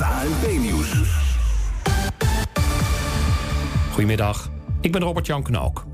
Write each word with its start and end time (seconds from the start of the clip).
Het 0.00 0.08
ANP-nieuws. 0.08 0.92
Goedemiddag, 3.90 4.50
ik 4.80 4.92
ben 4.92 5.00
Robert-Jan 5.00 5.42
Knook. 5.42 5.86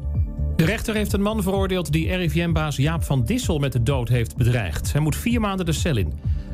De 0.56 0.64
rechter 0.64 0.94
heeft 0.94 1.12
een 1.12 1.22
man 1.22 1.42
veroordeeld 1.42 1.92
die 1.92 2.16
RIVM-baas 2.16 2.76
Jaap 2.76 3.04
van 3.04 3.24
Dissel 3.24 3.58
met 3.58 3.72
de 3.72 3.82
dood 3.82 4.08
heeft 4.08 4.36
bedreigd. 4.36 4.92
Hij 4.92 5.00
moet 5.00 5.16
vier 5.16 5.40
maanden 5.40 5.66
de 5.66 5.72
cel 5.72 5.96
in. 5.96 6.12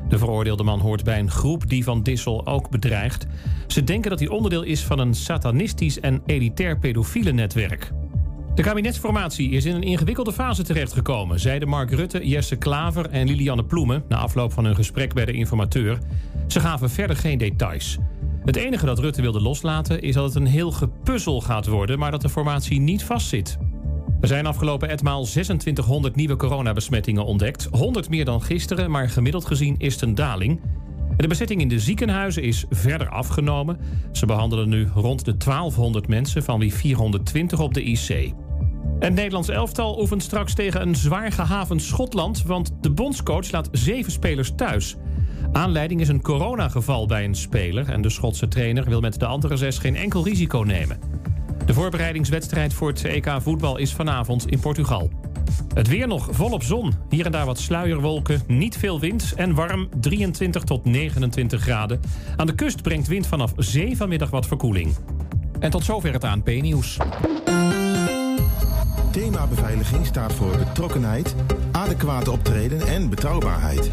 De 0.08 0.18
veroordeelde 0.18 0.62
man 0.62 0.80
hoort 0.80 1.04
bij 1.04 1.18
een 1.18 1.30
groep 1.30 1.68
die 1.68 1.84
van 1.84 2.02
Dissel 2.02 2.46
ook 2.46 2.70
bedreigt. 2.70 3.26
Ze 3.66 3.84
denken 3.84 4.10
dat 4.10 4.18
hij 4.18 4.28
onderdeel 4.28 4.62
is 4.62 4.84
van 4.84 4.98
een 4.98 5.14
satanistisch 5.14 6.00
en 6.00 6.22
elitair 6.26 6.78
pedofiele 6.78 7.32
netwerk. 7.32 7.92
De 8.54 8.62
kabinetsformatie 8.62 9.50
is 9.50 9.64
in 9.64 9.74
een 9.74 9.82
ingewikkelde 9.82 10.32
fase 10.32 10.62
terechtgekomen, 10.62 11.40
zeiden 11.40 11.68
Mark 11.68 11.90
Rutte, 11.90 12.28
Jesse 12.28 12.56
Klaver 12.56 13.10
en 13.10 13.26
Lilianne 13.26 13.64
Ploemen 13.64 14.04
na 14.08 14.16
afloop 14.16 14.52
van 14.52 14.64
hun 14.64 14.74
gesprek 14.74 15.14
bij 15.14 15.24
de 15.24 15.32
informateur. 15.32 15.98
Ze 16.46 16.60
gaven 16.60 16.90
verder 16.90 17.16
geen 17.16 17.38
details. 17.38 17.98
Het 18.44 18.56
enige 18.56 18.86
dat 18.86 18.98
Rutte 18.98 19.22
wilde 19.22 19.40
loslaten 19.40 20.02
is 20.02 20.14
dat 20.14 20.24
het 20.24 20.34
een 20.34 20.46
heel 20.46 20.70
gepuzzel 20.70 21.40
gaat 21.40 21.66
worden, 21.66 21.98
maar 21.98 22.10
dat 22.10 22.22
de 22.22 22.28
formatie 22.28 22.80
niet 22.80 23.04
vastzit. 23.04 23.58
Er 24.20 24.28
zijn 24.28 24.46
afgelopen 24.46 24.88
etmaal 24.88 25.24
2600 25.24 26.16
nieuwe 26.16 26.36
coronabesmettingen 26.36 27.24
ontdekt. 27.24 27.68
100 27.70 28.08
meer 28.08 28.24
dan 28.24 28.42
gisteren, 28.42 28.90
maar 28.90 29.08
gemiddeld 29.08 29.44
gezien 29.44 29.74
is 29.78 29.92
het 29.92 30.02
een 30.02 30.14
daling. 30.14 30.60
De 31.16 31.28
bezetting 31.28 31.60
in 31.60 31.68
de 31.68 31.80
ziekenhuizen 31.80 32.42
is 32.42 32.64
verder 32.70 33.08
afgenomen. 33.08 33.78
Ze 34.12 34.26
behandelen 34.26 34.68
nu 34.68 34.88
rond 34.94 35.24
de 35.24 35.36
1200 35.36 36.08
mensen, 36.08 36.42
van 36.42 36.58
wie 36.58 36.74
420 36.74 37.60
op 37.60 37.74
de 37.74 37.82
IC. 37.82 38.32
Het 38.98 39.14
Nederlands 39.14 39.48
elftal 39.48 40.00
oefent 40.00 40.22
straks 40.22 40.54
tegen 40.54 40.82
een 40.82 40.96
zwaar 40.96 41.32
gehavend 41.32 41.82
Schotland... 41.82 42.42
want 42.42 42.72
de 42.80 42.90
bondscoach 42.90 43.50
laat 43.50 43.68
zeven 43.72 44.12
spelers 44.12 44.52
thuis. 44.56 44.96
Aanleiding 45.52 46.00
is 46.00 46.08
een 46.08 46.22
coronageval 46.22 47.06
bij 47.06 47.24
een 47.24 47.34
speler... 47.34 47.88
en 47.88 48.02
de 48.02 48.10
Schotse 48.10 48.48
trainer 48.48 48.84
wil 48.88 49.00
met 49.00 49.18
de 49.18 49.26
andere 49.26 49.56
zes 49.56 49.78
geen 49.78 49.96
enkel 49.96 50.24
risico 50.24 50.58
nemen. 50.58 50.98
De 51.66 51.74
voorbereidingswedstrijd 51.74 52.74
voor 52.74 52.88
het 52.88 53.04
EK 53.04 53.30
voetbal 53.40 53.76
is 53.76 53.92
vanavond 53.92 54.46
in 54.46 54.60
Portugal. 54.60 55.10
Het 55.74 55.88
weer 55.88 56.06
nog 56.06 56.28
volop 56.30 56.62
zon. 56.62 56.92
Hier 57.08 57.26
en 57.26 57.32
daar 57.32 57.46
wat 57.46 57.58
sluierwolken, 57.58 58.42
niet 58.46 58.76
veel 58.76 59.00
wind 59.00 59.32
en 59.36 59.54
warm 59.54 59.88
23 60.00 60.62
tot 60.62 60.84
29 60.84 61.62
graden. 61.62 62.00
Aan 62.36 62.46
de 62.46 62.54
kust 62.54 62.82
brengt 62.82 63.08
wind 63.08 63.26
vanaf 63.26 63.52
7 63.56 63.96
vanmiddag 63.96 64.30
wat 64.30 64.46
verkoeling. 64.46 64.94
En 65.58 65.70
tot 65.70 65.84
zover 65.84 66.12
het 66.12 66.24
ANP-nieuws. 66.24 66.96
Thema 69.10 69.46
beveiliging 69.46 70.06
staat 70.06 70.32
voor 70.32 70.56
betrokkenheid, 70.56 71.34
adequate 71.72 72.30
optreden 72.30 72.86
en 72.86 73.08
betrouwbaarheid. 73.08 73.92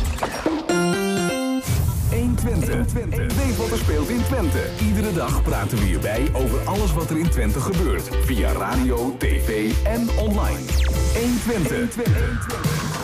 120. 2.43 3.35
Weet 3.35 3.57
wat 3.57 3.71
er 3.71 3.77
speelt 3.77 4.09
in 4.09 4.23
Twente. 4.23 4.63
Iedere 4.87 5.13
dag 5.13 5.43
praten 5.43 5.77
we 5.77 5.83
hierbij 5.83 6.27
over 6.33 6.59
alles 6.59 6.93
wat 6.93 7.09
er 7.09 7.17
in 7.17 7.29
Twente 7.29 7.59
gebeurt. 7.59 8.09
Via 8.25 8.51
radio, 8.51 9.15
tv 9.17 9.71
en 9.83 10.09
online. 10.17 10.59
120. 11.45 12.99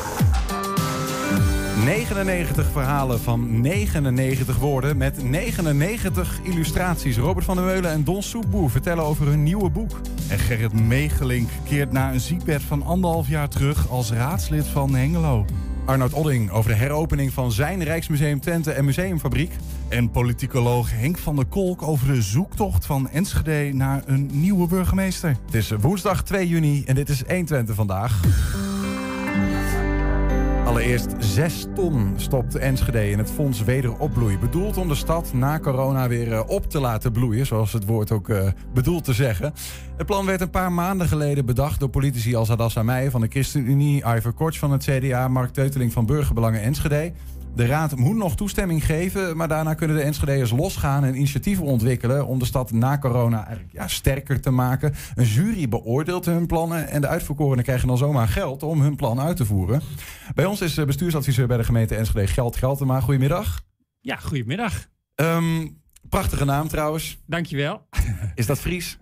99 1.84 2.72
verhalen 2.72 3.20
van 3.20 3.62
99 3.62 4.58
woorden 4.58 4.98
met 4.98 5.24
99 5.24 6.40
illustraties. 6.44 7.18
Robert 7.18 7.46
van 7.46 7.56
der 7.56 7.66
Meulen 7.66 7.92
en 7.92 8.04
Don 8.04 8.24
Soepboer 8.24 8.70
vertellen 8.70 9.04
over 9.04 9.28
hun 9.28 9.44
nieuwe 9.44 9.70
boek. 9.70 10.00
En 10.30 10.40
Gerrit 10.40 10.74
Meegelink 10.74 11.50
keert 11.64 11.92
na 11.92 12.12
een 12.12 12.20
ziekbed 12.20 12.62
van 12.62 12.84
anderhalf 12.84 13.28
jaar 13.28 13.50
terug 13.50 13.90
als 13.90 14.12
raadslid 14.12 14.68
van 14.68 14.96
Hengelo. 14.96 15.46
Arnoud 15.88 16.14
Odding 16.14 16.52
over 16.52 16.70
de 16.72 16.78
heropening 16.78 17.34
van 17.34 17.52
zijn 17.52 17.84
Rijksmuseum 17.84 18.40
Twente 18.40 18.72
en 18.72 18.86
Museumfabriek. 18.86 19.52
En 19.88 20.12
politicoloog 20.12 20.92
Henk 20.92 21.18
van 21.18 21.36
der 21.36 21.46
Kolk 21.46 21.82
over 21.82 22.08
de 22.08 22.22
zoektocht 22.22 22.86
van 22.86 23.10
Enschede 23.10 23.74
naar 23.74 24.04
een 24.06 24.30
nieuwe 24.32 24.68
burgemeester. 24.68 25.38
Het 25.46 25.56
is 25.56 25.72
woensdag 25.72 26.24
2 26.24 26.48
juni 26.48 26.84
en 26.86 26.96
dit 26.96 27.10
is 27.10 27.24
120 27.28 27.76
vandaag. 27.76 28.22
Allereerst 30.68 31.16
6 31.20 31.66
ton 31.76 32.14
stopt 32.16 32.56
Enschede 32.56 33.10
in 33.10 33.18
het 33.18 33.32
Fonds 33.32 33.64
Wederopbloei. 33.64 34.38
Bedoeld 34.38 34.78
om 34.78 34.88
de 34.88 34.96
stad 34.96 35.34
na 35.34 35.60
corona 35.60 36.08
weer 36.08 36.34
eh, 36.34 36.44
op 36.48 36.70
te 36.70 36.80
laten 36.80 37.12
bloeien, 37.12 37.46
zoals 37.46 37.74
het 37.74 37.86
woord 37.86 38.12
ook 38.12 38.30
uh, 38.30 38.48
bedoelt 38.74 39.04
te 39.04 39.14
zeggen. 39.14 39.54
Het 39.98 40.06
plan 40.06 40.26
werd 40.26 40.42
een 40.42 40.50
paar 40.50 40.72
maanden 40.72 41.08
geleden 41.08 41.46
bedacht 41.46 41.80
door 41.80 41.90
politici 41.90 42.36
als 42.36 42.52
Adassa 42.52 42.84
Meijer 42.84 43.12
van 43.12 43.22
de 43.22 43.28
ChristenUnie, 43.28 44.04
Iver 44.16 44.34
Korts 44.34 44.60
van 44.60 44.72
het 44.72 44.84
CDA, 44.84 45.28
Mark 45.28 45.54
Teuteling 45.54 45.94
van 45.94 46.06
Burgerbelangen 46.06 46.62
Enschede. 46.62 47.12
De 47.58 47.66
raad 47.66 47.96
moet 47.96 48.16
nog 48.16 48.36
toestemming 48.36 48.86
geven, 48.86 49.38
maar 49.38 49.48
daarna 49.48 49.74
kunnen 49.74 49.96
de 49.96 50.02
Enschede'ers 50.02 50.52
losgaan 50.52 51.04
en 51.04 51.16
initiatieven 51.16 51.64
ontwikkelen 51.64 52.28
om 52.28 52.40
de 52.40 52.46
stad 52.46 52.72
na 52.72 52.98
corona 52.98 53.46
eigenlijk, 53.46 53.74
ja, 53.74 53.88
sterker 53.88 54.42
te 54.42 54.50
maken. 54.50 54.94
Een 55.16 55.26
jury 55.26 55.70
beoordeelt 55.70 56.26
hun 56.26 56.48
plannen 56.48 56.88
en 56.88 57.02
de 57.02 57.08
uitverkorenen 57.08 57.64
krijgen 57.64 57.88
dan 57.88 57.98
zomaar 57.98 58.28
geld 58.28 58.64
om 58.64 58.82
hun 58.82 58.96
plan 58.96 59.20
uit 59.20 59.38
te 59.38 59.46
voeren. 59.46 59.82
Bij 60.36 60.46
ons 60.46 60.62
is 60.62 60.86
bestuursadviseur 60.86 61.48
bij 61.48 61.58
de 61.58 61.64
gemeente 61.64 61.96
Enschede 61.96 62.28
Geld 62.28 62.56
Geltema. 62.56 63.00
Goedemiddag. 63.00 63.62
Ja, 64.00 64.16
goedemiddag. 64.16 64.88
Um, 65.16 65.82
prachtige 66.10 66.46
naam 66.46 66.68
trouwens. 66.68 67.18
Dankjewel. 67.26 67.88
Is 68.36 68.46
dat 68.46 68.60
Fries? 68.60 68.98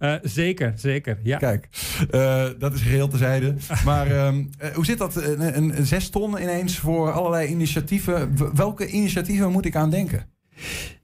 Uh, 0.00 0.14
zeker, 0.22 0.72
zeker. 0.76 1.18
Ja. 1.22 1.36
Kijk, 1.36 1.68
uh, 2.10 2.44
dat 2.58 2.74
is 2.74 2.80
geheel 2.80 3.08
tezijde. 3.08 3.54
Maar 3.84 4.10
uh, 4.10 4.34
hoe 4.74 4.84
zit 4.84 4.98
dat? 4.98 5.16
Een, 5.16 5.56
een, 5.56 5.78
een, 5.78 5.86
zes 5.86 6.10
ton 6.10 6.42
ineens 6.42 6.78
voor 6.78 7.12
allerlei 7.12 7.48
initiatieven. 7.48 8.36
Welke 8.56 8.86
initiatieven 8.86 9.52
moet 9.52 9.64
ik 9.64 9.76
aan 9.76 9.90
denken? 9.90 10.26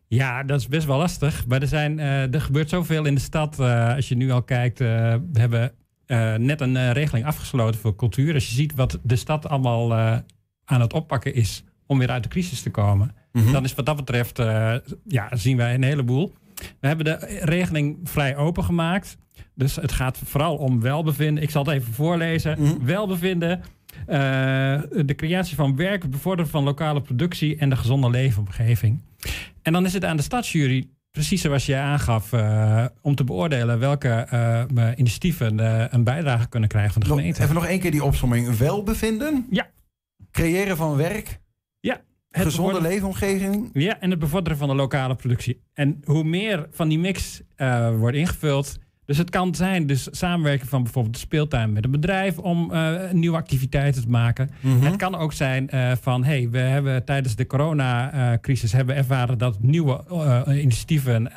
Ja, 0.06 0.42
dat 0.42 0.60
is 0.60 0.68
best 0.68 0.86
wel 0.86 0.98
lastig. 0.98 1.46
Maar 1.46 1.62
er, 1.62 1.68
zijn, 1.68 1.98
er 1.98 2.40
gebeurt 2.40 2.68
zoveel 2.68 3.04
in 3.04 3.14
de 3.14 3.20
stad. 3.20 3.58
als 3.94 4.08
je 4.08 4.16
nu 4.16 4.30
al 4.30 4.42
kijkt, 4.42 4.78
we 4.78 5.20
hebben 5.32 5.72
net 6.46 6.60
een 6.60 6.92
regeling 6.92 7.26
afgesloten 7.26 7.80
voor 7.80 7.96
cultuur. 7.96 8.34
Als 8.34 8.48
je 8.48 8.54
ziet 8.54 8.74
wat 8.74 8.98
de 9.02 9.16
stad 9.16 9.48
allemaal 9.48 9.94
aan 10.64 10.80
het 10.80 10.92
oppakken 10.92 11.34
is 11.34 11.64
om 11.86 11.98
weer 11.98 12.10
uit 12.10 12.22
de 12.22 12.28
crisis 12.28 12.62
te 12.62 12.70
komen. 12.70 13.14
Mm 13.32 13.42
-hmm. 13.42 13.52
Dan 13.52 13.64
is 13.64 13.74
wat 13.74 13.86
dat 13.86 13.96
betreft, 13.96 14.38
ja, 15.06 15.28
zien 15.36 15.56
wij 15.56 15.74
een 15.74 15.82
heleboel. 15.82 16.32
We 16.80 16.86
hebben 16.86 17.04
de 17.04 17.38
regeling 17.42 17.98
vrij 18.04 18.36
open 18.36 18.64
gemaakt. 18.64 19.16
Dus 19.54 19.76
het 19.76 19.92
gaat 19.92 20.18
vooral 20.24 20.56
om 20.56 20.80
welbevinden. 20.80 21.42
Ik 21.42 21.50
zal 21.50 21.64
het 21.64 21.74
even 21.74 21.92
voorlezen. 21.92 22.56
Mm. 22.60 22.84
Welbevinden, 22.84 23.58
uh, 23.58 24.16
de 25.06 25.14
creatie 25.16 25.56
van 25.56 25.76
werk, 25.76 26.02
het 26.02 26.10
bevorderen 26.10 26.50
van 26.50 26.64
lokale 26.64 27.00
productie 27.00 27.56
en 27.56 27.70
de 27.70 27.76
gezonde 27.76 28.10
leefomgeving. 28.10 29.02
En 29.62 29.72
dan 29.72 29.84
is 29.84 29.92
het 29.92 30.04
aan 30.04 30.16
de 30.16 30.22
stadsjury, 30.22 30.88
precies 31.10 31.40
zoals 31.40 31.66
jij 31.66 31.80
aangaf, 31.80 32.32
uh, 32.32 32.84
om 33.02 33.14
te 33.14 33.24
beoordelen 33.24 33.78
welke 33.78 34.28
uh, 34.32 34.90
initiatieven 34.96 35.58
een 35.94 36.04
bijdrage 36.04 36.48
kunnen 36.48 36.68
krijgen 36.68 36.92
van 36.92 37.02
de 37.02 37.08
nog, 37.08 37.16
gemeente. 37.16 37.42
Even 37.42 37.54
nog 37.54 37.66
één 37.66 37.80
keer 37.80 37.90
die 37.90 38.04
opsomming. 38.04 38.56
Welbevinden? 38.56 39.46
Ja. 39.50 39.70
Creëren 40.30 40.76
van 40.76 40.96
werk? 40.96 41.40
Het 42.34 42.44
gezonde 42.44 42.80
leefomgeving. 42.80 43.70
Ja, 43.72 44.00
en 44.00 44.10
het 44.10 44.18
bevorderen 44.18 44.58
van 44.58 44.68
de 44.68 44.74
lokale 44.74 45.14
productie. 45.14 45.60
En 45.74 46.00
hoe 46.04 46.24
meer 46.24 46.66
van 46.70 46.88
die 46.88 46.98
mix 46.98 47.42
uh, 47.56 47.96
wordt 47.96 48.16
ingevuld. 48.16 48.78
Dus 49.06 49.18
het 49.18 49.30
kan 49.30 49.54
zijn, 49.54 49.86
dus 49.86 50.08
samenwerken 50.10 50.68
van 50.68 50.82
bijvoorbeeld 50.82 51.14
de 51.14 51.20
speeltuin 51.20 51.72
met 51.72 51.84
een 51.84 51.90
bedrijf 51.90 52.38
om 52.38 52.70
uh, 52.72 53.10
nieuwe 53.10 53.36
activiteiten 53.36 54.02
te 54.02 54.08
maken. 54.08 54.50
Mm 54.60 54.72
-hmm. 54.72 54.82
Het 54.86 54.96
kan 54.96 55.14
ook 55.14 55.32
zijn 55.32 55.68
uh, 55.74 55.92
van, 56.00 56.24
hey, 56.24 56.48
we 56.50 56.58
hebben 56.58 57.04
tijdens 57.04 57.36
de 57.36 57.46
coronacrisis 57.46 58.72
hebben 58.72 58.96
ervaren 58.96 59.38
dat 59.38 59.62
nieuwe 59.62 60.04
initiatieven 60.48 61.30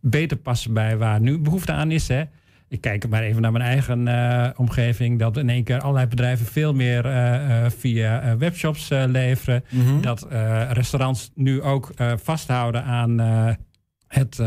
beter 0.00 0.36
passen 0.36 0.72
bij 0.72 0.96
waar 0.96 1.20
nu 1.20 1.38
behoefte 1.38 1.72
aan 1.72 1.90
is. 1.90 2.08
Hè. 2.08 2.24
Ik 2.68 2.80
kijk 2.80 3.08
maar 3.08 3.22
even 3.22 3.42
naar 3.42 3.52
mijn 3.52 3.64
eigen 3.64 4.06
uh, 4.06 4.48
omgeving. 4.56 5.18
Dat 5.18 5.36
in 5.36 5.48
één 5.48 5.64
keer 5.64 5.80
allerlei 5.80 6.06
bedrijven 6.06 6.46
veel 6.46 6.74
meer 6.74 7.06
uh, 7.06 7.12
uh, 7.12 7.70
via 7.70 8.36
webshops 8.36 8.88
leveren. 8.88 9.64
Mm 9.70 9.86
-hmm. 9.86 10.00
Dat 10.00 10.26
restaurants 10.70 11.30
nu 11.34 11.62
ook 11.62 11.90
vasthouden 12.22 12.84
aan 12.84 13.18
het 14.08 14.40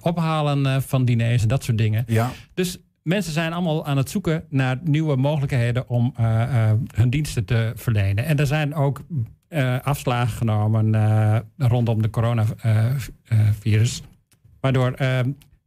ophalen 0.00 0.82
van 0.82 1.04
diners 1.04 1.42
en 1.42 1.48
dat 1.48 1.64
soort 1.64 1.78
dingen. 1.78 2.04
Ja. 2.06 2.30
Dus 2.54 2.78
mensen 3.02 3.32
zijn 3.32 3.52
allemaal 3.52 3.86
aan 3.86 3.96
het 3.96 4.10
zoeken 4.10 4.44
naar 4.48 4.78
nieuwe 4.84 5.16
mogelijkheden 5.16 5.88
om 5.88 6.14
hun 6.94 7.10
diensten 7.10 7.44
te 7.44 7.72
verlenen. 7.74 8.24
En 8.24 8.36
er 8.36 8.46
zijn 8.46 8.74
ook 8.74 9.02
afslagen 9.82 10.36
genomen 10.36 10.94
rondom 11.56 12.02
de 12.02 12.10
coronavirus. 12.10 14.02
waardoor 14.60 14.94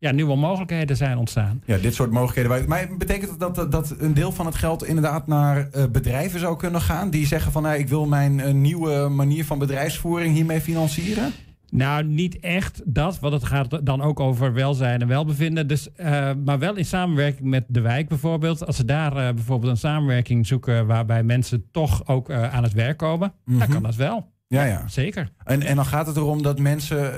ja, 0.03 0.11
nieuwe 0.11 0.35
mogelijkheden 0.35 0.97
zijn 0.97 1.17
ontstaan. 1.17 1.61
Ja, 1.65 1.77
dit 1.77 1.93
soort 1.93 2.11
mogelijkheden. 2.11 2.69
Maar 2.69 2.87
betekent 2.97 3.39
dat, 3.39 3.55
dat 3.55 3.71
dat 3.71 3.95
een 3.99 4.13
deel 4.13 4.31
van 4.31 4.45
het 4.45 4.55
geld 4.55 4.85
inderdaad 4.85 5.27
naar 5.27 5.57
uh, 5.75 5.83
bedrijven 5.91 6.39
zou 6.39 6.57
kunnen 6.57 6.81
gaan? 6.81 7.09
Die 7.09 7.25
zeggen 7.25 7.51
van 7.51 7.63
nou, 7.63 7.77
ik 7.77 7.87
wil 7.87 8.05
mijn 8.05 8.39
uh, 8.39 8.51
nieuwe 8.51 9.09
manier 9.09 9.45
van 9.45 9.59
bedrijfsvoering 9.59 10.35
hiermee 10.35 10.61
financieren? 10.61 11.31
Nou, 11.69 12.03
niet 12.03 12.39
echt 12.39 12.81
dat, 12.85 13.19
want 13.19 13.33
het 13.33 13.43
gaat 13.43 13.85
dan 13.85 14.01
ook 14.01 14.19
over 14.19 14.53
welzijn 14.53 15.01
en 15.01 15.07
welbevinden. 15.07 15.67
Dus, 15.67 15.89
uh, 15.97 16.31
maar 16.45 16.59
wel 16.59 16.75
in 16.75 16.85
samenwerking 16.85 17.49
met 17.49 17.65
de 17.67 17.81
wijk 17.81 18.07
bijvoorbeeld. 18.07 18.65
Als 18.65 18.75
ze 18.75 18.85
daar 18.85 19.33
bijvoorbeeld 19.33 19.71
een 19.71 19.77
samenwerking 19.77 20.47
zoeken 20.47 20.87
waarbij 20.87 21.23
mensen 21.23 21.65
toch 21.71 22.07
ook 22.07 22.31
aan 22.31 22.63
het 22.63 22.73
werk 22.73 22.97
komen, 22.97 23.33
mm 23.45 23.51
-hmm. 23.51 23.59
dan 23.59 23.69
kan 23.69 23.83
dat 23.83 23.95
wel. 23.95 24.32
Ja, 24.53 24.63
ja. 24.63 24.87
Zeker. 24.87 25.31
En, 25.43 25.61
en 25.61 25.75
dan 25.75 25.85
gaat 25.85 26.07
het 26.07 26.17
erom 26.17 26.43
dat 26.43 26.59
mensen 26.59 27.13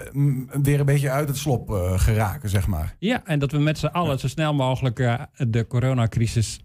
weer 0.62 0.80
een 0.80 0.86
beetje 0.86 1.10
uit 1.10 1.28
het 1.28 1.38
slop 1.38 1.70
geraken, 1.96 2.50
zeg 2.50 2.68
maar. 2.68 2.96
Ja, 3.00 3.22
en 3.26 3.40
dat 3.40 3.52
we 3.52 3.58
met 3.58 3.78
z'n 3.78 3.86
allen 3.86 4.20
zo 4.20 4.28
snel 4.28 4.54
mogelijk 4.54 5.18
de 5.38 5.68
coronacrisis 5.68 6.65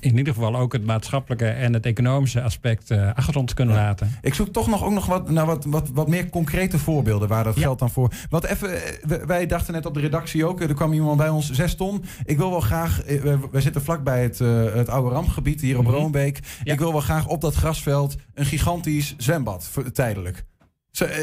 in 0.00 0.16
ieder 0.16 0.34
geval 0.34 0.56
ook 0.56 0.72
het 0.72 0.84
maatschappelijke 0.84 1.46
en 1.46 1.72
het 1.72 1.86
economische 1.86 2.42
aspect 2.42 2.90
uh, 2.90 3.10
achter 3.14 3.36
ons 3.36 3.54
kunnen 3.54 3.74
ja. 3.74 3.80
laten. 3.82 4.18
Ik 4.20 4.34
zoek 4.34 4.48
toch 4.48 4.68
nog, 4.68 4.84
ook 4.84 4.92
nog 4.92 5.06
wat, 5.06 5.30
naar 5.30 5.46
wat, 5.46 5.64
wat, 5.64 5.88
wat 5.88 6.08
meer 6.08 6.30
concrete 6.30 6.78
voorbeelden 6.78 7.28
waar 7.28 7.44
dat 7.44 7.54
ja. 7.54 7.60
geld 7.60 7.78
dan 7.78 7.90
voor. 7.90 8.12
Wat 8.30 8.44
even, 8.44 8.80
wij 9.26 9.46
dachten 9.46 9.74
net 9.74 9.86
op 9.86 9.94
de 9.94 10.00
redactie 10.00 10.46
ook, 10.46 10.60
er 10.60 10.74
kwam 10.74 10.92
iemand 10.92 11.16
bij 11.16 11.28
ons, 11.28 11.50
zes 11.50 11.74
ton. 11.74 12.04
Ik 12.24 12.36
wil 12.36 12.50
wel 12.50 12.60
graag, 12.60 13.02
wij 13.50 13.60
zitten 13.60 13.82
vlakbij 13.82 14.22
het, 14.22 14.40
uh, 14.40 14.74
het 14.74 14.88
oude 14.88 15.14
rampgebied 15.14 15.60
hier 15.60 15.78
op 15.78 15.84
mm 15.84 15.90
-hmm. 15.90 15.98
Roombeek. 15.98 16.38
Ja. 16.64 16.72
Ik 16.72 16.78
wil 16.78 16.92
wel 16.92 17.00
graag 17.00 17.26
op 17.26 17.40
dat 17.40 17.54
grasveld 17.54 18.16
een 18.34 18.46
gigantisch 18.46 19.14
zwembad, 19.16 19.70
tijdelijk. 19.92 20.44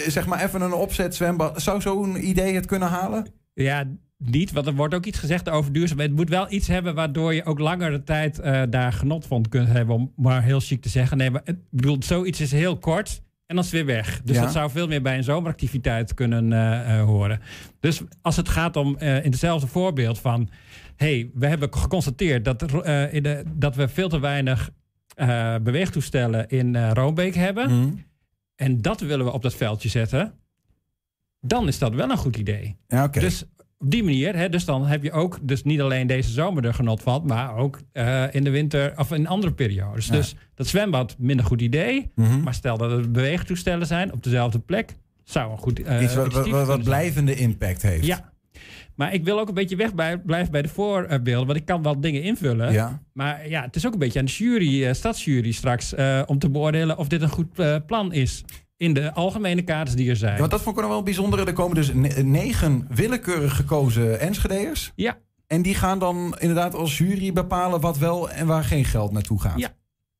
Zeg 0.07 0.25
maar 0.25 0.43
even 0.43 0.61
een 0.61 0.73
opzet 0.73 1.15
zwembad. 1.15 1.61
Zou 1.61 1.81
zo'n 1.81 2.27
idee 2.27 2.55
het 2.55 2.65
kunnen 2.65 2.87
halen? 2.87 3.27
Ja, 3.53 3.83
niet, 4.23 4.51
want 4.51 4.67
er 4.67 4.75
wordt 4.75 4.93
ook 4.93 5.05
iets 5.05 5.19
gezegd 5.19 5.49
over 5.49 5.71
duurzaamheid. 5.71 6.09
Het 6.09 6.19
moet 6.19 6.29
wel 6.29 6.51
iets 6.51 6.67
hebben 6.67 6.95
waardoor 6.95 7.33
je 7.33 7.45
ook 7.45 7.59
langere 7.59 8.03
tijd 8.03 8.39
uh, 8.39 8.61
daar 8.69 8.93
genot 8.93 9.25
van 9.25 9.45
kunt 9.49 9.67
hebben. 9.67 9.95
Om 9.95 10.13
maar 10.15 10.43
heel 10.43 10.59
chic 10.59 10.81
te 10.81 10.89
zeggen. 10.89 11.17
Nee, 11.17 11.29
maar 11.31 11.41
het, 11.43 11.57
bedoel, 11.69 11.97
zoiets 11.99 12.41
is 12.41 12.51
heel 12.51 12.77
kort 12.77 13.21
en 13.45 13.55
dan 13.55 13.63
is 13.63 13.71
het 13.71 13.85
weer 13.85 13.95
weg. 13.95 14.21
Dus 14.23 14.35
ja. 14.35 14.41
dat 14.41 14.51
zou 14.51 14.71
veel 14.71 14.87
meer 14.87 15.01
bij 15.01 15.17
een 15.17 15.23
zomeractiviteit 15.23 16.13
kunnen 16.13 16.51
uh, 16.51 16.97
uh, 16.97 17.03
horen. 17.03 17.39
Dus 17.79 18.01
als 18.21 18.35
het 18.35 18.49
gaat 18.49 18.75
om 18.75 18.97
in 18.97 19.31
hetzelfde 19.31 19.67
voorbeeld 19.67 20.19
van... 20.19 20.49
hey, 20.95 21.29
we 21.33 21.47
hebben 21.47 21.73
geconstateerd 21.73 22.45
dat, 22.45 22.61
in 23.11 23.23
de, 23.23 23.43
dat 23.55 23.75
we 23.75 23.87
veel 23.87 24.09
te 24.09 24.19
weinig 24.19 24.69
beweegtoestellen 25.61 26.49
in 26.49 26.89
Roombeek 26.91 27.35
hebben. 27.35 27.71
Mm. 27.71 28.05
En 28.55 28.81
dat 28.81 29.01
willen 29.01 29.25
we 29.25 29.31
op 29.31 29.41
dat 29.41 29.55
veldje 29.55 29.89
zetten. 29.89 30.33
Dan 31.41 31.67
is 31.67 31.79
dat 31.79 31.93
wel 31.93 32.09
een 32.09 32.17
goed 32.17 32.37
idee. 32.37 32.75
Ja, 32.87 33.03
okay. 33.03 33.23
Dus 33.23 33.43
op 33.79 33.91
die 33.91 34.03
manier, 34.03 34.35
hè, 34.35 34.49
dus 34.49 34.65
dan 34.65 34.85
heb 34.85 35.03
je 35.03 35.11
ook 35.11 35.39
dus 35.41 35.63
niet 35.63 35.81
alleen 35.81 36.07
deze 36.07 36.29
zomer 36.29 36.65
er 36.65 36.73
genot 36.73 37.01
van, 37.01 37.23
maar 37.25 37.55
ook 37.55 37.79
uh, 37.93 38.33
in 38.33 38.43
de 38.43 38.49
winter 38.49 38.93
of 38.95 39.11
in 39.11 39.27
andere 39.27 39.53
periodes. 39.53 40.07
Ja. 40.07 40.13
Dus 40.13 40.35
dat 40.55 40.67
zwembad, 40.67 41.15
minder 41.17 41.45
goed 41.45 41.61
idee. 41.61 42.11
Mm 42.15 42.25
-hmm. 42.25 42.43
Maar 42.43 42.53
stel 42.53 42.77
dat 42.77 42.91
er 42.91 43.11
beweegtoestellen 43.11 43.87
zijn 43.87 44.13
op 44.13 44.23
dezelfde 44.23 44.59
plek, 44.59 44.95
zou 45.23 45.51
een 45.51 45.57
goed 45.57 45.79
uh, 45.79 46.01
iets 46.01 46.15
wat, 46.15 46.33
wat, 46.33 46.67
wat 46.67 46.83
blijvende 46.83 47.35
impact 47.35 47.81
heeft. 47.81 48.05
Ja. 48.05 48.33
Maar 48.95 49.13
ik 49.13 49.23
wil 49.23 49.39
ook 49.39 49.47
een 49.47 49.53
beetje 49.53 49.75
weg 49.75 49.93
bij, 49.93 50.17
blijven 50.17 50.51
bij 50.51 50.61
de 50.61 50.67
voorbeelden, 50.67 51.45
want 51.45 51.59
ik 51.59 51.65
kan 51.65 51.83
wel 51.83 51.99
dingen 51.99 52.23
invullen. 52.23 52.71
Ja. 52.71 53.01
Maar 53.13 53.49
ja, 53.49 53.61
het 53.61 53.75
is 53.75 53.85
ook 53.85 53.93
een 53.93 53.99
beetje 53.99 54.19
aan 54.19 54.25
de 54.25 54.31
jury, 54.31 54.83
uh, 54.83 54.93
stadsjury 54.93 55.51
straks, 55.51 55.93
om 56.25 56.39
te 56.39 56.49
beoordelen 56.49 56.97
of 56.97 57.07
dit 57.07 57.21
een 57.21 57.29
goed 57.29 57.85
plan 57.85 58.13
is 58.13 58.43
in 58.79 58.93
de 58.93 59.13
algemene 59.13 59.61
kaders 59.61 59.95
die 59.95 60.09
er 60.09 60.15
zijn. 60.15 60.33
Ja, 60.33 60.39
want 60.39 60.51
dat 60.51 60.61
vond 60.61 60.75
ik 60.75 60.81
nog 60.81 60.91
wel 60.91 61.03
bijzonder. 61.03 61.47
Er 61.47 61.53
komen 61.53 61.75
dus 61.75 61.93
ne 61.93 62.07
negen 62.23 62.85
willekeurig 62.89 63.55
gekozen 63.55 64.19
Enschede'ers. 64.19 64.91
Ja. 64.95 65.17
En 65.47 65.61
die 65.61 65.75
gaan 65.75 65.99
dan 65.99 66.35
inderdaad 66.39 66.75
als 66.75 66.97
jury 66.97 67.33
bepalen 67.33 67.81
wat 67.81 67.97
wel 67.97 68.29
en 68.29 68.47
waar 68.47 68.63
geen 68.63 68.85
geld 68.85 69.11
naartoe 69.11 69.41
gaat. 69.41 69.59
Ja, 69.59 69.73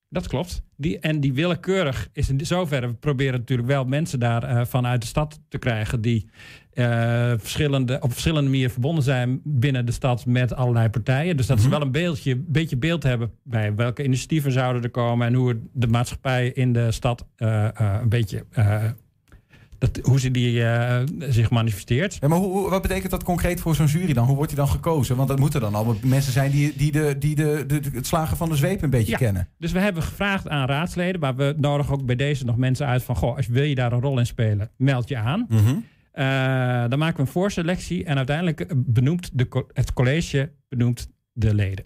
dat 0.09 0.27
klopt. 0.27 0.61
Die, 0.75 0.99
en 0.99 1.19
die 1.19 1.33
willekeurig 1.33 2.09
is 2.13 2.29
in 2.29 2.45
zoverre... 2.45 2.87
we 2.87 2.93
proberen 2.93 3.39
natuurlijk 3.39 3.67
wel 3.67 3.85
mensen 3.85 4.19
daar 4.19 4.43
uh, 4.43 4.65
vanuit 4.65 5.01
de 5.01 5.07
stad 5.07 5.39
te 5.49 5.57
krijgen... 5.57 6.01
die 6.01 6.29
uh, 6.73 6.85
verschillende, 7.37 7.97
op 7.99 8.11
verschillende 8.11 8.49
manieren 8.49 8.71
verbonden 8.71 9.03
zijn 9.03 9.41
binnen 9.43 9.85
de 9.85 9.91
stad 9.91 10.25
met 10.25 10.53
allerlei 10.53 10.89
partijen. 10.89 11.37
Dus 11.37 11.45
dat 11.47 11.57
Mhm. 11.57 11.65
ze 11.65 11.71
wel 11.71 11.81
een 11.81 11.91
beeldje, 11.91 12.35
beetje 12.35 12.77
beeld 12.77 13.03
hebben 13.03 13.31
bij 13.43 13.75
welke 13.75 14.03
initiatieven 14.03 14.51
zouden 14.51 14.83
er 14.83 14.89
komen 14.89 15.27
en 15.27 15.33
hoe 15.33 15.59
de 15.73 15.87
maatschappij 15.87 16.47
in 16.47 16.73
de 16.73 16.91
stad 16.91 17.25
uh, 17.37 17.67
een 18.01 18.09
beetje. 18.09 18.45
Dat, 19.79 19.99
hoe 20.01 20.19
ze 20.19 20.31
die 20.31 20.59
uh, 20.59 20.99
zich 21.19 21.49
manifesteert. 21.49 22.17
Ja, 22.19 22.27
maar 22.27 22.37
hoe, 22.37 22.69
wat 22.69 22.81
betekent 22.81 23.11
dat 23.11 23.23
concreet 23.23 23.59
voor 23.59 23.75
zo'n 23.75 23.85
jury 23.85 24.13
dan? 24.13 24.25
Hoe 24.25 24.35
wordt 24.35 24.49
die 24.49 24.59
dan 24.59 24.69
gekozen? 24.69 25.15
Want 25.15 25.27
dat 25.27 25.39
moeten 25.39 25.61
dan 25.61 25.75
allemaal 25.75 25.95
mensen 26.03 26.31
zijn 26.33 26.51
die, 26.51 26.73
die, 26.75 26.91
de, 26.91 27.15
die 27.19 27.35
de, 27.35 27.63
de, 27.67 27.81
het 27.93 28.07
slagen 28.07 28.37
van 28.37 28.49
de 28.49 28.55
zweep 28.55 28.81
een 28.81 28.89
beetje 28.89 29.11
Ja. 29.11 29.17
kennen. 29.17 29.47
Dus 29.57 29.71
we 29.71 29.79
hebben 29.79 30.03
gevraagd 30.03 30.47
aan 30.49 30.67
raadsleden, 30.67 31.21
maar 31.21 31.35
we 31.35 31.53
nodigen 31.57 31.93
ook 31.93 32.05
bij 32.05 32.15
deze 32.15 32.45
nog 32.45 32.57
mensen 32.57 32.87
uit 32.87 33.03
van: 33.03 33.15
goh, 33.15 33.35
als 33.35 33.47
wil 33.47 33.63
je 33.63 33.75
daar 33.75 33.91
een 33.91 34.01
rol 34.01 34.19
in 34.19 34.25
spelen, 34.25 34.69
meld 34.77 35.09
je 35.09 35.17
aan. 35.17 35.47
Uh, 35.49 36.25
dan 36.89 36.99
maken 36.99 37.15
we 37.15 37.21
een 37.21 37.27
voorselectie 37.27 38.03
en 38.05 38.17
uiteindelijk 38.17 38.59
eh, 38.59 38.67
benoemt 38.75 39.29
de, 39.33 39.65
het 39.73 39.93
college 39.93 40.51
benoemt 40.69 41.09
de 41.33 41.53
leden 41.53 41.85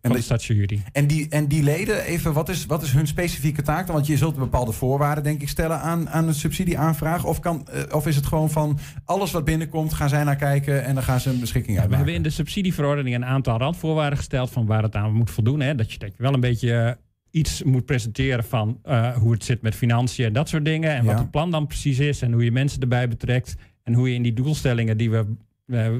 En, 0.00 0.12
de 0.12 0.20
stadsjury. 0.20 0.82
en, 0.92 1.06
die, 1.06 1.28
en 1.28 1.46
die 1.46 1.62
leden, 1.62 2.04
even, 2.04 2.32
wat 2.32 2.48
is, 2.48 2.66
wat 2.66 2.82
is 2.82 2.92
hun 2.92 3.06
specifieke 3.06 3.62
taak 3.62 3.86
dan? 3.86 3.94
Want 3.94 4.06
je 4.06 4.16
zult 4.16 4.36
bepaalde 4.36 4.72
voorwaarden, 4.72 5.24
denk 5.24 5.42
ik, 5.42 5.48
stellen 5.48 5.80
aan, 5.80 6.08
aan 6.10 6.28
een 6.28 6.34
subsidieaanvraag. 6.34 7.24
Of, 7.24 7.40
kan, 7.40 7.68
eh, 7.68 7.94
of 7.94 8.06
is 8.06 8.16
het 8.16 8.26
gewoon 8.26 8.50
van 8.50 8.78
alles 9.04 9.30
wat 9.30 9.44
binnenkomt, 9.44 9.92
gaan 9.92 10.08
zij 10.08 10.24
naar 10.24 10.36
kijken 10.36 10.84
en 10.84 10.94
dan 10.94 11.02
gaan 11.02 11.20
ze 11.20 11.30
een 11.30 11.40
beschikking 11.40 11.76
Ja, 11.78 11.88
we 11.88 11.96
hebben 11.96 12.14
in 12.14 12.22
de 12.22 12.30
subsidieverordening 12.30 13.14
een 13.16 13.24
aantal 13.24 13.58
randvoorwaarden 13.58 14.18
gesteld 14.18 14.50
van 14.50 14.66
waar 14.66 14.82
het 14.82 14.94
aan 14.94 15.12
moet 15.12 15.30
voldoen. 15.30 15.60
Hè. 15.60 15.74
Dat, 15.74 15.92
je, 15.92 15.98
dat 15.98 16.10
je 16.16 16.22
wel 16.22 16.34
een 16.34 16.40
beetje 16.40 16.72
eh, 16.74 16.92
iets 17.30 17.62
moet 17.62 17.84
presenteren 17.84 18.44
van 18.44 18.78
eh, 18.82 19.16
hoe 19.16 19.32
het 19.32 19.44
zit 19.44 19.62
met 19.62 19.74
financiën 19.74 20.24
en 20.24 20.32
dat 20.32 20.48
soort 20.48 20.64
dingen. 20.64 20.90
En 20.90 21.04
Ja. 21.04 21.10
wat 21.10 21.18
het 21.18 21.30
plan 21.30 21.50
dan 21.50 21.66
precies 21.66 21.98
is 21.98 22.22
en 22.22 22.32
hoe 22.32 22.44
je 22.44 22.52
mensen 22.52 22.80
erbij 22.80 23.08
betrekt. 23.08 23.54
En 23.82 23.94
hoe 23.94 24.08
je 24.08 24.14
in 24.14 24.22
die 24.22 24.32
doelstellingen 24.32 24.96
die 24.96 25.10
we 25.10 25.26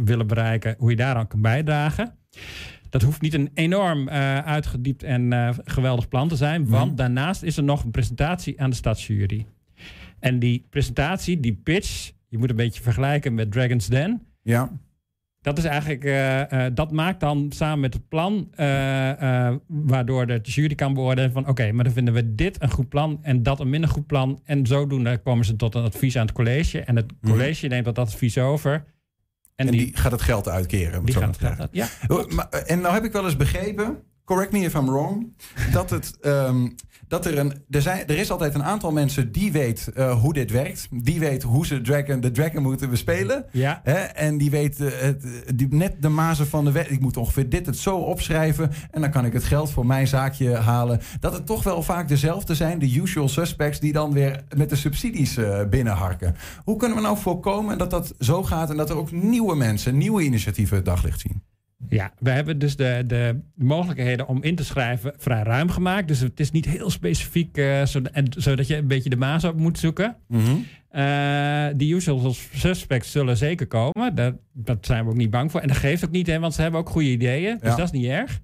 willen 0.04 0.26
bereiken, 0.26 0.74
hoe 0.78 0.90
je 0.90 0.96
daaraan 0.96 1.26
kan 1.26 1.40
bijdragen. 1.40 2.14
Dat 2.90 3.02
hoeft 3.02 3.20
niet 3.20 3.34
een 3.34 3.50
enorm 3.54 4.08
eh, 4.08 4.38
uitgediept 4.38 5.02
en 5.02 5.32
eh, 5.32 5.48
geweldig 5.64 6.08
plan 6.08 6.28
te 6.28 6.36
zijn. 6.36 6.68
Want 6.68 6.86
Mhm. 6.86 6.94
daarnaast 6.96 7.42
is 7.42 7.56
er 7.56 7.62
nog 7.64 7.84
een 7.84 7.90
presentatie 7.90 8.60
aan 8.60 8.70
de 8.70 8.76
stadsjury. 8.76 9.46
En 10.18 10.38
die 10.38 10.66
presentatie, 10.70 11.40
die 11.40 11.54
pitch, 11.54 12.10
je 12.28 12.38
moet 12.38 12.50
een 12.50 12.56
beetje 12.56 12.82
vergelijken 12.82 13.34
met 13.34 13.52
Dragon's 13.52 13.86
Den. 13.88 14.22
Ja, 14.42 14.70
Dat 15.42 15.58
is 15.58 15.64
eigenlijk, 15.64 16.04
eh, 16.04 16.66
dat 16.74 16.92
maakt 16.92 17.20
dan 17.20 17.46
samen 17.52 17.80
met 17.80 17.94
het 17.94 18.08
plan, 18.08 18.48
waardoor 19.66 20.26
de 20.26 20.38
jury 20.42 20.74
kan 20.74 20.94
beoordelen 20.94 21.32
van 21.32 21.48
oké, 21.48 21.72
maar 21.72 21.84
dan 21.84 21.92
vinden 21.92 22.14
we 22.14 22.34
dit 22.34 22.62
een 22.62 22.70
goed 22.70 22.88
plan 22.88 23.18
en 23.22 23.42
dat 23.42 23.60
een 23.60 23.70
minder 23.70 23.90
goed 23.90 24.06
plan. 24.06 24.40
En 24.44 24.66
zodoende 24.66 25.18
komen 25.18 25.44
ze 25.44 25.56
tot 25.56 25.74
een 25.74 25.82
advies 25.84 26.16
aan 26.16 26.26
het 26.26 26.34
college. 26.34 26.80
En 26.80 26.96
het 26.96 27.12
Mhm. 27.20 27.32
college 27.32 27.66
neemt 27.66 27.84
dat 27.84 27.98
advies 27.98 28.38
over. 28.38 28.84
En, 29.60 29.66
en 29.66 29.72
die, 29.72 29.84
die, 29.84 29.96
gaat 29.96 30.12
het 30.12 30.22
geld 30.22 30.48
uitkeren. 30.48 30.98
om 30.98 31.04
die 31.04 31.18
het 31.18 31.38
gaat 31.38 31.58
het. 31.58 31.68
Ja, 31.72 31.88
maar, 32.28 32.48
eh, 32.50 32.70
En 32.70 32.80
nou 32.80 32.94
heb 32.94 33.04
ik 33.04 33.12
wel 33.12 33.24
eens 33.24 33.36
begrepen, 33.36 34.02
correct 34.30 34.52
me 34.52 34.58
if 34.58 34.74
I'm 34.74 34.86
wrong, 34.86 35.32
dat, 35.72 35.90
het, 35.90 36.18
ehm, 36.20 36.68
dat 37.08 37.26
er 37.26 37.38
een. 37.38 37.52
Er, 37.70 37.82
zijn, 37.82 38.06
er 38.06 38.18
is 38.18 38.30
altijd 38.30 38.54
een 38.54 38.64
aantal 38.64 38.92
mensen 38.92 39.32
die 39.32 39.52
weet 39.52 39.90
eh, 39.94 40.20
hoe 40.20 40.32
dit 40.32 40.50
werkt. 40.50 40.88
Die 40.90 41.20
weet 41.20 41.42
hoe 41.42 41.66
ze 41.66 41.80
dragon, 41.80 42.20
de 42.20 42.30
dragon 42.30 42.62
moeten 42.62 42.90
bespelen. 42.90 43.44
ja. 43.52 43.80
Hè? 43.84 43.92
En 43.98 44.38
die 44.38 44.50
weet 44.50 44.80
eh, 44.80 44.88
het, 45.00 45.24
die, 45.54 45.74
net 45.74 46.02
de 46.02 46.08
mazen 46.08 46.46
van 46.46 46.64
de 46.64 46.72
wet. 46.72 46.90
Ik 46.90 47.00
moet 47.00 47.16
ongeveer 47.16 47.48
dit 47.48 47.66
het 47.66 47.78
zo 47.78 47.96
opschrijven. 47.96 48.70
En 48.90 49.00
dan 49.00 49.10
kan 49.10 49.24
ik 49.24 49.32
het 49.32 49.44
geld 49.44 49.70
voor 49.70 49.86
mijn 49.86 50.06
zaakje 50.06 50.56
halen. 50.56 51.00
Dat 51.20 51.32
het 51.32 51.46
toch 51.46 51.62
wel 51.62 51.82
vaak 51.82 52.08
dezelfde 52.08 52.54
zijn, 52.54 52.78
de 52.78 52.94
usual 52.94 53.28
suspects, 53.28 53.80
die 53.80 53.92
dan 53.92 54.12
weer 54.12 54.44
met 54.56 54.68
de 54.68 54.76
subsidies 54.76 55.36
eh, 55.36 55.64
binnenharken. 55.64 56.36
Hoe 56.64 56.76
kunnen 56.76 56.96
we 56.96 57.02
nou 57.02 57.18
voorkomen 57.18 57.78
dat 57.78 57.90
dat 57.90 58.14
zo 58.18 58.42
gaat 58.42 58.70
en 58.70 58.76
dat 58.76 58.90
er 58.90 58.96
ook 58.96 59.12
nieuwe 59.12 59.56
mensen, 59.56 59.98
nieuwe 59.98 60.22
initiatieven 60.22 60.76
het 60.76 60.84
daglicht 60.84 61.20
zien? 61.20 61.42
Ja, 61.88 62.12
we 62.18 62.30
hebben 62.30 62.58
dus 62.58 62.76
de, 62.76 63.04
de 63.06 63.40
mogelijkheden 63.54 64.26
om 64.28 64.42
in 64.42 64.54
te 64.54 64.64
schrijven 64.64 65.12
vrij 65.16 65.42
ruim 65.42 65.70
gemaakt. 65.70 66.08
Dus 66.08 66.20
het 66.20 66.40
is 66.40 66.50
niet 66.50 66.64
heel 66.64 66.90
specifiek, 66.90 67.56
eh, 67.56 67.84
zo, 67.84 68.00
en, 68.12 68.24
zodat 68.36 68.66
je 68.66 68.76
een 68.76 68.86
beetje 68.86 69.10
de 69.10 69.16
maas 69.16 69.44
op 69.44 69.56
moet 69.56 69.78
zoeken. 69.78 70.16
Eh, 70.88 71.66
die 71.76 71.94
usual 71.94 72.34
suspects 72.54 73.10
zullen 73.10 73.36
zeker 73.36 73.66
komen. 73.66 74.14
Daar, 74.14 74.32
dat 74.52 74.86
zijn 74.86 75.04
we 75.04 75.10
ook 75.10 75.16
niet 75.16 75.30
bang 75.30 75.50
voor. 75.50 75.60
En 75.60 75.68
dat 75.68 75.76
geeft 75.76 76.04
ook 76.04 76.10
niet, 76.10 76.26
hè, 76.26 76.38
want 76.38 76.54
ze 76.54 76.62
hebben 76.62 76.80
ook 76.80 76.88
goede 76.88 77.10
ideeën. 77.10 77.58
Dus 77.60 77.70
Ja. 77.70 77.76
dat 77.76 77.84
is 77.84 78.00
niet 78.00 78.06
erg. 78.10 78.40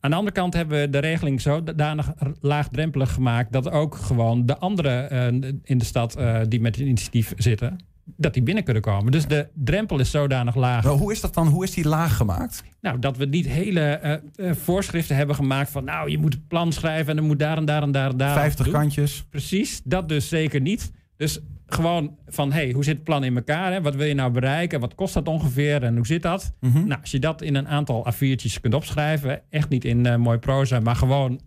Aan 0.00 0.10
de 0.10 0.16
andere 0.16 0.34
kant 0.36 0.54
hebben 0.54 0.80
we 0.80 0.90
de 0.90 0.98
regeling 0.98 1.40
zodanig 1.40 2.12
laagdrempelig 2.40 3.12
gemaakt... 3.12 3.52
dat 3.52 3.70
ook 3.70 3.94
gewoon 3.94 4.46
de 4.46 4.58
anderen 4.58 5.10
eh, 5.10 5.50
in 5.62 5.78
de 5.78 5.84
stad 5.84 6.18
die 6.48 6.60
met 6.60 6.76
het 6.76 6.86
initiatief 6.86 7.32
zitten... 7.36 7.76
dat 8.16 8.34
die 8.34 8.42
binnen 8.42 8.64
kunnen 8.64 8.82
komen. 8.82 9.12
Dus 9.12 9.26
de 9.26 9.48
drempel 9.54 9.98
is 9.98 10.10
zodanig 10.10 10.54
laag... 10.54 10.84
Nou, 10.84 10.98
hoe 10.98 11.12
is 11.12 11.20
dat 11.20 11.34
dan? 11.34 11.46
Hoe 11.46 11.64
is 11.64 11.70
die 11.70 11.88
laag 11.88 12.16
gemaakt? 12.16 12.64
Nou, 12.80 12.98
dat 12.98 13.16
we 13.16 13.24
niet 13.24 13.46
hele 13.46 13.80
eh, 13.80 14.12
eh, 14.12 14.56
voorschriften 14.56 15.16
hebben 15.16 15.36
gemaakt 15.36 15.70
van... 15.70 15.84
nou, 15.84 16.10
je 16.10 16.18
moet 16.18 16.32
het 16.32 16.48
plan 16.48 16.72
schrijven 16.72 17.10
en 17.10 17.16
dan 17.16 17.26
moet 17.26 17.38
daar 17.38 17.56
en 17.56 17.64
daar 17.64 17.82
en 17.82 17.92
daar 17.92 18.10
en 18.10 18.16
daar... 18.16 18.34
50 18.34 18.64
doen. 18.64 18.74
kantjes. 18.74 19.24
Precies, 19.30 19.80
dat 19.84 20.08
dus 20.08 20.28
zeker 20.28 20.60
niet. 20.60 20.92
Dus 21.16 21.40
gewoon 21.66 22.16
van, 22.26 22.52
hey, 22.52 22.70
hoe 22.72 22.84
zit 22.84 22.94
het 22.94 23.04
plan 23.04 23.24
in 23.24 23.36
elkaar? 23.36 23.72
Hè? 23.72 23.82
Wat 23.82 23.94
wil 23.94 24.06
je 24.06 24.14
nou 24.14 24.30
bereiken? 24.30 24.80
Wat 24.80 24.94
kost 24.94 25.14
dat 25.14 25.28
ongeveer? 25.28 25.82
En 25.82 25.96
hoe 25.96 26.06
zit 26.06 26.22
dat? 26.22 26.52
Mhm. 26.60 26.86
Nou, 26.86 27.00
als 27.00 27.10
je 27.10 27.18
dat 27.18 27.42
in 27.42 27.54
een 27.54 27.68
aantal 27.68 28.06
A4'tjes 28.12 28.60
kunt 28.60 28.74
opschrijven, 28.74 29.42
echt 29.50 29.68
niet 29.68 29.84
in 29.84 30.06
eh, 30.06 30.16
mooi 30.16 30.38
proza, 30.38 30.80
maar 30.80 30.96
gewoon 30.96 31.40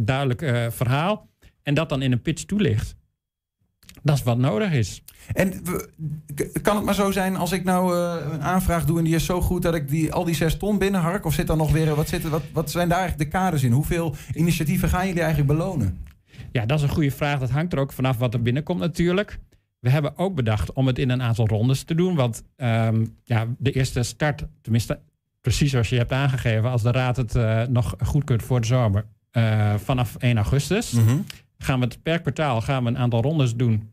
duidelijk 0.00 0.70
verhaal. 0.70 1.28
En 1.62 1.74
dat 1.74 1.88
dan 1.88 2.02
in 2.02 2.12
een 2.12 2.22
pitch 2.22 2.42
toelicht. 2.42 2.96
Dat 4.02 4.16
is 4.16 4.22
wat 4.22 4.38
nodig 4.38 4.72
is. 4.72 5.02
En 5.34 5.52
kan 6.62 6.76
het 6.76 6.84
maar 6.84 6.94
zo 6.94 7.10
zijn 7.10 7.36
als 7.36 7.52
ik 7.52 7.64
nou 7.64 7.94
eh, 7.96 8.32
een 8.32 8.42
aanvraag 8.42 8.84
doe 8.84 8.98
en 8.98 9.04
die 9.04 9.14
is 9.14 9.24
zo 9.24 9.40
goed 9.40 9.62
dat 9.62 9.74
ik 9.74 9.88
die, 9.88 10.12
al 10.12 10.24
die 10.24 10.34
zes 10.34 10.56
ton 10.56 10.78
binnenhark? 10.78 11.24
Of 11.24 11.34
zit 11.34 11.46
dan 11.46 11.58
nog 11.58 11.72
weer, 11.72 11.94
wat, 11.94 12.08
zit, 12.08 12.24
er- 12.24 12.30
wat, 12.30 12.42
wat 12.52 12.70
zijn 12.70 12.88
daar 12.88 12.98
eigenlijk 12.98 13.30
de 13.30 13.38
kaders 13.38 13.62
in? 13.62 13.72
Hoeveel 13.72 14.14
initiatieven 14.34 14.88
gaan 14.88 15.06
jullie 15.06 15.22
eigenlijk 15.22 15.50
belonen? 15.58 15.98
Ja, 16.52 16.66
dat 16.66 16.78
is 16.78 16.84
een 16.84 16.90
goede 16.90 17.10
vraag. 17.10 17.38
Dat 17.38 17.50
hangt 17.50 17.72
er 17.72 17.78
ook 17.78 17.92
vanaf 17.92 18.16
wat 18.16 18.34
er 18.34 18.42
binnenkomt 18.42 18.80
natuurlijk. 18.80 19.38
We 19.78 19.90
hebben 19.90 20.18
ook 20.18 20.34
bedacht 20.34 20.72
om 20.72 20.86
het 20.86 20.98
in 20.98 21.10
een 21.10 21.22
aantal 21.22 21.46
rondes 21.46 21.82
te 21.82 21.94
doen. 21.94 22.14
Want 22.14 22.42
ehm, 22.56 23.04
ja, 23.24 23.46
de 23.58 23.72
eerste 23.72 24.02
start, 24.02 24.44
tenminste 24.62 24.98
precies 25.40 25.70
zoals 25.70 25.88
je 25.88 25.96
hebt 25.96 26.12
aangegeven... 26.12 26.70
als 26.70 26.82
de 26.82 26.90
raad 26.92 27.16
het 27.16 27.34
eh, 27.34 27.62
nog 27.62 27.94
goedkeurt 28.04 28.42
voor 28.42 28.60
de 28.60 28.66
zomer... 28.66 29.04
eh, 29.30 29.74
vanaf 29.84 30.16
1 30.16 30.36
augustus 30.36 30.94
gaan 31.58 31.78
we 31.78 31.84
het 31.84 32.02
per 32.02 32.20
kwartaal 32.20 32.60
gaan 32.60 32.82
we 32.82 32.88
een 32.88 32.98
aantal 32.98 33.22
rondes 33.22 33.56
doen... 33.56 33.90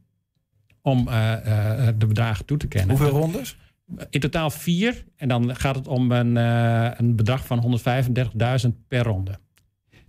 om 0.82 1.08
eh, 1.08 1.88
eh, 1.88 1.96
de 1.98 2.06
bedragen 2.06 2.46
toe 2.46 2.58
te 2.58 2.68
kennen. 2.68 2.98
Hoeveel 2.98 3.20
rondes? 3.20 3.58
In 4.10 4.20
totaal 4.20 4.50
vier. 4.50 5.06
En 5.16 5.28
dan 5.28 5.56
gaat 5.56 5.76
het 5.76 5.88
om 5.88 6.12
een, 6.12 6.38
eh, 6.38 6.92
een 6.98 7.16
bedrag 7.16 7.46
van 7.46 7.60
135.000 7.60 8.88
per 8.88 9.04
ronde. 9.04 9.40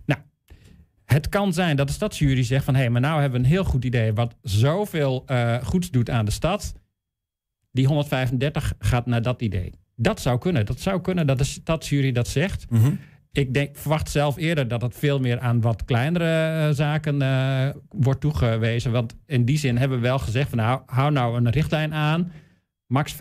Nou, 0.05 0.21
het 1.05 1.29
kan 1.29 1.53
zijn 1.53 1.75
dat 1.75 1.87
de 1.87 1.93
stadsjury 1.93 2.43
zegt 2.43 2.65
van... 2.65 2.73
hé, 2.73 2.79
hey, 2.79 2.89
maar 2.89 3.01
nou 3.01 3.21
hebben 3.21 3.39
we 3.39 3.45
een 3.45 3.51
heel 3.51 3.63
goed 3.63 3.85
idee... 3.85 4.13
wat 4.13 4.35
zoveel 4.41 5.23
eh, 5.25 5.63
goeds 5.63 5.91
doet 5.91 6.09
aan 6.09 6.25
de 6.25 6.31
stad. 6.31 6.73
Die 7.71 7.87
135 7.87 8.73
gaat 8.79 9.05
naar 9.05 9.21
dat 9.21 9.41
idee. 9.41 9.73
Dat 9.95 10.21
zou 10.21 10.39
kunnen. 10.39 10.65
Dat 10.65 10.79
zou 10.79 11.01
kunnen 11.01 11.27
dat 11.27 11.37
de 11.37 11.43
stadsjury 11.43 12.11
dat 12.11 12.27
zegt. 12.27 12.65
Ik 13.37 13.53
denk, 13.53 13.75
verwacht 13.75 14.09
zelf 14.09 14.37
eerder 14.37 14.67
dat 14.67 14.81
het 14.81 14.95
veel 14.95 15.19
meer 15.19 15.39
aan 15.39 15.61
wat 15.61 15.85
kleinere 15.85 16.67
eh, 16.67 16.75
zaken 16.75 17.21
eh, 17.21 17.69
wordt 17.89 18.21
toegewezen. 18.21 18.91
Want 18.91 19.15
in 19.25 19.45
die 19.45 19.57
zin 19.57 19.77
hebben 19.77 19.97
we 19.97 20.03
wel 20.03 20.19
gezegd 20.19 20.49
van 20.49 20.57
nou, 20.57 20.81
hou 20.85 21.11
nou 21.11 21.37
een 21.37 21.49
richtlijn 21.49 21.93
aan. 21.93 22.31
Max 22.87 23.13
25.000 23.13 23.17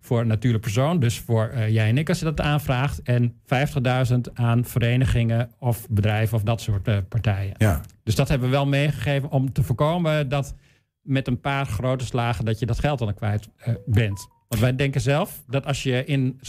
voor 0.00 0.20
een 0.20 0.26
natuurlijke 0.26 0.66
persoon. 0.66 1.00
Dus 1.00 1.18
voor 1.18 1.48
eh, 1.48 1.68
jij 1.68 1.88
en 1.88 1.98
ik 1.98 2.08
als 2.08 2.18
je 2.18 2.24
dat 2.24 2.40
aanvraagt. 2.40 3.02
En 3.02 3.34
50.000 4.10 4.18
aan 4.34 4.64
verenigingen 4.64 5.50
of 5.58 5.88
bedrijven 5.88 6.36
of 6.36 6.42
dat 6.42 6.60
soort 6.60 7.08
partijen. 7.08 7.54
Ja. 7.56 7.80
Dus 8.02 8.14
dat 8.14 8.28
hebben 8.28 8.48
we 8.48 8.54
wel 8.54 8.66
meegegeven 8.66 9.30
om 9.30 9.52
te 9.52 9.62
voorkomen 9.62 10.28
dat 10.28 10.54
met 11.02 11.26
een 11.26 11.40
paar 11.40 11.66
grote 11.66 12.04
slagen 12.04 12.44
dat 12.44 12.58
je 12.58 12.66
dat 12.66 12.78
geld 12.78 12.98
dan 12.98 13.14
kwijt 13.14 13.48
bent. 13.86 14.28
Want 14.48 14.60
wij 14.60 14.76
denken 14.76 15.00
zelf 15.00 15.42
dat 15.46 15.66
als 15.66 15.82
je 15.82 16.04
in 16.04 16.40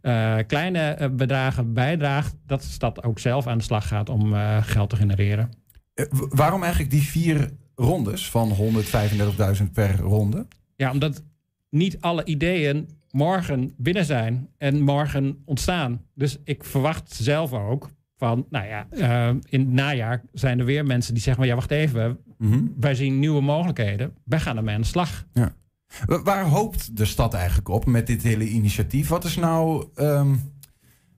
eh, 0.00 0.36
kleine 0.46 0.78
eh, 0.80 1.08
bedragen 1.10 1.72
bijdraagt, 1.72 2.34
dat 2.46 2.60
de 2.62 2.68
stad 2.68 3.04
ook 3.04 3.18
zelf 3.18 3.46
aan 3.46 3.58
de 3.58 3.64
slag 3.64 3.88
gaat 3.88 4.08
om 4.08 4.34
eh, 4.34 4.56
geld 4.62 4.90
te 4.90 4.96
genereren. 4.96 5.50
Waarom 6.28 6.62
eigenlijk 6.62 6.92
die 6.92 7.02
vier 7.02 7.50
rondes 7.74 8.30
van 8.30 8.52
135.000 8.56 9.70
per 9.72 9.96
ronde? 9.98 10.46
Ja, 10.76 10.90
omdat 10.90 11.22
niet 11.70 12.00
alle 12.00 12.24
ideeën 12.24 12.88
morgen 13.10 13.72
binnen 13.76 14.04
zijn 14.04 14.48
en 14.58 14.80
morgen 14.82 15.42
ontstaan. 15.44 16.00
Dus 16.14 16.38
ik 16.44 16.64
verwacht 16.64 17.12
zelf 17.14 17.52
ook 17.52 17.90
van, 18.16 18.46
nou 18.50 18.66
ja, 18.66 18.86
in 19.48 19.60
het 19.60 19.68
najaar 19.70 20.22
zijn 20.32 20.58
er 20.58 20.64
weer 20.64 20.84
mensen 20.86 21.14
die 21.14 21.22
zeggen, 21.22 21.42
maar 21.42 21.50
ja, 21.50 21.58
wacht 21.58 21.70
even, 21.70 22.18
Mhm. 22.38 22.60
wij 22.76 22.94
zien 22.94 23.18
nieuwe 23.18 23.40
mogelijkheden, 23.40 24.12
wij 24.24 24.40
gaan 24.40 24.56
ermee 24.56 24.74
aan 24.74 24.80
de 24.80 24.86
slag. 24.86 25.26
Wa- 25.32 25.52
Waar 26.06 26.44
hoopt 26.44 26.96
de 26.96 27.04
stad 27.04 27.34
eigenlijk 27.34 27.68
op 27.68 27.86
met 27.86 28.06
dit 28.06 28.22
hele 28.22 28.48
initiatief? 28.48 29.08
Wat 29.08 29.24
is 29.24 29.36
nou. 29.36 29.86
ehm, 29.94 30.34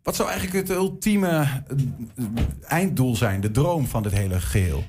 wat 0.03 0.17
zou 0.17 0.29
eigenlijk 0.29 0.69
het 0.69 0.77
ultieme 0.77 1.29
eh, 1.29 2.25
einddoel 2.69 3.17
zijn, 3.17 3.41
de 3.41 3.51
droom 3.51 3.87
van 3.87 4.03
dit 4.03 4.13
hele 4.13 4.41
geheel? 4.41 4.85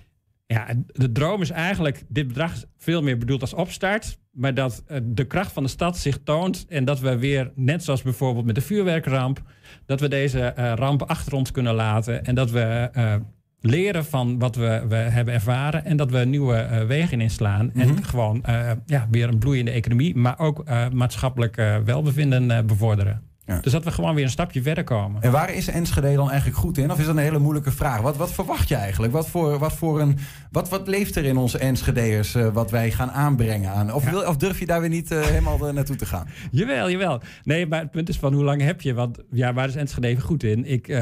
Ja, 0.45 0.67
de 0.87 1.11
droom 1.11 1.41
is 1.41 1.49
eigenlijk, 1.49 2.03
dit 2.07 2.27
bedrag 2.27 2.53
veel 2.77 3.01
meer 3.01 3.17
bedoeld 3.17 3.41
als 3.41 3.53
opstart. 3.53 4.17
Maar 4.31 4.53
dat 4.53 4.83
eh, 4.87 4.99
de 5.03 5.25
kracht 5.25 5.51
van 5.51 5.63
de 5.63 5.69
stad 5.69 5.97
zich 5.97 6.19
toont. 6.23 6.65
En 6.69 6.85
dat 6.85 6.99
we 6.99 7.17
weer, 7.17 7.51
net 7.55 7.83
zoals 7.83 8.01
bijvoorbeeld 8.01 8.45
met 8.45 8.55
de 8.55 8.61
vuurwerkramp. 8.61 9.41
Dat 9.85 9.99
we 9.99 10.07
deze 10.07 10.41
eh, 10.41 10.73
ramp 10.75 11.01
achter 11.01 11.33
ons 11.33 11.51
kunnen 11.51 11.73
laten. 11.73 12.25
En 12.25 12.35
dat 12.35 12.51
we 12.51 12.89
leren 13.65 14.05
van 14.05 14.39
wat 14.39 14.55
we, 14.55 14.85
we 14.87 14.95
hebben 14.95 15.33
ervaren. 15.33 15.85
En 15.85 15.97
dat 15.97 16.11
we 16.11 16.17
nieuwe 16.17 16.55
eh, 16.55 16.85
wegen 16.85 17.21
inslaan. 17.21 17.71
En 17.73 18.03
gewoon 18.05 18.43
eh, 18.43 18.71
ja, 18.85 19.07
weer 19.11 19.27
een 19.27 19.37
bloeiende 19.39 19.71
economie. 19.71 20.15
Maar 20.15 20.39
ook 20.39 20.61
eh, 20.65 20.89
maatschappelijk 20.89 21.55
welbevinden 21.85 22.65
bevorderen. 22.65 23.21
Ja. 23.45 23.59
Dus 23.59 23.71
dat 23.71 23.83
we 23.83 23.91
gewoon 23.91 24.15
weer 24.15 24.23
een 24.23 24.29
stapje 24.29 24.61
verder 24.61 24.83
komen. 24.83 25.21
En 25.21 25.31
waar 25.31 25.53
is 25.53 25.67
Enschede 25.67 26.15
dan 26.15 26.29
eigenlijk 26.29 26.59
goed 26.59 26.77
in? 26.77 26.91
Of 26.91 26.99
is 26.99 27.05
dat 27.05 27.15
een 27.15 27.21
hele 27.21 27.39
moeilijke 27.39 27.71
vraag? 27.71 28.01
Wat, 28.01 28.17
wat 28.17 28.33
verwacht 28.33 28.67
je 28.69 28.75
eigenlijk? 28.75 29.13
Wat, 29.13 29.29
voor, 29.29 29.59
wat, 29.59 29.73
voor 29.73 30.01
een, 30.01 30.17
wat, 30.51 30.69
wat 30.69 30.87
leeft 30.87 31.15
er 31.15 31.25
in 31.25 31.37
onze 31.37 31.57
Enschedeërs 31.57 32.35
eh, 32.35 32.47
wat 32.47 32.71
wij 32.71 32.91
gaan 32.91 33.11
aanbrengen 33.11 33.71
aan? 33.71 33.93
Of, 33.93 34.03
Ja. 34.03 34.11
wil, 34.11 34.21
of 34.27 34.37
durf 34.37 34.59
je 34.59 34.65
daar 34.65 34.79
weer 34.79 34.89
niet 34.89 35.09
helemaal 35.09 35.73
naartoe 35.73 35.95
te 35.95 36.05
gaan? 36.05 36.27
Jawel, 36.51 36.89
jawel. 36.89 37.21
Nee, 37.43 37.67
maar 37.67 37.79
het 37.79 37.91
punt 37.91 38.09
is 38.09 38.17
van 38.17 38.33
hoe 38.33 38.43
lang 38.43 38.61
heb 38.61 38.81
je? 38.81 38.93
Want 38.93 39.17
ja, 39.31 39.53
waar 39.53 39.67
is 39.67 39.75
Enschede 39.75 40.21
goed 40.21 40.43
in? 40.43 40.65
Ik 40.65 40.97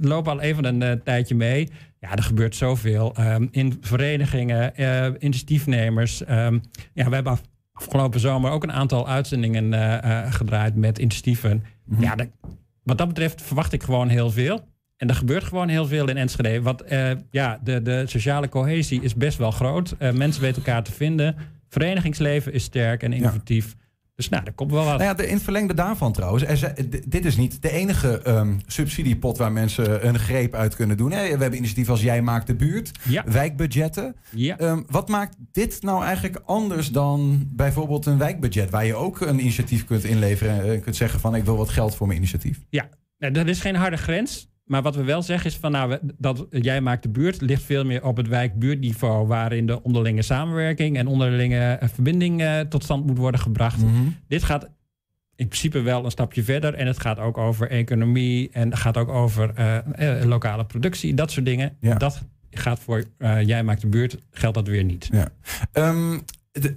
loop 0.00 0.28
al 0.28 0.40
even 0.40 0.64
een 0.82 1.02
tijdje 1.02 1.34
mee. 1.34 1.68
Ja, 2.02 2.16
er 2.16 2.22
gebeurt 2.22 2.56
zoveel. 2.56 3.14
Ehm, 3.14 3.46
in 3.50 3.78
verenigingen, 3.80 4.76
eh, 4.76 5.06
initiatiefnemers. 5.18 6.24
Ehm, 6.24 6.58
ja, 6.94 7.08
we 7.08 7.14
hebben 7.14 7.32
af- 7.32 7.42
afgelopen 7.72 8.20
zomer 8.20 8.50
ook 8.50 8.62
een 8.62 8.72
aantal 8.72 9.08
uitzendingen 9.08 9.72
eh, 9.74 10.22
eh, 10.24 10.32
gedraaid 10.32 10.76
met 10.76 10.98
initiatieven. 10.98 11.64
Ja, 11.98 12.14
dat- 12.14 12.28
wat 12.82 12.98
dat 12.98 13.08
betreft 13.08 13.42
verwacht 13.42 13.72
ik 13.72 13.82
gewoon 13.82 14.08
heel 14.08 14.30
veel. 14.30 14.60
En 14.96 15.08
er 15.08 15.14
gebeurt 15.14 15.44
gewoon 15.44 15.68
heel 15.68 15.86
veel 15.86 16.08
in 16.08 16.16
Enschede. 16.16 16.62
Want 16.62 16.82
ja, 17.30 17.60
de, 17.64 17.82
de 17.82 18.02
sociale 18.06 18.48
cohesie 18.48 19.02
is 19.02 19.14
best 19.14 19.38
wel 19.38 19.50
groot. 19.50 19.96
Mensen 19.98 20.42
weten 20.42 20.56
elkaar 20.64 20.82
te 20.82 20.92
vinden. 20.92 21.36
Verenigingsleven 21.68 22.52
is 22.52 22.64
sterk 22.64 23.02
en 23.02 23.12
innovatief. 23.12 23.74
Dus 24.22 24.30
nou, 24.30 24.42
er 24.44 24.52
komt 24.52 24.70
wel 24.70 24.84
wat. 24.84 24.98
Nou 24.98 25.02
ja, 25.04 25.14
de, 25.14 25.26
in 25.26 25.34
het 25.34 25.42
verlengde 25.42 25.74
daarvan 25.74 26.12
trouwens. 26.12 26.42
Er 26.62 26.74
dit 27.06 27.24
is 27.24 27.36
niet 27.36 27.62
de 27.62 27.70
enige 27.70 28.22
ehm, 28.22 28.54
subsidiepot 28.66 29.38
waar 29.38 29.52
mensen 29.52 30.06
een 30.06 30.18
greep 30.18 30.54
uit 30.54 30.76
kunnen 30.76 30.96
doen. 30.96 31.12
Hè. 31.12 31.22
We 31.22 31.28
hebben 31.28 31.54
initiatieven 31.54 31.92
als 31.92 32.02
Jij 32.02 32.22
maakt 32.22 32.46
de 32.46 32.54
buurt, 32.54 32.90
Ja. 33.02 33.24
wijkbudgetten. 33.26 34.16
Ja. 34.30 34.58
Ehm, 34.58 34.82
wat 34.86 35.08
maakt 35.08 35.36
dit 35.52 35.82
nou 35.82 36.04
eigenlijk 36.04 36.40
anders 36.44 36.90
dan 36.90 37.48
bijvoorbeeld 37.50 38.06
een 38.06 38.18
wijkbudget... 38.18 38.70
waar 38.70 38.86
je 38.86 38.94
ook 38.94 39.20
een 39.20 39.40
initiatief 39.40 39.84
kunt 39.84 40.04
inleveren 40.04 40.72
en 40.72 40.80
kunt 40.82 40.96
zeggen 40.96 41.20
van... 41.20 41.34
ik 41.34 41.44
wil 41.44 41.56
wat 41.56 41.68
geld 41.68 41.94
voor 41.94 42.06
mijn 42.06 42.18
initiatief. 42.18 42.60
Ja, 42.70 42.88
nou, 43.18 43.32
dat 43.32 43.46
is 43.46 43.60
geen 43.60 43.76
harde 43.76 43.96
grens. 43.96 44.51
Maar 44.72 44.82
wat 44.82 44.96
we 44.96 45.04
wel 45.04 45.22
zeggen 45.22 45.50
is 45.50 45.56
van 45.56 45.72
nou, 45.72 45.98
dat 46.18 46.46
jij 46.50 46.80
maakt 46.80 47.02
de 47.02 47.08
buurt 47.08 47.40
ligt 47.40 47.62
veel 47.62 47.84
meer 47.84 48.04
op 48.04 48.16
het 48.16 48.28
wijk-buurtniveau, 48.28 49.26
waarin 49.26 49.66
de 49.66 49.82
onderlinge 49.82 50.22
samenwerking 50.22 50.96
en 50.96 51.06
onderlinge 51.06 51.72
eh, 51.72 51.88
verbinding 51.88 52.42
eh, 52.42 52.60
tot 52.60 52.82
stand 52.82 53.06
moet 53.06 53.18
worden 53.18 53.40
gebracht. 53.40 53.80
Dit 54.28 54.42
gaat 54.42 54.70
in 55.36 55.48
principe 55.48 55.80
wel 55.80 56.04
een 56.04 56.10
stapje 56.10 56.42
verder 56.42 56.74
en 56.74 56.86
het 56.86 57.00
gaat 57.00 57.18
ook 57.18 57.38
over 57.38 57.70
economie 57.70 58.50
en 58.52 58.70
het 58.70 58.78
gaat 58.78 58.96
ook 58.96 59.08
over 59.08 59.54
eh, 59.54 60.24
lokale 60.24 60.64
productie, 60.64 61.14
dat 61.14 61.30
soort 61.30 61.46
dingen. 61.46 61.76
Ja. 61.80 61.94
Dat 61.94 62.22
gaat 62.50 62.78
voor 62.78 63.04
jij 63.44 63.62
maakt 63.62 63.80
de 63.80 63.86
buurt, 63.86 64.18
geldt 64.30 64.56
dat 64.56 64.68
weer 64.68 64.84
niet. 64.84 65.08
Ja. 65.12 65.28
Ehm, 65.72 66.18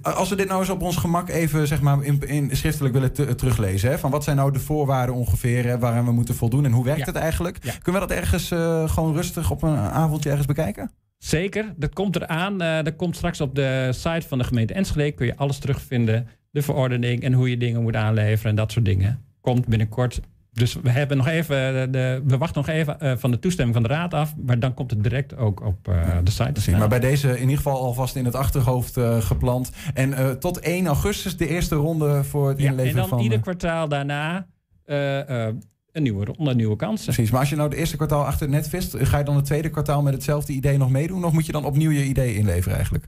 als 0.02 0.28
we 0.28 0.36
dit 0.36 0.48
nou 0.48 0.60
eens 0.60 0.70
op 0.70 0.82
ons 0.82 0.96
gemak 0.96 1.28
even 1.28 1.66
zeg 1.66 1.80
maar, 1.80 2.02
in, 2.04 2.20
in 2.26 2.56
schriftelijk 2.56 2.94
willen 2.94 3.12
te- 3.12 3.34
teruglezen. 3.34 3.90
Hè, 3.90 3.98
van 3.98 4.10
wat 4.10 4.24
zijn 4.24 4.36
nou 4.36 4.52
de 4.52 4.58
voorwaarden 4.58 5.14
ongeveer 5.14 5.64
hè, 5.64 5.78
waaraan 5.78 6.04
we 6.04 6.12
moeten 6.12 6.34
voldoen 6.34 6.64
en 6.64 6.72
hoe 6.72 6.84
werkt 6.84 6.98
Ja. 7.00 7.06
het 7.06 7.14
eigenlijk? 7.14 7.58
Ja. 7.64 7.72
Kunnen 7.82 8.02
we 8.02 8.08
dat 8.08 8.16
ergens 8.16 8.50
eh, 8.50 8.88
gewoon 8.88 9.14
rustig 9.14 9.50
op 9.50 9.62
een 9.62 9.76
avondje 9.76 10.28
ergens 10.28 10.46
bekijken? 10.46 10.90
Zeker, 11.18 11.72
dat 11.76 11.92
komt 11.92 12.16
eraan. 12.16 12.60
eh 12.60 12.84
dat 12.84 12.96
komt 12.96 13.16
straks 13.16 13.40
op 13.40 13.54
de 13.54 13.88
site 13.92 14.28
van 14.28 14.38
de 14.38 14.44
gemeente 14.44 14.74
Enschede. 14.74 15.12
Kun 15.12 15.26
je 15.26 15.36
alles 15.36 15.58
terugvinden. 15.58 16.28
De 16.50 16.62
verordening 16.62 17.22
en 17.22 17.32
hoe 17.32 17.50
je 17.50 17.56
dingen 17.56 17.82
moet 17.82 17.96
aanleveren 17.96 18.50
en 18.50 18.56
dat 18.56 18.72
soort 18.72 18.84
dingen. 18.84 19.24
Komt 19.40 19.66
binnenkort. 19.66 20.20
Dus 20.56 20.74
we 20.82 20.90
hebben 20.90 21.16
nog 21.16 21.26
even, 21.26 21.56
de, 21.72 21.88
de- 21.90 22.22
we 22.24 22.38
wachten 22.38 22.62
nog 22.66 22.74
even 22.74 23.00
eh, 23.00 23.12
van 23.16 23.30
de 23.30 23.38
toestemming 23.38 23.76
van 23.76 23.86
de 23.86 23.94
raad 23.94 24.14
af. 24.14 24.34
Maar 24.36 24.58
dan 24.58 24.74
komt 24.74 24.90
het 24.90 25.02
direct 25.02 25.36
ook 25.36 25.64
op 25.66 25.88
eh, 25.88 26.16
de 26.24 26.30
site. 26.30 26.52
te 26.52 26.60
staan. 26.60 26.78
Maar 26.78 26.88
bij 26.88 27.00
deze 27.00 27.28
in 27.34 27.40
ieder 27.40 27.56
geval 27.56 27.80
alvast 27.80 28.16
in 28.16 28.24
het 28.24 28.34
achterhoofd 28.34 28.96
eh, 28.96 29.20
gepland. 29.20 29.70
En 29.94 30.12
eh, 30.12 30.30
tot 30.30 30.58
1 30.58 30.86
augustus 30.86 31.36
de 31.36 31.48
eerste 31.48 31.74
ronde 31.74 32.24
voor 32.24 32.48
het 32.48 32.58
ja, 32.58 32.64
en 32.64 32.70
inleveren 32.70 32.96
dan 33.00 33.08
van... 33.08 33.18
ieder 33.20 33.36
eh, 33.38 33.42
kwartaal 33.42 33.88
daarna 33.88 34.46
eh, 34.84 35.46
eh, 35.48 35.54
een 35.92 36.02
nieuwe 36.02 36.24
ronde, 36.24 36.54
nieuwe 36.54 36.76
kansen. 36.76 37.12
Precies, 37.12 37.30
maar 37.30 37.40
als 37.40 37.48
je 37.50 37.56
nou 37.56 37.68
het 37.68 37.78
eerste 37.78 37.96
kwartaal 37.96 38.24
achter 38.24 38.46
het 38.46 38.54
net 38.54 38.68
vist... 38.68 38.96
ga 38.98 39.18
je 39.18 39.24
dan 39.24 39.36
het 39.36 39.44
tweede 39.44 39.68
kwartaal 39.70 40.02
met 40.02 40.14
hetzelfde 40.14 40.52
idee 40.52 40.78
nog 40.78 40.90
meedoen? 40.90 41.24
Of 41.24 41.32
moet 41.32 41.46
je 41.46 41.52
dan 41.52 41.64
opnieuw 41.64 41.90
je 41.90 42.04
idee 42.04 42.34
inleveren 42.34 42.74
eigenlijk? 42.74 43.06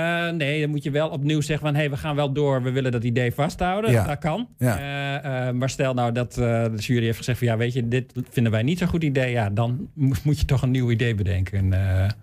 Eh, 0.00 0.32
nee, 0.32 0.60
dan 0.60 0.70
moet 0.70 0.82
je 0.82 0.90
wel 0.90 1.08
opnieuw 1.08 1.40
zeggen 1.40 1.66
van... 1.66 1.74
hé, 1.74 1.80
hey, 1.80 1.90
we 1.90 1.96
gaan 1.96 2.16
wel 2.16 2.32
door, 2.32 2.62
we 2.62 2.70
willen 2.70 2.92
dat 2.92 3.04
idee 3.04 3.34
vasthouden. 3.34 3.90
Ja. 3.90 4.04
Dat 4.06 4.18
kan. 4.18 4.48
Ja. 4.58 4.78
Eh, 4.78 5.48
eh, 5.48 5.54
maar 5.54 5.70
stel 5.70 5.94
nou 5.94 6.12
dat 6.12 6.34
de 6.34 6.72
jury 6.76 7.04
heeft 7.04 7.18
gezegd 7.18 7.38
van... 7.38 7.46
ja, 7.46 7.56
weet 7.56 7.72
je, 7.72 7.88
dit 7.88 8.12
vinden 8.30 8.52
wij 8.52 8.62
niet 8.62 8.78
zo'n 8.78 8.88
goed 8.88 9.02
idee. 9.02 9.30
Ja, 9.30 9.50
dan 9.50 9.90
mo- 9.94 10.14
moet 10.24 10.38
je 10.40 10.44
toch 10.44 10.62
een 10.62 10.70
nieuw 10.70 10.90
idee 10.90 11.14
bedenken. 11.14 11.72
En, 11.72 12.16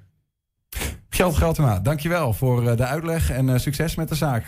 Gjeld 1.09 1.35
Geltema, 1.35 1.79
dankjewel 1.79 2.33
voor 2.33 2.75
de 2.75 2.85
uitleg 2.85 3.31
en 3.31 3.59
succes 3.59 3.95
met 3.95 4.09
de 4.09 4.15
zaak. 4.15 4.45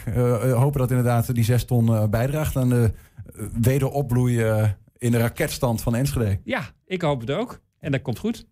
Hopen 0.53 0.79
dat 0.79 0.89
inderdaad 0.89 1.35
die 1.35 1.43
zes 1.43 1.65
ton 1.65 2.09
bijdraagt 2.09 2.55
aan 2.55 2.69
de 2.69 2.91
wederopbloei 3.61 4.43
in 4.97 5.11
de 5.11 5.17
raketstand 5.17 5.81
van 5.81 5.95
Enschede. 5.95 6.39
Ja, 6.43 6.61
ik 6.85 7.01
hoop 7.01 7.19
het 7.19 7.31
ook. 7.31 7.61
En 7.79 7.91
dat 7.91 8.01
komt 8.01 8.19
goed. 8.19 8.45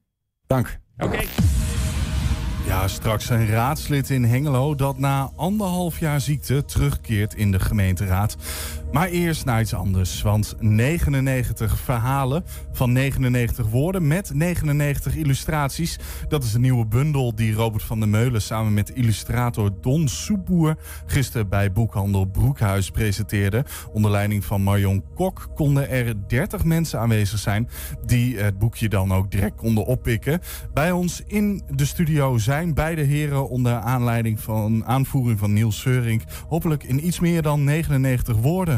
Dank. 0.48 0.80
Oké. 0.98 1.18
Ja, 2.68 2.88
straks 2.88 3.30
een 3.30 3.48
raadslid 3.48 4.10
in 4.10 4.24
Hengelo 4.24 4.76
dat 4.76 4.98
na 4.98 5.32
anderhalf 5.36 6.00
jaar 6.00 6.22
ziekte 6.22 6.66
terugkeert 6.66 7.34
in 7.34 7.52
de 7.52 7.60
gemeenteraad. 7.60 8.38
Maar 8.92 9.08
eerst 9.08 9.46
naar 9.46 9.62
iets 9.62 9.74
anders, 9.74 10.22
want 10.22 10.56
99 10.60 11.80
verhalen 11.80 12.44
van 12.72 12.92
99 12.92 13.70
woorden 13.70 14.08
met 14.08 14.34
99 14.34 15.16
illustraties. 15.16 16.00
Dat 16.28 16.44
is 16.44 16.52
de 16.52 16.60
nieuwe 16.60 16.86
bundel 16.86 17.36
die 17.36 17.54
Robert 17.54 17.84
van 17.84 18.00
der 18.00 18.10
Meulen 18.10 18.42
samen 18.42 18.74
met 18.74 18.90
illustrator 18.90 19.72
Don 19.82 20.08
Soepoer 20.08 20.78
gisteren 21.06 21.50
bij 21.50 21.72
boekhandel 21.72 22.26
Broekhuis 22.26 22.92
presenteerde. 22.92 23.66
Onder 23.92 24.12
leiding 24.12 24.46
van 24.46 24.64
Marion 24.64 25.04
Kok 25.16 25.50
konden 25.56 25.90
er 25.90 26.28
30 26.28 26.64
mensen 26.64 27.00
aanwezig 27.00 27.40
zijn 27.40 27.70
die 28.06 28.38
het 28.38 28.58
boekje 28.58 28.90
dan 28.90 29.14
ook 29.14 29.32
direct 29.32 29.56
konden 29.56 29.86
oppikken. 29.86 30.40
Bij 30.74 30.92
ons 30.92 31.24
in 31.28 31.64
de 31.76 31.86
studio 31.86 32.38
zijn 32.38 32.74
beide 32.74 33.02
heren 33.02 33.50
onder 33.50 33.74
aanleiding 33.74 34.40
van 34.40 34.86
aanvoering 34.86 35.40
van 35.40 35.54
Niels 35.54 35.80
Seurink 35.80 36.24
hopelijk 36.48 36.84
in 36.84 37.06
iets 37.06 37.20
meer 37.20 37.42
dan 37.42 37.64
99 37.64 38.36
woorden. 38.38 38.77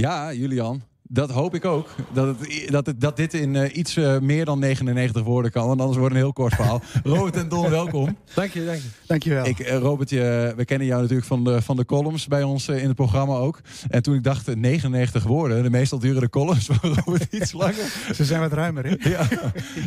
Ja, 0.00 0.32
Julian. 0.32 0.89
Dat 1.12 1.30
hoop 1.30 1.54
ik 1.54 1.64
ook. 1.64 1.88
Dat, 2.12 2.26
het, 2.26 2.68
dat, 2.70 2.86
het, 2.86 3.00
dat 3.00 3.16
dit 3.16 3.34
in 3.34 3.54
uh, 3.54 3.76
iets 3.76 3.96
uh, 3.96 4.18
meer 4.18 4.44
dan 4.44 4.58
99 4.58 5.22
woorden 5.22 5.50
kan. 5.50 5.66
Want 5.66 5.80
anders 5.80 5.98
wordt 5.98 6.14
het 6.14 6.22
een 6.22 6.28
heel 6.28 6.44
kort 6.44 6.54
verhaal. 6.54 6.82
Robert 7.02 7.36
en 7.36 7.48
Don, 7.48 7.70
welkom. 7.70 8.16
Dank 8.34 8.52
je, 8.52 8.64
dank 8.64 8.78
je. 8.78 8.88
Dank 9.06 9.22
je 9.22 9.30
wel. 9.30 9.46
Ik, 9.46 9.58
uh, 9.58 9.76
Robert, 9.76 10.10
je, 10.10 10.52
we 10.56 10.64
kennen 10.64 10.86
jou 10.86 11.00
natuurlijk 11.00 11.28
van 11.28 11.44
de, 11.44 11.62
van 11.62 11.76
de 11.76 11.84
columns 11.84 12.26
bij 12.26 12.42
ons 12.42 12.68
in 12.68 12.86
het 12.86 12.94
programma 12.94 13.34
ook. 13.34 13.60
En 13.88 14.02
toen 14.02 14.14
ik 14.14 14.22
dacht 14.22 14.56
99 14.56 15.22
woorden, 15.22 15.62
de 15.62 15.70
meestal 15.70 15.98
duren 15.98 16.20
de 16.20 16.28
columns 16.28 16.66
voor 16.72 17.02
Robert 17.04 17.32
iets 17.32 17.52
langer. 17.52 18.08
Ze 18.14 18.24
zijn 18.24 18.40
wat 18.40 18.52
ruimer, 18.52 18.84
hè? 18.84 19.08
Ja. 19.10 19.28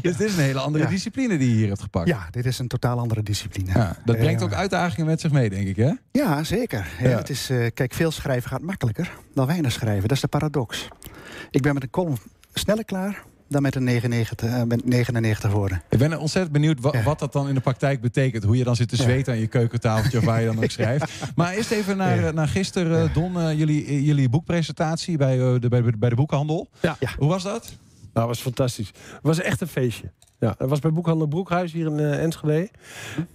Dus 0.02 0.18
dit 0.18 0.28
is 0.28 0.36
een 0.38 0.44
hele 0.44 0.60
andere 0.60 0.84
ja. 0.84 0.90
discipline 0.90 1.38
die 1.38 1.50
je 1.50 1.56
hier 1.56 1.68
hebt 1.68 1.82
gepakt. 1.82 2.08
Ja, 2.08 2.28
dit 2.32 2.46
is 2.46 2.60
een 2.60 2.68
totaal 2.68 3.00
andere 3.00 3.24
discipline. 3.24 3.72
Ja, 3.74 3.98
dat 4.06 4.18
brengt 4.18 4.44
ook 4.44 4.54
uitdagingen 4.54 5.06
met 5.06 5.22
zich 5.22 5.32
mee, 5.32 5.50
denk 5.50 5.68
ik, 5.68 5.76
hè? 5.76 5.92
Ja, 6.12 6.44
zeker. 6.44 6.88
Het 6.98 7.30
is, 7.30 7.52
kijk, 7.74 7.94
veel 7.94 8.12
schrijven 8.12 8.50
gaat 8.50 8.62
makkelijker 8.62 9.12
dan 9.34 9.48
weinig 9.48 9.72
schrijven. 9.72 10.08
Dat 10.08 10.12
is 10.12 10.22
de 10.22 10.28
paradox. 10.28 10.90
Ik 11.52 11.62
ben 11.62 11.74
met 11.74 11.84
een 11.84 11.90
column 11.90 12.18
sneller 12.54 12.86
klaar 12.86 13.24
dan 13.54 13.62
met 13.62 13.76
een 13.76 13.84
99, 13.84 14.50
uh, 14.50 14.64
met 14.64 14.86
99 14.86 15.52
woorden. 15.52 15.82
Ik 15.90 15.98
ben 15.98 16.20
ontzettend 16.20 16.54
benieuwd 16.54 16.80
wat, 16.80 16.94
ja. 16.94 17.04
wat, 17.04 17.20
dat 17.20 17.34
dan 17.34 17.48
in 17.48 17.54
de 17.54 17.62
praktijk 17.62 18.02
betekent. 18.02 18.44
Hoe 18.44 18.58
je 18.58 18.64
dan 18.64 18.76
zit 18.76 18.90
te 18.90 18.96
zweten 18.96 19.32
ja. 19.32 19.38
aan 19.38 19.40
je 19.40 19.48
keukentafeltje 19.48 20.18
of 20.18 20.24
waar 20.24 20.40
je 20.40 20.46
dan 20.46 20.64
ook 20.64 20.72
schrijft. 20.80 21.12
Maar 21.36 21.54
eerst 21.54 21.72
even 21.72 21.98
naar, 21.98 22.22
ja. 22.22 22.32
naar 22.32 22.48
gisteren, 22.48 23.14
Don, 23.14 23.38
uh, 23.38 23.58
jullie, 23.58 24.04
jullie 24.04 24.30
boekpresentatie 24.30 25.18
bij, 25.18 25.38
uh, 25.38 25.60
de, 25.60 25.70
bij, 25.70 25.84
bij 25.98 26.10
de 26.10 26.16
boekhandel. 26.16 26.70
Ja. 26.82 26.98
Hoe 27.18 27.30
was 27.30 27.44
dat? 27.44 27.64
Nou, 28.14 28.28
dat 28.28 28.28
was 28.28 28.42
fantastisch. 28.42 28.88
Het 28.88 29.22
was 29.22 29.40
echt 29.40 29.62
een 29.62 29.68
feestje. 29.68 30.12
Ja, 30.44 30.56
dat 30.58 30.70
was 30.70 30.80
bij 30.80 30.92
Boekhandel 30.92 31.28
Broekhuis 31.28 31.72
hier 31.72 31.86
in 31.86 32.00
uh, 32.00 32.24
Enschede. 32.24 32.70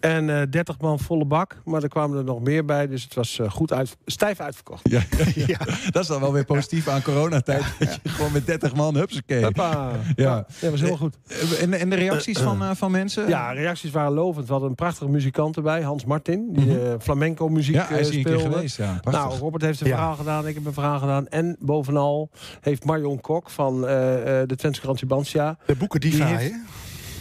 En 0.00 0.28
uh, 0.28 0.42
30 0.50 0.80
man 0.80 0.98
volle 0.98 1.24
bak, 1.24 1.56
maar 1.64 1.82
er 1.82 1.88
kwamen 1.88 2.18
er 2.18 2.24
nog 2.24 2.40
meer 2.40 2.64
bij. 2.64 2.86
Dus 2.86 3.02
het 3.02 3.14
was 3.14 3.38
uh, 3.38 3.50
goed 3.50 3.72
uit, 3.72 3.96
stijf 4.06 4.40
uitverkocht. 4.40 4.86
Ja, 4.98 5.02
ja, 5.34 5.44
ja. 5.46 5.58
dat 5.90 6.02
is 6.02 6.08
dan 6.08 6.20
wel 6.20 6.32
weer 6.32 6.44
positief 6.44 6.88
aan 6.88 7.02
coronatijd. 7.02 7.64
Dat 7.78 8.00
je 8.02 8.08
gewoon 8.08 8.32
met 8.32 8.46
30 8.46 8.74
man, 8.74 8.96
hupsakee. 8.96 9.42
Huppa. 9.42 9.90
Ja. 10.16 10.46
dat 10.60 10.70
was 10.70 10.80
heel 10.80 10.96
goed. 10.96 11.16
En, 11.60 11.72
en 11.72 11.90
de 11.90 11.96
reacties 11.96 12.38
van, 12.38 12.76
van 12.76 12.90
mensen? 12.90 13.28
Ja, 13.28 13.52
reacties 13.52 13.90
waren 13.90 14.12
lovend. 14.12 14.46
We 14.46 14.52
hadden 14.52 14.70
een 14.70 14.74
prachtige 14.74 15.10
muzikant 15.10 15.56
erbij, 15.56 15.82
Hans 15.82 16.04
Martin. 16.04 16.48
Die 16.52 16.70
-hmm. 16.70 17.00
flamenco 17.00 17.48
muziek 17.48 17.74
ja, 17.74 17.86
hij 17.88 18.00
is 18.00 18.06
speelde. 18.06 18.38
geweest, 18.38 18.76
ja. 18.76 19.00
Nou, 19.02 19.38
Robert 19.38 19.62
heeft 19.62 19.80
een 19.80 19.86
verhaal 19.86 20.14
gedaan, 20.16 20.46
ik 20.46 20.54
heb 20.54 20.66
een 20.66 20.72
verhaal 20.72 20.98
gedaan. 20.98 21.28
En 21.28 21.56
bovenal 21.60 22.30
heeft 22.60 22.84
Marion 22.84 23.20
Kok 23.20 23.50
van 23.50 23.80
de 23.80 24.54
Twentse 24.56 24.80
Krantje 24.80 25.06
Bansja... 25.06 25.58
De 25.66 25.74
boeken 25.74 26.00
die 26.00 26.24
heeft, 26.24 26.54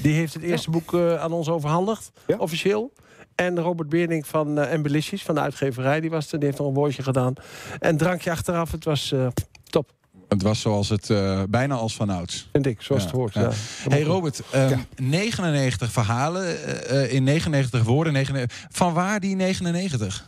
die 0.02 0.14
heeft 0.14 0.34
het 0.34 0.44
eerste 0.44 0.70
boek 0.70 0.94
uh, 0.94 1.22
aan 1.22 1.32
ons 1.32 1.50
overhandigd, 1.50 2.12
ja? 2.28 2.38
officieel. 2.38 2.94
En 3.36 3.60
Robert 3.60 3.90
Beerding 3.90 4.28
van 4.28 4.60
uh, 4.60 4.96
van 5.02 5.36
de 5.36 5.42
uitgeverij, 5.42 6.00
die 6.00 6.10
was 6.10 6.32
er. 6.32 6.38
Die 6.40 6.48
heeft 6.48 6.60
nog 6.60 6.68
een 6.68 6.74
woordje 6.74 7.04
gedaan. 7.04 7.34
En 7.80 7.98
drankje 7.98 8.32
achteraf, 8.32 8.72
het 8.72 8.84
was 8.84 9.12
uh, 9.12 9.28
top. 9.64 9.92
Het 10.28 10.42
was 10.42 10.62
zoals 10.62 10.90
het 10.90 11.10
uh, 11.10 11.44
bijna 11.50 11.76
als 11.76 11.96
vanouds. 11.96 12.50
Vind 12.52 12.66
ik, 12.66 12.82
zoals 12.82 13.02
ja, 13.02 13.08
het 13.08 13.18
hoort. 13.18 13.34
Ja. 13.34 13.42
Ja. 13.42 13.52
Hey 13.90 14.04
Robert, 14.04 14.42
um, 14.56 14.70
ja. 14.70 14.80
99 14.96 15.92
verhalen 15.92 16.58
uh, 16.92 17.14
in 17.14 17.24
99 17.24 17.84
woorden. 17.84 18.14
99, 18.14 18.68
van 18.72 18.94
waar 18.94 19.20
die 19.20 19.36
99? 19.36 20.26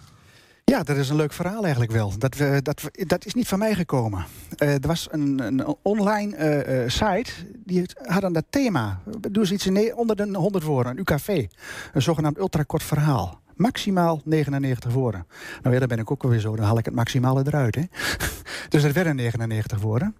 Ja, 0.69 0.83
dat 0.83 0.97
is 0.97 1.09
een 1.09 1.15
leuk 1.15 1.33
verhaal 1.33 1.61
eigenlijk 1.61 1.91
wel. 1.91 2.17
Dat, 2.17 2.35
we, 2.35 2.59
dat, 2.61 2.81
we, 2.81 3.05
dat 3.05 3.25
is 3.25 3.33
niet 3.33 3.47
van 3.47 3.59
mij 3.59 3.75
gekomen. 3.75 4.25
Uh, 4.57 4.73
er 4.73 4.87
was 4.87 5.07
een, 5.11 5.39
een 5.39 5.75
online 5.81 6.37
uh, 6.37 6.83
uh, 6.83 6.89
site, 6.89 7.31
die 7.65 7.85
hadden 8.01 8.33
dat 8.33 8.43
thema. 8.49 8.99
Doe 9.31 9.43
eens 9.43 9.51
iets 9.51 9.65
in, 9.65 9.95
onder 9.95 10.15
de 10.15 10.37
100 10.37 10.63
woorden, 10.63 10.91
een 10.91 10.99
UKV. 10.99 11.45
Een 11.93 12.01
zogenaamd 12.01 12.37
ultrakort 12.37 12.83
verhaal. 12.83 13.39
Maximaal 13.55 14.21
99 14.23 14.91
woorden. 14.93 15.27
Nou 15.61 15.73
ja, 15.73 15.79
dan 15.79 15.87
ben 15.87 15.99
ik 15.99 16.11
ook 16.11 16.23
alweer 16.23 16.39
zo, 16.39 16.55
dan 16.55 16.65
haal 16.65 16.77
ik 16.77 16.85
het 16.85 16.95
maximale 16.95 17.43
eruit. 17.45 17.75
Hè? 17.75 17.83
dus 18.69 18.81
dat 18.81 18.91
werden 18.91 19.15
99 19.15 19.79
woorden. 19.79 20.15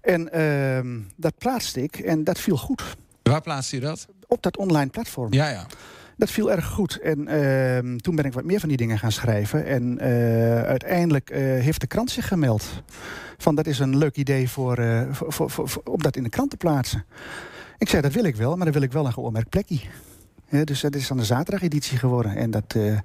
En 0.00 0.28
uh, 0.36 1.02
dat 1.16 1.38
plaatste 1.38 1.82
ik 1.82 1.98
en 1.98 2.24
dat 2.24 2.38
viel 2.38 2.56
goed. 2.56 2.82
Waar 3.22 3.40
plaatste 3.40 3.76
je 3.76 3.82
dat? 3.82 4.06
Op 4.26 4.42
dat 4.42 4.56
online 4.56 4.90
platform. 4.90 5.32
Ja, 5.32 5.48
ja. 5.48 5.66
Dat 6.18 6.30
viel 6.30 6.50
erg 6.50 6.66
goed. 6.66 7.00
En 7.00 7.18
uh, 7.28 7.96
toen 7.96 8.16
ben 8.16 8.24
ik 8.24 8.32
wat 8.32 8.44
meer 8.44 8.60
van 8.60 8.68
die 8.68 8.78
dingen 8.78 8.98
gaan 8.98 9.12
schrijven. 9.12 9.66
En 9.66 9.98
uh, 10.00 10.62
uiteindelijk 10.62 11.30
uh, 11.30 11.38
heeft 11.38 11.80
de 11.80 11.86
krant 11.86 12.10
zich 12.10 12.28
gemeld. 12.28 12.82
Van 13.36 13.54
dat 13.54 13.66
is 13.66 13.78
een 13.78 13.96
leuk 13.96 14.16
idee 14.16 14.50
voor, 14.50 15.06
voor, 15.10 15.50
voor, 15.50 15.68
voor, 15.68 15.82
om 15.84 16.02
dat 16.02 16.16
in 16.16 16.22
de 16.22 16.28
krant 16.28 16.50
te 16.50 16.56
plaatsen. 16.56 17.04
Ik 17.78 17.88
zei 17.88 18.02
dat 18.02 18.12
wil 18.12 18.24
ik 18.24 18.36
wel, 18.36 18.56
maar 18.56 18.64
dan 18.64 18.74
wil 18.74 18.82
ik 18.82 18.92
wel 18.92 19.06
een 19.06 19.12
geoormerkt 19.12 19.48
plekje. 19.48 19.80
Ja, 20.50 20.64
dus 20.64 20.80
dat 20.80 20.94
is 20.94 21.08
dan 21.08 21.16
de 21.16 21.24
zaterdageditie 21.24 21.98
geworden. 21.98 22.36
En 22.36 22.50
dat, 22.50 22.74
uh, 22.76 22.98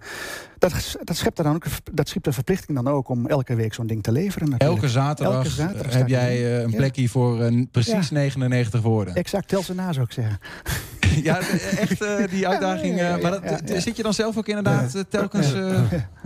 dat, 0.58 0.98
dat, 1.04 1.16
schept 1.18 1.38
dan 1.38 1.56
ook, 1.56 1.66
dat 1.94 2.10
schept 2.10 2.26
de 2.26 2.34
verplichting 2.34 2.78
dan 2.78 2.94
ook 2.94 3.10
om 3.10 3.28
elke 3.28 3.56
week 3.56 3.74
zo'n 3.74 3.88
ding 3.88 4.04
te 4.04 4.12
leveren. 4.12 4.50
Natuurlijk. 4.50 4.82
Elke 4.82 4.94
zaterdag, 4.94 5.36
elke 5.36 5.50
zaterdag 5.50 5.94
heb 5.94 6.08
jij 6.08 6.40
uh, 6.40 6.62
een 6.62 6.76
plekje 6.76 7.02
ja. 7.02 7.08
voor 7.08 7.52
uh, 7.52 7.66
precies 7.72 8.10
ja. 8.10 8.16
99 8.16 8.82
woorden. 8.82 9.16
Exact, 9.16 9.48
tel 9.48 9.64
ze 9.64 9.74
na 9.74 9.94
zou 9.94 10.06
ik 10.06 10.12
zeggen. 10.12 10.40
ja, 11.24 11.40
echt 11.78 12.30
die 12.30 12.48
uitdaging. 12.48 12.96
maar 13.22 13.32
dat, 13.32 13.82
zit 13.82 13.98
je 13.98 14.04
dan 14.04 14.14
zelf 14.14 14.38
ook 14.38 14.48
inderdaad 14.48 15.06
telkens 15.10 15.54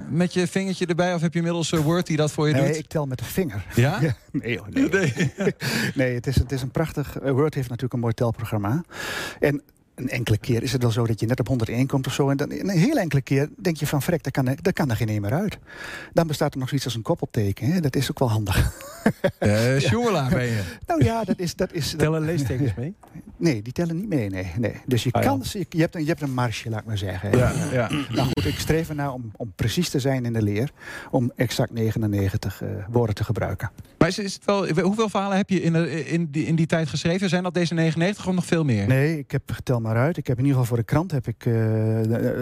met 0.09 0.33
je 0.33 0.47
vingertje 0.47 0.85
erbij? 0.85 1.13
Of 1.13 1.21
heb 1.21 1.33
je 1.33 1.39
inmiddels 1.39 1.69
Word 1.69 2.07
die 2.07 2.17
dat 2.17 2.31
voor 2.31 2.47
je 2.47 2.53
nee, 2.53 2.61
doet? 2.61 2.71
Nee, 2.71 2.79
ik 2.79 2.87
tel 2.87 3.05
met 3.05 3.17
de 3.17 3.25
vinger. 3.25 3.65
Ja? 3.75 3.99
nee, 4.31 4.59
nee. 4.69 4.89
nee. 5.37 5.55
nee 5.95 6.15
het, 6.15 6.27
is, 6.27 6.35
het 6.35 6.51
is 6.51 6.61
een 6.61 6.71
prachtig... 6.71 7.17
Word 7.23 7.53
heeft 7.53 7.67
natuurlijk 7.67 7.93
een 7.93 7.99
mooi 7.99 8.13
telprogramma. 8.13 8.83
En 9.39 9.61
een 9.97 10.09
enkele 10.09 10.37
keer 10.37 10.63
is 10.63 10.71
het 10.71 10.81
wel 10.81 10.91
zo 10.91 11.05
dat 11.07 11.19
je 11.19 11.25
net 11.25 11.39
op 11.39 11.47
101 11.47 11.87
komt 11.87 12.07
of 12.07 12.13
zo. 12.13 12.29
En 12.29 12.37
dan 12.37 12.51
een 12.51 12.69
heel 12.69 12.97
enkele 12.97 13.21
keer 13.21 13.49
denk 13.57 13.77
je 13.77 13.87
van 13.87 14.01
vrek, 14.01 14.23
daar 14.23 14.31
kan, 14.31 14.47
er, 14.47 14.61
daar 14.61 14.73
kan 14.73 14.89
er 14.89 14.95
geen 14.95 15.09
een 15.09 15.21
meer 15.21 15.33
uit. 15.33 15.57
Dan 16.13 16.27
bestaat 16.27 16.53
er 16.53 16.59
nog 16.59 16.67
zoiets 16.67 16.85
als 16.87 16.95
een 16.95 17.01
koppelteken. 17.01 17.71
Hè? 17.71 17.79
Dat 17.79 17.95
is 17.95 18.09
ook 18.09 18.19
wel 18.19 18.29
handig. 18.29 18.71
Uh, 19.39 19.79
ja. 19.89 20.29
ben 20.29 20.45
je. 20.45 20.61
Nou 20.85 21.03
ja, 21.03 21.23
dat 21.23 21.39
is... 21.39 21.55
Dat 21.55 21.73
is 21.73 21.95
tellen 21.97 22.25
leestekens 22.25 22.73
mee? 22.75 22.95
Nee, 23.37 23.61
die 23.61 23.73
tellen 23.73 23.95
niet 23.95 24.09
mee. 24.09 24.29
Nee, 24.29 24.51
nee. 24.57 24.73
Dus 24.85 25.03
je, 25.03 25.11
ah, 25.11 25.21
kan, 25.21 25.41
ja. 25.43 25.61
je, 25.69 25.81
hebt 25.81 25.95
een, 25.95 26.01
je 26.01 26.07
hebt 26.07 26.21
een 26.21 26.33
marge, 26.33 26.69
laat 26.69 26.79
ik 26.79 26.85
maar 26.85 26.97
zeggen. 26.97 27.37
Ja, 27.37 27.53
ja. 27.71 27.89
Nou 27.89 28.27
goed, 28.33 28.45
ik 28.45 28.59
streef 28.59 28.89
ernaar 28.89 29.13
om, 29.13 29.31
om 29.35 29.53
precies 29.55 29.89
te 29.89 29.99
zijn 29.99 30.25
in 30.25 30.33
de 30.33 30.41
leer. 30.41 30.71
Om 31.11 31.31
exact 31.35 31.71
99 31.71 32.61
uh, 32.61 32.69
woorden 32.89 33.15
te 33.15 33.23
gebruiken. 33.23 33.71
Maar 33.97 34.07
is, 34.07 34.19
is 34.19 34.33
het 34.33 34.45
wel, 34.45 34.81
hoeveel 34.81 35.09
verhalen 35.09 35.37
heb 35.37 35.49
je 35.49 35.61
in, 35.61 35.73
de, 35.73 36.05
in, 36.05 36.27
die, 36.31 36.45
in 36.45 36.55
die 36.55 36.65
tijd 36.65 36.89
geschreven? 36.89 37.29
Zijn 37.29 37.43
dat 37.43 37.53
deze 37.53 37.73
99 37.73 38.27
of 38.27 38.33
nog 38.33 38.45
veel 38.45 38.63
meer? 38.63 38.87
Nee, 38.87 39.17
ik 39.17 39.31
heb 39.31 39.51
getel 39.51 39.79
maar 39.87 39.97
uit. 39.97 40.17
Ik 40.17 40.27
heb 40.27 40.37
in 40.37 40.45
ieder 40.45 40.59
geval 40.59 40.75
voor 40.75 40.85
de 40.85 40.91
krant 40.91 41.11
heb 41.11 41.27
ik 41.27 41.45
uh, 41.45 41.55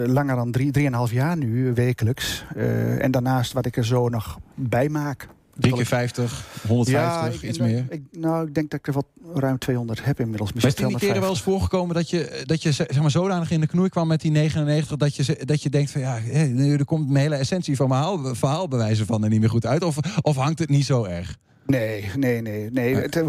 langer 0.06 0.36
dan 0.36 0.50
drie, 0.50 0.70
drieënhalf 0.70 1.12
jaar 1.12 1.36
nu, 1.36 1.72
wekelijks. 1.74 2.44
Uh, 2.56 3.02
en 3.02 3.10
daarnaast 3.10 3.52
wat 3.52 3.66
ik 3.66 3.76
er 3.76 3.84
zo 3.84 4.08
nog 4.08 4.38
bij 4.54 4.88
maak. 4.88 5.28
3 5.54 5.74
keer 5.74 5.86
50, 5.86 6.46
150, 6.66 7.40
ja, 7.42 7.48
iets 7.48 7.58
meer? 7.58 7.86
Ik, 7.88 8.02
nou, 8.10 8.46
ik 8.46 8.54
denk 8.54 8.70
dat 8.70 8.78
ik 8.78 8.86
er 8.86 8.92
wat 8.92 9.06
ruim 9.34 9.58
200 9.58 10.04
heb 10.04 10.20
inmiddels. 10.20 10.52
Maar 10.52 10.64
is 10.64 10.78
het 10.78 10.88
die 10.88 10.98
keren 10.98 11.20
wel 11.20 11.30
eens 11.30 11.42
voorgekomen 11.42 11.94
dat 11.94 12.10
je, 12.10 12.42
dat 12.46 12.62
je 12.62 12.72
zeg 12.72 13.00
maar, 13.00 13.10
zodanig 13.10 13.50
in 13.50 13.60
de 13.60 13.66
knoei 13.66 13.88
kwam 13.88 14.08
met 14.08 14.20
die 14.20 14.30
99... 14.30 14.96
dat 14.96 15.16
je, 15.16 15.38
dat 15.44 15.62
je 15.62 15.70
denkt 15.70 15.90
van 15.90 16.00
ja, 16.00 16.18
er 16.18 16.84
komt 16.84 17.08
mijn 17.08 17.22
hele 17.22 17.36
essentie 17.36 17.76
van 17.76 17.88
mijn 17.88 18.36
verhaal 18.36 18.68
bewijzen 18.68 19.06
van 19.06 19.24
er 19.24 19.30
niet 19.30 19.40
meer 19.40 19.50
goed 19.50 19.66
uit? 19.66 19.82
Of, 19.84 19.96
of 20.22 20.36
hangt 20.36 20.58
het 20.58 20.68
niet 20.68 20.84
zo 20.84 21.04
erg? 21.04 21.36
Nee, 21.66 22.10
nee, 22.16 22.40
nee. 22.40 22.70
nee. 22.70 22.94
Het, 22.94 23.22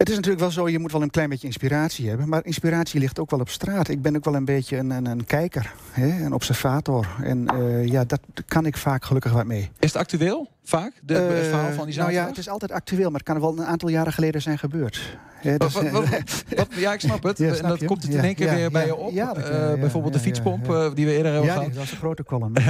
Het 0.00 0.08
is 0.08 0.14
natuurlijk 0.14 0.42
wel 0.42 0.50
zo, 0.50 0.68
je 0.68 0.78
moet 0.78 0.92
wel 0.92 1.02
een 1.02 1.10
klein 1.10 1.28
beetje 1.28 1.46
inspiratie 1.46 2.08
hebben. 2.08 2.28
Maar 2.28 2.44
inspiratie 2.44 3.00
ligt 3.00 3.18
ook 3.18 3.30
wel 3.30 3.40
op 3.40 3.48
straat. 3.48 3.88
Ik 3.88 4.02
ben 4.02 4.16
ook 4.16 4.24
wel 4.24 4.34
een 4.34 4.44
beetje 4.44 4.76
een, 4.76 4.90
een, 4.90 5.06
een 5.06 5.24
kijker, 5.24 5.72
hè, 5.90 6.24
een 6.24 6.32
observator. 6.32 7.06
En 7.22 7.46
uh, 7.54 7.86
ja, 7.86 8.04
dat 8.04 8.20
kan 8.46 8.66
ik 8.66 8.76
vaak 8.76 9.04
gelukkig 9.04 9.32
wat 9.32 9.44
mee. 9.44 9.70
Is 9.78 9.92
het 9.92 9.96
actueel, 9.96 10.48
vaak, 10.64 10.92
de, 11.02 11.14
uh, 11.14 11.36
het 11.36 11.46
verhaal 11.46 11.72
van 11.72 11.84
die 11.84 11.94
zaak? 11.94 12.04
Nou 12.04 12.18
ja, 12.18 12.26
het 12.26 12.38
is 12.38 12.48
altijd 12.48 12.72
actueel, 12.72 13.10
maar 13.10 13.20
het 13.20 13.28
kan 13.28 13.40
wel 13.40 13.58
een 13.58 13.64
aantal 13.64 13.88
jaren 13.88 14.12
geleden 14.12 14.42
zijn 14.42 14.58
gebeurd. 14.58 15.18
Ja, 15.42 15.58
dus, 15.58 15.72
wat, 15.72 15.90
wat, 15.90 16.08
wat, 16.56 16.68
ja 16.76 16.92
ik 16.92 17.00
snap 17.00 17.22
het. 17.22 17.38
Ja, 17.38 17.48
snap 17.48 17.62
en 17.62 17.68
dat 17.68 17.80
je? 17.80 17.86
komt 17.86 18.02
het 18.02 18.12
in 18.12 18.24
één 18.24 18.34
keer 18.34 18.54
weer 18.54 18.70
bij 18.70 18.86
je 18.86 18.96
op. 18.96 19.12
Uh, 19.12 19.74
bijvoorbeeld 19.74 20.12
de 20.12 20.20
fietspomp 20.20 20.92
die 20.94 21.06
we 21.06 21.16
eerder 21.16 21.32
hebben 21.32 21.50
gehad. 21.50 21.62
Ja, 21.62 21.68
dat 21.68 21.78
was 21.78 21.90
een 21.90 21.96
grote 21.96 22.24
column. 22.24 22.56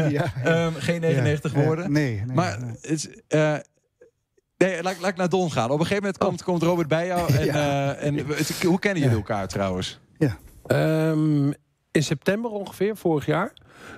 um, 0.47 0.75
geen 0.75 1.01
99 1.01 1.53
woorden. 1.53 1.93
nee, 1.93 2.23
nee. 2.27 2.35
Maar 2.35 2.59
het 2.81 3.09
Nee, 4.65 4.83
laat, 4.83 5.01
laat 5.01 5.11
ik 5.11 5.17
naar 5.17 5.29
Don 5.29 5.53
gaan. 5.53 5.71
Op 5.71 5.81
een 5.81 5.87
gegeven 5.87 6.03
moment 6.03 6.19
komt, 6.19 6.43
komt 6.43 6.63
Robert 6.63 6.89
bij 6.89 7.07
jou. 7.07 7.33
En, 7.33 7.45
ja. 7.53 7.55
uh, 7.55 8.05
en 8.05 8.27
hoe 8.67 8.79
kennen 8.79 9.03
jullie 9.03 9.17
elkaar 9.17 9.49
trouwens? 9.49 10.01
Ja. 10.19 10.39
Um, 11.11 11.55
in 11.91 12.03
september 12.03 12.51
ongeveer, 12.51 12.97
vorig 12.97 13.27
jaar. 13.27 13.53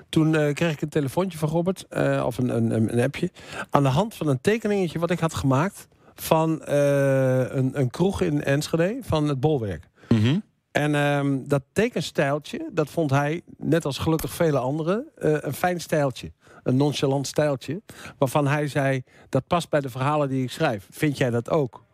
Toen 0.08 0.34
uh, 0.34 0.52
kreeg 0.52 0.72
ik 0.72 0.80
een 0.80 0.88
telefoontje 0.88 1.38
van 1.38 1.48
Robert, 1.48 1.86
uh, 1.90 2.22
of 2.26 2.38
een, 2.38 2.48
een, 2.48 2.92
een, 2.92 3.00
appje. 3.00 3.30
Aan 3.70 3.82
de 3.82 3.88
hand 3.88 4.14
van 4.14 4.28
een 4.28 4.40
tekeningetje 4.40 4.98
wat 4.98 5.10
ik 5.10 5.18
had 5.18 5.34
gemaakt 5.34 5.88
van 6.14 6.60
een, 6.64 7.78
een 7.80 7.90
kroeg 7.90 8.20
in 8.20 8.42
Enschede 8.42 8.98
van 9.00 9.28
het 9.28 9.40
bolwerk. 9.40 9.88
Mm 10.08 10.18
-hmm. 10.18 10.42
En 10.72 10.94
um, 10.94 11.48
dat 11.48 11.62
tekenstijltje, 11.72 12.70
dat 12.72 12.90
vond 12.90 13.10
hij, 13.10 13.42
net 13.56 13.84
als 13.84 13.98
gelukkig 13.98 14.34
vele 14.34 14.58
anderen, 14.58 15.06
een 15.14 15.54
fijn 15.54 15.80
stijltje 15.80 16.32
een 16.62 16.76
nonchalant 16.76 17.26
stijltje. 17.26 17.82
Waarvan 18.18 18.46
hij 18.46 18.68
zei, 18.68 19.02
dat 19.28 19.46
past 19.46 19.68
bij 19.68 19.80
de 19.80 19.90
verhalen 19.90 20.28
die 20.28 20.42
ik 20.42 20.50
schrijf. 20.50 20.86
Vind 20.90 21.16
jij 21.18 21.30
dat 21.30 21.50
ook? 21.50 21.84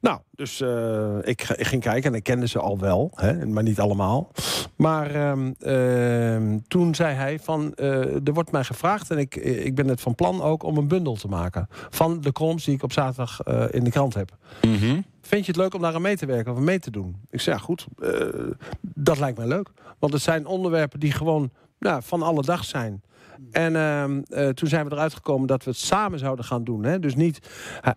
Nou, 0.00 0.20
dus 0.30 0.60
uh, 0.60 1.16
ik, 1.22 1.42
ik, 1.42 1.66
ging 1.66 1.82
kijken 1.82 2.10
en 2.10 2.16
ik 2.16 2.22
kende 2.22 2.48
ze 2.48 2.58
al 2.58 2.78
wel, 2.78 3.10
hè, 3.14 3.46
maar 3.46 3.62
niet 3.62 3.80
allemaal. 3.80 4.32
Maar 4.76 5.14
uh, 5.14 5.32
uh, 6.36 6.58
toen 6.68 6.94
zei 6.94 7.14
hij 7.14 7.38
van, 7.38 7.74
eh, 7.74 8.26
er 8.26 8.32
wordt 8.32 8.52
mij 8.52 8.64
gevraagd... 8.64 9.10
en 9.10 9.18
ik, 9.18 9.36
ik 9.36 9.74
ben 9.74 9.88
het 9.88 10.00
van 10.00 10.14
plan 10.14 10.42
ook 10.42 10.62
om 10.62 10.76
een 10.76 10.88
bundel 10.88 11.14
te 11.14 11.28
maken... 11.28 11.68
van 11.70 12.20
de 12.20 12.32
columns 12.32 12.64
die 12.64 12.74
ik 12.74 12.82
op 12.82 12.92
zaterdag 12.92 13.40
eh, 13.40 13.64
in 13.70 13.84
de 13.84 13.90
krant 13.90 14.14
heb. 14.14 14.36
Mm 14.62 14.76
-hmm. 14.76 15.04
Vind 15.20 15.46
je 15.46 15.52
het 15.52 15.60
leuk 15.60 15.74
om 15.74 15.80
daar 15.80 15.94
aan 15.94 16.02
mee 16.02 16.16
te 16.16 16.26
werken 16.26 16.52
of 16.52 16.58
mee 16.58 16.78
te 16.78 16.90
doen? 16.90 17.16
Ik 17.30 17.40
zei, 17.40 17.56
ja 17.56 17.62
goed, 17.62 17.86
dat 18.80 19.18
lijkt 19.18 19.38
mij 19.38 19.46
leuk. 19.46 19.70
Want 19.98 20.12
het 20.12 20.22
zijn 20.22 20.46
onderwerpen 20.46 21.00
die 21.00 21.12
gewoon 21.12 21.50
nou, 21.78 22.02
van 22.02 22.22
alle 22.22 22.42
dag 22.42 22.64
zijn... 22.64 23.02
En 23.50 23.72
uh, 24.30 24.48
toen 24.48 24.68
zijn 24.68 24.84
we 24.88 24.92
eruit 24.92 25.14
gekomen 25.14 25.46
dat 25.46 25.64
we 25.64 25.70
het 25.70 25.78
samen 25.78 26.18
zouden 26.18 26.44
gaan 26.44 26.64
doen. 26.64 26.84
Hè? 26.84 26.98
Dus 26.98 27.14
niet 27.14 27.48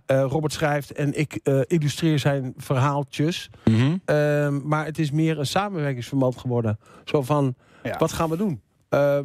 uh, 0.08 0.22
Robert 0.22 0.54
schrijft 0.54 0.92
en 0.92 1.20
ik 1.20 1.40
illustreer 1.68 2.20
zijn 2.20 2.54
verhaaltjes. 2.58 3.50
Mm 3.64 3.76
-hmm. 4.06 4.62
maar 4.68 4.86
het 4.86 5.00
is 5.00 5.12
meer 5.12 5.40
een 5.40 5.46
samenwerkingsverband 5.46 6.38
geworden. 6.38 6.80
Zo 7.04 7.22
van, 7.22 7.56
ja. 7.84 7.98
wat 7.98 8.12
gaan 8.12 8.30
we 8.30 8.38
doen? 8.38 8.62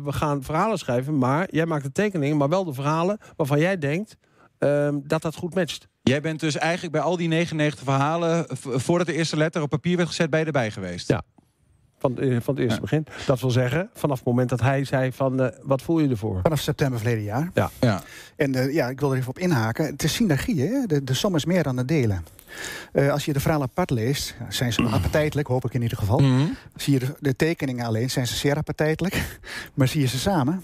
we 0.05 0.12
gaan 0.12 0.42
verhalen 0.42 0.79
schrijven, 0.79 1.18
maar 1.18 1.48
jij 1.50 1.66
maakt 1.66 1.85
de 1.85 1.92
tekeningen... 1.92 2.37
maar 2.37 2.48
wel 2.48 2.64
de 2.64 2.74
verhalen 2.74 3.18
waarvan 3.37 3.59
jij 3.59 3.79
denkt 3.79 4.16
ehm, 4.59 4.98
dat 5.03 5.22
dat 5.22 5.35
goed 5.35 5.55
matcht. 5.55 5.88
Jij 6.03 6.20
bent 6.20 6.40
dus 6.40 6.57
eigenlijk 6.57 6.92
bij 6.92 7.03
al 7.03 7.16
die 7.16 7.29
99 7.29 7.85
verhalen... 7.85 8.46
voordat 8.59 9.07
de 9.07 9.12
eerste 9.12 9.37
letter 9.37 9.62
op 9.62 9.68
papier 9.68 9.96
werd 9.96 10.09
gezet, 10.09 10.31
bij 10.31 10.40
je 10.40 10.46
erbij 10.46 10.70
geweest? 10.70 11.09
Ja. 11.09 11.22
Van, 12.04 12.16
van 12.16 12.54
het 12.54 12.58
eerste 12.58 12.74
ja. 12.74 12.80
begin. 12.80 13.06
Dat 13.26 13.40
wil 13.40 13.50
zeggen, 13.50 13.90
vanaf 13.94 14.16
het 14.16 14.26
moment 14.26 14.48
dat 14.48 14.60
hij 14.60 14.84
zei 14.84 15.12
van... 15.12 15.40
Uh, 15.40 15.46
wat 15.62 15.82
voel 15.82 15.98
je 15.98 16.08
ervoor? 16.08 16.40
Vanaf 16.42 16.60
september 16.60 16.98
verleden 16.98 17.24
jaar. 17.24 17.50
Ja. 17.54 17.70
ja. 17.80 18.02
En 18.36 18.56
uh, 18.56 18.72
ja, 18.72 18.88
ik 18.88 19.00
wil 19.00 19.10
er 19.10 19.16
even 19.16 19.28
op 19.28 19.38
inhaken. 19.38 19.84
Het 19.86 20.02
is 20.02 20.14
synergie, 20.14 20.60
hè? 20.60 20.86
De, 20.86 21.04
de 21.04 21.14
som 21.14 21.34
is 21.34 21.44
meer 21.44 21.62
dan 21.62 21.76
de 21.76 21.84
delen. 21.84 22.24
Uh, 22.92 23.12
als 23.12 23.24
je 23.24 23.32
de 23.32 23.40
verhalen 23.40 23.66
apart 23.66 23.90
leest, 23.90 24.34
zijn 24.48 24.72
ze 24.72 24.82
appetijtelijk, 24.96 25.48
hoop 25.48 25.64
ik 25.64 25.74
in 25.74 25.82
ieder 25.82 25.98
geval. 25.98 26.18
Mm 26.18 26.36
-hmm. 26.36 26.56
Zie 26.76 26.92
je 26.92 26.98
de, 26.98 27.14
de, 27.20 27.36
tekeningen 27.36 27.86
alleen, 27.86 28.10
zijn 28.10 28.26
ze 28.26 28.36
zeer 28.36 28.56
appetijtelijk. 28.56 29.38
Maar 29.74 29.88
zie 29.88 30.00
je 30.00 30.06
ze 30.06 30.18
samen, 30.18 30.62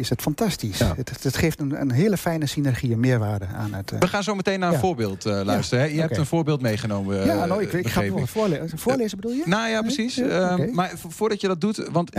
is 0.00 0.08
het 0.08 0.22
fantastisch. 0.22 0.78
Ja. 0.78 0.94
Het, 0.96 1.22
het, 1.22 1.36
geeft 1.36 1.60
een, 1.60 1.80
een, 1.80 1.90
hele 1.90 2.16
fijne 2.16 2.46
synergie 2.46 2.92
en 2.92 3.00
meerwaarde 3.00 3.46
aan 3.46 3.74
het... 3.74 3.92
Uh... 3.92 3.98
We 3.98 4.08
gaan 4.08 4.22
zo 4.22 4.34
meteen 4.34 4.60
naar 4.60 4.68
een 4.68 4.74
ja. 4.74 4.80
voorbeeld 4.80 5.26
uh, 5.26 5.40
luisteren. 5.44 5.84
Ja. 5.84 5.90
Je 5.90 5.94
okay. 5.94 6.06
hebt 6.06 6.18
een 6.18 6.26
voorbeeld 6.26 6.60
meegenomen. 6.60 7.16
Uh, 7.16 7.26
ja, 7.26 7.46
nou, 7.46 7.62
ik, 7.62 7.72
ik 7.72 7.88
ga 7.88 8.02
het 8.02 8.14
wel 8.14 8.26
voorlezen. 8.26 8.78
Voorlezen 8.78 9.16
bedoel 9.16 9.36
je? 9.36 9.42
Nou 9.46 9.68
ja, 9.68 9.80
precies. 9.80 10.18
Okay. 10.18 10.66
maar 10.66 10.92
voordat 11.08 11.40
je 11.40 11.46
dat 11.46 11.60
doet, 11.60 11.88
want, 11.92 12.10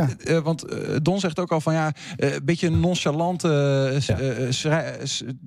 want 0.43 0.65
Don 1.01 1.19
zegt 1.19 1.39
ook 1.39 1.51
al 1.51 1.61
van 1.61 1.73
ja, 1.73 1.93
een 2.15 2.39
beetje 2.43 2.67
een 2.67 2.79
nonchalante 2.79 3.97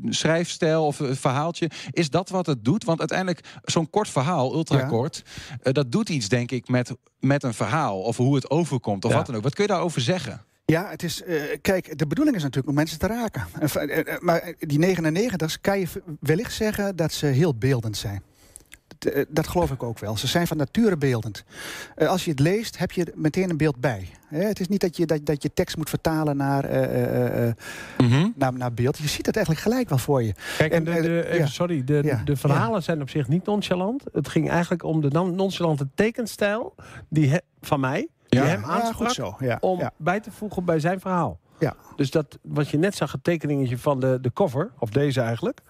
schrijfstijl 0.09 0.87
of 0.87 1.01
verhaaltje. 1.11 1.71
Is 1.91 2.11
dat 2.11 2.29
wat 2.29 2.47
het 2.47 2.65
doet? 2.65 2.85
Want 2.85 2.99
uiteindelijk, 2.99 3.47
zo'n 3.63 3.91
kort 3.91 4.09
verhaal, 4.09 4.55
ultrakort, 4.55 5.23
dat 5.63 5.93
doet 5.93 6.09
iets 6.09 6.29
denk 6.29 6.51
ik 6.51 6.69
met, 6.69 6.95
met 7.21 7.43
een 7.43 7.55
verhaal. 7.55 8.01
Of 8.01 8.17
hoe 8.17 8.35
het 8.35 8.51
overkomt, 8.51 9.05
of 9.05 9.13
wat 9.13 9.27
dan 9.27 9.37
ook. 9.37 9.43
Wat 9.43 9.55
kun 9.55 9.65
je 9.65 9.71
daarover 9.71 10.01
zeggen? 10.01 10.45
Ja, 10.67 10.89
het 10.91 11.03
is, 11.03 11.23
uh, 11.27 11.43
kijk, 11.61 11.99
de 11.99 12.07
bedoeling 12.07 12.37
is 12.37 12.43
natuurlijk 12.43 12.69
om 12.69 12.75
mensen 12.75 12.99
te 12.99 13.07
raken. 13.07 13.47
Uh, 13.63 13.97
uh, 13.97 14.19
maar 14.19 14.55
die 14.59 14.79
99 14.79 15.61
kan 15.61 15.79
je 15.79 15.87
wellicht 16.21 16.53
zeggen 16.53 16.97
dat 16.97 17.13
ze 17.13 17.27
heel 17.27 17.55
beeldend 17.55 17.97
zijn. 17.97 18.23
Dat, 19.29 19.49
geloof 19.49 19.71
ik 19.71 19.83
ook 19.83 19.99
wel. 19.99 20.17
Ze 20.17 20.27
zijn 20.27 20.47
van 20.47 20.57
nature 20.57 20.97
beeldend. 20.97 21.45
als 21.97 22.25
je 22.25 22.31
het 22.31 22.41
leest, 22.41 22.79
heb 22.79 22.93
je 22.93 23.13
meteen 23.15 23.51
een 23.51 23.57
beeld 23.57 23.81
bij. 23.81 24.09
het 24.29 24.61
is 24.61 24.69
niet 24.69 24.81
dat 24.81 24.97
je, 24.97 25.07
dat, 25.07 25.27
dat 25.27 25.43
je 25.43 25.53
tekst 25.53 25.77
moet 25.77 25.89
vertalen 25.89 26.37
naar, 26.37 26.65
mm 27.99 28.09
-hmm. 28.09 28.33
naar, 28.37 28.53
naar 28.53 28.75
beeld. 28.75 28.99
Je 28.99 29.09
ziet 29.09 29.27
het 29.27 29.37
eigenlijk 29.37 29.67
gelijk 29.67 29.89
wel 29.89 29.99
voor 29.99 30.23
je. 30.23 30.35
Kijk, 30.59 30.73
en, 30.73 30.85
de, 30.85 30.93
de, 30.93 31.27
even, 31.27 31.39
ja. 31.39 31.47
sorry, 31.47 31.85
de, 31.85 32.01
ja. 32.05 32.23
de 32.25 32.37
verhalen 32.37 32.75
ja. 32.75 32.81
zijn 32.81 33.01
op 33.01 33.11
zich 33.11 33.29
niet 33.29 33.45
nonchalant. 33.45 34.05
Het 34.13 34.29
ging 34.29 34.51
eigenlijk 34.51 34.83
om 34.83 35.01
de 35.01 35.09
nonchalante 35.11 35.89
tekenstijl 35.95 36.75
die 37.09 37.31
he, 37.31 37.39
van 37.61 37.81
mij 37.81 38.09
die 38.35 38.45
ja. 38.45 38.49
hem 38.49 38.65
aansprak 38.65 39.11
zo. 39.11 39.37
Ja. 39.39 39.59
om 39.61 39.79
ja. 39.79 39.93
bij 39.97 40.21
te 40.21 40.31
voegen 40.31 40.65
bij 40.65 40.81
zijn 40.81 41.01
verhaal. 41.01 41.39
Ja. 41.59 41.75
Dus 41.97 42.11
dat, 42.11 42.39
wat 42.43 42.69
je 42.69 42.79
net 42.79 42.95
zag, 42.95 43.13
het 43.13 43.25
tekeningetje 43.25 43.79
van 43.79 44.01
de, 44.01 44.19
de 44.21 44.33
cover, 44.33 44.71
of 44.79 44.91
deze 44.91 45.21
eigenlijk... 45.21 45.61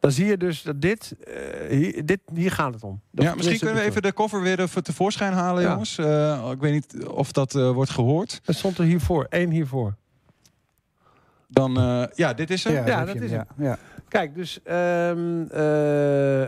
dan 0.00 0.10
zie 0.10 0.26
je 0.26 0.36
dus 0.36 0.62
dat 0.62 0.80
dit, 0.80 1.16
uh, 1.28 1.34
hier, 1.70 2.06
dit 2.06 2.20
hier 2.34 2.50
gaat 2.50 2.74
het 2.74 2.82
om. 2.82 3.00
Dat 3.10 3.24
ja, 3.24 3.34
misschien 3.34 3.58
kunnen 3.58 3.76
we 3.76 3.82
even 3.82 4.02
de 4.02 4.12
cover 4.12 4.42
weer 4.42 4.60
even 4.60 4.82
tevoorschijn 4.82 5.32
halen, 5.32 5.62
ja. 5.62 5.70
jongens. 5.70 5.98
Uh, 5.98 6.50
ik 6.50 6.60
weet 6.60 6.72
niet 6.72 7.06
of 7.06 7.32
dat 7.32 7.54
uh, 7.54 7.70
wordt 7.70 7.90
gehoord. 7.90 8.40
Het 8.44 8.56
stond 8.56 8.78
er 8.78 8.84
hiervoor, 8.84 9.26
één 9.28 9.50
hiervoor. 9.50 9.94
Dan, 11.48 11.78
uh, 11.78 12.04
ja, 12.14 12.34
dit 12.34 12.50
is 12.50 12.64
hem. 12.64 12.74
Ja, 12.74 12.86
ja 12.86 13.04
dat, 13.04 13.14
dat 13.14 13.22
is 13.22 13.30
hem. 13.30 13.46
Ja. 13.56 13.78
Kijk, 14.08 14.34
dus 14.34 14.58
um, 14.70 15.48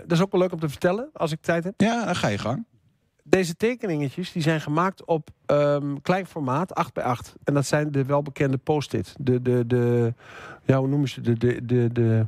dat 0.01 0.13
is 0.13 0.21
ook 0.21 0.33
wel 0.33 0.41
leuk 0.41 0.53
om 0.53 0.61
te 0.61 0.69
vertellen, 0.69 1.09
als 1.13 1.33
ik 1.33 1.41
tijd 1.41 1.65
heb. 1.65 1.75
Ja, 1.77 2.05
dan 2.05 2.17
ga 2.17 2.29
je 2.29 2.39
gang 2.39 2.67
deze 3.29 3.57
tekeningetjes 3.57 4.33
die 4.33 4.43
zijn 4.43 4.61
gemaakt 4.61 5.05
op 5.05 5.29
um, 5.47 6.01
klein 6.03 6.27
formaat, 6.27 6.75
8 6.75 6.95
bij 6.95 7.05
8 7.05 7.35
En 7.45 7.55
dat 7.55 7.67
zijn 7.67 7.93
de 7.93 8.05
welbekende 8.05 8.57
post-it. 8.57 9.15
De, 9.19 9.43
de, 9.43 9.67
de, 9.67 10.15
ja, 10.65 10.79
hoe 10.79 10.89
noemen 10.89 11.09
ze 11.09 11.21
de, 11.21 11.39
de, 11.39 11.65
de, 11.65 11.93
de 11.93 12.27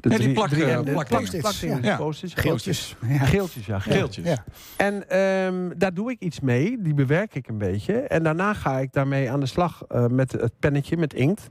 de 0.00 0.10
ja, 0.10 0.18
die 0.18 0.32
plak, 0.32 0.48
drie, 0.48 0.64
uh, 0.64 0.80
plak, 0.80 1.08
plak, 1.08 1.54
ja. 1.82 1.96
post-its. 1.96 2.34
Geeltjes. 2.34 2.96
Ja. 3.08 3.18
Geeltjes, 3.18 3.66
ja. 3.66 3.78
Geeltjes. 3.78 4.24
Ja. 4.24 4.44
En 4.76 5.18
um, 5.18 5.78
daar 5.78 5.94
doe 5.94 6.10
ik 6.10 6.20
iets 6.20 6.40
mee. 6.40 6.82
Die 6.82 6.94
bewerk 6.94 7.34
ik 7.34 7.48
een 7.48 7.58
beetje. 7.58 7.92
En 7.92 8.22
daarna 8.22 8.54
ga 8.54 8.78
ik 8.78 8.92
daarmee 8.92 9.30
aan 9.30 9.40
de 9.40 9.46
slag 9.46 9.84
uh, 9.88 10.06
met 10.06 10.32
het 10.32 10.52
pennetje, 10.58 10.96
met 10.96 11.14
inkt. 11.14 11.48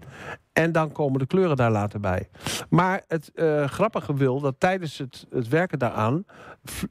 En 0.57 0.71
dan 0.71 0.91
komen 0.91 1.19
de 1.19 1.25
kleuren 1.25 1.55
daar 1.55 1.71
later 1.71 1.99
bij. 1.99 2.29
Maar 2.69 3.03
het 3.07 3.31
uh, 3.35 3.67
grappige 3.67 4.13
wil 4.13 4.39
dat 4.39 4.55
tijdens 4.57 4.97
het, 4.97 5.25
het 5.29 5.47
werken 5.47 5.79
daaraan... 5.79 6.25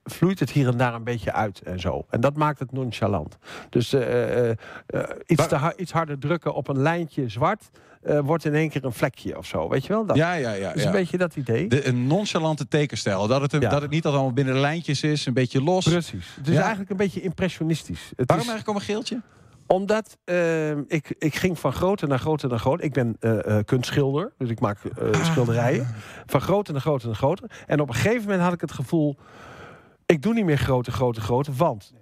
vloeit 0.04 0.40
het 0.40 0.50
hier 0.50 0.68
en 0.68 0.76
daar 0.76 0.94
een 0.94 1.04
beetje 1.04 1.32
uit 1.32 1.60
en 1.60 1.80
zo. 1.80 2.06
En 2.10 2.20
dat 2.20 2.36
maakt 2.36 2.58
het 2.58 2.72
nonchalant. 2.72 3.38
Dus 3.70 3.94
uh, 3.94 4.48
uh, 4.48 4.54
iets, 5.26 5.46
te 5.46 5.54
ha 5.54 5.76
iets 5.76 5.92
harder 5.92 6.18
drukken 6.18 6.54
op 6.54 6.68
een 6.68 6.78
lijntje 6.78 7.28
zwart... 7.28 7.70
Uh, 8.02 8.18
wordt 8.18 8.44
in 8.44 8.54
één 8.54 8.68
keer 8.68 8.84
een 8.84 8.92
vlekje 8.92 9.38
of 9.38 9.46
zo. 9.46 9.68
Weet 9.68 9.86
je 9.86 9.92
wel? 9.92 10.06
Dat. 10.06 10.16
Ja, 10.16 10.32
ja, 10.32 10.52
ja. 10.52 10.72
Dus 10.72 10.82
ja. 10.82 10.88
een 10.88 10.94
beetje 10.94 11.18
dat 11.18 11.36
idee. 11.36 11.68
De, 11.68 11.86
een 11.86 12.06
nonchalante 12.06 12.68
tekenstijl. 12.68 13.26
Dat 13.26 13.40
het, 13.40 13.52
een, 13.52 13.60
ja. 13.60 13.68
dat 13.68 13.82
het 13.82 13.90
niet 13.90 14.06
allemaal 14.06 14.32
binnen 14.32 14.54
de 14.54 14.60
lijntjes 14.60 15.02
is, 15.02 15.26
een 15.26 15.32
beetje 15.32 15.62
los. 15.62 15.84
Precies. 15.84 16.34
Het 16.36 16.46
is 16.48 16.54
ja. 16.54 16.60
eigenlijk 16.60 16.90
een 16.90 16.96
beetje 16.96 17.20
impressionistisch. 17.20 18.12
Het 18.16 18.28
Waarom 18.28 18.46
is... 18.46 18.52
eigenlijk 18.52 18.68
om 18.68 18.74
een 18.74 18.94
geeltje? 18.94 19.20
Omdat 19.66 20.18
uh, 20.24 20.70
ik, 20.70 21.14
ik 21.18 21.34
ging 21.34 21.58
van 21.58 21.72
groter 21.72 22.08
naar 22.08 22.18
groter 22.18 22.48
naar 22.48 22.58
groter. 22.58 22.84
Ik 22.84 22.92
ben 22.92 23.16
uh, 23.20 23.38
uh, 23.46 23.58
kunstschilder, 23.64 24.32
dus 24.38 24.50
ik 24.50 24.60
maak 24.60 24.78
ah. 24.98 25.24
schilderijen. 25.24 25.86
Van 26.26 26.40
groter 26.40 26.72
naar 26.72 26.82
groter 26.82 27.06
naar 27.06 27.16
groter. 27.16 27.50
En 27.66 27.80
op 27.80 27.88
een 27.88 27.94
gegeven 27.94 28.22
moment 28.22 28.40
had 28.40 28.52
ik 28.52 28.60
het 28.60 28.72
gevoel... 28.72 29.16
ik 30.06 30.22
doe 30.22 30.34
niet 30.34 30.44
meer 30.44 30.58
groter, 30.58 30.92
groter, 30.92 31.22
groter, 31.22 31.52
want... 31.52 31.92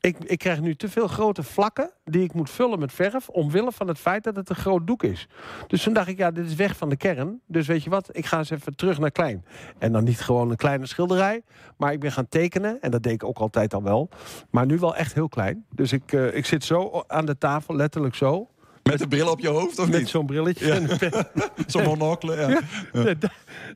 Ik, 0.00 0.16
ik 0.24 0.38
krijg 0.38 0.60
nu 0.60 0.74
te 0.74 0.88
veel 0.88 1.08
grote 1.08 1.42
vlakken 1.42 1.90
die 2.04 2.22
ik 2.22 2.32
moet 2.32 2.50
vullen 2.50 2.78
met 2.78 2.92
verf... 2.92 3.28
omwille 3.28 3.72
van 3.72 3.88
het 3.88 3.98
feit 3.98 4.24
dat 4.24 4.36
het 4.36 4.48
een 4.48 4.56
groot 4.56 4.86
doek 4.86 5.02
is. 5.02 5.28
Dus 5.66 5.82
toen 5.82 5.92
dacht 5.92 6.08
ik, 6.08 6.18
ja, 6.18 6.30
dit 6.30 6.46
is 6.46 6.54
weg 6.54 6.76
van 6.76 6.88
de 6.88 6.96
kern. 6.96 7.40
Dus 7.46 7.66
weet 7.66 7.82
je 7.82 7.90
wat, 7.90 8.08
ik 8.12 8.26
ga 8.26 8.38
eens 8.38 8.50
even 8.50 8.76
terug 8.76 8.98
naar 8.98 9.10
klein. 9.10 9.44
En 9.78 9.92
dan 9.92 10.04
niet 10.04 10.20
gewoon 10.20 10.50
een 10.50 10.56
kleine 10.56 10.86
schilderij... 10.86 11.42
maar 11.76 11.92
ik 11.92 12.00
ben 12.00 12.12
gaan 12.12 12.28
tekenen, 12.28 12.80
en 12.80 12.90
dat 12.90 13.02
deed 13.02 13.12
ik 13.12 13.24
ook 13.24 13.38
altijd 13.38 13.74
al 13.74 13.82
wel... 13.82 14.08
maar 14.50 14.66
nu 14.66 14.78
wel 14.78 14.96
echt 14.96 15.14
heel 15.14 15.28
klein. 15.28 15.64
Dus 15.74 15.92
ik, 15.92 16.12
uh, 16.12 16.34
ik 16.36 16.46
zit 16.46 16.64
zo 16.64 17.02
aan 17.06 17.26
de 17.26 17.38
tafel, 17.38 17.76
letterlijk 17.76 18.14
zo... 18.14 18.48
Met 18.82 19.00
een 19.00 19.08
bril 19.08 19.30
op 19.30 19.40
je 19.40 19.48
hoofd 19.48 19.78
of 19.78 19.88
met 19.88 19.98
niet? 19.98 20.08
zo'n 20.08 20.26
brilletje. 20.26 20.98
Zo'n 21.66 21.84
monocle, 21.84 22.36
ja. 22.36 22.60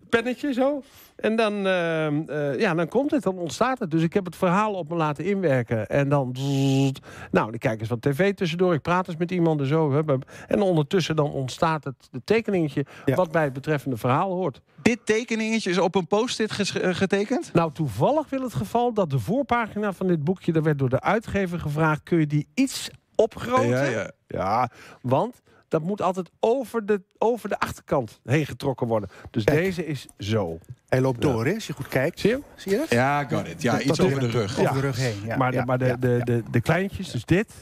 Pennetje 0.08 0.52
zo. 0.52 0.82
En 1.16 1.36
dan, 1.36 1.66
ehm, 1.66 2.22
eh, 2.26 2.60
ja, 2.60 2.74
dan 2.74 2.88
komt 2.88 3.10
het, 3.10 3.22
dan 3.22 3.38
ontstaat 3.38 3.78
het. 3.78 3.90
Dus 3.90 4.02
ik 4.02 4.12
heb 4.14 4.24
het 4.24 4.36
verhaal 4.36 4.74
op 4.74 4.88
me 4.88 4.94
laten 4.94 5.24
inwerken. 5.24 5.86
En 5.86 6.08
dan... 6.08 6.36
nou, 7.30 7.50
dan 7.50 7.58
kijk 7.58 7.80
eens 7.80 7.88
wat 7.88 8.02
tv 8.02 8.34
tussendoor. 8.34 8.74
Ik 8.74 8.82
praat 8.82 9.08
eens 9.08 9.16
met 9.16 9.30
iemand 9.30 9.60
en 9.60 9.66
zo. 9.66 10.04
En 10.46 10.60
ondertussen 10.60 11.16
dan 11.16 11.32
ontstaat 11.32 11.84
het 11.84 11.94
de 12.10 12.20
tekeningetje... 12.24 12.84
Ja. 13.04 13.14
wat 13.14 13.30
bij 13.30 13.44
het 13.44 13.52
betreffende 13.52 13.96
verhaal 13.96 14.32
hoort. 14.32 14.60
Dit 14.82 14.98
tekeningetje 15.04 15.70
is 15.70 15.78
op 15.78 15.94
een 15.94 16.06
post-it 16.06 16.50
eh, 16.80 16.94
getekend? 16.94 17.50
Nou, 17.52 17.72
toevallig 17.72 18.30
wil 18.30 18.42
het 18.42 18.54
geval 18.54 18.92
dat 18.92 19.10
de 19.10 19.18
voorpagina 19.18 19.92
van 19.92 20.06
dit 20.06 20.24
boekje... 20.24 20.52
daar 20.52 20.62
werd 20.62 20.78
door 20.78 20.88
de 20.88 21.00
uitgever 21.00 21.60
gevraagd... 21.60 22.02
kun 22.02 22.18
je 22.18 22.26
die 22.26 22.46
iets 22.54 22.90
opgroten? 23.14 23.68
Ja, 23.68 23.82
ja. 23.84 24.10
Ja, 24.26 24.70
want 25.02 25.42
dat 25.74 25.82
moet 25.82 26.02
altijd 26.02 26.30
over 26.40 26.86
de, 26.86 27.02
over 27.18 27.48
de 27.48 27.58
achterkant 27.58 28.20
heen 28.24 28.46
getrokken 28.46 28.86
worden. 28.86 29.08
Dus 29.30 29.44
Kijk. 29.44 29.58
deze 29.58 29.86
is 29.86 30.06
zo. 30.18 30.58
Hij 30.88 31.00
loopt 31.00 31.20
door, 31.20 31.46
hè, 31.46 31.54
als 31.54 31.66
je 31.66 31.72
goed 31.72 31.88
kijkt. 31.88 32.20
Zie 32.20 32.30
je? 32.30 32.36
hem? 32.36 32.44
Zie 32.56 32.72
je 32.72 32.78
dat? 32.78 32.90
Ja, 32.90 33.24
got 33.24 33.48
it. 33.48 33.62
Ja, 33.62 33.72
Dat- 33.72 33.80
iets 33.82 33.96
dat- 33.98 34.06
over 34.06 34.20
de 34.20 34.28
rug. 34.30 34.58
Over 34.58 34.74
de 34.74 34.80
rug 34.80 34.96
heen. 34.96 35.16
Ja, 35.24 35.36
maar 35.36 35.50
de, 35.50 35.56
ja, 35.56 35.64
maar 35.64 35.78
de, 35.78 35.96
de, 35.98 36.20
de, 36.24 36.42
de 36.50 36.60
kleintjes, 36.60 37.10
dus 37.10 37.24
dit, 37.24 37.52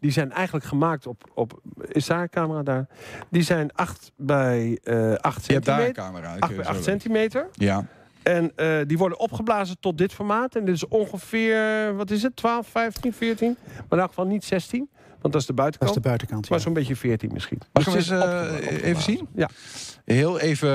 die 0.00 0.10
zijn 0.10 0.32
eigenlijk 0.32 0.64
gemaakt 0.64 1.06
op... 1.06 1.30
op 1.34 1.60
is 1.82 2.06
daar 2.06 2.22
een 2.22 2.28
camera 2.30 2.62
daar? 2.62 2.86
Die 3.28 3.42
zijn 3.42 3.72
8 3.74 4.12
bij 4.16 4.78
eh 4.82 5.14
8 5.14 5.46
Je 5.46 5.52
hebt 5.52 5.64
daar 5.66 5.78
een 5.78 5.84
centimeter. 5.84 5.92
camera. 5.92 6.34
ik 6.34 6.42
8 6.42 6.48
weet 6.48 6.56
bij 6.56 6.64
zo 6.66 6.70
8 6.70 6.84
wel. 6.84 6.88
centimeter. 6.88 7.48
Ja. 7.52 7.86
En 8.22 8.52
eh, 8.56 8.78
die 8.86 8.98
worden 8.98 9.18
opgeblazen 9.18 9.76
tot 9.80 9.98
dit 9.98 10.12
formaat. 10.12 10.56
En 10.56 10.64
dit 10.64 10.74
is 10.74 10.88
ongeveer, 10.88 11.94
wat 11.96 12.10
is 12.10 12.22
het, 12.22 12.36
12, 12.36 12.66
15, 12.68 13.12
14? 13.12 13.56
Maar 13.64 13.84
in 13.90 13.98
elk 13.98 14.08
geval 14.08 14.26
niet 14.26 14.44
16. 14.44 14.90
Want 15.20 15.32
dat 15.32 15.40
is 15.42 15.46
de 15.46 15.54
Dat 15.54 15.54
buitenkant. 15.54 15.90
is 15.90 16.02
de 16.02 16.08
buitenkant. 16.08 16.48
Maar 16.48 16.58
ja. 16.58 16.64
zo'n 16.64 16.72
beetje 16.72 16.96
14 16.96 17.30
misschien. 17.32 17.58
Mag 17.72 17.86
ik 17.86 17.94
eens, 17.94 18.08
eh, 18.08 18.82
even 18.82 19.02
zien? 19.02 19.28
Ja. 19.34 19.50
Heel 20.04 20.38
even 20.38 20.68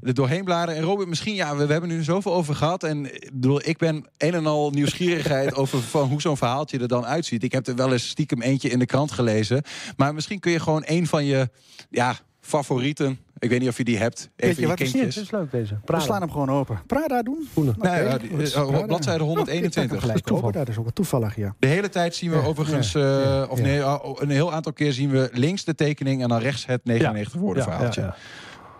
er 0.00 0.14
doorheen 0.14 0.44
bladeren. 0.44 0.80
En 0.80 0.86
Robert, 0.86 1.08
misschien, 1.08 1.34
ja, 1.34 1.56
we, 1.56 1.66
we 1.66 1.72
hebben 1.72 1.90
nu 1.90 2.02
zoveel 2.02 2.32
over 2.32 2.54
gehad. 2.54 2.82
En 2.82 3.14
ik 3.14 3.30
bedoel, 3.32 3.60
ik 3.64 3.78
ben 3.78 4.06
een 4.18 4.34
en 4.34 4.46
al 4.46 4.70
nieuwsgierigheid 4.70 5.54
over 5.60 5.82
van 5.82 6.08
hoe 6.08 6.20
zo'n 6.20 6.36
verhaaltje 6.36 6.78
er 6.78 6.88
dan 6.88 7.06
uitziet. 7.06 7.42
Ik 7.42 7.52
heb 7.52 7.66
er 7.66 7.76
wel 7.76 7.92
eens 7.92 8.08
stiekem 8.08 8.42
eentje 8.42 8.68
in 8.68 8.78
de 8.78 8.86
krant 8.86 9.12
gelezen. 9.12 9.62
Maar 9.96 10.14
misschien 10.14 10.40
kun 10.40 10.52
je 10.52 10.60
gewoon 10.60 10.82
een 10.86 11.06
van 11.06 11.24
je 11.24 11.48
ja, 11.90 12.16
favorieten. 12.40 13.18
Ik 13.40 13.50
weet 13.50 13.60
niet 13.60 13.68
of 13.68 13.76
je 13.76 13.84
die 13.84 13.98
hebt. 13.98 14.30
Even 14.36 14.60
je 14.62 14.68
wat, 14.68 14.76
kindjes. 14.76 15.14
het 15.14 15.24
is 15.24 15.30
leuk 15.30 15.50
deze. 15.50 15.78
We 15.84 16.00
slaan 16.00 16.20
hem 16.20 16.30
gewoon 16.30 16.50
open. 16.50 16.80
Prada 16.86 17.22
doen? 17.22 17.48
Oké, 17.54 17.72
Nou 17.78 18.02
ja, 18.04 18.18
die- 18.18 18.30
goed. 18.30 18.52
eh, 18.52 18.62
op 18.62 18.68
Prada. 18.68 18.86
bladzijde 18.86 19.24
Oh, 19.24 19.30
ik 19.30 19.36
pak 19.36 19.46
hem 19.46 19.56
121. 19.56 20.00
gelijk 20.00 20.24
Toeval. 20.24 20.46
open. 20.48 20.58
Dat 20.58 20.68
is 20.68 20.76
ook 20.76 20.82
wel 20.84 20.92
toevallig, 20.92 21.36
ja. 21.36 21.54
De 21.58 21.66
hele 21.66 21.88
tijd 21.88 22.14
zien 22.14 22.30
we 22.30 22.36
Ja, 22.36 22.42
overigens, 22.42 22.92
ja, 22.92 23.00
eh, 23.00 23.24
ja, 23.24 23.44
of 23.44 23.58
ja. 23.58 23.64
nee, 23.64 23.84
oh, 23.86 24.20
een 24.20 24.30
heel 24.30 24.52
aantal 24.52 24.72
keer 24.72 24.92
zien 24.92 25.10
we 25.10 25.28
links 25.32 25.64
de 25.64 25.74
tekening 25.74 26.22
en 26.22 26.28
dan 26.28 26.38
rechts 26.38 26.66
het 26.66 26.84
99 26.84 27.40
woorden 27.40 27.64
Ja, 27.64 27.70
verhaaltje. 27.70 28.00
ja, 28.00 28.06
ja. 28.06 28.16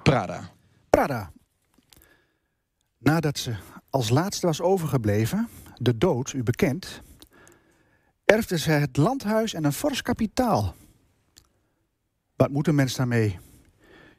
Prada. 0.03 0.51
Prada. 0.91 1.31
Nadat 2.99 3.39
ze 3.39 3.55
als 3.91 4.09
laatste 4.09 4.47
was 4.47 4.61
overgebleven, 4.61 5.49
de 5.77 5.99
dood, 5.99 6.33
u 6.33 6.43
bekend, 6.43 7.03
erfde 8.25 8.59
ze 8.59 8.71
het 8.71 8.97
landhuis 8.97 9.55
en 9.55 9.65
een 9.65 9.73
fors 9.73 10.03
kapitaal. 10.03 10.75
Wat 12.37 12.51
moet 12.51 12.67
een 12.67 12.75
mens 12.75 12.97
daarmee? 12.97 13.39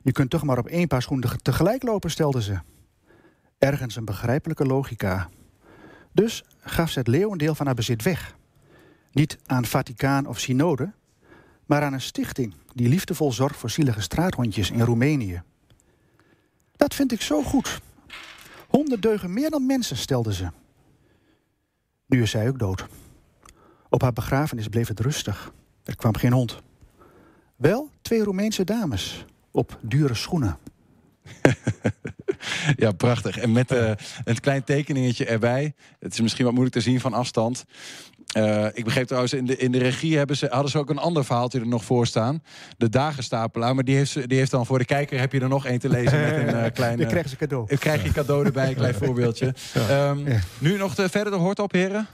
Je 0.04 0.12
kunt 0.12 0.30
toch 0.30 0.44
maar 0.44 0.58
op 0.58 0.68
één 0.68 0.88
paar 0.88 1.02
schoenen 1.02 1.42
tegelijk 1.42 1.84
lopen, 1.84 2.12
stelde 2.12 2.42
ze. 2.42 2.60
Ergens 3.58 3.96
een 3.96 4.06
begrijpelijke 4.06 4.66
logica. 4.66 5.30
Dus 6.12 6.44
gaf 6.60 6.90
ze 6.90 7.00
het 7.00 7.08
leeuwendeel 7.08 7.56
van 7.56 7.66
haar 7.66 7.76
bezit 7.76 8.04
weg. 8.04 8.36
Niet 9.12 9.38
aan 9.46 9.66
Vaticaan 9.66 10.26
of 10.26 10.40
synode, 10.40 10.92
maar 11.66 11.82
aan 11.82 11.94
een 11.94 12.02
stichting 12.02 12.54
die 12.74 12.90
liefdevol 12.90 13.32
zorgt 13.32 13.58
voor 13.58 13.70
zielige 13.70 14.02
straathondjes 14.02 14.72
in 14.72 14.82
Roemenië. 14.82 15.42
Dat 16.72 16.96
vind 16.96 17.12
ik 17.12 17.22
zo 17.22 17.44
goed. 17.44 17.82
Honden 18.68 19.02
deugen 19.02 19.34
meer 19.34 19.50
dan 19.50 19.66
mensen, 19.66 19.98
stelde 19.98 20.34
ze. 20.34 20.48
Nu 22.06 22.22
is 22.22 22.32
zij 22.32 22.48
ook 22.48 22.60
dood. 22.60 22.86
Op 23.90 24.02
haar 24.02 24.14
begrafenis 24.14 24.68
bleef 24.68 24.88
het 24.88 25.00
rustig. 25.00 25.54
Er 25.84 25.96
kwam 25.96 26.16
geen 26.16 26.34
hond. 26.34 26.62
Wel 27.56 27.90
twee 28.02 28.24
Roemeense 28.24 28.64
dames 28.64 29.26
op 29.52 29.80
dure 29.82 30.14
schoenen. 30.14 30.58
Ja, 32.76 32.92
prachtig. 32.92 33.38
En 33.38 33.52
met 33.52 33.72
eh, 33.72 33.92
een 34.24 34.40
klein 34.40 34.64
tekeningetje 34.64 35.26
erbij. 35.26 35.74
Het 36.00 36.14
is 36.14 36.22
misschien 36.22 36.44
wat 36.44 36.54
moeilijk 36.54 36.76
te 36.76 36.82
zien 36.82 37.00
van 37.00 37.14
afstand. 37.14 37.66
Eh, 38.32 38.66
ik 38.74 38.84
begreep 38.84 39.06
trouwens, 39.06 39.34
in 39.34 39.46
de, 39.46 39.58
in 39.58 39.72
de 39.72 39.78
regie 39.78 40.18
hebben 40.18 40.38
ze, 40.38 40.48
hadden 40.50 40.72
ze 40.72 40.78
ook 40.78 40.90
een 40.90 40.98
ander 40.98 41.26
verhaaltje 41.26 41.60
er 41.60 41.68
nog 41.68 41.84
voor 41.84 42.08
staan. 42.08 42.44
De 42.78 42.90
dagenstapelaar. 42.90 43.76
Maar 43.76 43.84
die 43.84 43.96
heeft, 43.96 44.30
die 44.30 44.38
heeft 44.38 44.52
dan 44.52 44.66
voor 44.66 44.78
de 44.78 44.86
kijker 44.86 45.20
heb 45.20 45.32
je 45.32 45.40
er 45.40 45.48
nog 45.48 45.66
één 45.66 45.80
te 45.80 45.90
lezen 45.90 46.22
met 46.22 46.54
een 46.54 46.72
klein... 46.80 46.98
Dan 46.98 47.06
eh, 47.06 47.12
krijgen 47.12 47.30
ze 47.30 47.36
cadeau. 47.36 47.66
ik 47.68 47.80
krijg 47.80 48.04
je 48.04 48.12
cadeau 48.12 48.46
erbij, 48.46 48.68
een 48.70 48.76
klein 48.76 48.96
voorbeeldje. 48.96 49.54
Ehm. 49.74 50.40
Nu 50.58 50.78
nog 50.78 50.96
de, 50.96 51.10
verder 51.10 51.34
de 51.34 51.40
hoort 51.40 51.60
op, 51.60 51.72
heren. 51.72 52.08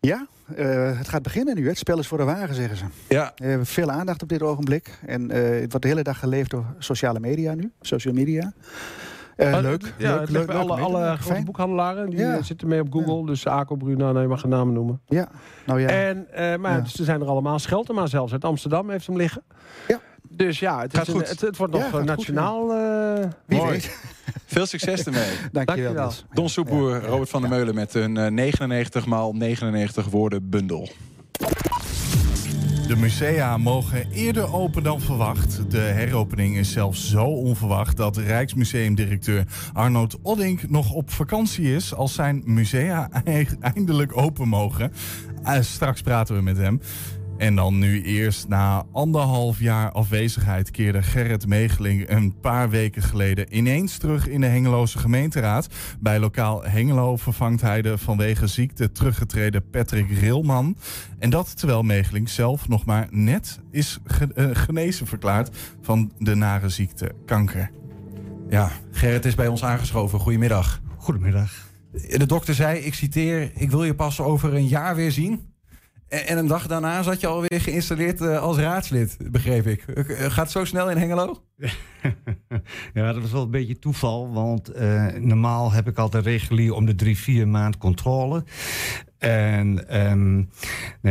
Ja, 0.00 0.26
eh, 0.56 0.98
het 0.98 1.08
gaat 1.08 1.22
beginnen 1.22 1.54
nu. 1.54 1.62
hè. 1.62 1.68
Het 1.68 1.78
spel 1.78 1.98
is 1.98 2.06
voor 2.06 2.18
de 2.18 2.24
wagen, 2.24 2.54
zeggen 2.54 2.76
ze. 2.76 2.84
Ja, 3.08 3.32
We 3.36 3.46
hebben 3.46 3.66
veel 3.66 3.90
aandacht 3.90 4.22
op 4.22 4.28
dit 4.28 4.42
ogenblik. 4.42 4.98
En 5.06 5.30
eh, 5.30 5.42
het 5.60 5.70
wordt 5.70 5.82
de 5.82 5.88
hele 5.88 6.02
dag 6.02 6.18
geleefd 6.18 6.50
door 6.50 6.64
sociale 6.78 7.20
media 7.20 7.54
nu. 7.54 7.72
Social 7.80 8.14
media. 8.14 8.52
Eh, 9.36 9.58
leuk. 9.60 9.94
Ja, 9.98 10.22
leuk, 10.28 10.50
alle, 10.50 10.80
alle 10.80 11.16
grote 11.16 11.42
boekhandelaren. 11.44 12.10
Die 12.10 12.18
Ja. 12.18 12.36
eh, 12.36 12.42
zitten 12.42 12.68
mee 12.68 12.80
op 12.80 12.92
Google. 12.92 13.26
Dus 13.26 13.46
Aco, 13.46 13.76
Bruna, 13.76 14.12
nee, 14.12 14.22
je 14.22 14.28
mag 14.28 14.40
geen 14.40 14.50
namen 14.50 14.74
noemen. 14.74 15.00
Ja, 15.06 15.28
nou 15.66 15.80
ja. 15.80 15.88
En, 15.88 16.26
eh, 16.32 16.56
maar 16.58 16.76
Ja. 16.76 16.80
dus 16.80 16.92
ze 16.94 17.04
zijn 17.04 17.20
er 17.20 17.26
allemaal. 17.26 17.58
Scheltema 17.58 18.06
zelfs 18.06 18.32
uit 18.32 18.44
Amsterdam 18.44 18.90
heeft 18.90 19.06
hem 19.06 19.16
liggen. 19.16 19.42
Ja. 19.88 20.00
Dus 20.32 20.58
ja, 20.58 20.80
het, 20.80 20.94
Gaat 20.96 21.08
is 21.08 21.14
een- 21.14 21.20
goed. 21.20 21.28
het, 21.28 21.40
het 21.40 21.56
wordt 21.56 21.72
nog 21.72 21.82
eh, 21.82 21.88
gaat 21.90 21.98
goed, 21.98 22.06
nationaal. 22.08 22.72
eh, 22.74 23.28
Wie 23.46 23.62
weet. 23.62 23.96
veel 24.46 24.66
succes 24.66 25.04
ermee. 25.04 25.22
Dankjewel. 25.22 25.64
Dankjewel. 25.64 25.92
Niels. 26.02 26.24
Don 26.32 26.44
Ja, 26.44 26.50
Soepoer, 26.50 26.90
ja, 26.94 27.00
ja, 27.02 27.06
Robert 27.06 27.28
van 27.30 27.40
der 27.40 27.50
ja. 27.50 27.56
Meulen 27.56 27.74
met 27.74 27.94
een 27.94 28.16
eh, 28.16 28.30
99 28.30 29.06
maal 29.06 29.32
99 29.32 30.06
woorden 30.06 30.48
bundel. 30.50 30.88
De 32.86 32.96
musea 32.96 33.56
mogen 33.56 34.10
eerder 34.12 34.52
open 34.54 34.82
dan 34.82 35.00
verwacht. 35.00 35.70
De 35.70 35.78
heropening 35.78 36.56
is 36.56 36.72
zelfs 36.72 37.10
zo 37.10 37.24
onverwacht 37.24 37.96
dat 37.96 38.16
Rijksmuseumdirecteur 38.16 39.44
Arnold 39.72 40.18
Oddink 40.22 40.70
nog 40.70 40.92
op 40.92 41.10
vakantie 41.10 41.74
is 41.74 41.94
als 41.94 42.14
zijn 42.14 42.42
musea 42.44 43.08
eindelijk 43.60 44.16
open 44.16 44.48
mogen. 44.48 44.92
Eh, 45.42 45.60
straks 45.60 46.00
praten 46.02 46.34
we 46.36 46.42
met 46.42 46.56
hem. 46.56 46.80
En 47.40 47.54
dan 47.54 47.78
nu 47.78 48.02
eerst 48.02 48.48
na 48.48 48.84
anderhalf 48.92 49.60
jaar 49.60 49.92
afwezigheid 49.92 50.70
keerde 50.70 51.02
Gerrit 51.02 51.46
Megeling 51.46 52.10
een 52.10 52.40
paar 52.40 52.70
weken 52.70 53.02
geleden 53.02 53.56
ineens 53.56 53.98
terug 53.98 54.28
in 54.28 54.40
de 54.40 54.46
Hengeloze 54.46 54.98
gemeenteraad. 54.98 55.66
Bij 56.00 56.18
lokaal 56.18 56.62
Hengelo 56.64 57.16
vervangt 57.16 57.60
hij 57.60 57.82
de 57.82 57.98
vanwege 57.98 58.46
ziekte 58.46 58.92
teruggetreden 58.92 59.70
Patrick 59.70 60.10
Rilman. 60.10 60.76
En 61.18 61.30
dat 61.30 61.58
terwijl 61.58 61.82
Megeling 61.82 62.28
zelf 62.28 62.68
nog 62.68 62.84
maar 62.84 63.06
net 63.10 63.60
is 63.70 63.98
ge- 64.04 64.32
eh, 64.34 64.48
genezen 64.52 65.06
verklaard 65.06 65.56
van 65.82 66.12
de 66.18 66.34
nare 66.34 66.68
ziekte 66.68 67.12
kanker. 67.26 67.70
Ja, 68.48 68.70
Gerrit 68.90 69.24
is 69.24 69.34
bij 69.34 69.48
ons 69.48 69.64
aangeschoven. 69.64 70.18
Goedemiddag. 70.18 70.80
Goedemiddag. 70.96 71.68
De 72.08 72.26
dokter 72.26 72.54
zei, 72.54 72.78
ik 72.78 72.94
citeer, 72.94 73.50
ik 73.54 73.70
wil 73.70 73.84
je 73.84 73.94
pas 73.94 74.20
over 74.20 74.54
een 74.54 74.68
jaar 74.68 74.94
weer 74.94 75.12
zien. 75.12 75.48
En, 76.10 76.26
en 76.26 76.38
een 76.38 76.46
dag 76.46 76.66
daarna 76.66 77.02
zat 77.02 77.20
je 77.20 77.26
alweer 77.26 77.60
geïnstalleerd 77.60 78.20
eh, 78.20 78.38
als 78.42 78.56
raadslid, 78.56 79.16
begreep 79.30 79.66
ik. 79.66 79.82
Eh, 79.82 80.30
Gaat 80.30 80.36
het 80.44 80.50
zo 80.50 80.64
snel 80.64 80.90
in 80.90 80.96
Hengelo? 80.96 81.42
Ja, 82.94 83.12
dat 83.12 83.22
was 83.22 83.32
wel 83.32 83.42
een 83.42 83.50
beetje 83.50 83.78
toeval, 83.78 84.32
want 84.32 84.68
eh, 84.68 85.06
normaal 85.06 85.72
heb 85.72 85.88
ik 85.88 85.98
altijd 85.98 86.24
regulier 86.24 86.72
om 86.74 86.86
de 86.86 86.94
drie, 86.94 87.18
vier 87.18 87.48
maand 87.48 87.78
controle. 87.78 88.44
En 89.18 89.88
ehm, 89.88 90.34
nou 90.34 90.46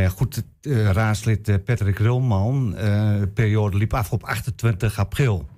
ja, 0.04 0.08
goed, 0.08 0.44
eh, 0.60 0.90
raadslid 0.90 1.48
eh, 1.48 1.54
Patrick 1.64 1.98
Rilman, 1.98 2.76
eh, 2.76 3.18
de 3.18 3.28
periode 3.34 3.76
liep 3.76 3.94
af 3.94 4.12
op 4.12 4.24
28 4.24 4.98
april. 4.98 5.48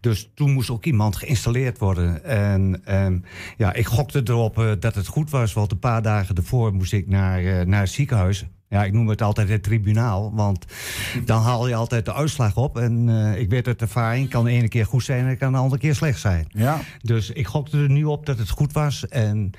Dus 0.00 0.30
toen 0.34 0.50
moest 0.52 0.70
ook 0.70 0.84
iemand 0.84 1.16
geïnstalleerd 1.16 1.78
worden. 1.78 2.24
En 2.24 2.80
ehm, 2.84 3.18
ja, 3.56 3.72
ik 3.72 3.86
gokte 3.86 4.20
erop 4.24 4.58
eh, 4.58 4.70
dat 4.78 4.94
het 4.94 5.06
goed 5.06 5.30
was, 5.30 5.52
want 5.52 5.72
een 5.72 5.78
paar 5.78 6.02
dagen 6.02 6.34
ervoor 6.34 6.74
moest 6.74 6.92
ik 6.92 7.08
naar, 7.08 7.44
eh, 7.44 7.66
naar 7.66 7.80
het 7.80 7.90
ziekenhuis. 7.90 8.46
Ja, 8.68 8.84
ik 8.84 8.92
noem 8.92 9.08
het 9.08 9.22
altijd 9.22 9.48
het 9.48 9.62
tribunaal, 9.62 10.34
want 10.34 10.64
dan 11.24 11.42
haal 11.42 11.68
je 11.68 11.74
altijd 11.74 12.04
de 12.04 12.14
uitslag 12.14 12.56
op. 12.56 12.78
En 12.78 13.08
eh, 13.08 13.40
ik 13.40 13.50
weet 13.50 13.66
uit 13.66 13.80
ervaring, 13.80 14.30
kan 14.30 14.44
de 14.44 14.50
ene 14.50 14.68
keer 14.68 14.86
goed 14.86 15.04
zijn 15.04 15.26
en 15.26 15.38
kan 15.38 15.52
de 15.52 15.58
andere 15.58 15.80
keer 15.80 15.94
slecht 15.94 16.20
zijn. 16.20 16.46
Ja. 16.48 16.80
Dus 17.02 17.30
ik 17.30 17.46
gokte 17.46 17.78
er 17.78 17.90
nu 17.90 18.04
op 18.04 18.26
dat 18.26 18.38
het 18.38 18.48
goed 18.50 18.72
was. 18.72 19.08
En 19.08 19.50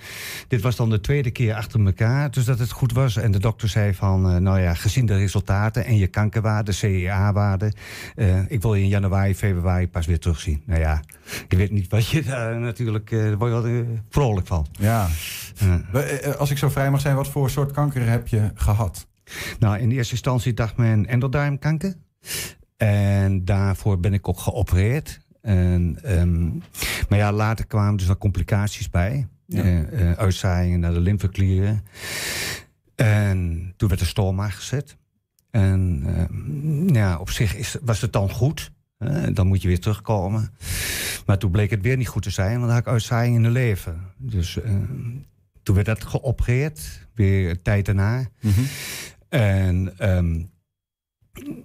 dit 0.48 0.62
was 0.62 0.76
dan 0.76 0.90
de 0.90 1.00
tweede 1.00 1.32
keer 1.32 1.54
achter 1.54 1.86
elkaar, 1.86 2.32
dus 2.32 2.46
dat 2.46 2.60
het 2.60 2.72
goed 2.72 2.92
was. 2.92 3.18
En 3.18 3.32
de 3.32 3.40
dokter 3.40 3.70
zei 3.70 3.94
van, 3.94 4.30
eh, 4.30 4.36
nou 4.36 4.60
ja, 4.60 4.74
gezien 4.74 5.06
de 5.06 5.18
resultaten 5.18 5.86
en 5.86 5.98
je 5.98 6.08
kankerwaarde, 6.08 6.72
CEA-waarde... 6.72 7.74
eh, 8.16 8.52
ik 8.52 8.62
wil 8.62 8.74
je 8.74 8.84
in 8.84 8.90
januari, 8.90 9.36
februari 9.36 9.88
pas 9.88 10.06
weer 10.06 10.20
terugzien. 10.20 10.62
Nou 10.66 10.80
ja, 10.80 11.02
ik 11.48 11.58
weet 11.58 11.72
niet 11.72 11.88
wat 11.90 12.08
je 12.08 12.24
daar 12.24 12.60
natuurlijk... 12.60 13.10
daar 13.10 13.38
word 13.38 13.54
je 13.54 13.62
wel 13.62 13.86
vrolijk 14.10 14.48
van. 14.48 14.68
Ja. 14.72 15.08
Als 16.38 16.52
ik 16.52 16.58
zo 16.58 16.70
vrij 16.70 16.92
mag 16.92 17.02
zijn, 17.02 17.16
wat 17.16 17.28
voor 17.28 17.50
soort 17.50 17.72
kanker 17.72 18.10
heb 18.10 18.28
je 18.28 18.52
gehad? 18.56 19.07
Nou, 19.60 19.78
in 19.80 19.92
eerste 19.92 20.14
instantie 20.14 20.54
dacht 20.54 20.78
men 20.78 21.06
endodarmkanker. 21.06 21.96
En 22.78 23.46
daarvoor 23.46 24.00
ben 24.00 24.14
ik 24.14 24.28
ook 24.28 24.40
geopereerd. 24.40 25.20
En, 25.42 26.00
ehm, 26.04 26.46
maar 27.10 27.18
ja, 27.18 27.32
later 27.32 27.66
kwamen 27.66 27.98
dus 27.98 28.08
wat 28.08 28.18
complicaties 28.18 28.90
bij. 28.90 29.28
Ja. 29.46 29.64
Eh, 29.64 30.10
eh, 30.10 30.18
uitzaaiingen 30.18 30.80
naar 30.80 30.94
de 30.94 31.00
lymfeklieren. 31.00 31.84
En 32.96 33.74
toen 33.78 33.88
werd 33.90 34.02
de 34.02 34.08
stoma 34.08 34.50
gezet. 34.50 34.98
En 35.52 36.04
ehm, 36.06 36.96
ja, 36.96 37.18
op 37.18 37.30
zich 37.30 37.56
is, 37.56 37.78
was 37.82 38.02
het 38.02 38.14
dan 38.14 38.30
goed. 38.30 38.72
hè, 38.98 39.34
dan 39.34 39.48
moet 39.48 39.62
je 39.62 39.68
weer 39.68 39.80
terugkomen. 39.80 40.52
Maar 41.26 41.38
toen 41.38 41.52
bleek 41.52 41.70
het 41.70 41.82
weer 41.82 41.98
niet 41.98 42.08
goed 42.08 42.24
te 42.24 42.30
zijn, 42.30 42.54
want 42.54 42.62
dan 42.62 42.72
had 42.72 42.80
ik 42.80 42.88
uitzaaiing 42.88 43.36
in 43.36 43.44
de 43.44 43.50
lever. 43.50 43.96
Dus 44.18 44.62
ehm, 44.62 44.86
toen 45.64 45.76
werd 45.76 45.88
dat 45.88 46.06
geopereerd, 46.06 47.08
weer 47.14 47.62
tijd 47.62 47.86
daarna. 47.86 48.26
En 49.30 49.94
ehm, 49.98 50.42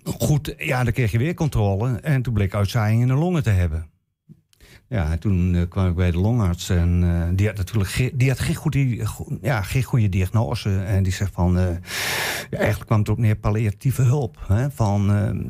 goed, 0.05 0.55
ja, 0.57 0.85
dan 0.85 0.93
kreeg 0.93 1.11
je 1.11 1.19
weer 1.19 1.35
controle. 1.35 1.97
En 2.01 2.23
toen 2.23 2.35
bleek 2.35 2.55
uitzaaiing 2.55 3.03
in 3.03 3.09
de 3.09 3.15
longen 3.15 3.43
te 3.43 3.51
hebben. 3.51 3.92
Ja, 4.93 5.11
en 5.11 5.19
toen 5.19 5.55
eh, 5.55 5.63
kwam 5.69 5.89
ik 5.89 5.95
bij 5.95 6.11
de 6.11 6.19
longarts 6.19 6.69
en 6.69 7.01
eh, 7.05 7.37
die 7.37 7.47
had 7.47 7.57
natuurlijk 7.57 7.91
ge- 7.91 8.11
die 8.15 8.29
had 8.29 8.39
geen, 8.41 8.55
goede, 8.55 9.07
go- 9.07 9.39
ja, 9.41 9.63
geen 9.63 9.83
goede 9.83 10.09
diagnose. 10.09 10.79
En 10.79 11.03
die 11.03 11.13
zegt 11.13 11.31
van, 11.35 11.59
eh, 11.59 11.65
ja, 12.51 12.59
eigenlijk 12.59 12.87
kwam 12.87 12.99
het 12.99 13.09
op 13.09 13.19
neer 13.19 13.37
palliatieve 13.37 14.03
hulp. 14.03 14.39
Hè, 14.47 14.71
van, 14.71 15.07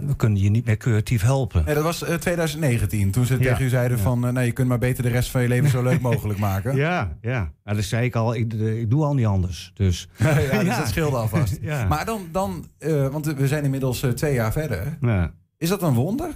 we 0.06 0.16
kunnen 0.16 0.42
je 0.42 0.50
niet 0.50 0.64
meer 0.64 0.76
curatief 0.76 1.22
helpen. 1.22 1.64
Dat 1.66 1.82
was 1.82 2.02
eh, 2.04 2.14
2019, 2.14 3.10
toen 3.10 3.24
ze 3.26 3.32
Ja. 3.34 3.38
tegen 3.40 3.64
u 3.64 3.68
zeiden 3.68 3.98
van... 3.98 4.32
nee, 4.32 4.46
je 4.46 4.52
kunt 4.52 4.68
maar 4.68 4.78
beter 4.78 5.02
de 5.02 5.08
rest 5.08 5.30
van 5.30 5.42
je 5.42 5.48
leven 5.48 5.70
zo 5.70 5.82
leuk 5.82 6.00
mogelijk 6.10 6.38
maken. 6.38 6.76
Ja, 6.76 7.16
ja. 7.20 7.52
Nou, 7.64 7.76
dat 7.76 7.86
zei 7.86 8.04
ik 8.04 8.14
al, 8.16 8.34
ik, 8.34 8.52
ik 8.52 8.90
doe 8.90 9.04
al 9.04 9.14
niet 9.14 9.26
anders. 9.26 9.72
Dus, 9.74 10.08
ja, 10.18 10.62
dus 10.62 10.76
dat 10.82 10.88
scheelde 10.88 11.16
alvast. 11.16 11.60
Maar 11.88 12.04
dan, 12.04 12.20
dan 12.32 12.64
want 13.10 13.26
we 13.26 13.46
zijn 13.48 13.64
inmiddels 13.64 14.06
twee 14.14 14.34
jaar 14.34 14.52
verder. 14.52 14.98
ja. 15.00 15.32
Is 15.58 15.68
dat 15.68 15.82
een 15.82 15.94
wonder? 15.94 16.30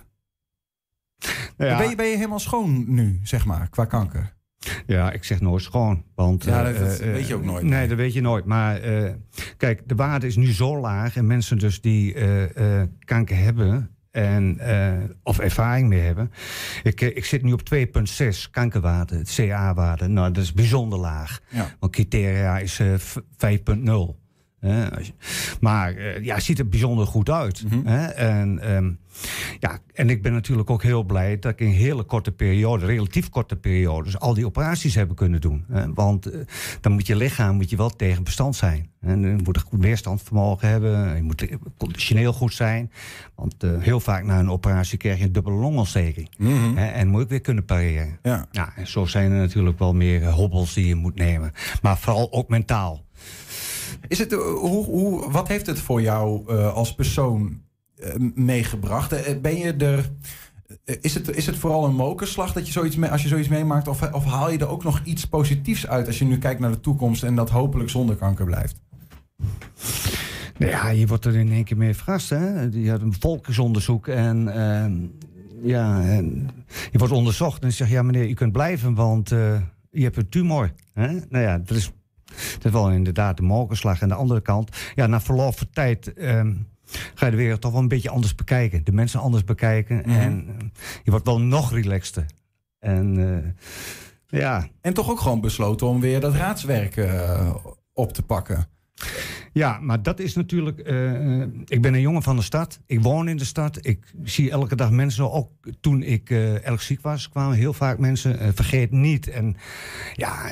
Nou 1.56 1.70
ja. 1.70 1.78
Ben, 1.78 1.88
je, 1.88 1.96
ben 1.96 2.06
je 2.06 2.16
helemaal 2.16 2.38
schoon 2.38 2.84
nu, 2.94 3.20
zeg 3.22 3.44
maar, 3.44 3.68
qua 3.70 3.84
kanker? 3.84 4.34
Ja, 4.86 5.12
ik 5.12 5.24
zeg 5.24 5.40
nooit 5.40 5.62
schoon. 5.62 6.04
Want, 6.14 6.44
Ja, 6.44 6.58
eh, 6.58 6.78
dat- 6.78 6.88
dat 6.88 6.98
eh, 7.00 7.12
weet 7.12 7.26
je 7.28 7.34
ook 7.34 7.44
nooit. 7.44 7.64
Nee, 7.64 7.88
dat 7.88 7.96
weet 7.96 8.12
je 8.12 8.20
nooit. 8.20 8.44
Maar 8.44 8.80
eh, 8.80 9.12
kijk, 9.56 9.82
de 9.88 9.94
waarde 9.94 10.26
is 10.26 10.36
nu 10.36 10.52
zo 10.52 10.80
laag. 10.80 11.16
En 11.16 11.26
mensen 11.26 11.58
dus 11.58 11.80
die 11.80 12.14
eh, 12.14 12.80
eh, 12.80 12.88
kanker 13.04 13.36
hebben... 13.36 13.90
En, 14.10 14.58
eh, 14.58 14.92
of 15.22 15.38
ervaring 15.38 15.88
mee 15.88 16.00
hebben. 16.00 16.30
Ik, 16.82 17.00
eh, 17.00 17.08
ik 17.16 17.24
zit 17.24 17.42
nu 17.42 17.52
op 17.52 17.62
2,6 17.62 18.50
kankerwaarde, 18.50 19.22
CA-waarde. 19.34 20.06
Nou, 20.08 20.32
dat 20.32 20.42
is 20.42 20.52
bijzonder 20.52 20.98
laag. 20.98 21.40
Ja. 21.50 21.68
Want 21.80 21.92
criteria 21.92 22.58
is 22.58 22.78
eh, 22.78 22.94
v- 22.96 23.16
5,0. 23.36 24.18
Hè, 24.60 24.96
als 24.96 25.06
je- 25.06 25.12
maar 25.60 25.94
eh, 25.94 26.24
ja, 26.24 26.34
het 26.34 26.44
ziet 26.44 26.58
er 26.58 26.68
bijzonder 26.68 27.06
goed 27.06 27.30
uit. 27.30 27.64
Mhm. 27.70 27.86
En, 27.86 28.58
ehm, 28.58 28.90
ja, 29.60 29.78
en 29.92 30.10
ik 30.10 30.22
ben 30.22 30.32
natuurlijk 30.32 30.70
ook 30.70 30.82
heel 30.82 31.02
blij 31.02 31.38
dat 31.38 31.52
ik 31.52 31.60
in 31.60 31.66
een 31.66 31.72
hele 31.72 32.02
korte 32.02 32.32
periode, 32.32 32.86
relatief 32.86 33.28
korte 33.28 33.56
periode, 33.56 34.04
dus 34.04 34.18
al 34.18 34.34
die 34.34 34.46
operaties 34.46 34.94
hebben 34.94 35.16
kunnen 35.16 35.40
doen. 35.40 35.64
Want 35.94 36.26
eh, 36.26 36.40
dan 36.80 36.92
moet 36.92 37.06
je 37.06 37.16
lichaam 37.16 37.56
moet 37.56 37.70
je 37.70 37.76
wel 37.76 37.90
tegen 37.90 38.24
bestand 38.24 38.56
zijn. 38.56 38.90
En 39.00 39.20
je 39.20 39.42
moet 39.44 39.56
een 39.56 39.62
goed 39.62 39.80
weerstandsvermogen 39.80 40.68
hebben. 40.68 41.16
Je 41.16 41.22
moet 41.22 41.48
eh, 41.48 41.56
conditioneel 41.76 42.32
goed 42.32 42.54
zijn. 42.54 42.90
Want 43.34 43.54
eh, 43.62 43.70
heel 43.78 44.00
vaak 44.00 44.24
na 44.24 44.38
een 44.38 44.50
operatie 44.50 44.98
krijg 44.98 45.18
je 45.18 45.24
een 45.24 45.32
dubbele 45.32 45.56
longontsteking. 45.56 46.28
Hè? 46.74 46.86
En 46.86 47.08
moet 47.08 47.22
ik 47.22 47.28
weer 47.28 47.40
kunnen 47.40 47.64
pareren. 47.64 48.18
Ja. 48.22 48.46
Ja, 48.50 48.72
en 48.76 48.86
zo 48.86 49.04
zijn 49.04 49.30
er 49.32 49.38
natuurlijk 49.38 49.78
wel 49.78 49.94
meer 49.94 50.22
eh, 50.22 50.34
hobbels 50.34 50.74
die 50.74 50.86
je 50.86 50.94
moet 50.94 51.14
nemen. 51.14 51.52
Maar 51.82 51.98
vooral 51.98 52.32
ook 52.32 52.48
mentaal. 52.48 53.04
Is 54.08 54.18
het, 54.18 54.32
eh, 54.32 54.38
hoe, 54.38 54.84
hoe, 54.84 55.30
wat 55.30 55.48
heeft 55.48 55.66
het 55.66 55.80
voor 55.80 56.02
jou 56.02 56.42
eh, 56.48 56.74
als 56.74 56.94
persoon 56.94 57.46
eh, 57.46 57.54
meegebracht? 58.34 59.12
Eh, 59.12 59.40
ben 59.40 59.56
je 59.56 59.72
er... 59.72 60.10
eh, 60.84 60.96
Is 61.00 61.14
het, 61.14 61.36
is 61.36 61.46
het 61.46 61.56
vooral 61.56 61.84
een 61.84 61.94
mokerslag 61.94 62.52
dat 62.52 62.66
je 62.66 62.72
zoiets 62.72 63.00
als 63.02 63.22
je 63.22 63.28
zoiets 63.28 63.48
meemaakt? 63.48 63.88
Of, 63.88 64.12
of 64.12 64.24
haal 64.24 64.50
je 64.50 64.58
er 64.58 64.68
ook 64.68 64.84
nog 64.84 65.00
iets 65.04 65.24
positiefs 65.24 65.86
uit 65.86 66.06
als 66.06 66.18
je 66.18 66.24
nu 66.24 66.38
kijkt 66.38 66.60
naar 66.60 66.70
de 66.70 66.80
toekomst 66.80 67.22
en 67.22 67.34
dat 67.34 67.50
hopelijk 67.50 67.90
zonder 67.90 68.16
kanker 68.16 68.44
blijft? 68.44 68.80
Nou 70.58 70.70
ja, 70.70 70.88
je 70.88 71.06
wordt 71.06 71.24
er 71.24 71.36
in 71.36 71.52
één 71.52 71.64
keer 71.64 71.76
mee 71.76 71.94
verrast. 71.94 72.30
Hè? 72.30 72.60
Je 72.62 72.90
had 72.90 73.00
een 73.00 73.14
volksonderzoek 73.20 74.08
en, 74.08 74.48
ehm, 74.54 74.92
ja, 75.62 76.02
en 76.02 76.48
je 76.92 76.98
wordt 76.98 77.12
onderzocht. 77.12 77.62
En 77.62 77.70
ze 77.70 77.76
zeggen, 77.76 77.96
ja 77.96 78.02
meneer, 78.02 78.28
u 78.28 78.34
kunt 78.34 78.52
blijven, 78.52 78.94
want 78.94 79.32
eh, 79.32 79.60
je 79.90 80.02
hebt 80.02 80.16
een 80.16 80.28
tumor. 80.28 80.72
Hè? 80.92 81.12
Nou 81.28 81.44
ja, 81.44 81.58
dat 81.58 81.76
is, 81.76 81.92
dat 82.54 82.64
is 82.64 82.70
wel 82.70 82.90
inderdaad 82.90 83.36
de 83.36 83.42
mokerslag. 83.42 84.00
En 84.00 84.08
de 84.08 84.14
andere 84.14 84.40
kant, 84.40 84.76
ja, 84.94 85.06
na 85.06 85.20
verloop 85.20 85.58
van 85.58 85.66
tijd... 85.72 86.12
ehm, 86.14 86.52
ga 87.14 87.24
je 87.24 87.30
de 87.30 87.36
wereld 87.36 87.60
toch 87.60 87.72
wel 87.72 87.80
een 87.80 87.88
beetje 87.88 88.10
anders 88.10 88.34
bekijken. 88.34 88.84
De 88.84 88.92
mensen 88.92 89.20
anders 89.20 89.44
bekijken. 89.44 89.96
Mhm. 89.96 90.10
En 90.10 90.46
eh, 90.48 90.66
je 91.02 91.10
wordt 91.10 91.26
wel 91.26 91.40
nog 91.40 91.72
relaxter. 91.72 92.26
En 92.78 93.18
eh, 93.34 94.40
ja, 94.40 94.68
En 94.80 94.94
toch 94.94 95.10
ook 95.10 95.20
gewoon 95.20 95.40
besloten 95.40 95.86
om 95.86 96.00
weer 96.00 96.20
dat 96.20 96.34
raadswerk 96.34 96.96
eh, 96.96 97.54
op 97.92 98.12
te 98.12 98.22
pakken. 98.22 98.68
Ja, 99.52 99.78
maar 99.80 100.02
dat 100.02 100.20
is 100.20 100.34
natuurlijk. 100.34 100.78
eh, 100.78 101.40
eh, 101.42 101.48
ik 101.66 101.82
ben 101.82 101.94
een 101.94 102.00
jongen 102.00 102.22
van 102.22 102.36
de 102.36 102.42
stad. 102.42 102.80
Ik 102.86 103.02
woon 103.02 103.28
in 103.28 103.36
de 103.36 103.44
stad. 103.44 103.78
Ik 103.80 104.12
zie 104.24 104.50
elke 104.50 104.76
dag 104.76 104.90
mensen. 104.90 105.32
Ook 105.32 105.50
toen 105.80 106.02
ik 106.02 106.30
eh 106.30 106.68
erg 106.68 106.82
ziek 106.82 107.00
was, 107.00 107.28
kwamen 107.28 107.56
heel 107.56 107.72
vaak 107.72 107.98
mensen. 107.98 108.54
vergeet 108.54 108.90
niet. 108.90 109.28
En 109.28 109.56
ja, 110.14 110.48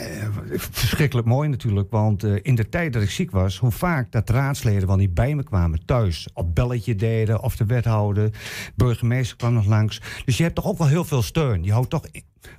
verschrikkelijk 0.56 1.26
mooi 1.26 1.48
natuurlijk. 1.48 1.90
Want 1.90 2.24
in 2.24 2.54
de 2.54 2.68
tijd 2.68 2.92
dat 2.92 3.02
ik 3.02 3.10
ziek 3.10 3.30
was, 3.30 3.58
hoe 3.58 3.70
vaak 3.70 4.12
dat 4.12 4.30
raadsleden 4.30 4.86
wel 4.86 4.96
niet 4.96 5.14
bij 5.14 5.34
me 5.34 5.42
kwamen 5.42 5.84
thuis. 5.84 6.28
Op 6.34 6.54
belletje 6.54 6.94
deden, 6.94 7.42
of 7.42 7.56
de 7.56 7.66
wethouder. 7.66 8.30
Burgemeester 8.74 9.36
kwam 9.36 9.52
nog 9.52 9.66
langs. 9.66 10.00
Dus 10.24 10.36
je 10.36 10.42
hebt 10.42 10.54
toch 10.54 10.66
ook 10.66 10.78
wel 10.78 10.88
heel 10.88 11.04
veel 11.04 11.22
steun. 11.22 11.62
Je 11.62 11.72
houdt 11.72 11.90
toch 11.90 12.04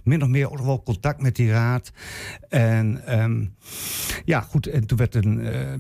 min 0.03 0.21
of 0.23 0.27
meer 0.27 0.51
ook 0.51 0.59
wel 0.59 0.83
contact 0.83 1.21
met 1.21 1.35
die 1.35 1.51
raad. 1.51 1.91
En 2.49 3.05
ehm, 3.05 3.45
ja, 4.25 4.41
goed. 4.41 4.67
En 4.67 4.85
toen 4.85 4.97
werd 4.97 5.15
een. 5.15 5.45
eh, 5.45 5.73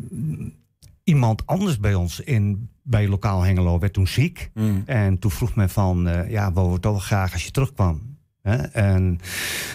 iemand 1.03 1.45
anders 1.45 1.79
bij 1.79 1.93
ons 1.93 2.19
in, 2.19 2.69
bij 2.83 3.07
lokaal 3.07 3.41
Hengelo 3.41 3.79
werd 3.79 3.93
toen 3.93 4.07
ziek. 4.07 4.51
En 4.85 5.19
toen 5.19 5.31
vroeg 5.31 5.55
men 5.55 5.69
van, 5.69 6.07
eh, 6.07 6.29
ja, 6.29 6.53
we 6.53 6.61
willen 6.61 6.81
toch 6.81 6.91
wel 6.91 7.01
graag 7.01 7.33
als 7.33 7.43
je 7.45 7.51
terugkwam. 7.51 8.17
Hè? 8.41 8.55
En 8.55 9.19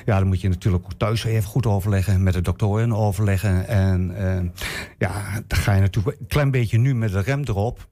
ja, 0.04 0.18
dan 0.18 0.26
moet 0.26 0.40
je 0.40 0.48
natuurlijk 0.48 0.84
ook 0.84 0.92
thuis 0.94 1.24
even 1.24 1.48
goed 1.48 1.66
overleggen, 1.66 2.22
met 2.22 2.32
de 2.34 2.40
doktoren 2.40 2.92
overleggen. 2.92 3.68
En 3.68 4.16
eh, 4.16 4.44
ja, 4.98 5.42
dan 5.46 5.58
ga 5.58 5.74
je 5.74 5.80
natuurlijk 5.80 6.20
een 6.20 6.26
klein 6.26 6.50
beetje 6.50 6.78
nu 6.78 6.94
met 6.94 7.12
de 7.12 7.20
rem 7.20 7.40
erop. 7.44 7.88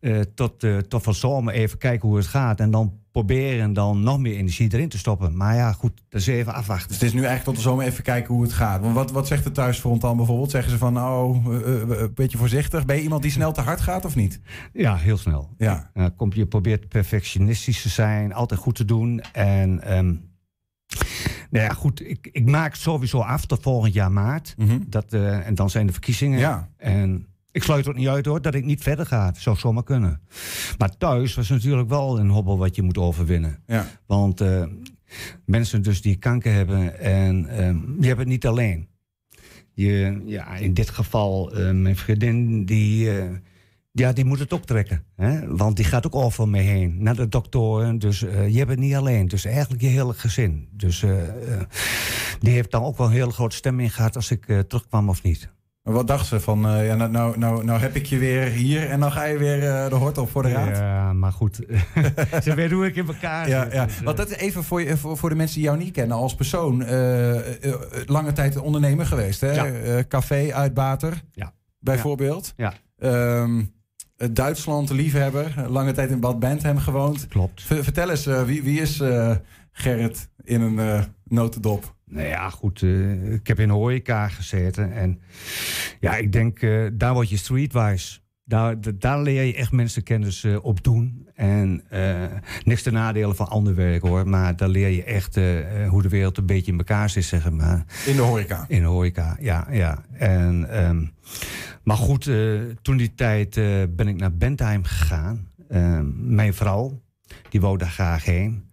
eh, 0.00 0.20
tot, 0.34 0.66
tot 0.88 1.02
van 1.02 1.14
zomer 1.14 1.54
even 1.54 1.78
kijken 1.78 2.08
hoe 2.08 2.16
het 2.16 2.26
gaat. 2.26 2.60
En 2.60 2.70
dan 2.70 2.99
proberen 3.12 3.72
dan 3.72 4.02
nog 4.02 4.18
meer 4.18 4.36
energie 4.36 4.72
erin 4.72 4.88
te 4.88 4.98
stoppen. 4.98 5.36
Maar 5.36 5.54
ja, 5.54 5.72
goed, 5.72 6.02
dat 6.08 6.20
is 6.20 6.26
even 6.26 6.54
afwachten. 6.54 6.88
Dus 6.88 6.96
het 6.96 7.06
is 7.06 7.12
nu 7.12 7.24
eigenlijk 7.24 7.44
tot 7.44 7.56
de 7.56 7.70
zomer 7.70 7.86
even 7.86 8.04
kijken 8.04 8.34
hoe 8.34 8.42
het 8.42 8.52
gaat. 8.52 8.80
Want 8.80 8.94
wat, 8.94 9.10
wat 9.10 9.26
zegt 9.26 9.44
de 9.44 9.50
thuisfront 9.50 10.00
dan 10.00 10.16
bijvoorbeeld? 10.16 10.50
Zeggen 10.50 10.70
ze 10.70 10.78
van 10.78 10.92
nou, 10.92 11.40
eh, 11.64 11.82
eh, 11.82 12.00
een 12.00 12.14
beetje 12.14 12.38
voorzichtig. 12.38 12.84
Ben 12.84 12.96
je 12.96 13.02
iemand 13.02 13.22
die 13.22 13.30
snel 13.30 13.52
te 13.52 13.60
hard 13.60 13.80
gaat 13.80 14.04
of 14.04 14.14
niet? 14.14 14.40
Ja, 14.72 14.96
heel 14.96 15.16
snel. 15.16 15.54
Ja. 15.58 15.90
Ja, 15.94 16.12
kom, 16.16 16.32
je 16.32 16.46
probeert 16.46 16.88
perfectionistisch 16.88 17.82
te 17.82 17.88
zijn, 17.88 18.32
altijd 18.32 18.60
goed 18.60 18.74
te 18.74 18.84
doen. 18.84 19.20
En 19.32 19.82
ehm, 19.82 20.14
nou 21.50 21.64
ja, 21.64 21.68
goed, 21.68 22.08
ik, 22.08 22.28
ik 22.32 22.44
maak 22.44 22.72
het 22.72 22.80
sowieso 22.80 23.18
af 23.18 23.46
tot 23.46 23.62
volgend 23.62 23.94
jaar 23.94 24.12
maart. 24.12 24.54
dat, 24.86 25.12
eh, 25.12 25.46
en 25.46 25.54
dan 25.54 25.70
zijn 25.70 25.86
de 25.86 25.92
verkiezingen. 25.92 26.38
Ja. 26.38 26.68
En 26.76 27.26
ik 27.52 27.62
sluit 27.62 27.88
ook 27.88 27.96
niet 27.96 28.08
uit 28.08 28.26
hoor 28.26 28.42
dat 28.42 28.54
ik 28.54 28.64
niet 28.64 28.82
verder 28.82 29.06
ga. 29.06 29.26
Dat 29.26 29.40
zou 29.40 29.56
zomaar 29.56 29.82
kunnen. 29.82 30.20
Maar 30.78 30.96
thuis 30.96 31.34
was 31.34 31.48
natuurlijk 31.48 31.88
wel 31.88 32.18
een 32.18 32.28
hobbel 32.28 32.58
wat 32.58 32.76
je 32.76 32.82
moet 32.82 32.98
overwinnen. 32.98 33.62
Ja. 33.66 33.86
Want 34.06 34.40
eh, 34.40 34.64
mensen 35.44 35.82
dus 35.82 36.02
die 36.02 36.16
kanker 36.16 36.52
hebben, 36.52 37.00
en 37.00 37.46
ehm, 37.46 37.76
die 37.76 38.06
hebben 38.06 38.18
het 38.18 38.28
niet 38.28 38.46
alleen. 38.46 38.88
Je, 39.74 40.22
ja, 40.24 40.56
in 40.56 40.74
dit 40.74 40.90
geval, 40.90 41.52
eh, 41.52 41.70
mijn 41.70 41.96
vriendin, 41.96 42.64
die, 42.64 43.18
eh, 43.18 43.24
ja, 43.92 44.12
die 44.12 44.24
moet 44.24 44.38
het 44.38 44.52
ook 44.52 44.64
trekken. 44.64 45.04
Hè? 45.16 45.56
Want 45.56 45.76
die 45.76 45.84
gaat 45.84 46.06
ook 46.06 46.14
over 46.14 46.48
me 46.48 46.58
heen, 46.58 47.02
naar 47.02 47.16
de 47.16 47.28
doktoren. 47.28 47.98
Dus 47.98 48.20
je 48.20 48.58
hebt 48.58 48.70
het 48.70 48.78
niet 48.78 48.94
alleen. 48.94 49.28
Dus 49.28 49.44
eigenlijk 49.44 49.82
je 49.82 49.88
hele 49.88 50.12
gezin. 50.12 50.68
Dus 50.72 51.04
die 52.40 52.52
heeft 52.52 52.70
dan 52.70 52.82
ook 52.82 52.96
wel 52.96 53.06
een 53.06 53.12
hele 53.12 53.30
grote 53.30 53.56
stem 53.56 53.80
in 53.80 53.90
gehad 53.90 54.16
als 54.16 54.30
ik 54.30 54.44
terugkwam 54.44 55.08
of 55.08 55.22
niet. 55.22 55.50
Wat 55.82 56.06
dacht 56.06 56.26
ze 56.26 56.40
van, 56.40 56.66
eh, 56.68 56.86
ja, 56.86 56.94
nou, 56.94 57.10
nou, 57.10 57.38
nou, 57.38 57.64
nou 57.64 57.80
heb 57.80 57.94
ik 57.94 58.06
je 58.06 58.18
weer 58.18 58.42
hier 58.44 58.88
en 58.90 59.00
dan 59.00 59.12
ga 59.12 59.24
je 59.24 59.38
weer 59.38 59.62
eh, 59.68 59.88
de 59.88 59.94
hort 59.94 60.18
op 60.18 60.30
voor 60.30 60.42
de 60.42 60.52
raad? 60.52 60.76
Ja, 60.76 61.12
maar 61.12 61.32
goed. 61.32 61.56
Ze 62.44 62.54
weet 62.54 62.70
hoe 62.70 62.86
ik 62.86 62.96
in 62.96 63.06
elkaar 63.06 63.48
Ja, 63.48 63.62
zit, 63.64 63.72
ja. 63.72 63.84
dus, 63.86 63.98
eh. 63.98 64.02
Want 64.04 64.16
dat 64.16 64.30
is 64.30 64.36
even 64.36 64.64
voor, 64.64 64.82
je, 64.82 64.96
voor, 64.96 65.16
voor 65.16 65.28
de 65.28 65.34
mensen 65.34 65.56
die 65.56 65.64
jou 65.64 65.78
niet 65.78 65.92
kennen 65.92 66.16
als 66.16 66.34
persoon. 66.34 66.78
lange 68.06 68.32
tijd 68.34 68.56
ondernemer 68.56 69.06
geweest, 69.06 69.40
hè? 69.40 69.50
Ja. 69.52 70.04
Café, 70.04 70.52
uitbater, 70.54 71.22
Ja. 71.32 71.52
bijvoorbeeld. 71.78 72.52
Ja. 72.56 72.72
Eh, 72.96 73.48
Duitsland, 74.32 74.90
liefhebber, 74.90 75.54
lange 75.68 75.92
tijd 75.92 76.10
in 76.10 76.20
Bad 76.20 76.38
Bentheim 76.38 76.78
gewoond. 76.78 77.26
Klopt. 77.28 77.62
V- 77.62 77.82
vertel 77.82 78.10
eens, 78.10 78.24
wie, 78.24 78.62
wie 78.62 78.80
is 78.80 79.02
Gerrit 79.72 80.28
in 80.44 80.60
een 80.60 81.04
notendop? 81.24 81.94
Nou 82.10 82.26
ja, 82.26 82.50
goed. 82.50 82.82
eh, 82.82 83.32
ik 83.32 83.46
heb 83.46 83.58
in 83.60 83.68
horeca 83.70 84.28
gezeten. 84.28 84.92
En 84.92 85.20
ja, 86.00 86.16
ik 86.16 86.32
denk, 86.32 86.62
eh, 86.62 86.86
daar 86.92 87.12
word 87.14 87.30
je 87.30 87.36
streetwise. 87.36 88.18
Daar, 88.44 88.80
da- 88.80 88.90
daar 88.98 89.22
leer 89.22 89.42
je 89.42 89.54
echt 89.54 89.72
mensenkennis 89.72 90.44
eh, 90.44 90.64
op 90.64 90.82
doen. 90.84 91.28
En 91.34 91.82
niks 92.64 92.82
ten 92.82 92.92
nadele 92.92 93.34
van 93.34 93.48
ander 93.48 93.74
werk 93.74 94.02
hoor. 94.02 94.28
Maar 94.28 94.56
daar 94.56 94.68
leer 94.68 94.88
je 94.88 95.04
echt 95.04 95.34
hoe 95.88 96.02
de 96.02 96.08
wereld 96.08 96.36
een 96.38 96.46
beetje 96.46 96.72
in 96.72 96.78
elkaar 96.78 97.10
zit, 97.10 97.24
zeg 97.24 97.50
maar. 97.50 97.84
In 98.06 98.16
de 98.16 98.22
horeca. 98.22 98.64
In 98.68 98.80
de 98.80 98.86
horeca, 98.86 99.36
ja. 99.40 99.66
ja. 99.70 100.04
En, 100.12 100.70
ehm, 100.70 101.04
maar 101.82 101.96
goed, 101.96 102.30
toen 102.82 102.96
die 102.96 103.14
tijd 103.14 103.54
ben 103.96 104.08
ik 104.08 104.16
naar 104.16 104.36
Bentheim 104.36 104.84
gegaan. 104.84 105.48
Ehm, 105.68 106.34
mijn 106.34 106.54
vrouw, 106.54 107.02
die 107.48 107.60
wou 107.60 107.76
daar 107.78 107.88
graag 107.90 108.24
heen. 108.24 108.64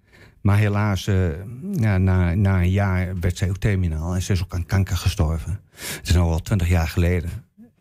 Maar 0.48 0.58
helaas, 0.58 1.08
eh, 1.08 1.16
ja, 1.72 1.98
na, 1.98 2.34
na 2.34 2.62
een 2.62 2.70
jaar 2.70 3.20
werd 3.20 3.38
zij 3.38 3.50
ook 3.50 3.58
terminaal. 3.58 4.16
En 4.16 4.22
ze 4.22 4.32
is 4.32 4.44
ook 4.44 4.54
aan 4.54 4.66
kanker 4.66 4.98
gestorven. 4.98 5.60
Het 5.76 6.00
is 6.04 6.14
nu 6.14 6.20
al 6.20 6.40
twintig 6.40 6.68
jaar 6.70 6.88
geleden. 6.88 7.30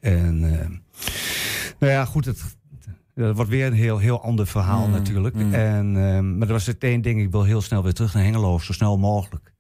En 0.01 0.61
eh, 0.61 0.67
nou 1.79 1.93
ja, 1.93 2.05
goed, 2.05 2.25
het, 2.25 2.57
dat 3.14 3.37
wordt 3.37 3.51
weer 3.51 3.67
een 3.67 3.73
heel, 3.73 3.99
heel 3.99 4.23
ander 4.23 4.47
verhaal 4.47 4.87
Mm, 4.87 4.93
natuurlijk. 4.93 5.35
mm. 5.35 5.55
En, 5.55 5.97
ehm, 5.97 6.39
maar 6.39 6.47
er 6.47 6.53
was 6.53 6.67
het 6.67 6.85
één 6.85 7.03
ding, 7.03 7.21
ik 7.21 7.31
wil 7.31 7.45
heel 7.45 7.61
snel 7.61 7.83
weer 7.83 7.93
terug 7.93 8.14
naar 8.14 8.23
Hengelo, 8.23 8.59
zo 8.59 8.73
snel 8.73 8.99
mogelijk. 8.99 9.53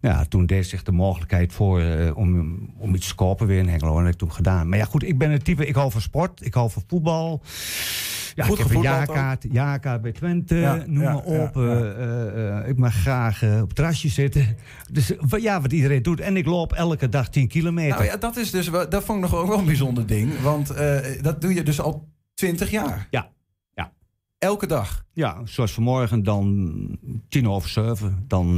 Ja, 0.00 0.24
toen 0.24 0.46
deed 0.46 0.66
zich 0.66 0.82
de 0.82 0.92
mogelijkheid 0.92 1.52
voor 1.52 1.80
eh, 1.80 2.16
om, 2.16 2.58
om 2.78 2.94
iets 2.94 3.08
te 3.08 3.14
kopen 3.14 3.46
weer 3.46 3.58
in 3.58 3.68
Hengelo. 3.68 3.90
En 3.90 3.96
dat 3.96 4.04
heb 4.04 4.12
ik 4.12 4.18
toen 4.18 4.32
gedaan. 4.32 4.68
Maar 4.68 4.78
ja, 4.78 4.84
goed, 4.84 5.02
ik 5.02 5.18
ben 5.18 5.30
het 5.30 5.44
type, 5.44 5.66
ik 5.66 5.74
hou 5.74 5.90
van 5.90 6.00
sport, 6.00 6.44
ik 6.44 6.54
hou 6.54 6.70
van 6.70 6.82
voetbal. 6.86 7.42
Ja, 8.34 8.44
Goed 8.44 8.58
ik 8.58 8.64
heb 8.64 8.76
een 8.76 8.82
jaarkaart, 8.82 9.46
jaarkaart 9.52 10.02
bij 10.02 10.12
Twente, 10.12 10.54
Ja, 10.54 10.82
noem 10.86 11.02
ja, 11.02 11.12
maar 11.12 11.22
op. 11.22 11.56
eh, 11.56 11.80
eh, 11.80 12.58
eh, 12.58 12.68
ik 12.68 12.76
mag 12.76 12.94
graag 12.94 13.42
op 13.42 13.66
het 13.66 13.74
terrasje 13.74 14.08
zitten. 14.08 14.56
Dus 14.92 15.12
ja, 15.36 15.60
wat 15.60 15.72
iedereen 15.72 16.02
doet. 16.02 16.20
En 16.20 16.36
ik 16.36 16.46
loop 16.46 16.72
elke 16.72 17.08
dag 17.08 17.28
10 17.28 17.48
kilometer. 17.48 17.94
Nou 17.94 18.04
ja, 18.04 18.16
dat 18.16 18.36
is 18.36 18.50
dus 18.50 18.70
dat 18.70 19.04
vond 19.04 19.24
ik 19.24 19.30
nog 19.30 19.40
ook 19.40 19.48
wel 19.48 19.58
een 19.58 19.64
bijzonder 19.64 20.06
ding. 20.06 20.40
Want 20.40 20.74
dat 21.20 21.40
doe 21.40 21.54
je 21.54 21.62
dus 21.62 21.80
al 21.80 22.08
20 22.34 22.70
jaar. 22.70 23.06
Ja, 23.10 23.30
ja. 23.74 23.92
Elke 24.38 24.66
dag. 24.66 25.04
Ja, 25.12 25.40
zoals 25.44 25.72
vanmorgen 25.72 26.22
dan 26.22 26.98
tien 27.28 27.48
over 27.48 27.68
zeven. 27.68 28.24
Dan, 28.26 28.56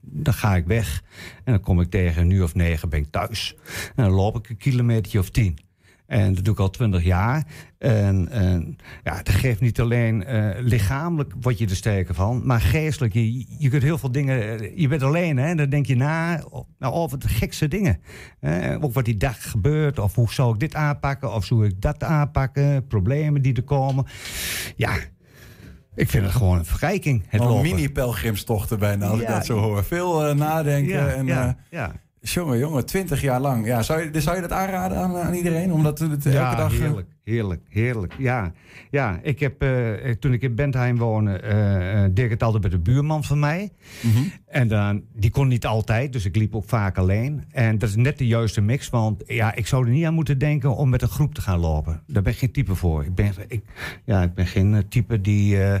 dan 0.00 0.34
ga 0.34 0.56
ik 0.56 0.66
weg. 0.66 1.02
En 1.44 1.52
dan 1.52 1.60
kom 1.60 1.80
ik 1.80 1.90
tegen 1.90 2.22
een 2.22 2.30
uur 2.30 2.42
of 2.42 2.54
negen 2.54 2.88
ben 2.88 3.00
ik 3.00 3.10
thuis. 3.10 3.56
En 3.96 4.04
dan 4.04 4.12
loop 4.12 4.36
ik 4.36 4.48
een 4.48 4.56
kilometer 4.56 5.18
of 5.18 5.30
tien. 5.30 5.58
En 6.12 6.34
dat 6.34 6.44
doe 6.44 6.54
ik 6.54 6.60
al 6.60 6.70
twintig 6.70 7.04
jaar. 7.04 7.46
En, 7.78 8.28
en 8.30 8.76
ja, 9.04 9.22
dat 9.22 9.34
geeft 9.34 9.60
niet 9.60 9.80
alleen 9.80 10.24
eh, 10.24 10.50
lichamelijk 10.58 11.32
word 11.40 11.58
je 11.58 11.66
er 11.66 11.76
sterker 11.76 12.14
van, 12.14 12.46
maar 12.46 12.60
geestelijk. 12.60 13.12
Je, 13.12 13.46
je 13.58 13.68
kunt 13.68 13.82
heel 13.82 13.98
veel 13.98 14.12
dingen. 14.12 14.60
eh, 14.60 14.76
Je 14.78 14.88
bent 14.88 15.02
alleen, 15.02 15.36
hè? 15.36 15.54
Dan 15.54 15.68
denk 15.68 15.86
je 15.86 15.96
na 15.96 16.44
nou, 16.78 16.94
over 16.94 17.18
de 17.18 17.28
gekste 17.28 17.68
dingen. 17.68 18.00
Eh, 18.40 18.76
ook 18.80 18.92
wat 18.92 19.04
die 19.04 19.16
dag 19.16 19.50
gebeurt, 19.50 19.98
of 19.98 20.14
hoe 20.14 20.32
zou 20.32 20.54
ik 20.54 20.60
dit 20.60 20.74
aanpakken, 20.74 21.34
of 21.34 21.44
zou 21.44 21.66
ik 21.66 21.80
dat 21.80 22.02
aanpakken, 22.02 22.86
problemen 22.86 23.42
die 23.42 23.54
er 23.54 23.62
komen. 23.62 24.04
Ja, 24.76 24.94
ik 25.94 26.10
vind 26.10 26.24
het 26.24 26.32
gewoon 26.34 26.58
een 26.58 26.64
verrijking. 26.64 27.24
Het 27.28 27.62
mini-pelgrimstochten 27.62 28.78
bijna, 28.78 29.06
als 29.06 29.20
ik 29.20 29.26
dat 29.26 29.46
zo 29.46 29.58
hoor. 29.58 29.84
Veel 29.84 30.26
eh, 30.26 30.34
nadenken. 30.34 30.94
Ja, 30.94 31.08
en, 31.08 31.26
ja, 31.26 31.56
ja. 31.70 31.92
Jongen, 32.24 32.58
jongen, 32.58 32.86
20 32.86 33.20
jaar 33.20 33.40
lang. 33.40 33.66
Ja, 33.66 33.82
zou, 33.82 34.10
je, 34.12 34.20
zou 34.20 34.36
je 34.36 34.42
dat 34.42 34.52
aanraden 34.52 34.98
aan, 34.98 35.16
aan 35.16 35.34
iedereen? 35.34 35.72
Omdat 35.72 35.98
het 35.98 36.22
Ja, 36.24 36.44
elke 36.44 36.56
dag... 36.56 36.72
eh, 36.72 36.78
heerlijk, 36.78 37.08
heerlijk, 37.24 37.60
heerlijk. 37.68 38.14
Ja, 38.18 38.52
ja 38.90 39.20
ik 39.22 39.40
heb, 39.40 39.62
eh, 39.62 40.10
toen 40.10 40.32
ik 40.32 40.42
in 40.42 40.54
Bentheim 40.54 40.98
woonde, 40.98 41.36
eh, 41.38 42.04
eh, 42.04 42.10
deed 42.14 42.24
ik 42.24 42.30
het 42.30 42.42
altijd 42.42 42.62
met 42.62 42.72
een 42.72 42.82
buurman 42.82 43.24
van 43.24 43.38
mij. 43.38 43.70
mhm. 44.02 44.22
En 44.46 44.68
dan, 44.68 45.02
die 45.14 45.30
kon 45.30 45.48
niet 45.48 45.66
altijd, 45.66 46.12
dus 46.12 46.24
ik 46.24 46.36
liep 46.36 46.54
ook 46.56 46.64
vaak 46.68 46.98
alleen. 46.98 47.44
En 47.50 47.78
dat 47.78 47.88
is 47.88 47.96
net 47.96 48.18
de 48.18 48.26
juiste 48.26 48.60
mix, 48.60 48.88
want 48.88 49.22
ja, 49.26 49.54
ik 49.54 49.66
zou 49.66 49.84
er 49.84 49.90
niet 49.92 50.04
aan 50.04 50.14
moeten 50.14 50.38
denken 50.38 50.76
om 50.76 50.88
met 50.88 51.02
een 51.02 51.08
groep 51.08 51.34
te 51.34 51.40
gaan 51.42 51.58
lopen. 51.58 52.02
Daar 52.06 52.22
ben 52.22 52.32
ik 52.32 52.38
geen 52.38 52.52
type 52.52 52.74
voor. 52.74 53.04
Ik 53.04 53.14
ben, 53.14 53.32
ik, 53.48 53.62
ja, 54.04 54.22
ik 54.22 54.34
ben 54.34 54.46
geen 54.46 54.74
eh, 54.74 54.80
type 54.88 55.20
die... 55.20 55.62
eh, 55.62 55.80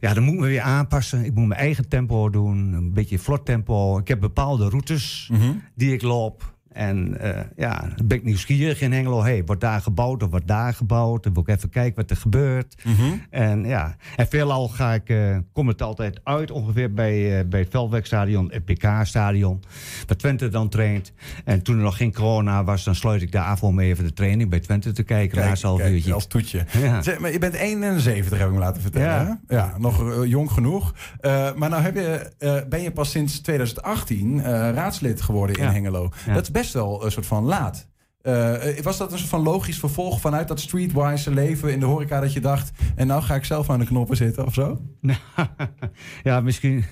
ja, 0.00 0.14
dan 0.14 0.22
moet 0.22 0.34
ik 0.34 0.40
me 0.40 0.46
weer 0.46 0.60
aanpassen. 0.60 1.24
Ik 1.24 1.34
moet 1.34 1.46
mijn 1.46 1.60
eigen 1.60 1.88
tempo 1.88 2.30
doen, 2.30 2.72
een 2.72 2.92
beetje 2.92 3.18
vlot 3.18 3.44
tempo. 3.44 3.98
Ik 3.98 4.08
heb 4.08 4.20
bepaalde 4.20 4.68
routes 4.68 5.28
Mhm. 5.32 5.52
die 5.74 5.92
ik 5.92 6.02
loop. 6.02 6.54
En 6.76 7.20
eh, 7.20 7.40
ja, 7.56 7.88
ben 8.04 8.16
ik 8.16 8.24
nieuwsgierig 8.24 8.80
in 8.80 8.92
Hengelo. 8.92 9.22
Hey, 9.22 9.44
wordt 9.44 9.60
daar 9.60 9.80
gebouwd 9.80 10.22
of 10.22 10.30
wordt 10.30 10.46
daar 10.46 10.74
gebouwd? 10.74 11.22
Dan 11.22 11.32
wil 11.32 11.42
ik 11.42 11.48
even 11.48 11.68
kijken 11.68 11.94
wat 11.96 12.10
er 12.10 12.16
gebeurt. 12.16 12.74
Mhm. 12.84 13.02
En 13.30 13.64
ja, 13.64 13.96
en 14.16 14.26
veelal 14.28 14.68
ga 14.68 14.94
ik, 14.94 15.08
eh, 15.08 15.36
kom 15.52 15.68
het 15.68 15.82
altijd 15.82 16.20
uit 16.24 16.50
ongeveer 16.50 16.92
bij, 16.92 17.38
eh, 17.38 17.48
bij 17.48 17.60
het 17.60 17.70
Veldwerkstadion, 17.70 18.50
het 18.52 18.64
PK-stadion. 18.64 19.62
Waar 20.06 20.16
Twente 20.16 20.48
dan 20.48 20.68
traint. 20.68 21.12
En 21.44 21.62
toen 21.62 21.76
er 21.76 21.82
nog 21.82 21.96
geen 21.96 22.12
corona 22.12 22.64
was, 22.64 22.84
dan 22.84 22.94
sluit 22.94 23.22
ik 23.22 23.32
daar 23.32 23.44
af 23.44 23.62
om 23.62 23.80
even 23.80 24.04
de 24.04 24.12
training 24.12 24.50
bij 24.50 24.60
Twente 24.60 24.92
te 24.92 25.02
kijken. 25.02 25.38
Kijk, 25.38 25.60
half 25.60 25.78
kijk, 25.78 25.92
uurtje. 25.92 26.12
als 26.12 26.26
toetje. 26.26 26.64
Ja. 26.78 27.02
Zeg, 27.02 27.18
maar 27.18 27.32
je 27.32 27.38
bent 27.38 27.54
71, 27.54 28.38
heb 28.38 28.46
ik 28.46 28.54
me 28.54 28.60
laten 28.60 28.82
vertellen. 28.82 29.08
Ja. 29.08 29.40
hè? 29.46 29.56
ja 29.56 29.74
nog 29.78 30.24
jong 30.26 30.50
genoeg. 30.50 30.94
Maar 31.56 31.70
nou 31.70 31.82
heb 31.82 31.94
je, 31.94 32.64
ben 32.68 32.82
je 32.82 32.90
pas 32.90 33.10
sinds 33.10 33.40
2018 33.40 34.40
eh, 34.40 34.74
raadslid 34.74 35.20
geworden 35.20 35.56
in 35.56 35.64
Ja. 35.64 35.72
Hengelo. 35.72 36.10
Ja. 36.26 36.34
Dat 36.34 36.42
is 36.42 36.50
best 36.50 36.65
wel 36.72 37.04
een 37.04 37.10
soort 37.10 37.26
van 37.26 37.44
laat. 37.44 37.88
Eh, 38.26 38.78
was 38.82 38.98
dat 38.98 39.12
een 39.12 39.18
soort 39.18 39.30
van 39.30 39.42
logisch 39.42 39.78
vervolg 39.78 40.20
vanuit 40.20 40.48
dat 40.48 40.60
streetwise 40.60 41.30
leven 41.30 41.72
in 41.72 41.80
de 41.80 41.86
horeca 41.86 42.20
dat 42.20 42.32
je 42.32 42.40
dacht... 42.40 42.70
en 42.96 43.06
nou 43.06 43.22
ga 43.22 43.34
ik 43.34 43.44
zelf 43.44 43.70
aan 43.70 43.78
de 43.78 43.84
knoppen 43.84 44.16
zitten 44.16 44.46
of 44.46 44.54
zo? 44.54 44.80
ja, 46.22 46.40
misschien. 46.40 46.84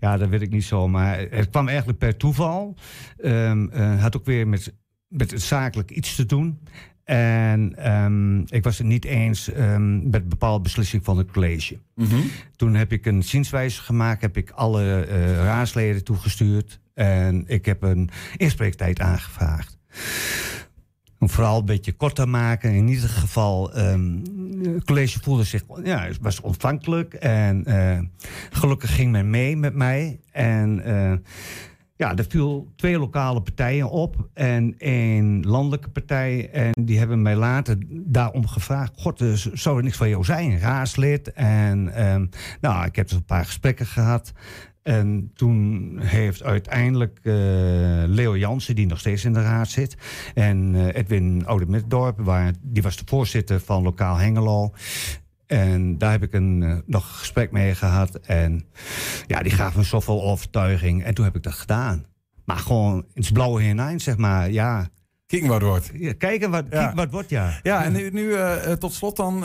Ja, 0.00 0.16
dat 0.16 0.28
weet 0.28 0.42
ik 0.42 0.50
niet 0.50 0.64
zo. 0.64 0.88
Maar 0.88 1.18
het 1.30 1.50
kwam 1.50 1.68
eigenlijk 1.68 1.98
per 1.98 2.16
toeval. 2.16 2.74
Eh, 3.16 4.00
had 4.00 4.16
ook 4.16 4.24
weer 4.24 4.48
met, 4.48 4.74
met 5.08 5.30
het 5.30 5.42
zakelijk 5.42 5.90
iets 5.90 6.14
te 6.14 6.26
doen. 6.26 6.58
En 7.04 7.76
ehm, 7.76 8.40
ik 8.40 8.64
was 8.64 8.78
het 8.78 8.86
niet 8.86 9.04
eens 9.04 9.52
ehm, 9.52 10.10
met 10.10 10.28
bepaalde 10.28 10.62
beslissing 10.62 11.04
van 11.04 11.18
het 11.18 11.30
college. 11.30 11.78
Toen 12.56 12.74
heb 12.74 12.92
ik 12.92 13.06
een 13.06 13.22
zienswijze 13.22 13.82
gemaakt, 13.82 14.20
heb 14.20 14.36
ik 14.36 14.50
alle 14.50 15.04
eh, 15.04 15.34
raadsleden 15.36 16.04
toegestuurd. 16.04 16.80
En 16.94 17.44
ik 17.46 17.64
heb 17.64 17.82
een 17.82 18.10
inspreektijd 18.36 19.00
aangevraagd. 19.00 19.78
Om 21.18 21.30
vooral 21.30 21.58
een 21.58 21.64
beetje 21.64 21.92
kort 21.92 22.14
te 22.14 22.26
maken. 22.26 22.72
In 22.72 22.88
ieder 22.88 23.08
geval, 23.08 23.74
ehm, 23.74 24.18
het 24.62 24.84
college 24.84 25.18
voelde 25.22 25.44
zich, 25.44 25.62
ja, 25.84 26.08
was 26.20 26.40
ontvankelijk. 26.40 27.14
En 27.14 27.64
eh, 27.64 27.98
gelukkig 28.50 28.94
ging 28.94 29.10
men 29.10 29.30
mee 29.30 29.56
met 29.56 29.74
mij. 29.74 30.20
En 30.30 30.84
eh, 30.84 31.12
ja, 32.02 32.16
er 32.16 32.24
viel 32.28 32.72
twee 32.76 32.98
lokale 32.98 33.42
partijen 33.42 33.90
op 33.90 34.28
en 34.34 34.74
één 34.78 35.46
landelijke 35.46 35.90
partij. 35.90 36.50
En 36.50 36.70
die 36.84 36.98
hebben 36.98 37.22
mij 37.22 37.36
later 37.36 37.76
daarom 37.88 38.46
gevraagd: 38.46 38.92
God, 38.96 39.22
zou 39.52 39.76
er 39.76 39.84
niks 39.84 39.96
van 39.96 40.08
jou 40.08 40.24
zijn? 40.24 40.58
Raadslid. 40.58 41.32
En 41.32 41.94
ehm, 41.94 42.26
nou, 42.60 42.84
ik 42.84 42.96
heb 42.96 43.08
dus 43.08 43.16
een 43.16 43.24
paar 43.24 43.44
gesprekken 43.44 43.86
gehad. 43.86 44.32
En 44.82 45.30
toen 45.34 45.92
heeft 46.00 46.42
uiteindelijk 46.42 47.18
eh, 47.22 47.32
Leo 48.06 48.36
Jansen, 48.36 48.74
die 48.74 48.86
nog 48.86 48.98
steeds 48.98 49.24
in 49.24 49.32
de 49.32 49.42
raad 49.42 49.68
zit, 49.68 49.96
en 50.34 50.74
eh, 50.74 51.00
Edwin 51.00 51.42
Oude-Middendorp, 51.46 52.20
waar, 52.20 52.52
die 52.60 52.82
was 52.82 52.96
de 52.96 53.04
voorzitter 53.06 53.60
van 53.60 53.82
Lokaal 53.82 54.16
Hengelo. 54.16 54.72
En 55.46 55.98
daar 55.98 56.10
heb 56.10 56.22
ik 56.22 56.32
een, 56.32 56.62
eh, 56.62 56.76
nog 56.86 57.08
een 57.08 57.14
gesprek 57.14 57.50
mee 57.52 57.74
gehad. 57.74 58.14
En 58.14 58.64
ja, 59.26 59.42
die 59.42 59.52
gaf 59.52 59.76
me 59.76 59.82
zoveel 59.82 60.22
overtuiging. 60.22 61.04
En 61.04 61.14
toen 61.14 61.24
heb 61.24 61.36
ik 61.36 61.42
dat 61.42 61.52
gedaan. 61.52 62.04
Maar 62.44 62.56
gewoon 62.56 62.96
in 63.12 63.22
het 63.22 63.32
blauwe 63.32 63.62
hinein, 63.62 64.00
zeg 64.00 64.16
maar. 64.16 64.50
Ja. 64.50 64.88
Kijken 65.26 65.48
wat 65.48 65.62
wordt. 65.62 65.90
Ja, 65.94 66.12
kijken 66.18 66.50
wat, 66.50 66.64
Ja. 66.70 66.94
wat 66.94 67.10
wordt, 67.10 67.28
ja. 67.30 67.60
Ja, 67.62 67.84
en 67.84 67.92
nu, 67.92 68.10
nu 68.10 68.32
eh, 68.32 68.70
eh, 68.72 68.78
tot 68.78 68.92
slot 68.92 69.16
dan. 69.16 69.44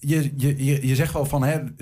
je, 0.00 0.32
je, 0.36 0.64
je, 0.64 0.86
je 0.86 0.94
zegt 0.94 1.12
wel 1.12 1.24
van... 1.24 1.42
Hè, 1.44 1.50
het- 1.52 1.72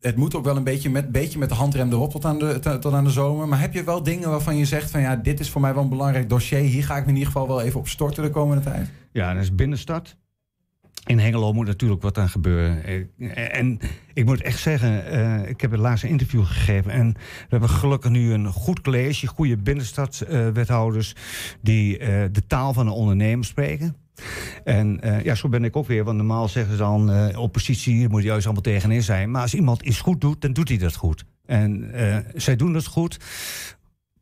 het 0.00 0.16
moet 0.16 0.34
ook 0.34 0.44
wel 0.44 0.56
een 0.56 0.64
beetje 0.64 0.90
met, 0.90 1.12
beetje 1.12 1.38
met 1.38 1.48
de 1.48 1.54
handrem 1.54 1.92
erop 1.92 2.10
tot 2.10 2.24
aan 2.24 2.38
de, 2.38 2.58
tot 2.80 2.92
aan 2.92 3.04
de 3.04 3.10
zomer. 3.10 3.48
Maar 3.48 3.60
heb 3.60 3.72
je 3.74 3.84
wel 3.84 4.02
dingen 4.02 4.30
waarvan 4.30 4.56
je 4.56 4.64
zegt 4.64 4.90
van... 4.90 5.00
ja, 5.00 5.16
dit 5.16 5.40
is 5.40 5.50
voor 5.50 5.60
mij 5.60 5.74
wel 5.74 5.82
een 5.82 5.88
belangrijk 5.88 6.28
dossier. 6.28 6.58
Hier 6.58 6.84
ga 6.84 6.96
ik 6.96 7.02
me 7.02 7.08
in 7.10 7.16
ieder 7.16 7.32
geval 7.32 7.48
wel 7.48 7.60
even 7.62 7.80
op 7.80 7.88
storten 7.88 8.22
de 8.22 8.30
komende 8.30 8.62
tijd. 8.62 8.88
Ja, 9.12 9.34
dat 9.34 9.42
is 9.42 9.54
binnenstad. 9.54 10.16
In 11.04 11.18
Hengelo 11.18 11.52
moet 11.52 11.66
natuurlijk 11.66 12.02
wat 12.02 12.18
aan 12.18 12.28
gebeuren. 12.28 12.84
Eh, 12.84 13.58
En 13.58 13.78
ik 14.12 14.24
moet 14.24 14.42
echt 14.42 14.58
zeggen, 14.58 15.06
eh, 15.06 15.48
ik 15.48 15.60
heb 15.60 15.70
het 15.70 15.80
laatste 15.80 16.08
interview 16.08 16.44
gegeven. 16.44 16.90
En 16.90 17.12
we 17.12 17.46
hebben 17.48 17.68
gelukkig 17.68 18.10
nu 18.10 18.32
een 18.32 18.46
goed 18.46 18.80
college, 18.80 19.26
goede 19.26 19.56
binnenstadswethouders. 19.56 21.14
die 21.60 21.98
eh, 21.98 22.24
de 22.32 22.46
taal 22.46 22.72
van 22.72 22.86
de 22.86 22.92
ondernemer 22.92 23.44
spreken. 23.44 23.96
En 24.64 25.00
ja, 25.22 25.34
zo 25.34 25.48
ben 25.48 25.64
ik 25.64 25.76
ook 25.76 25.86
weer. 25.86 26.04
Want 26.04 26.16
normaal 26.16 26.48
zeggen 26.48 26.72
ze 26.72 26.78
dan, 26.78 27.36
oppositie 27.36 28.08
moet 28.08 28.22
je 28.22 28.28
juist 28.28 28.44
allemaal 28.44 28.62
tegenin 28.62 29.02
zijn. 29.02 29.30
Maar 29.30 29.42
als 29.42 29.54
iemand 29.54 29.82
iets 29.82 30.00
goed 30.00 30.20
doet, 30.20 30.40
dan 30.40 30.52
doet 30.52 30.68
hij 30.68 30.78
dat 30.78 30.94
goed. 30.94 31.24
En 31.46 31.90
zij 32.34 32.56
doen 32.56 32.74
het 32.74 32.86
goed 32.86 33.18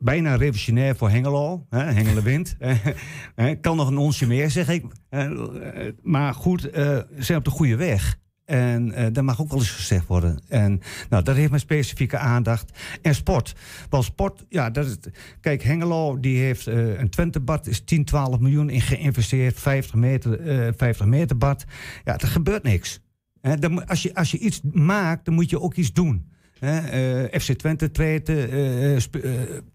bijna 0.03 0.35
revolutionair 0.35 0.97
voor 0.97 1.11
Hengelo. 1.11 1.67
Hè, 1.71 1.83
Hengelo 1.83 2.23
wint. 2.23 2.57
Eh, 3.35 3.57
kan 3.61 3.77
nog 3.77 3.89
een 3.89 3.99
onsje 3.99 4.27
meer, 4.27 4.51
zeg 4.51 4.69
ik. 4.69 4.85
Eh, 5.09 5.25
eh, 5.25 5.95
maar 6.03 6.35
goed, 6.35 6.71
eh, 6.71 6.85
ze 6.85 7.05
zijn 7.19 7.39
op 7.39 7.45
de 7.45 7.51
goede 7.51 7.77
weg. 7.77 8.21
En 8.45 8.89
uh, 8.89 9.07
dat 9.13 9.25
mag 9.25 9.41
ook 9.41 9.51
wel 9.51 9.59
eens 9.59 9.71
gezegd 9.71 10.07
worden. 10.07 10.43
En 10.49 10.81
nou, 11.09 11.23
dat 11.23 11.37
heeft 11.37 11.49
mijn 11.49 11.61
specifieke 11.61 12.19
aandacht. 12.19 12.79
En 13.03 13.15
sport. 13.15 13.55
Want 13.89 14.05
sport, 14.05 14.45
ja, 14.49 14.71
dat 14.71 14.87
is, 14.87 14.97
kijk, 15.41 15.63
Hengelo 15.63 16.21
die 16.21 16.39
heeft 16.39 16.69
uh, 16.69 16.99
een 16.99 17.11
Twentebad, 17.11 17.67
is 17.67 17.85
10, 17.85 18.05
12 18.05 18.39
miljoen 18.39 18.71
in 18.71 18.81
geïnvesteerd. 18.81 19.59
50 19.59 19.95
meter, 19.95 20.67
uh, 20.67 20.73
50 20.77 21.07
meter 21.07 21.39
bad. 21.39 21.65
Ja, 22.05 22.19
er 22.19 22.29
gebeurt 22.29 22.63
niks. 22.63 23.01
Dan, 23.59 23.87
als, 23.87 24.03
je, 24.03 24.15
als 24.15 24.31
je 24.31 24.39
iets 24.39 24.61
maakt, 24.73 25.25
dan 25.25 25.35
moet 25.35 25.51
je 25.51 25.61
ook 25.61 25.75
iets 25.75 25.93
doen. 25.93 26.32
Uh, 26.65 27.41
FC 27.41 27.53
Twente 27.53 27.91
traint, 27.91 28.29
uh, 28.29 28.99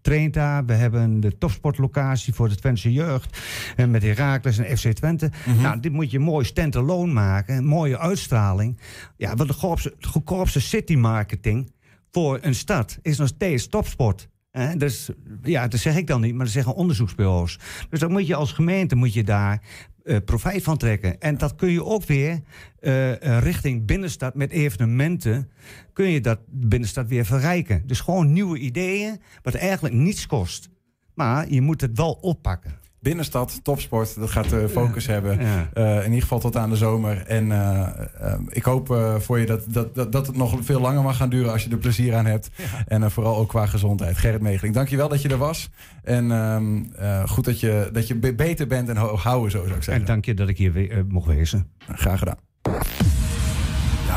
traint, 0.02 0.34
daar. 0.34 0.66
We 0.66 0.74
hebben 0.74 1.20
de 1.20 1.38
topsportlocatie 1.38 2.34
voor 2.34 2.50
de 2.50 2.56
Twentse 2.56 2.94
jeugd. 2.94 3.40
En 3.76 3.92
met 3.92 4.04
Herakles 4.04 4.58
en 4.58 4.78
FC 4.78 4.88
Twente. 4.88 5.32
Mm 5.46 5.54
-hmm. 5.54 5.62
Nou, 5.62 5.80
dit 5.80 5.92
moet 5.92 6.12
je 6.12 6.20
mooi 6.20 6.46
stand-alone 6.46 7.14
maken. 7.14 7.58
Een 7.58 7.66
mooie 7.66 8.00
uitstraling. 8.00 8.80
Ja, 9.18 9.36
want 9.36 9.50
de 9.50 9.56
goedkoopste, 9.56 9.94
goedkoopste 10.00 10.62
city 10.62 10.96
marketing 10.96 11.72
voor 12.12 12.40
een 12.42 12.56
stad 12.56 12.98
is 13.02 13.18
nog 13.18 13.28
steeds 13.28 13.68
topsport. 13.68 14.30
Eh, 14.52 14.70
dus 14.78 15.10
ja, 15.44 15.68
dat 15.68 15.80
zeg 15.80 15.96
ik 15.96 16.08
dan 16.08 16.22
niet, 16.22 16.36
maar 16.36 16.46
dat 16.46 16.54
zeggen 16.54 16.76
onderzoeksbureaus. 16.76 17.60
Dus 17.90 18.00
dan 18.00 18.12
moet 18.12 18.28
je 18.28 18.36
als 18.36 18.52
gemeente 18.52 18.96
moet 18.96 19.14
je 19.14 19.24
daar 19.24 19.62
uh, 20.08 20.18
profijt 20.26 20.64
van 20.64 20.78
trekken. 20.78 21.20
En 21.20 21.38
dat 21.38 21.56
kun 21.56 21.72
je 21.72 21.86
ook 21.86 22.06
weer 22.06 22.42
uh, 22.82 23.40
richting 23.40 23.86
binnenstad 23.86 24.36
met 24.36 24.52
evenementen... 24.52 25.50
kun 25.94 26.10
je 26.10 26.22
dat 26.22 26.40
binnenstad 26.48 27.08
weer 27.08 27.26
verrijken. 27.26 27.88
Dus 27.88 28.00
gewoon 28.00 28.34
nieuwe 28.34 28.58
ideeën, 28.58 29.22
wat 29.42 29.54
eigenlijk 29.54 29.96
niets 29.96 30.28
kost. 30.28 30.70
Maar 31.14 31.52
je 31.52 31.62
moet 31.62 31.82
het 31.82 31.98
wel 31.98 32.12
oppakken. 32.12 32.80
Binnenstad, 33.00 33.60
topsport, 33.64 34.16
dat 34.16 34.32
gaat 34.32 34.50
de 34.50 34.70
focus 34.70 35.06
ja. 35.06 35.12
hebben. 35.12 35.42
Ja. 35.42 35.70
Uh, 35.78 35.98
in 35.98 36.06
ieder 36.06 36.22
geval 36.22 36.40
tot 36.40 36.56
aan 36.56 36.70
de 36.70 36.76
zomer. 36.76 37.24
En 37.28 37.46
uh, 37.46 37.88
uh, 38.22 38.34
ik 38.50 38.64
hoop 38.64 38.98
voor 39.20 39.40
je 39.40 39.46
dat, 39.46 39.64
dat, 39.68 39.96
dat, 39.96 40.12
dat, 40.12 40.28
het 40.28 40.36
nog 40.36 40.58
veel 40.62 40.80
langer 40.80 41.04
mag 41.04 41.18
gaan 41.18 41.30
duren 41.30 41.52
als 41.52 41.64
je 41.64 41.70
er 41.70 41.78
plezier 41.78 42.16
aan 42.16 42.26
hebt. 42.26 42.50
Ja. 42.56 42.84
En 42.88 43.12
vooral 43.12 43.38
ook 43.38 43.50
qua 43.50 43.66
gezondheid. 43.66 44.18
Gerrit 44.18 44.42
Megeling, 44.42 44.74
dankjewel 44.74 45.10
dat 45.10 45.22
je 45.22 45.30
er 45.30 45.38
was. 45.38 45.70
En 46.04 46.32
ehm, 46.32 47.28
goed 47.28 47.46
dat 47.46 47.60
je, 47.60 47.90
dat 47.92 48.08
je 48.08 48.16
beter 48.16 48.68
bent 48.68 48.90
en 48.90 48.98
houden 48.98 49.52
zo 49.52 49.66
zou 49.66 49.68
ik 49.68 49.84
zeggen. 49.84 49.94
En 49.94 50.06
dank 50.06 50.26
je 50.26 50.34
dat 50.34 50.50
ik 50.50 50.58
hier 50.58 50.72
weer, 50.72 51.06
mocht 51.08 51.28
wezen. 51.28 51.68
Graag 51.88 52.20
gedaan. 52.20 52.38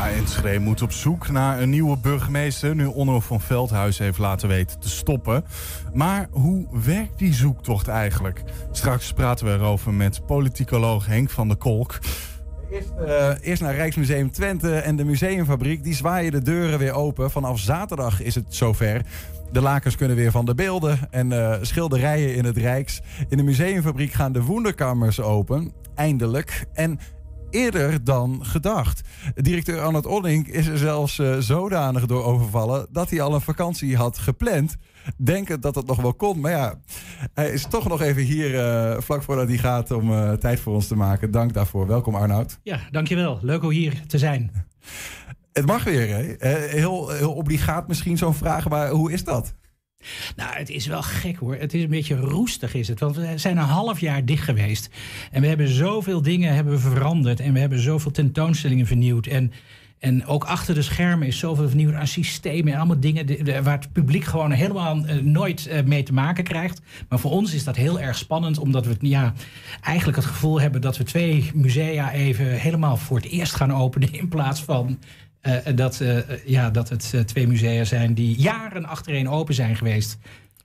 Ja, 0.01 0.09
Enschede 0.09 0.59
moet 0.59 0.81
op 0.81 0.91
zoek 0.91 1.29
naar 1.29 1.61
een 1.61 1.69
nieuwe 1.69 1.97
burgemeester... 1.97 2.75
nu 2.75 2.85
Onno 2.85 3.19
van 3.19 3.41
Veldhuis 3.41 3.97
heeft 3.97 4.17
laten 4.17 4.49
weten 4.49 4.79
te 4.79 4.89
stoppen. 4.89 5.45
Maar 5.93 6.27
hoe 6.31 6.67
werkt 6.83 7.17
die 7.17 7.33
zoektocht 7.33 7.87
eigenlijk? 7.87 8.43
Straks 8.71 9.13
praten 9.13 9.45
we 9.45 9.51
erover 9.51 9.93
met 9.93 10.25
politicoloog 10.25 11.05
Henk 11.05 11.29
van 11.29 11.47
der 11.47 11.57
Kolk... 11.57 11.99
Eerst, 12.71 12.91
uh, 12.99 13.29
eerst, 13.41 13.61
naar 13.61 13.75
Rijksmuseum 13.75 14.31
Twente 14.31 14.75
en 14.75 14.95
de 14.95 15.03
museumfabriek. 15.03 15.83
Die 15.83 15.95
zwaaien 15.95 16.31
de 16.31 16.41
deuren 16.41 16.79
weer 16.79 16.93
open. 16.93 17.31
Vanaf 17.31 17.59
zaterdag 17.59 18.21
is 18.21 18.35
het 18.35 18.45
zover. 18.49 19.01
De 19.51 19.61
lakens 19.61 19.95
kunnen 19.95 20.17
weer 20.17 20.31
van 20.31 20.45
de 20.45 20.55
beelden 20.55 20.99
en 21.09 21.31
uh, 21.31 21.55
schilderijen 21.61 22.35
in 22.35 22.45
het 22.45 22.57
Rijks. 22.57 23.01
In 23.29 23.37
de 23.37 23.43
museumfabriek 23.43 24.11
gaan 24.11 24.31
de 24.31 24.43
wonderkammers 24.43 25.19
open. 25.19 25.73
Eindelijk. 25.95 26.65
En 26.73 26.99
eerder 27.51 28.03
dan 28.03 28.45
gedacht. 28.45 29.01
Directeur 29.35 29.81
Arnold 29.81 30.05
Odding 30.05 30.47
is 30.47 30.67
er 30.67 30.77
zelfs 30.77 31.17
uh, 31.17 31.37
zodanig 31.37 32.05
door 32.05 32.23
overvallen 32.23 32.87
dat 32.91 33.09
hij 33.09 33.21
al 33.21 33.33
een 33.33 33.41
vakantie 33.41 33.95
had 33.95 34.17
gepland. 34.17 34.75
Denken 35.17 35.61
dat 35.61 35.75
het 35.75 35.87
nog 35.87 36.01
wel 36.01 36.13
kon. 36.13 36.39
Maar 36.39 36.51
ja, 36.51 36.75
hij 37.33 37.49
is 37.49 37.65
toch 37.65 37.87
nog 37.87 38.01
even 38.01 38.23
hier 38.23 38.53
uh, 38.53 39.01
vlak 39.01 39.23
voordat 39.23 39.47
hij 39.47 39.57
gaat 39.57 39.91
om 39.91 40.11
uh, 40.11 40.31
tijd 40.31 40.59
voor 40.59 40.73
ons 40.73 40.87
te 40.87 40.95
maken. 40.95 41.31
Dank 41.31 41.53
daarvoor. 41.53 41.87
Welkom 41.87 42.15
Arnoud. 42.15 42.59
Ja, 42.63 42.79
dankjewel. 42.91 43.39
Leuk 43.41 43.63
om 43.63 43.69
hier 43.69 44.01
te 44.07 44.17
zijn. 44.17 44.51
Het 45.53 45.65
mag 45.65 45.83
weer, 45.83 46.07
hè? 46.07 46.47
Heel, 46.67 47.09
heel 47.09 47.33
obligaat 47.33 47.87
misschien 47.87 48.17
zo'n 48.17 48.33
vraag, 48.33 48.69
maar 48.69 48.89
hoe 48.89 49.11
is 49.11 49.23
dat? 49.23 49.53
Nou, 50.35 50.55
het 50.55 50.69
is 50.69 50.87
wel 50.87 51.01
gek 51.01 51.37
hoor. 51.37 51.55
Het 51.55 51.73
is 51.73 51.83
een 51.83 51.89
beetje 51.89 52.15
roestig 52.15 52.73
is 52.73 52.87
het. 52.87 52.99
Want 52.99 53.15
we 53.15 53.33
zijn 53.35 53.57
een 53.57 53.63
half 53.63 53.99
jaar 53.99 54.25
dicht 54.25 54.43
geweest. 54.43 54.89
En 55.31 55.41
we 55.41 55.47
hebben 55.47 55.67
zoveel 55.67 56.21
dingen 56.21 56.53
hebben 56.53 56.79
veranderd. 56.79 57.39
En 57.39 57.53
we 57.53 57.59
hebben 57.59 57.79
zoveel 57.79 58.11
tentoonstellingen 58.11 58.85
vernieuwd. 58.85 59.25
En, 59.25 59.51
en 59.99 60.25
ook 60.25 60.43
achter 60.43 60.75
de 60.75 60.81
schermen 60.81 61.27
is 61.27 61.37
zoveel 61.39 61.67
vernieuwd 61.67 61.93
aan 61.93 62.07
systemen. 62.07 62.73
En 62.73 62.79
allemaal 62.79 62.99
dingen 62.99 63.63
waar 63.63 63.79
het 63.79 63.91
publiek 63.91 64.23
gewoon 64.23 64.51
helemaal 64.51 64.97
uh, 64.97 65.15
nooit 65.15 65.67
uh, 65.67 65.81
mee 65.83 66.03
te 66.03 66.13
maken 66.13 66.43
krijgt. 66.43 66.81
Maar 67.09 67.19
voor 67.19 67.31
ons 67.31 67.53
is 67.53 67.63
dat 67.63 67.75
heel 67.75 67.99
erg 67.99 68.17
spannend. 68.17 68.57
Omdat 68.57 68.85
we 68.85 68.95
ja, 68.99 69.33
eigenlijk 69.81 70.17
het 70.17 70.27
gevoel 70.27 70.61
hebben 70.61 70.81
dat 70.81 70.97
we 70.97 71.03
twee 71.03 71.51
musea 71.53 72.11
even 72.11 72.45
helemaal 72.45 72.97
voor 72.97 73.17
het 73.17 73.25
eerst 73.25 73.55
gaan 73.55 73.73
openen. 73.73 74.13
In 74.13 74.27
plaats 74.27 74.63
van 74.63 74.99
uh, 75.43 75.75
dat, 75.75 75.99
uh, 76.01 76.17
ja, 76.45 76.69
dat 76.69 76.89
het 76.89 77.11
uh, 77.15 77.21
twee 77.21 77.47
musea 77.47 77.83
zijn 77.83 78.13
die 78.13 78.35
jaren 78.35 78.85
achtereen 78.85 79.29
open 79.29 79.53
zijn 79.53 79.75
geweest. 79.75 80.17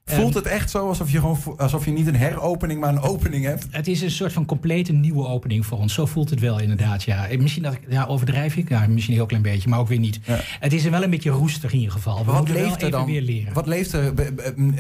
Voelt 0.05 0.35
het 0.35 0.47
echt 0.47 0.71
zo 0.71 0.89
alsof 0.89 1.11
je, 1.11 1.21
gewoon, 1.21 1.39
alsof 1.57 1.85
je 1.85 1.91
niet 1.91 2.07
een 2.07 2.17
heropening, 2.17 2.81
maar 2.81 2.89
een 2.89 3.01
opening 3.01 3.45
hebt? 3.45 3.67
Het 3.71 3.89
is 3.89 4.01
een 4.01 4.11
soort 4.11 4.33
van 4.33 4.45
complete 4.45 4.93
nieuwe 4.93 5.27
opening 5.27 5.67
voor 5.67 5.79
ons. 5.79 5.95
Zo 5.95 6.07
voelt 6.07 6.31
het 6.31 6.41
wel 6.41 6.61
inderdaad, 6.61 7.03
ja. 7.03 7.27
Misschien 7.39 7.63
dat 7.63 7.77
ja, 7.89 8.05
overdrijf 8.05 8.57
ik, 8.57 8.69
ja, 8.69 8.87
misschien 8.87 9.13
een 9.13 9.19
heel 9.19 9.29
klein 9.29 9.43
beetje, 9.43 9.69
maar 9.69 9.79
ook 9.79 9.89
weer 9.89 9.99
niet. 9.99 10.21
Ja. 10.25 10.39
Het 10.61 10.73
is 10.73 10.85
wel 10.85 11.03
een 11.03 11.11
beetje 11.11 11.31
roestig 11.31 11.73
in 11.73 11.79
ieder 11.79 11.93
geval. 11.93 12.25
We 12.25 12.33
wat 12.33 12.49
leeft 12.49 12.83
er 12.83 12.91
dan? 12.91 13.07
Weer 13.07 13.23
leren. 13.23 13.53
Wat 13.53 13.67
leeft 13.67 13.93
er? 13.93 14.13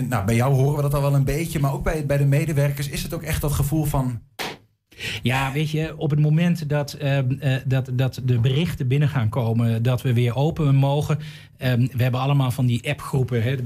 Nou, 0.08 0.24
bij 0.24 0.34
jou 0.34 0.54
horen 0.54 0.76
we 0.76 0.82
dat 0.82 0.94
al 0.94 1.02
wel 1.02 1.14
een 1.14 1.24
beetje, 1.24 1.58
maar 1.58 1.72
ook 1.72 1.84
bij, 1.84 2.06
bij 2.06 2.16
de 2.16 2.26
medewerkers 2.26 2.88
is 2.88 3.02
het 3.02 3.14
ook 3.14 3.22
echt 3.22 3.40
dat 3.40 3.52
gevoel 3.52 3.84
van 3.84 4.20
ja, 5.22 5.52
weet 5.52 5.70
je, 5.70 5.94
op 5.96 6.10
het 6.10 6.20
moment 6.20 6.68
dat, 6.68 6.98
uh, 7.02 7.18
uh, 7.18 7.56
dat, 7.66 7.90
dat 7.92 8.20
de 8.24 8.38
berichten 8.38 8.88
binnen 8.88 9.08
gaan 9.08 9.28
komen 9.28 9.82
dat 9.82 10.02
we 10.02 10.12
weer 10.12 10.36
open 10.36 10.74
mogen. 10.74 11.18
Um, 11.62 11.88
we 11.92 12.02
hebben 12.02 12.20
allemaal 12.20 12.50
van 12.50 12.66
die 12.66 12.88
appgroepen 12.90 13.42
hè, 13.42 13.56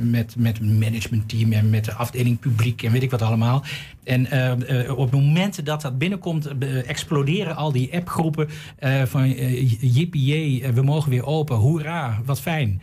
met, 0.00 0.36
met 0.36 0.60
managementteam 0.60 1.52
en 1.52 1.70
met 1.70 1.84
de 1.84 1.92
afdeling 1.92 2.38
publiek 2.38 2.82
en 2.82 2.92
weet 2.92 3.02
ik 3.02 3.10
wat 3.10 3.22
allemaal. 3.22 3.64
En 4.04 4.26
uh, 4.32 4.90
op 4.90 5.10
het 5.10 5.20
moment 5.20 5.64
dat 5.64 5.82
dat 5.82 5.98
binnenkomt, 5.98 6.48
exploderen 6.86 7.56
al 7.56 7.72
die 7.72 7.94
appgroepen 7.94 8.48
van 9.04 9.30
jippie, 9.80 10.64
we 10.74 10.82
mogen 10.82 11.10
weer 11.10 11.26
open, 11.26 11.56
hoera, 11.56 12.20
wat 12.24 12.40
fijn. 12.40 12.80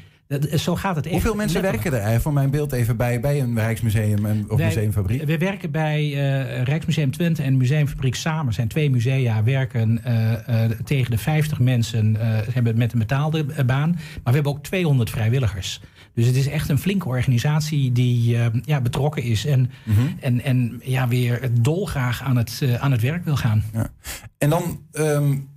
Zo 0.56 0.76
gaat 0.76 0.96
het 0.96 1.06
echt. 1.06 1.14
Hoeveel 1.14 1.36
mensen 1.36 1.62
letterlijk. 1.62 1.92
werken 1.92 2.14
er 2.14 2.22
voor 2.22 2.34
mijn 2.34 2.50
beeld 2.50 2.72
even 2.72 2.98
bij, 2.98 3.20
bij 3.20 3.42
een 3.42 3.56
Rijksmuseum 3.56 4.26
en, 4.26 4.46
of 4.50 4.58
wij, 4.58 4.66
Museumfabriek? 4.66 5.24
We 5.24 5.38
werken 5.38 5.72
bij 5.72 6.04
uh, 6.06 6.64
Rijksmuseum 6.64 7.12
Twente 7.12 7.44
en 7.44 7.58
Museumfabriek 7.58 8.16
samen. 8.16 8.54
zijn 8.54 8.68
twee 8.68 8.90
musea, 8.90 9.44
werken 9.44 10.02
uh, 10.08 10.32
uh, 10.32 10.70
tegen 10.84 11.12
de 11.12 11.18
50 11.18 11.60
mensen 11.60 12.16
hebben 12.52 12.78
met 12.78 12.94
een 12.94 13.00
betaalde 13.00 13.46
baan. 13.66 13.90
Maar 13.90 14.22
we 14.24 14.32
hebben 14.32 14.52
ook 14.52 14.64
200 14.64 15.10
vrijwilligers. 15.10 15.82
Dus 16.14 16.26
het 16.26 16.36
is 16.36 16.48
echt 16.48 16.70
een 16.70 16.78
flinke 16.78 17.08
organisatie 17.08 17.92
die 17.92 18.38
ja, 18.66 18.82
betrokken 18.82 19.24
is 19.24 19.46
en, 19.46 19.72
mm 19.84 19.96
-hmm. 19.96 20.18
en, 20.20 20.42
en 20.42 20.82
ja, 20.84 21.08
weer 21.08 21.50
dolgraag 21.62 22.22
aan 22.22 22.38
het, 22.38 22.62
aan 22.80 22.92
het 22.92 23.02
werk 23.02 23.26
wil 23.26 23.36
gaan. 23.36 23.64
Ja. 23.74 23.90
En 24.38 24.50
dan, 24.50 24.80
um, 24.92 25.50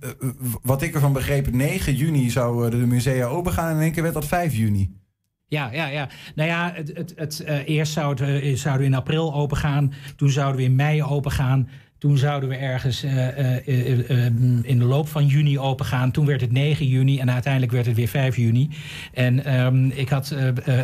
wat 0.61 0.81
ik 0.81 0.93
ervan 0.93 1.13
begreep, 1.13 1.51
9 1.51 1.95
juni 1.95 2.29
zouden 2.29 2.79
de 2.79 2.85
musea 2.85 3.25
open 3.25 3.53
gaan 3.53 3.69
en 3.69 3.75
in 3.75 3.81
één 3.81 3.91
keer 3.91 4.03
werd 4.03 4.15
dat 4.15 4.25
5 4.25 4.55
juni. 4.55 4.95
Ja, 5.49 5.71
ja, 5.71 5.87
ja. 5.87 6.09
Nou 6.35 6.49
ja, 6.49 6.71
het, 6.75 6.91
het, 6.93 7.13
het, 7.15 7.43
uh, 7.47 7.67
eerst 7.67 7.93
zouden 7.93 8.27
we, 8.27 8.55
zouden 8.55 8.81
we 8.81 8.93
in 8.93 8.97
april 8.97 9.33
open 9.33 9.57
gaan. 9.57 9.93
Toen 10.15 10.29
zouden 10.29 10.57
we 10.57 10.63
in 10.63 10.75
mei 10.75 11.03
open 11.03 11.31
gaan. 11.31 11.69
Toen 11.97 12.17
zouden 12.17 12.49
we 12.49 12.55
ergens 12.55 13.03
uh, 13.03 13.37
uh, 13.37 14.07
uh, 14.09 14.25
in 14.61 14.79
de 14.79 14.85
loop 14.85 15.07
van 15.07 15.25
juni 15.25 15.59
open 15.59 15.85
gaan. 15.85 16.11
Toen 16.11 16.25
werd 16.25 16.41
het 16.41 16.51
9 16.51 16.87
juni 16.87 17.19
en 17.19 17.31
uiteindelijk 17.31 17.71
werd 17.71 17.85
het 17.85 17.95
weer 17.95 18.07
5 18.07 18.35
juni. 18.35 18.69
En 19.13 19.59
um, 19.59 19.91
ik 19.91 20.09
had 20.09 20.35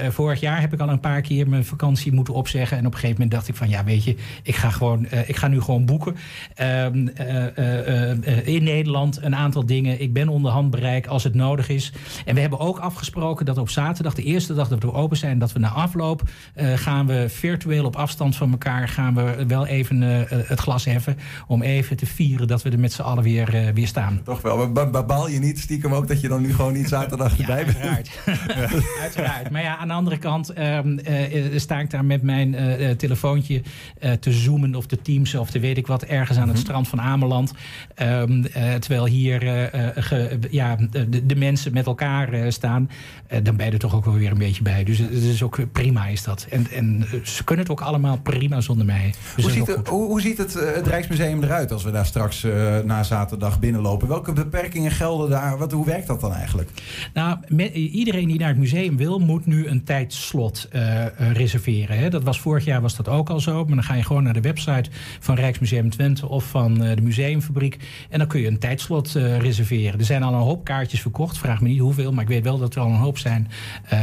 vorig 0.10 0.40
jaar 0.40 0.62
heb 0.62 0.74
ik 0.74 0.80
al 0.80 0.90
een 0.90 1.00
paar 1.00 1.22
keer 1.22 1.50
mijn 1.50 1.66
vakantie 1.66 2.12
moeten 2.12 2.34
opzeggen. 2.34 2.78
En 2.78 2.86
op 2.86 2.94
een 2.94 3.00
gegeven 3.00 3.22
moment 3.22 3.32
dacht 3.32 3.48
ik 3.48 3.56
van 3.56 3.70
ja, 3.70 3.84
weet 3.84 4.04
je, 4.04 4.16
ik 4.44 4.56
ga, 4.56 4.70
gewoon, 4.70 5.08
ik 5.26 5.36
ga 5.36 5.48
nu 5.48 5.62
gewoon 5.62 5.86
boeken. 5.86 6.16
Um, 6.62 7.10
in 8.44 8.64
Nederland 8.64 9.22
een 9.22 9.36
aantal 9.36 9.66
dingen. 9.66 10.02
Ik 10.02 10.14
ben 10.14 10.30
onder 10.30 10.52
handbereik 10.52 11.08
als 11.08 11.24
het 11.24 11.34
nodig 11.34 11.70
is. 11.70 11.92
En 12.26 12.36
we 12.36 12.42
hebben 12.42 12.60
ook 12.60 12.80
afgesproken 12.80 13.46
dat 13.46 13.58
op 13.58 13.70
zaterdag, 13.70 14.14
de 14.14 14.24
eerste 14.24 14.54
dag 14.54 14.68
dat 14.68 14.84
we 14.84 14.94
open 14.94 15.18
zijn, 15.18 15.40
dat 15.40 15.52
we 15.52 15.60
na 15.60 15.70
afloop 15.70 16.22
gaan 16.56 17.08
we 17.08 17.26
virtueel 17.30 17.86
op 17.86 17.96
afstand 17.96 18.36
van 18.36 18.52
elkaar 18.52 18.88
gaan 18.88 19.16
we 19.16 19.46
wel 19.48 19.66
even 19.66 20.02
het 20.28 20.60
glas 20.60 20.86
heffen 20.86 21.03
om 21.48 21.62
even 21.62 21.98
te 21.98 22.06
vieren 22.06 22.48
dat 22.48 22.62
we 22.62 22.70
er 22.70 22.80
met 22.80 22.94
z'n 22.94 23.02
allen 23.02 23.24
weer, 23.24 23.56
uh, 23.56 23.70
weer 23.74 23.88
staan. 23.88 24.22
Toch 24.24 24.42
wel, 24.42 24.70
maar 24.70 25.06
baal 25.06 25.30
je 25.30 25.40
niet 25.40 25.60
stiekem 25.60 25.94
ook 25.94 26.08
dat 26.08 26.22
je 26.22 26.28
dan 26.28 26.42
nu 26.42 26.54
gewoon 26.54 26.74
niet 26.74 26.88
zaterdag 26.88 27.38
erbij 27.40 27.66
bent? 27.66 27.78
Uiteraard. 27.78 28.10
uiteraard. 29.02 29.50
Maar 29.50 29.62
ja, 29.62 29.78
aan 29.78 29.88
de 29.88 29.94
andere 29.94 30.18
kant 30.18 30.58
um, 30.58 31.00
uh, 31.10 31.60
sta 31.60 31.80
ik 31.80 31.90
daar 31.90 32.06
met 32.06 32.22
mijn 32.22 32.56
telefoontje 32.98 33.62
te 34.20 34.32
zoomen 34.32 34.76
of 34.76 34.86
te 34.86 35.02
teamsen 35.02 35.40
of 35.40 35.50
te 35.50 35.60
weet 35.60 35.78
ik 35.78 35.88
wat 35.88 36.04
ergens 36.04 36.38
aan 36.38 36.48
het 36.48 36.58
-hmm. 36.58 36.66
strand 36.66 36.88
van 36.88 37.02
Ameland. 37.02 37.54
Um, 38.02 38.42
terwijl 38.80 39.06
hier 39.06 39.40
ge, 39.96 40.40
ja, 40.50 40.76
de, 40.92 41.26
de, 41.26 41.36
mensen 41.36 41.74
met 41.74 41.86
elkaar 41.86 42.52
staan, 42.52 42.90
dan 43.44 43.56
ben 43.56 43.66
je 43.66 43.72
er 43.72 43.80
toch 43.80 43.96
ook 43.96 44.06
wel 44.06 44.14
weer 44.14 44.32
een 44.32 44.38
beetje 44.38 44.64
bij. 44.64 44.84
Dus 44.84 44.98
het 44.98 45.12
is 45.12 45.44
ook 45.44 45.72
prima 45.72 46.08
is 46.08 46.24
dat. 46.24 46.48
En, 46.50 46.68
en 46.72 47.06
ze 47.24 47.44
kunnen 47.44 47.66
het 47.66 47.74
ook 47.74 47.82
allemaal 47.82 48.18
prima 48.18 48.62
zonder 48.62 48.86
mij. 48.86 49.14
Dus 49.36 49.44
hoe, 49.44 49.54
ziet 49.54 49.68
het, 49.68 49.88
hoe, 49.88 50.06
hoe 50.06 50.22
ziet 50.22 50.38
het, 50.38 50.54
het 50.54 50.88
Rijksmuseum 50.94 51.44
eruit 51.44 51.72
als 51.72 51.84
we 51.84 51.92
daar 51.92 52.06
straks 52.06 52.44
uh, 52.44 52.80
na 52.80 53.04
zaterdag 53.04 53.60
binnenlopen? 53.60 54.08
Welke 54.08 54.34
beperkingen 54.34 54.92
gelden 54.92 55.30
daar? 55.30 55.58
Wat, 55.58 55.72
hoe 55.72 55.86
werkt 55.86 56.08
dat 56.08 56.22
dan 56.22 56.34
eigenlijk? 56.34 56.70
Nou, 57.14 57.38
iedereen 57.74 58.28
die 58.28 58.40
naar 58.40 58.48
het 58.48 58.58
museum 58.58 58.98
wil, 58.98 59.20
moet 59.20 59.46
nu 59.46 59.68
een 59.68 59.84
tijdslot 59.84 60.68
uh, 60.72 61.06
reserveren. 61.32 61.98
Hè. 61.98 62.10
Dat 62.10 62.24
was 62.24 62.40
vorig 62.40 62.66
jaar 62.66 62.82
was 62.82 62.96
dat 62.96 63.08
ook 63.08 63.30
al 63.30 63.40
zo. 63.40 63.66
Maar 63.66 63.76
dan 63.76 63.84
ga 63.84 63.94
je 63.94 64.04
gewoon 64.04 64.24
naar 64.24 64.34
de 64.34 64.42
website 64.42 64.90
van 65.20 65.36
Rijksmuseum 65.36 65.90
Twente 65.90 66.28
of 66.28 66.46
van 66.50 66.74
de 66.74 67.02
Museumfabriek. 67.02 67.78
En 68.10 68.20
dan 68.20 68.28
kun 68.28 68.40
je 68.40 68.48
een 68.48 68.60
tijdslot 68.60 69.12
reserveren. 69.40 70.00
Er 70.00 70.06
zijn 70.06 70.24
al 70.24 70.34
een 70.34 70.40
hoop 70.40 70.64
kaartjes 70.64 71.02
verkocht. 71.02 71.38
Vraag 71.38 71.62
me 71.62 71.68
niet 71.68 71.80
hoeveel, 71.80 72.12
maar 72.12 72.24
ik 72.24 72.30
weet 72.30 72.44
wel 72.44 72.58
dat 72.58 72.76
er 72.76 72.82
al 72.82 72.90
een 72.90 72.96
hoop 72.96 73.18
zijn 73.18 73.48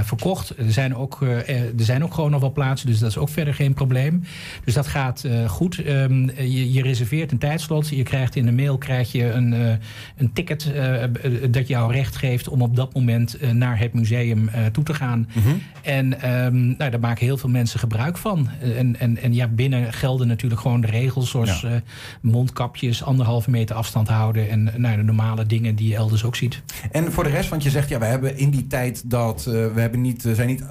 verkocht. 0.03 0.55
Er 0.59 0.73
zijn, 0.73 0.97
ook, 0.97 1.21
er 1.21 1.73
zijn 1.77 2.05
ook 2.05 2.15
gewoon 2.15 2.31
nog 2.31 2.41
wel 2.41 2.53
plaatsen, 2.53 2.87
dus 2.87 2.99
dat 2.99 3.09
is 3.09 3.19
ook 3.19 3.29
verder 3.29 3.55
geen 3.55 3.75
probleem. 3.75 4.23
Dus 4.65 4.75
dat 4.75 4.87
gaat 4.87 5.25
goed. 5.47 5.75
Je, 5.75 6.73
je, 6.73 6.80
reserveert 6.83 7.33
een 7.33 7.39
tijdslot. 7.39 7.89
Je 7.89 8.03
krijgt 8.03 8.37
in 8.37 8.47
de 8.47 8.53
mail 8.53 8.79
krijg 8.79 9.13
je 9.13 9.31
een, 9.31 9.53
uh, 9.53 9.73
een 10.17 10.33
ticket 10.33 10.73
uh, 10.75 11.03
dat 11.51 11.69
jou 11.69 11.93
recht 11.93 12.17
geeft 12.17 12.49
om 12.49 12.63
op 12.63 12.77
dat 12.77 12.95
moment 12.95 13.53
naar 13.53 13.79
het 13.79 13.93
museum 13.93 14.51
toe 14.73 14.85
te 14.85 14.95
gaan. 14.95 15.29
Mm 15.35 15.43
-hmm. 15.43 15.63
En 15.83 16.35
um, 16.45 16.75
nou, 16.79 16.91
daar 16.91 17.01
maken 17.01 17.25
heel 17.25 17.37
veel 17.37 17.49
mensen 17.49 17.79
gebruik 17.79 18.17
van. 18.17 18.49
En, 18.77 18.99
en, 18.99 19.19
en 19.19 19.35
ja, 19.35 19.49
binnen 19.49 19.93
gelden 19.93 20.27
natuurlijk 20.27 20.61
gewoon 20.61 20.81
de 20.81 20.87
regels 20.87 21.31
zoals 21.31 21.61
ja. 21.61 21.83
mondkapjes, 22.21 23.03
anderhalve 23.03 23.51
meter 23.51 23.77
afstand 23.77 24.09
houden 24.09 24.51
en 24.51 24.73
nou, 24.77 24.97
de 24.97 25.03
normale 25.03 25.47
dingen 25.47 25.75
die 25.75 25.89
je 25.89 25.97
elders 25.97 26.25
ook 26.25 26.37
ziet. 26.37 26.63
En 26.91 27.13
voor 27.13 27.25
de 27.25 27.31
rest, 27.31 27.49
want 27.49 27.63
je 27.63 27.71
zegt 27.71 27.89
ja, 27.89 27.99
we 27.99 28.05
hebben 28.05 28.37
in 28.37 28.51
die 28.51 28.67
tijd 28.67 29.11
dat 29.11 29.45
we 29.45 29.81
hebben 29.81 30.01
niet, 30.01 30.29
zijn 30.35 30.49
niet 30.49 30.65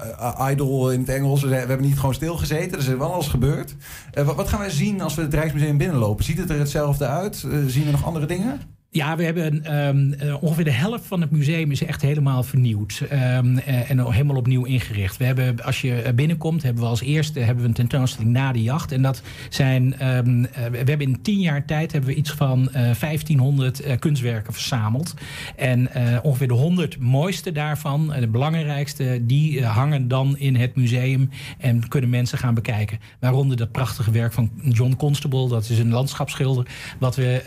idle 0.50 0.92
in 0.92 1.00
het 1.00 1.08
Engels, 1.08 1.42
we 1.42 1.54
hebben 1.54 1.80
niet 1.80 1.98
gewoon 1.98 2.14
stilgezeten. 2.14 2.72
Er 2.72 2.78
is 2.78 2.86
wel 2.86 3.12
alles 3.12 3.28
gebeurd. 3.28 3.76
wat, 4.14 4.36
wat 4.36 4.48
gaan 4.48 4.60
we 4.60 4.70
zien 4.70 5.00
als 5.00 5.14
we 5.14 5.22
het 5.22 5.34
Rijksmuseum 5.34 5.78
Ziet 6.18 6.38
het 6.38 6.50
er 6.50 6.58
hetzelfde 6.58 7.06
uit? 7.06 7.42
Uh, 7.46 7.66
zien 7.66 7.84
we 7.84 7.90
nog 7.90 8.04
andere 8.04 8.26
dingen? 8.26 8.60
Ja, 8.92 9.16
we 9.16 9.24
hebben 9.24 9.76
um, 9.86 10.14
ongeveer 10.40 10.64
de 10.64 10.70
helft 10.70 11.06
van 11.06 11.20
het 11.20 11.30
museum 11.30 11.70
is 11.70 11.84
echt 11.84 12.02
helemaal 12.02 12.42
vernieuwd. 12.42 13.02
Um, 13.12 13.58
en 13.58 14.12
helemaal 14.12 14.36
opnieuw 14.36 14.64
ingericht. 14.64 15.16
We 15.16 15.24
hebben, 15.24 15.64
als 15.64 15.80
je 15.80 16.12
binnenkomt, 16.14 16.62
hebben 16.62 16.82
we 16.82 16.88
als 16.88 17.00
eerste 17.00 17.40
hebben 17.40 17.62
we 17.62 17.68
een 17.68 17.74
tentoonstelling 17.74 18.32
na 18.32 18.52
de 18.52 18.62
jacht. 18.62 18.92
En 18.92 19.02
dat 19.02 19.22
zijn, 19.48 20.06
um, 20.16 20.42
we 20.70 20.76
hebben 20.76 21.00
in 21.00 21.22
tien 21.22 21.40
jaar 21.40 21.64
tijd 21.64 21.92
hebben 21.92 22.10
we 22.10 22.16
iets 22.16 22.30
van 22.30 22.60
uh, 22.60 22.72
1500 22.72 23.86
uh, 23.86 23.96
kunstwerken 23.98 24.52
verzameld. 24.52 25.14
En 25.56 25.88
ongeveer 26.22 26.48
de 26.48 26.54
100 26.54 26.98
mooiste 26.98 27.52
daarvan, 27.52 28.12
de 28.20 28.28
belangrijkste, 28.28 29.20
die 29.22 29.64
hangen 29.64 30.08
dan 30.08 30.38
in 30.38 30.56
het 30.56 30.76
museum 30.76 31.30
en 31.58 31.88
kunnen 31.88 32.10
mensen 32.10 32.38
gaan 32.38 32.54
bekijken. 32.54 32.98
Waaronder 33.20 33.56
dat 33.56 33.72
prachtige 33.72 34.10
werk 34.10 34.32
van 34.32 34.50
John 34.62 34.94
Constable, 34.96 35.48
dat 35.48 35.68
is 35.68 35.78
een 35.78 35.90
landschapsschilder, 35.90 36.66
wat 36.98 37.16
we, 37.16 37.42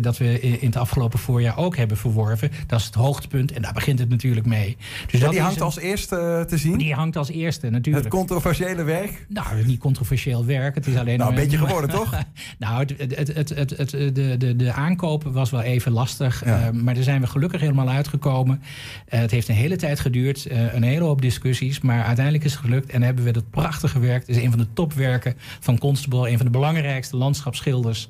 dat 0.00 0.18
we 0.18 0.40
in 0.40 0.70
afgelopen 0.78 1.18
voorjaar 1.18 1.56
ook 1.56 1.76
hebben 1.76 1.96
verworven. 1.96 2.50
Dat 2.66 2.80
is 2.80 2.86
het 2.86 2.94
hoogtepunt 2.94 3.52
en 3.52 3.62
daar 3.62 3.72
begint 3.72 3.98
het 3.98 4.08
natuurlijk 4.08 4.46
mee. 4.46 4.76
Dus 5.10 5.20
ja, 5.20 5.28
die 5.28 5.40
hangt 5.40 5.60
als 5.60 5.78
eerste 5.78 6.16
uh, 6.16 6.40
te 6.40 6.56
zien? 6.56 6.78
Die 6.78 6.94
hangt 6.94 7.16
als 7.16 7.30
eerste 7.30 7.70
natuurlijk. 7.70 8.04
Het 8.04 8.14
controversiële 8.14 8.82
werk? 8.82 9.26
Nou, 9.28 9.64
niet 9.64 9.78
controversieel 9.78 10.44
werk. 10.44 10.74
Het 10.74 10.86
is 10.86 10.96
alleen 10.96 11.18
nou, 11.18 11.30
een 11.30 11.36
beetje 11.36 11.58
geworden, 11.58 11.90
toch? 11.90 12.10
nou, 12.58 12.84
het, 12.96 13.16
het, 13.16 13.48
het, 13.48 13.76
het, 13.76 13.90
de, 13.90 14.36
de, 14.38 14.56
de 14.56 14.72
aankoop 14.72 15.22
was 15.24 15.50
wel 15.50 15.62
even 15.62 15.92
lastig. 15.92 16.44
Ja. 16.44 16.70
Uh, 16.72 16.82
maar 16.82 16.94
daar 16.94 17.02
zijn 17.02 17.20
we 17.20 17.26
gelukkig 17.26 17.60
helemaal 17.60 17.88
uitgekomen. 17.88 18.62
Uh, 18.62 19.20
het 19.20 19.30
heeft 19.30 19.48
een 19.48 19.54
hele 19.54 19.76
tijd 19.76 20.00
geduurd. 20.00 20.46
een 20.50 20.82
hele 20.82 21.04
hoop 21.04 21.22
discussies. 21.22 21.80
Maar 21.80 22.04
uiteindelijk 22.04 22.44
is 22.44 22.52
het 22.52 22.60
gelukt. 22.60 22.90
En 22.90 23.02
hebben 23.02 23.24
we 23.24 23.30
dat 23.30 23.50
prachtige 23.50 23.98
werk. 23.98 24.26
Het 24.26 24.36
is 24.36 24.42
een 24.42 24.50
van 24.50 24.58
de 24.58 24.66
topwerken 24.72 25.34
van 25.60 25.78
Constable. 25.78 26.30
Een 26.30 26.36
van 26.36 26.46
de 26.46 26.52
belangrijkste 26.52 27.16
landschapsschilders 27.16 28.08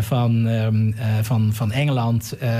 van, 0.00 0.46
um, 0.46 0.94
van, 1.22 1.52
van 1.52 1.72
Engeland. 1.72 2.05
Uh, 2.14 2.50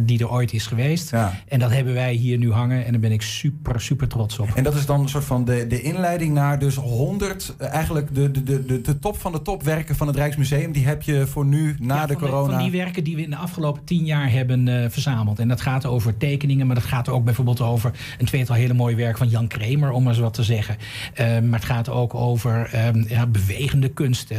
die 0.00 0.18
er 0.18 0.30
ooit 0.30 0.52
is 0.52 0.66
geweest. 0.66 1.10
Ja. 1.10 1.32
En 1.48 1.58
dat 1.58 1.70
hebben 1.70 1.94
wij 1.94 2.12
hier 2.12 2.38
nu 2.38 2.52
hangen. 2.52 2.84
En 2.84 2.92
daar 2.92 3.00
ben 3.00 3.12
ik 3.12 3.22
super, 3.22 3.80
super 3.80 4.08
trots 4.08 4.38
op. 4.38 4.48
En 4.54 4.64
dat 4.64 4.74
is 4.74 4.86
dan 4.86 5.00
een 5.00 5.08
soort 5.08 5.24
van 5.24 5.44
de, 5.44 5.66
de 5.66 5.82
inleiding 5.82 6.34
naar 6.34 6.58
dus 6.58 6.74
100, 6.74 7.54
eigenlijk 7.58 8.14
de, 8.14 8.30
de, 8.30 8.64
de, 8.64 8.80
de 8.80 8.98
top 8.98 9.20
van 9.20 9.32
de 9.32 9.42
topwerken 9.42 9.96
van 9.96 10.06
het 10.06 10.16
Rijksmuseum. 10.16 10.72
Die 10.72 10.86
heb 10.86 11.02
je 11.02 11.26
voor 11.26 11.44
nu, 11.44 11.76
na 11.78 11.94
ja, 11.94 12.06
de 12.06 12.16
corona. 12.16 12.46
De, 12.46 12.52
van 12.52 12.62
die 12.62 12.80
werken 12.80 13.04
die 13.04 13.16
we 13.16 13.22
in 13.22 13.30
de 13.30 13.36
afgelopen 13.36 13.84
tien 13.84 14.04
jaar 14.04 14.30
hebben 14.30 14.66
uh, 14.66 14.84
verzameld. 14.88 15.38
En 15.38 15.48
dat 15.48 15.60
gaat 15.60 15.86
over 15.86 16.16
tekeningen, 16.16 16.66
maar 16.66 16.74
dat 16.74 16.84
gaat 16.84 17.08
ook 17.08 17.24
bijvoorbeeld 17.24 17.60
over 17.60 17.90
een 18.18 18.26
tweetal 18.26 18.56
hele 18.56 18.74
mooie 18.74 18.96
werken 18.96 19.18
van 19.18 19.28
Jan 19.28 19.46
Kremer, 19.46 19.90
om 19.90 20.02
maar 20.02 20.12
eens 20.12 20.22
wat 20.22 20.34
te 20.34 20.42
zeggen. 20.42 20.76
Uh, 21.20 21.26
maar 21.40 21.58
het 21.58 21.68
gaat 21.68 21.88
ook 21.88 22.14
over 22.14 22.70
um, 22.86 23.04
ja, 23.08 23.26
bewegende 23.26 23.88
kunst, 23.88 24.32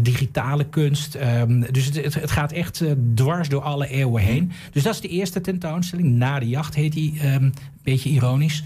digitale 0.00 0.64
kunst. 0.64 1.14
Um, 1.14 1.72
dus 1.72 1.84
het, 1.84 2.04
het, 2.04 2.14
het, 2.14 2.30
gaat 2.30 2.52
echt 2.52 2.84
dwars 3.14 3.48
door 3.48 3.62
alle 3.62 3.85
eeuwen 3.88 4.22
heen. 4.22 4.52
Dus 4.72 4.82
dat 4.82 4.94
is 4.94 5.00
de 5.00 5.08
eerste 5.08 5.40
tentoonstelling. 5.40 6.14
Na 6.14 6.38
de 6.38 6.48
jacht 6.48 6.74
heet 6.74 6.92
die. 6.92 7.20
Um, 7.24 7.52
beetje 7.86 8.10
ironisch. 8.10 8.62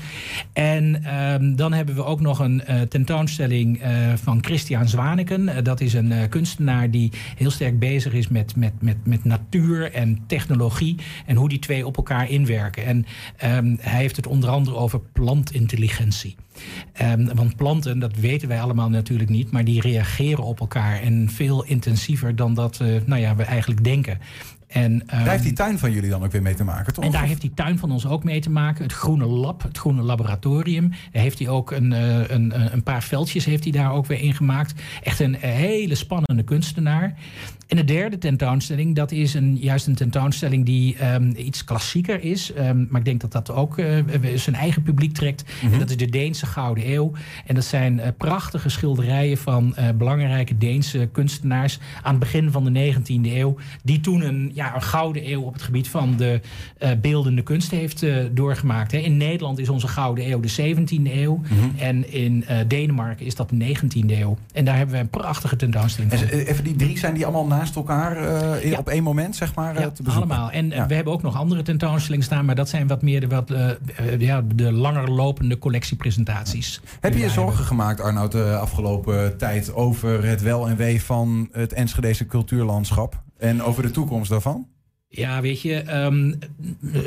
En 0.52 1.14
um, 1.20 1.56
dan 1.56 1.72
hebben 1.72 1.94
we 1.94 2.04
ook 2.04 2.20
nog 2.20 2.38
een 2.38 2.62
uh, 2.68 2.80
tentoonstelling 2.80 3.82
uh, 3.82 4.12
van 4.14 4.44
Christian 4.44 4.88
Zwaneken. 4.88 5.42
Uh, 5.42 5.56
dat 5.62 5.80
is 5.80 5.92
een 5.92 6.28
kunstenaar 6.28 6.90
die 6.90 7.12
heel 7.36 7.50
sterk 7.50 7.78
bezig 7.78 8.12
is 8.12 8.28
met, 8.28 8.56
met, 8.56 8.72
met, 8.80 9.06
met 9.06 9.24
natuur 9.24 9.92
en 9.92 10.18
technologie. 10.26 10.96
En 11.26 11.36
hoe 11.36 11.48
die 11.48 11.58
twee 11.58 11.86
op 11.86 11.96
elkaar 11.96 12.30
inwerken. 12.30 12.84
En 12.84 13.06
um, 13.56 13.76
hij 13.80 14.00
heeft 14.00 14.16
het 14.16 14.26
onder 14.26 14.50
andere 14.50 14.76
over 14.76 15.00
plantintelligentie. 15.12 16.36
Want 17.34 17.56
planten, 17.56 17.98
dat 17.98 18.16
weten 18.16 18.48
wij 18.48 18.60
allemaal 18.60 18.88
natuurlijk 18.88 19.30
niet, 19.30 19.50
maar 19.50 19.64
die 19.64 19.80
reageren 19.80 20.44
op 20.44 20.60
elkaar 20.60 21.00
en 21.00 21.30
veel 21.30 21.64
intensiever 21.64 22.36
dan 22.36 22.54
dat 22.54 22.80
nou 23.04 23.20
ja, 23.20 23.36
we 23.36 23.42
eigenlijk 23.42 23.84
denken. 23.84 24.18
En, 24.70 24.92
um, 24.92 25.00
daar 25.06 25.28
heeft 25.28 25.42
die 25.42 25.52
tuin 25.52 25.78
van 25.78 25.92
jullie 25.92 26.10
dan 26.10 26.24
ook 26.24 26.32
weer 26.32 26.42
mee 26.42 26.54
te 26.54 26.64
maken, 26.64 26.92
toch? 26.92 27.04
En 27.04 27.10
daar 27.10 27.24
heeft 27.26 27.40
die 27.40 27.54
tuin 27.54 27.78
van 27.78 27.90
ons 27.90 28.06
ook 28.06 28.24
mee 28.24 28.40
te 28.40 28.50
maken. 28.50 28.82
Het 28.82 28.92
groene 28.92 29.26
lab, 29.26 29.62
het 29.62 29.78
groene 29.78 30.02
laboratorium. 30.02 30.88
Daar 31.12 31.22
heeft 31.22 31.38
hij 31.38 31.48
ook 31.48 31.70
een, 31.70 31.90
een, 32.34 32.72
een 32.72 32.82
paar 32.82 33.02
veldjes 33.02 33.44
heeft 33.44 33.64
hij 33.64 33.72
daar 33.72 33.92
ook 33.92 34.06
weer 34.06 34.20
ingemaakt. 34.20 34.82
Echt 35.02 35.20
een 35.20 35.34
hele 35.34 35.94
spannende 35.94 36.42
kunstenaar. 36.42 37.14
En 37.70 37.76
de 37.76 37.84
derde 37.84 38.18
tentoonstelling, 38.18 38.94
dat 38.94 39.12
is 39.12 39.34
een, 39.34 39.56
juist 39.56 39.86
een 39.86 39.94
tentoonstelling 39.94 40.66
die 40.66 41.12
um, 41.12 41.32
iets 41.36 41.64
klassieker 41.64 42.22
is. 42.22 42.52
Um, 42.58 42.86
maar 42.90 43.00
ik 43.00 43.06
denk 43.06 43.20
dat 43.20 43.32
dat 43.32 43.50
ook 43.50 43.78
uh, 43.78 43.96
zijn 44.34 44.56
eigen 44.56 44.82
publiek 44.82 45.14
trekt. 45.14 45.42
Mm 45.42 45.50
-hmm. 45.60 45.72
En 45.72 45.78
dat 45.78 45.90
is 45.90 45.96
de 45.96 46.06
Deense 46.10 46.46
Gouden 46.46 46.90
Eeuw. 46.92 47.12
En 47.46 47.54
dat 47.54 47.64
zijn 47.64 47.96
uh, 47.96 48.06
prachtige 48.16 48.68
schilderijen 48.68 49.38
van 49.38 49.74
uh, 49.78 49.88
belangrijke 49.94 50.58
Deense 50.58 51.08
kunstenaars 51.12 51.78
aan 52.02 52.10
het 52.10 52.20
begin 52.20 52.50
van 52.50 52.72
de 52.72 52.92
19e 52.94 53.32
eeuw. 53.32 53.56
Die 53.82 54.00
toen 54.00 54.20
een, 54.20 54.50
ja, 54.54 54.74
een 54.74 54.82
gouden 54.82 55.30
eeuw 55.30 55.42
op 55.42 55.52
het 55.52 55.62
gebied 55.62 55.88
van 55.88 56.16
de 56.16 56.40
beeldende 57.00 57.42
kunst 57.42 57.70
heeft 57.70 58.06
doorgemaakt. 58.32 58.92
Hè. 58.92 58.98
In 58.98 59.16
Nederland 59.16 59.58
is 59.58 59.68
onze 59.68 59.88
Gouden 59.88 60.30
Eeuw 60.30 60.40
de 60.40 60.74
17e 60.74 61.12
eeuw. 61.12 61.36
Mm 61.36 61.44
-hmm. 61.44 61.72
En 61.78 62.12
in 62.12 62.44
Denemarken 62.68 63.26
is 63.26 63.34
dat 63.34 63.50
de 63.50 63.76
19e 63.76 64.10
eeuw. 64.10 64.38
En 64.52 64.64
daar 64.64 64.76
hebben 64.76 64.94
we 64.94 65.00
een 65.00 65.08
prachtige 65.08 65.56
tentoonstelling 65.56 66.12
van. 66.12 66.28
En 66.28 66.46
even 66.46 66.64
die 66.64 66.76
drie, 66.76 66.98
zijn 66.98 67.14
die 67.14 67.24
allemaal 67.24 67.46
naast 67.60 67.76
elkaar 67.76 68.22
uh, 68.22 68.70
ja. 68.70 68.78
op 68.78 68.88
één 68.88 69.02
moment, 69.02 69.36
zeg 69.36 69.54
maar, 69.54 69.80
ja, 69.80 69.90
te 69.90 70.02
bezoeken. 70.02 70.30
allemaal. 70.30 70.50
En 70.50 70.68
ja. 70.68 70.86
we 70.86 70.94
hebben 70.94 71.12
ook 71.12 71.22
nog 71.22 71.36
andere 71.36 71.62
tentoonstellingen 71.62 72.24
staan, 72.24 72.44
maar 72.44 72.54
dat 72.54 72.68
zijn 72.68 72.86
wat 72.86 73.02
meer 73.02 73.20
de, 73.20 73.26
wat, 73.26 73.52
ja, 74.18 74.42
de 74.54 74.72
langer 74.72 75.10
lopende 75.10 75.58
collectiepresentaties. 75.58 76.80
Heb 77.00 77.12
je 77.12 77.18
je 77.18 77.28
zorgen 77.28 77.46
hebben. 77.46 77.66
gemaakt, 77.66 78.00
Arnoud, 78.00 78.32
de 78.32 78.56
afgelopen 78.56 79.36
tijd 79.36 79.74
over 79.74 80.24
het 80.24 80.42
wel 80.42 80.68
en 80.68 80.76
wee 80.76 81.02
van 81.02 81.48
het 81.52 81.72
Enschedese 81.72 82.26
cultuurlandschap 82.26 83.22
en 83.38 83.62
over 83.62 83.82
de 83.82 83.90
toekomst 83.90 84.30
daarvan? 84.30 84.66
Ja, 85.12 85.40
weet 85.40 85.62
je, 85.62 85.94
um, 85.94 86.38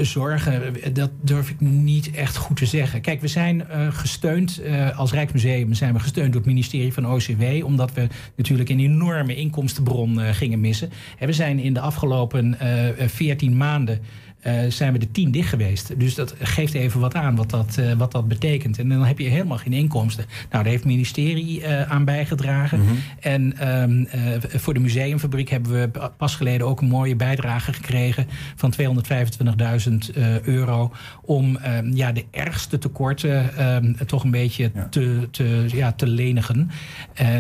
zorgen, 0.02 0.74
dat 0.94 1.12
durf 1.22 1.50
ik 1.50 1.60
niet 1.60 2.12
echt 2.12 2.36
goed 2.36 2.58
te 2.58 2.66
zeggen. 2.66 3.02
Kijk, 3.02 3.22
we 3.22 3.28
zijn 3.28 3.66
uh, 3.72 3.94
gesteund 3.94 4.62
uh, 4.64 5.00
als 5.00 5.12
Rijksmuseum, 5.12 5.74
zijn 5.74 5.94
we 5.94 6.00
gesteund 6.00 6.32
door 6.32 6.42
het 6.42 6.50
ministerie 6.50 6.94
van 6.94 7.12
OCW, 7.12 7.66
omdat 7.66 7.94
we 7.94 8.08
natuurlijk 8.36 8.70
een 8.70 8.80
enorme 8.80 9.36
inkomstenbron 9.36 10.20
uh, 10.20 10.30
gingen 10.30 10.60
missen. 10.60 10.90
En 11.20 11.28
we 11.28 11.34
zijn 11.34 11.60
in 11.60 11.74
de 11.74 11.80
afgelopen 11.80 12.58
veertien 12.98 13.58
maanden 13.58 14.02
uh, 14.48 14.54
zijn 14.68 14.94
we 14.94 15.00
de 15.00 15.12
tien 15.12 15.32
dicht 15.32 15.50
geweest. 15.50 16.00
Dus 16.00 16.16
dat 16.16 16.36
geeft 16.40 16.74
even 16.74 17.00
wat 17.00 17.16
aan 17.16 17.36
wat 17.36 17.50
dat, 17.50 17.78
uh, 17.80 17.94
wat 17.94 18.12
dat 18.12 18.28
betekent. 18.28 18.80
En 18.80 18.90
dan 18.90 19.06
heb 19.06 19.20
je 19.20 19.30
helemaal 19.30 19.58
geen 19.58 19.74
inkomsten. 19.74 20.26
Nou, 20.28 20.48
daar 20.50 20.72
heeft 20.72 20.84
het 20.84 20.92
ministerie 20.92 21.62
uh, 21.62 21.92
aan 21.92 22.06
bijgedragen. 22.06 22.80
Mm 22.80 22.88
-hmm. 22.88 22.98
En 23.20 23.70
um, 23.82 24.08
voor 24.40 24.74
de 24.74 24.80
museumfabriek 24.80 25.50
hebben 25.50 25.72
we 25.72 26.10
pas 26.18 26.36
geleden 26.36 26.68
ook 26.68 26.82
een 26.82 26.88
mooie 26.88 27.16
bijdrage 27.16 27.74
gekregen 27.74 28.28
van 28.56 28.74
225.000 28.82 30.14
euro. 30.44 30.92
Om 31.22 31.58
um, 31.78 31.96
ja, 31.96 32.12
de 32.12 32.26
ergste 32.32 32.78
tekorten 32.78 33.66
um, 33.76 33.96
toch 34.06 34.24
een 34.24 34.32
beetje 34.32 34.72
ja. 34.74 34.88
te, 34.90 35.28
te, 35.32 35.66
ja, 35.68 35.92
te 35.92 36.08
lenigen. 36.08 36.72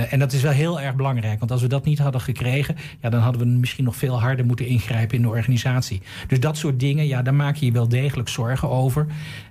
en 0.09 0.19
dat 0.19 0.33
is 0.33 0.41
wel 0.41 0.51
heel 0.51 0.81
erg 0.81 0.95
belangrijk. 0.95 1.39
Want 1.39 1.51
als 1.51 1.61
we 1.61 1.67
dat 1.67 1.85
niet 1.85 1.99
hadden 1.99 2.21
gekregen, 2.21 2.75
ja, 3.01 3.09
dan 3.09 3.21
hadden 3.21 3.41
we 3.41 3.47
misschien 3.47 3.83
nog 3.83 3.95
veel 3.95 4.21
harder 4.21 4.45
moeten 4.45 4.67
ingrijpen 4.67 5.15
in 5.15 5.21
de 5.21 5.29
organisatie. 5.29 6.01
Dus 6.27 6.39
dat 6.39 6.57
soort 6.57 6.79
dingen 6.79 6.92
dingen, 6.93 7.07
ja, 7.07 7.21
daar 7.21 7.33
maak 7.33 7.55
je 7.55 7.65
je 7.65 7.71
wel 7.71 7.87
degelijk 7.87 8.29
zorgen 8.29 8.69
over. 8.69 9.05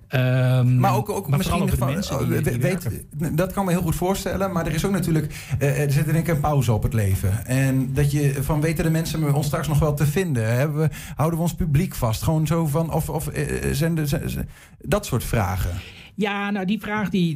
Ehm, 0.08 0.78
Maar 0.80 0.94
ook, 0.94 1.08
ook 1.08 1.28
maar 1.28 1.38
misschien 1.38 1.66
de 1.66 1.76
van, 1.76 1.88
mensen 1.88 2.28
die, 2.30 2.40
die 2.40 2.58
weet, 2.60 3.04
dat 3.32 3.52
kan 3.52 3.64
me 3.64 3.70
heel 3.70 3.82
goed 3.82 3.94
voorstellen. 3.96 4.52
Maar 4.52 4.66
er 4.66 4.74
is 4.74 4.84
ook 4.84 4.92
natuurlijk, 4.92 5.34
eh, 5.58 5.80
er 5.82 5.92
zit 5.92 6.04
denk 6.04 6.16
ik 6.28 6.28
een 6.34 6.40
pauze 6.40 6.72
op 6.72 6.82
het 6.82 6.92
leven. 6.92 7.46
En 7.46 7.94
dat 7.94 8.12
je 8.12 8.34
van 8.42 8.60
weten 8.60 8.84
de 8.84 8.90
mensen 8.90 9.34
ons 9.34 9.46
straks 9.46 9.68
nog 9.68 9.78
wel 9.78 9.94
te 9.94 10.06
vinden? 10.06 10.54
Hebben 10.54 10.80
we, 10.80 10.88
houden 11.16 11.38
we 11.38 11.44
ons 11.44 11.54
publiek 11.54 11.94
vast? 11.94 12.22
Gewoon 12.22 12.46
zo 12.46 12.66
van, 12.66 12.92
of, 12.92 13.08
of 13.08 13.28
eh, 13.28 13.44
zijn 13.72 13.94
de, 13.94 14.06
zijn- 14.06 14.30
zijn- 14.30 14.48
dat 14.80 15.06
soort 15.06 15.24
vragen. 15.24 15.70
Ja, 16.14 16.50
nou 16.50 16.66
die 16.66 16.80
vraag 16.80 17.10
die, 17.10 17.34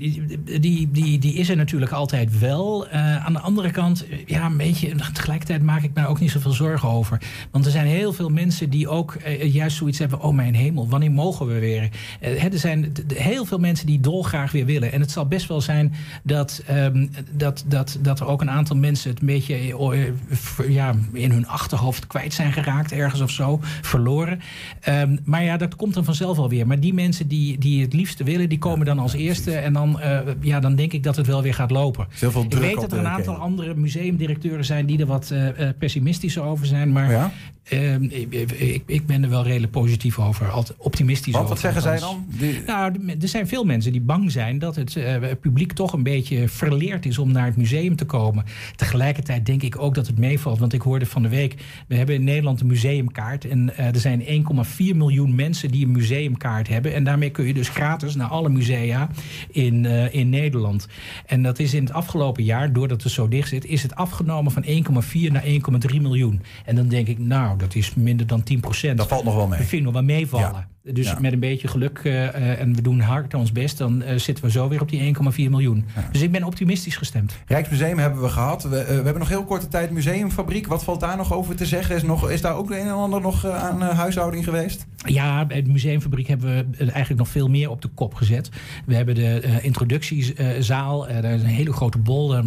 die, 0.61 0.91
die, 0.91 1.19
die, 1.19 1.35
is 1.35 1.49
er 1.49 1.57
natuurlijk 1.57 1.93
altijd 1.93 2.39
wel. 2.39 2.89
Eh, 2.89 3.27
aan 3.27 3.33
de 3.33 3.41
andere 3.41 3.71
kant, 3.71 4.09
eh, 4.09 4.27
ja, 4.27 4.47
een 4.47 4.57
beetje, 4.57 4.95
tegelijkertijd 5.13 5.63
maak 5.63 5.83
ik 5.83 5.91
me 5.95 6.07
ook 6.07 6.21
niet 6.21 6.31
zoveel 6.31 6.53
zorgen 6.53 6.89
over. 6.89 7.23
Want 7.51 7.65
er 7.65 7.71
zijn 7.71 7.87
heel 7.87 8.13
veel 8.13 8.29
mensen 8.29 8.71
die 8.71 8.89
ook 8.89 9.15
eh, 9.15 9.55
juist 9.55 9.77
zoiets 9.77 9.99
hebben. 9.99 10.21
Oh 10.21 10.35
mijn 10.35 10.55
hemel, 10.55 10.89
wanneer 10.89 11.11
mogen 11.11 11.47
we 11.47 11.59
weer? 11.59 11.91
Er 12.21 12.59
zijn 12.59 12.93
heel 13.15 13.45
veel 13.45 13.59
mensen 13.59 13.87
die 13.87 14.01
dolgraag 14.01 14.53
weer 14.53 14.67
willen. 14.67 14.93
En 14.93 15.01
het 15.01 15.11
zal 15.11 15.27
best 15.27 15.49
wel 15.49 15.61
zijn 15.61 15.95
dat, 16.23 16.63
ehm, 16.67 17.07
dat, 17.31 17.65
dat, 17.67 17.99
dat 18.01 18.21
er 18.21 18.27
ook 18.27 18.41
een 18.41 18.51
aantal 18.51 18.77
mensen 18.77 19.11
het 19.11 19.21
een 19.21 19.27
beetje 19.27 19.75
ja, 20.69 20.95
in 21.13 21.31
hun 21.31 21.49
achterhoofd 21.49 22.07
kwijt 22.07 22.35
zijn 22.35 22.53
geraakt, 22.53 22.93
ergens 22.93 23.21
of 23.21 23.31
zo, 23.31 23.61
verloren. 23.83 24.41
Ehm, 24.81 25.17
maar 25.25 25.45
ja, 25.45 25.57
dat 25.57 25.77
komt 25.77 25.95
dan 25.95 26.05
vanzelf 26.05 26.39
alweer. 26.39 26.67
Maar 26.67 26.81
die 26.81 26.95
mensen 26.95 27.29
die, 27.29 27.59
die 27.59 27.83
het 27.83 27.93
liefste 27.93 28.25
willen, 28.25 28.49
die 28.49 28.59
komen 28.69 28.87
dan 28.87 28.99
als 28.99 29.13
eerste. 29.15 29.57
En 29.57 29.73
dan, 29.73 30.01
eh, 30.01 30.19
ja, 30.41 30.61
dan 30.61 30.75
denk 30.75 30.93
ik 30.93 31.03
dat 31.03 31.17
het 31.17 31.27
wel 31.27 31.43
weer 31.43 31.55
gaat 31.55 31.71
lopen. 31.71 32.07
Veel 32.11 32.45
Ik 32.49 32.55
weet 32.55 32.75
dat 32.81 32.93
er 32.93 32.99
een 32.99 33.07
aantal 33.07 33.35
andere 33.35 33.75
museumdirecteuren 33.75 34.65
zijn 34.65 34.87
die 34.87 34.99
er 34.99 35.07
wat 35.07 35.31
eh, 35.31 35.49
eh, 35.69 35.75
pessimistischer 35.79 36.43
over 36.43 36.67
zijn. 36.67 36.93
Maar 36.93 37.11
Ja? 37.11 37.31
ehm, 37.63 38.03
ik, 38.03 38.33
ik, 38.53 38.83
ik 38.87 39.07
ben 39.07 39.23
er 39.23 39.29
wel 39.31 39.43
redelijk 39.45 39.73
positief 39.73 40.19
over, 40.19 40.51
altijd 40.51 40.79
optimistisch 40.79 41.33
Wat, 41.33 41.43
over. 41.43 41.55
wat 41.55 41.63
zeggen 41.63 41.83
zij 41.83 41.99
dan? 41.99 42.27
Die- 42.29 42.61
Nou, 42.67 42.95
er 43.21 43.29
zijn 43.29 43.49
veel 43.49 43.65
mensen 43.65 43.93
die 43.93 44.01
bang 44.01 44.33
zijn 44.33 44.59
dat 44.59 44.77
het 44.77 44.97
publiek 45.41 45.73
toch 45.73 45.93
een 45.93 46.03
beetje 46.03 46.49
verleerd 46.49 47.07
is 47.07 47.19
om 47.19 47.33
naar 47.33 47.47
het 47.47 47.57
museum 47.57 47.97
te 47.97 48.05
komen. 48.05 48.45
Tegelijkertijd 48.77 49.47
denk 49.47 49.63
ik 49.63 49.79
ook 49.79 49.95
dat 49.95 50.07
het 50.07 50.19
meevalt. 50.19 50.59
Want 50.59 50.73
ik 50.73 50.83
hoorde 50.83 51.07
van 51.07 51.23
de 51.23 51.29
week, 51.29 51.55
we 51.89 51.95
hebben 51.95 52.15
in 52.15 52.25
Nederland 52.25 52.61
een 52.61 52.67
museumkaart. 52.67 53.45
En 53.49 53.77
er 53.77 54.01
zijn 54.01 54.23
1,4 54.23 54.97
miljoen 54.97 55.35
mensen 55.35 55.71
die 55.71 55.85
een 55.85 55.93
museumkaart 55.93 56.69
hebben. 56.69 56.95
En 56.95 57.05
daarmee 57.05 57.31
kun 57.31 57.47
je 57.47 57.55
dus 57.55 57.69
gratis 57.69 58.15
naar 58.15 58.29
alle 58.29 58.49
musea 58.57 59.09
in, 59.51 59.85
eh, 59.87 60.15
in 60.15 60.29
Nederland. 60.29 60.89
En 61.27 61.43
dat 61.43 61.59
is 61.59 61.75
in 61.75 61.85
het 61.85 61.93
afgelopen 61.93 62.45
jaar, 62.45 62.73
doordat 62.73 63.03
het 63.03 63.13
zo 63.13 63.29
dicht 63.29 63.49
zit, 63.49 63.65
is 63.65 63.83
het 63.83 63.95
afgenomen 63.95 64.53
van 64.53 64.63
1,4 64.65 65.33
naar 65.33 65.45
1,3 65.45 66.01
miljoen. 66.01 66.43
En 66.65 66.77
dan 66.77 66.89
denk 66.89 67.09
ik, 67.09 67.19
nou, 67.19 67.59
dat 67.59 67.75
is 67.75 67.95
minder 67.95 68.27
dan 68.27 68.43
10 68.43 68.61
procent. 68.61 68.99
Dat 68.99 69.09
valt 69.09 69.25
nog 69.25 69.35
wel 69.35 69.47
mee. 69.47 69.59
Dat 69.59 69.69
vind 69.69 69.81
ik 69.81 69.87
nog 69.87 69.93
wel 69.93 70.03
meevallen. 70.03 70.76
Dus 70.93 71.07
Ja. 71.07 71.19
met 71.21 71.33
een 71.33 71.39
beetje 71.39 71.69
geluk 71.69 72.01
eh, 72.05 72.27
eh, 72.27 72.61
en 72.61 72.75
we 72.75 72.83
doen 72.83 73.01
hard 73.01 73.35
ons 73.35 73.53
best, 73.53 73.79
dan 73.79 74.03
eh, 74.03 74.19
zitten 74.19 74.45
we 74.45 74.51
zo 74.51 74.69
weer 74.69 74.81
op 74.81 74.89
die 74.89 75.01
1,4 75.01 75.51
miljoen. 75.51 75.85
Dus 76.13 76.23
ik 76.23 76.33
ben 76.33 76.45
optimistisch 76.45 76.97
gestemd. 76.97 77.37
Rijksmuseum 77.47 77.99
hebben 77.99 78.23
we 78.23 78.29
gehad. 78.29 78.63
We, 78.63 78.69
we 78.69 78.93
hebben 78.93 79.19
nog 79.19 79.29
heel 79.29 79.45
korte 79.45 79.69
tijd 79.69 79.91
museumfabriek. 79.91 80.67
Wat 80.67 80.85
valt 80.85 81.01
daar 81.01 81.17
nog 81.17 81.33
over 81.33 81.57
te 81.57 81.67
zeggen? 81.67 81.97
Is, 81.97 82.03
nog, 82.03 82.31
is 82.31 82.41
daar 82.41 82.57
ook 82.57 82.71
een 82.71 82.77
en 82.77 82.91
ander 82.91 83.21
nog 83.21 83.47
aan 83.47 83.81
huishouding 83.83 84.45
geweest? 84.45 84.87
Ja, 84.97 85.45
bij 85.45 85.63
de 85.63 85.71
museumfabriek 85.71 86.27
hebben 86.27 86.71
we 86.71 86.85
eigenlijk 86.85 87.19
nog 87.19 87.29
veel 87.29 87.49
meer 87.49 87.71
op 87.71 87.83
de 87.83 87.89
kop 87.89 88.15
gezet. 88.15 88.51
We 88.87 88.95
hebben 88.95 89.15
de 89.15 89.59
introductiezaal. 89.63 91.07
daar 91.07 91.25
is 91.25 91.43
een 91.43 91.47
hele 91.47 91.73
grote 91.73 91.99
bol. 91.99 92.35
Er 92.35 92.45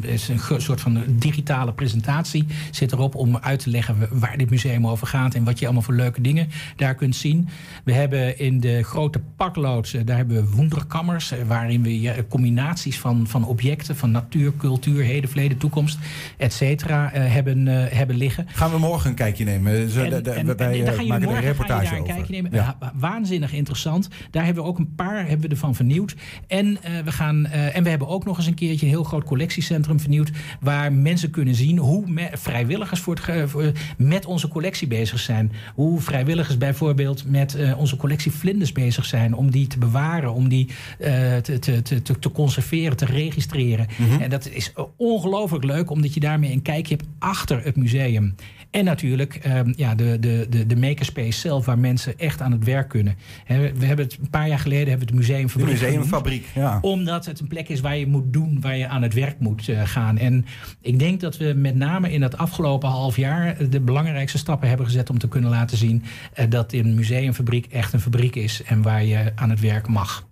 is 0.00 0.28
een 0.28 0.60
soort 0.60 0.80
van 0.80 1.02
digitale 1.08 1.72
presentatie 1.72 2.46
zit 2.70 2.92
erop 2.92 3.14
om 3.14 3.36
uit 3.36 3.58
te 3.58 3.70
leggen 3.70 4.08
waar 4.10 4.36
dit 4.36 4.50
museum 4.50 4.86
over 4.86 5.06
gaat 5.06 5.34
en 5.34 5.44
wat 5.44 5.58
je 5.58 5.64
allemaal 5.64 5.82
voor 5.82 5.94
leuke 5.94 6.20
dingen 6.20 6.48
daar 6.76 6.94
kunt 6.94 7.16
zien. 7.16 7.48
We 7.84 7.92
hebben 7.92 8.38
in 8.38 8.60
de 8.60 8.82
grote 8.82 9.20
pakloods, 9.36 9.94
eh, 9.94 10.00
daar 10.04 10.16
hebben 10.16 10.36
we 10.36 10.56
wonderkammers, 10.56 11.30
eh, 11.32 11.38
waarin 11.46 11.82
we 11.82 12.24
combinaties 12.28 12.98
van, 12.98 13.26
van 13.26 13.44
objecten, 13.46 13.96
van 13.96 14.10
natuur, 14.10 14.52
cultuur, 14.56 15.02
heden, 15.02 15.28
verleden, 15.30 15.58
toekomst, 15.58 15.98
et 16.36 16.52
cetera, 16.52 17.12
eh, 17.12 17.32
hebben, 17.32 17.66
hebben 17.66 18.16
liggen. 18.16 18.46
Gaan 18.48 18.70
we 18.70 18.78
morgen 18.78 19.10
een 19.10 19.16
kijkje 19.16 19.44
nemen? 19.44 19.90
Zo, 19.90 20.02
En- 20.04 20.12
en- 20.12 20.56
wij, 20.56 20.84
daar 20.84 21.06
maken 21.06 21.28
een 21.28 21.34
ga 21.34 21.40
je 21.40 21.46
reportage 21.46 21.94
een 21.94 22.00
over. 22.02 22.14
kijkje 22.14 22.32
nemen. 22.32 22.50
Ja. 22.52 22.78
Waanzinnig 22.94 23.52
interessant. 23.52 24.08
Daar 24.30 24.44
hebben 24.44 24.62
we 24.62 24.68
ook 24.68 24.78
een 24.78 24.94
paar 24.94 25.18
hebben 25.26 25.40
we 25.40 25.48
ervan 25.48 25.74
vernieuwd. 25.74 26.14
En, 26.46 26.78
we 27.04 27.12
gaan, 27.12 27.46
en 27.46 27.82
we 27.82 27.88
hebben 27.90 28.08
ook 28.08 28.24
nog 28.24 28.36
eens 28.36 28.46
een 28.46 28.54
keertje 28.54 28.86
een 28.86 28.92
heel 28.92 29.04
groot 29.04 29.24
collectiecentrum 29.24 30.00
vernieuwd. 30.00 30.30
Waar 30.60 30.92
mensen 30.92 31.30
kunnen 31.30 31.54
zien 31.54 31.78
hoe 31.78 32.04
me- 32.06 32.30
vrijwilligers 32.32 33.00
voor 33.00 33.14
het, 33.14 33.50
voor- 33.50 33.72
met 33.96 34.26
onze 34.26 34.48
collectie 34.48 34.86
bezig 34.88 35.18
zijn. 35.18 35.52
Hoe 35.74 36.00
vrijwilligers 36.00 36.58
bijvoorbeeld 36.58 37.24
met 37.26 37.47
eh, 37.54 37.78
onze 37.78 37.96
collectie 37.96 38.30
vlinders 38.32 38.72
bezig 38.72 39.04
zijn. 39.04 39.34
Om 39.34 39.50
die 39.50 39.66
te 39.66 39.78
bewaren, 39.78 40.32
om 40.32 40.48
die 40.48 40.68
te, 40.98 41.58
te, 41.60 41.82
te, 41.82 42.02
te- 42.02 42.18
te 42.18 42.30
conserveren, 42.30 42.96
te 42.96 43.04
registreren. 43.04 43.86
Mhm. 43.96 44.20
En 44.22 44.30
dat 44.30 44.48
is 44.48 44.72
ongelooflijk 44.96 45.64
leuk, 45.64 45.90
omdat 45.90 46.14
je 46.14 46.20
daarmee 46.20 46.52
een 46.52 46.62
kijkje 46.62 46.94
hebt 46.96 47.08
achter 47.18 47.64
het 47.64 47.76
museum. 47.76 48.34
En 48.70 48.84
natuurlijk 48.84 49.34
ehm, 49.34 49.72
ja, 49.76 49.94
de, 49.94 50.16
de, 50.20 50.46
de, 50.50 50.66
de 50.66 50.76
makerspace 50.76 51.38
zelf, 51.38 51.64
waar 51.64 51.78
mensen 51.78 52.18
echt 52.18 52.40
aan 52.40 52.52
het 52.52 52.64
werk 52.64 52.88
kunnen. 52.88 53.16
We 53.46 53.86
hebben 53.86 54.04
het 54.04 54.18
een 54.20 54.30
paar 54.30 54.48
jaar 54.48 54.58
geleden 54.58 54.88
hebben 54.88 55.06
we 55.06 55.14
het 55.14 55.28
museumfabriek. 55.28 55.78
De 55.78 55.86
museumfabriek, 55.86 56.46
genoemd, 56.46 56.70
ja. 56.70 56.78
Omdat 56.80 57.26
het 57.26 57.40
een 57.40 57.46
plek 57.46 57.68
is 57.68 57.80
waar 57.80 57.96
je 57.96 58.06
moet 58.06 58.32
doen, 58.32 58.60
waar 58.60 58.76
je 58.76 58.88
aan 58.88 59.02
het 59.02 59.14
werk 59.14 59.38
moet 59.38 59.68
eh, 59.68 59.86
gaan. 59.86 60.18
En 60.18 60.46
ik 60.80 60.98
denk 60.98 61.20
dat 61.20 61.36
we 61.36 61.52
met 61.56 61.74
name 61.74 62.12
in 62.12 62.22
het 62.22 62.38
afgelopen 62.38 62.88
half 62.88 63.16
jaar 63.16 63.70
de 63.70 63.80
belangrijkste 63.80 64.38
stappen 64.38 64.68
hebben 64.68 64.86
gezet 64.86 65.10
om 65.10 65.18
te 65.18 65.28
kunnen 65.28 65.50
laten 65.50 65.76
zien 65.76 66.02
eh, 66.32 66.50
dat 66.50 66.72
een 66.72 66.94
museumfabriek 66.94 67.66
echt 67.66 67.92
een 67.92 68.00
fabriek 68.00 68.36
is 68.36 68.62
en 68.62 68.82
waar 68.82 69.04
je 69.04 69.32
aan 69.34 69.50
het 69.50 69.60
werk 69.60 69.88
mag. 69.88 70.26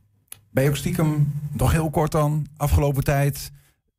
Ben 0.51 0.65
je 0.65 0.71
ook 0.71 0.77
stiekem, 0.77 1.33
nog 1.53 1.73
heel 1.73 1.91
kort 1.91 2.13
dan, 2.13 2.47
afgelopen 2.57 3.05
tijd... 3.05 3.53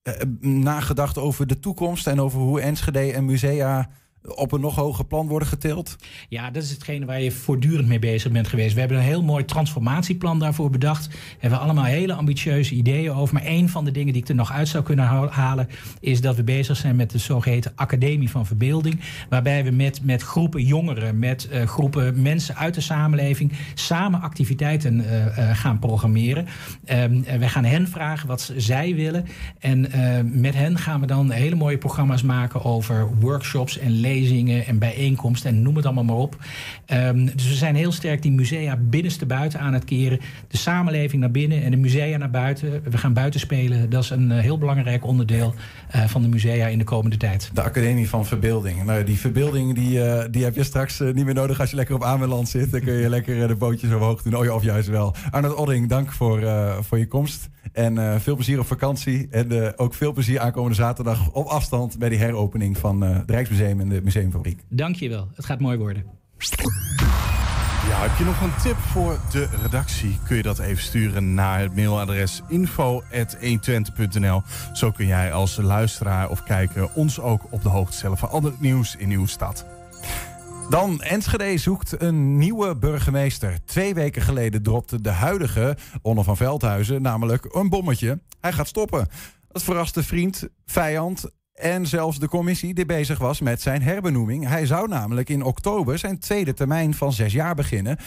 eh, 0.03 0.13
nagedacht 0.41 1.17
over 1.17 1.47
de 1.47 1.59
toekomst 1.59 2.07
en 2.07 2.21
over 2.21 2.39
hoe 2.39 2.61
Enschede 2.61 3.13
en 3.13 3.25
musea 3.25 3.89
op 4.36 4.51
een 4.51 4.61
nog 4.61 4.75
hoger 4.75 5.05
plan 5.05 5.28
worden 5.28 5.47
getild? 5.47 5.95
Ja, 6.30 6.51
dat 6.51 6.63
is 6.63 6.69
hetgene 6.69 7.05
waar 7.05 7.21
je 7.21 7.32
voortdurend 7.32 7.88
mee 7.88 7.99
bezig 7.99 8.32
bent 8.32 8.47
geweest. 8.47 8.73
We 8.73 8.80
hebben 8.80 8.97
een 8.97 9.03
heel 9.03 9.23
mooi 9.23 9.45
transformatieplan 9.45 10.39
daarvoor 10.39 10.69
bedacht. 10.69 11.07
We 11.07 11.13
hebben 11.38 11.59
allemaal 11.59 11.84
hele 11.84 12.13
ambitieuze 12.13 12.73
ideeën 12.73 13.11
over. 13.11 13.34
Maar 13.34 13.43
één 13.43 13.69
van 13.69 13.86
de 13.86 13.91
dingen 13.91 14.13
die 14.13 14.21
ik 14.21 14.30
er 14.30 14.36
nog 14.36 14.51
uit 14.51 14.67
zou 14.67 14.84
kunnen 14.84 15.05
halen... 15.30 15.69
is 15.99 16.21
dat 16.21 16.36
we 16.36 16.43
bezig 16.43 16.78
zijn 16.78 16.95
met 16.95 17.11
de 17.11 17.17
zogeheten 17.17 17.71
Academie 17.75 18.30
van 18.30 18.45
Verbeelding. 18.45 18.99
Waarbij 19.30 19.63
we 19.63 19.71
met, 19.71 20.03
met 20.03 20.21
groepen 20.21 20.63
jongeren, 20.63 21.19
met 21.19 21.47
eh, 21.47 21.63
groepen 21.63 22.21
mensen 22.21 22.55
uit 22.55 22.73
de 22.73 22.82
samenleving... 22.82 23.51
samen 23.73 24.21
activiteiten 24.21 24.99
eh, 24.99 25.49
eh, 25.49 25.57
gaan 25.57 25.80
programmeren. 25.80 26.45
Ehm, 26.86 27.21
wij 27.39 27.49
gaan 27.49 27.65
hen 27.65 27.88
vragen 27.88 28.28
wat 28.28 28.53
zij 28.57 28.95
willen. 28.95 29.25
En 29.59 29.82
met 30.23 30.53
hen 30.53 30.78
gaan 30.78 30.99
we 30.99 31.05
dan 31.05 31.32
hele 31.32 31.55
mooie 31.55 31.78
programma's 31.78 32.21
maken... 32.21 32.63
over 32.63 33.09
workshops 33.19 33.78
en 33.78 33.91
lezingen 33.91 34.15
en 34.65 34.80
bijeenkomsten 34.80 35.49
en 35.49 35.61
noem 35.61 35.76
het 35.76 35.86
allemaal 35.86 36.03
maar 36.03 36.15
op. 36.15 36.38
Ehm, 36.86 37.26
dus 37.26 37.47
we 37.47 37.53
zijn 37.53 37.76
heel 37.76 37.91
sterk 37.91 38.22
die 38.22 38.32
musea 38.32 38.78
binnenste 38.82 39.26
buiten 39.26 39.59
aan 39.59 39.74
het 39.74 39.86
keren. 39.86 40.20
De 40.47 40.57
samenleving 40.57 41.22
naar 41.22 41.32
binnen 41.32 41.63
en 41.63 41.72
de 41.72 41.78
musea 41.78 42.18
naar 42.18 42.30
buiten. 42.30 42.82
We 42.84 42.97
gaan 42.97 43.13
buiten 43.13 43.39
spelen. 43.39 43.89
Dat 43.89 44.03
is 44.03 44.09
een 44.09 44.32
eh, 44.32 44.39
heel 44.39 44.57
belangrijk 44.57 45.05
onderdeel 45.05 45.53
eh, 45.89 46.03
van 46.03 46.22
de 46.22 46.28
musea 46.28 46.68
in 46.68 46.78
de 46.78 46.84
komende 46.84 47.18
tijd. 47.18 47.49
De 47.53 47.61
Academie 47.61 48.09
van 48.09 48.26
Verbeelding. 48.26 48.84
Nou, 48.84 49.03
die 49.03 49.18
verbeelding 49.18 49.76
die, 49.76 50.03
eh, 50.03 50.26
die 50.32 50.43
heb 50.43 50.55
je 50.55 50.63
straks 50.63 50.99
niet 50.99 51.26
meer 51.26 51.34
nodig 51.34 51.59
als 51.59 51.70
je 51.70 51.76
lekker 51.76 51.95
op 51.95 52.03
Ameland 52.03 52.49
zit. 52.49 52.72
Dan 52.72 52.82
kun 52.82 52.93
je 52.93 53.09
lekker 53.09 53.47
de 53.47 53.55
bootjes 53.55 53.93
omhoog 53.93 54.22
doen. 54.22 54.36
Oh 54.36 54.45
ja, 54.45 54.53
of 54.53 54.63
juist 54.63 54.88
wel. 54.88 55.15
Arnold 55.32 55.55
Odding, 55.55 55.89
dank 55.89 56.11
voor, 56.11 56.41
voor 56.82 56.97
je 56.97 57.07
komst. 57.07 57.49
En 57.74 58.22
veel 58.22 58.36
plezier 58.36 58.59
op 58.59 58.65
vakantie. 58.65 59.28
En 59.32 59.78
ook 59.78 59.93
veel 59.93 60.13
plezier 60.13 60.39
aankomende 60.39 60.76
zaterdag 60.76 61.32
op 61.32 61.45
afstand... 61.45 61.97
bij 61.97 62.09
die 62.09 62.18
heropening 62.18 62.78
van 62.78 63.01
het 63.01 63.30
Rijksmuseum 63.30 63.80
en 63.80 63.89
de 63.89 63.96
Museumfabriek. 64.01 64.59
Dank 64.69 64.95
je 64.95 65.09
wel. 65.09 65.29
Het 65.35 65.45
gaat 65.45 65.59
mooi 65.59 65.77
worden. 65.77 66.03
Ja, 67.87 68.01
heb 68.01 68.17
je 68.17 68.23
nog 68.23 68.41
een 68.41 68.55
tip 68.61 68.77
voor 68.77 69.19
de 69.31 69.47
redactie? 69.61 70.19
Kun 70.25 70.35
je 70.35 70.41
dat 70.43 70.59
even 70.59 70.83
sturen 70.83 71.33
naar 71.33 71.59
het 71.59 71.75
mailadres 71.75 72.41
info.120.nl. 72.47 74.41
Zo 74.73 74.91
kun 74.91 75.05
jij 75.05 75.33
als 75.33 75.57
luisteraar 75.57 76.29
of 76.29 76.43
kijker 76.43 76.93
ons 76.93 77.19
ook 77.19 77.41
op 77.49 77.63
de 77.63 77.69
hoogte 77.69 77.97
stellen 77.97 78.17
van 78.17 78.29
al 78.29 78.43
het 78.43 78.61
nieuws 78.61 78.95
in 78.95 79.09
uw 79.09 79.25
stad. 79.25 79.65
Dan, 80.69 81.01
Enschede 81.01 81.57
zoekt 81.57 82.01
een 82.01 82.37
nieuwe 82.37 82.75
burgemeester. 82.75 83.57
Twee 83.65 83.93
weken 83.93 84.21
geleden 84.21 84.63
dropte 84.63 85.01
de 85.01 85.09
huidige 85.09 85.77
Onno 86.01 86.23
van 86.23 86.37
Veldhuizen 86.37 87.01
namelijk 87.01 87.55
een 87.55 87.69
bommetje. 87.69 88.19
Hij 88.41 88.53
gaat 88.53 88.67
stoppen. 88.67 89.07
Dat 89.47 89.63
verraste 89.63 90.03
vriend, 90.03 90.47
vijand 90.65 91.29
en 91.58 91.86
zelfs 91.86 92.20
de 92.20 92.28
commissie 92.28 92.74
die 92.74 92.86
bezig 92.86 93.18
was 93.18 93.41
met 93.41 93.62
zijn 93.62 93.82
herbenoeming. 93.82 94.47
Hij 94.47 94.66
zou 94.66 94.88
namelijk 94.88 95.30
in 95.30 95.43
oktober 95.43 95.99
zijn 95.99 96.20
tweede 96.20 96.53
termijn 96.53 96.93
van 96.93 97.14
zes 97.14 97.34
jaar 97.34 97.55
beginnen. 97.55 97.97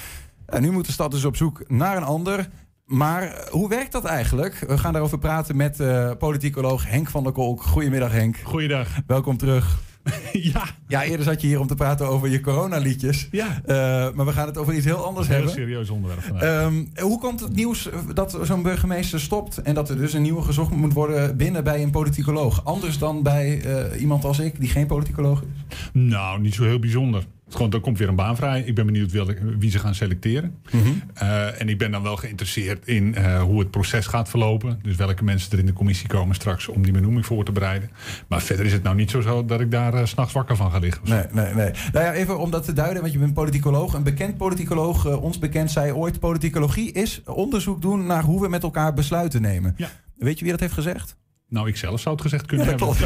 En 0.47 0.63
nu 0.63 0.71
moet 0.71 0.87
de 0.87 0.93
stad 0.93 1.11
dus 1.11 1.25
op 1.25 1.37
zoek 1.37 1.63
naar 1.69 1.97
een 1.97 2.03
ander. 2.03 2.49
Maar 2.85 3.49
hoe 3.51 3.69
werkt 3.69 3.93
dat 3.93 4.05
eigenlijk? 4.05 4.55
We 4.59 4.79
gaan 4.79 4.93
daarover 4.93 5.19
praten 5.19 5.57
met 5.57 5.81
eh 5.81 6.11
politicoloog 6.19 6.89
Henk 6.89 7.09
van 7.09 7.23
der 7.23 7.33
Kolk. 7.33 7.63
Goedemiddag 7.63 8.13
Henk. 8.13 8.37
Goeiedag. 8.43 8.89
Welkom 9.07 9.37
terug. 9.37 9.89
ja. 10.53 10.64
Ja, 10.89 11.05
eerder 11.05 11.24
zat 11.24 11.41
je 11.41 11.47
hier 11.47 11.61
om 11.61 11.66
te 11.66 11.74
praten 11.74 12.07
over 12.09 12.28
je 12.28 12.41
coronaliedjes. 12.41 13.28
Ja. 13.31 13.61
Eh, 13.64 13.74
maar 14.14 14.26
we 14.26 14.33
gaan 14.33 14.47
het 14.47 14.59
over 14.59 14.74
iets 14.74 14.85
heel 14.85 15.05
anders 15.05 15.26
Heel 15.26 15.37
hebben. 15.37 15.55
serieus 15.55 15.91
onderwerp 15.91 16.22
vandaag. 16.22 16.43
Ehm, 16.43 16.85
hoe 17.05 17.18
komt 17.20 17.41
het 17.41 17.55
nieuws 17.55 17.89
dat 18.14 18.39
zo'n 18.43 18.62
burgemeester 18.62 19.20
stopt 19.20 19.62
en 19.62 19.74
dat 19.74 19.89
er 19.89 19.97
dus 19.97 20.12
een 20.12 20.22
nieuwe 20.22 20.43
gezocht 20.43 20.70
moet 20.70 20.93
worden 20.93 21.37
binnen 21.37 21.64
bij 21.64 21.83
een 21.83 21.91
politicoloog? 21.91 22.64
Anders 22.64 22.99
dan 22.99 23.22
bij 23.22 23.61
eh, 23.61 24.01
iemand 24.01 24.24
als 24.24 24.39
ik, 24.39 24.61
die 24.61 24.68
geen 24.68 24.87
politicoloog 24.87 25.43
is? 25.43 25.78
Nou, 25.93 26.41
niet 26.41 26.55
zo 26.55 26.64
heel 26.64 26.78
bijzonder. 26.78 27.24
Gewoon, 27.55 27.73
er 27.73 27.81
komt 27.81 27.99
weer 27.99 28.09
een 28.09 28.15
baan 28.15 28.37
vrij. 28.37 28.61
Ik 28.61 28.75
ben 28.75 28.87
benieuwd 28.87 29.13
wie 29.59 29.71
ze 29.71 29.79
gaan 29.79 29.95
selecteren. 29.95 30.55
Eh, 31.15 31.61
en 31.61 31.69
ik 31.69 31.79
ben 31.79 31.91
dan 31.91 32.03
wel 32.03 32.17
geïnteresseerd 32.17 32.87
in 32.87 33.15
eh, 33.15 33.43
hoe 33.43 33.59
het 33.59 33.71
proces 33.71 34.07
gaat 34.07 34.29
verlopen. 34.29 34.79
Dus 34.83 34.97
welke 34.97 35.25
mensen 35.25 35.53
er 35.53 35.59
in 35.59 35.67
de 35.67 35.73
commissie 35.73 36.09
komen 36.09 36.35
straks 36.35 36.69
om 36.69 36.83
die 36.83 36.93
benoeming 36.93 37.27
voor 37.27 37.45
te 37.45 37.53
bereiden. 37.53 37.91
Maar 38.29 38.43
verder 38.43 38.67
is 38.67 38.73
het 38.73 38.83
nou 38.83 38.97
niet 38.97 39.11
zo, 39.11 39.21
zo 39.21 39.45
dat 39.45 39.61
ik 39.61 39.71
daar 39.71 40.07
's 40.07 40.11
s'nachts 40.11 40.33
wakker 40.33 40.57
van 40.57 40.71
ga 40.71 40.79
liggen. 40.79 41.03
Nee, 41.09 41.25
nee, 41.33 41.55
nee. 41.55 41.71
Nou 41.93 42.05
ja, 42.05 42.13
even 42.13 42.39
om 42.39 42.51
dat 42.51 42.65
te 42.65 42.73
duiden, 42.73 43.01
want 43.01 43.13
je 43.13 43.19
bent 43.19 43.35
politicoloog. 43.35 43.95
Een 43.95 44.03
bekend 44.03 44.37
politicoloog, 44.37 45.21
ons 45.21 45.39
bekend, 45.39 45.71
zei 45.71 45.93
ooit... 45.93 46.21
politicologie 46.21 46.93
is 46.93 47.23
onderzoek 47.25 47.83
doen 47.83 48.07
naar 48.07 48.23
hoe 48.23 48.41
we 48.41 48.49
met 48.49 48.63
elkaar 48.63 48.95
besluiten 48.95 49.43
nemen. 49.43 49.75
Ja. 49.77 49.89
Weet 50.17 50.39
je 50.39 50.43
wie 50.43 50.53
dat 50.53 50.61
heeft 50.61 50.73
gezegd? 50.73 51.17
Nou, 51.51 51.69
ik 51.69 51.77
zelf 51.77 52.01
zou 52.01 52.15
het 52.15 52.23
gezegd 52.25 52.47
kunnen 52.47 52.67
Ja, 52.67 52.71
hebben. 52.77 52.89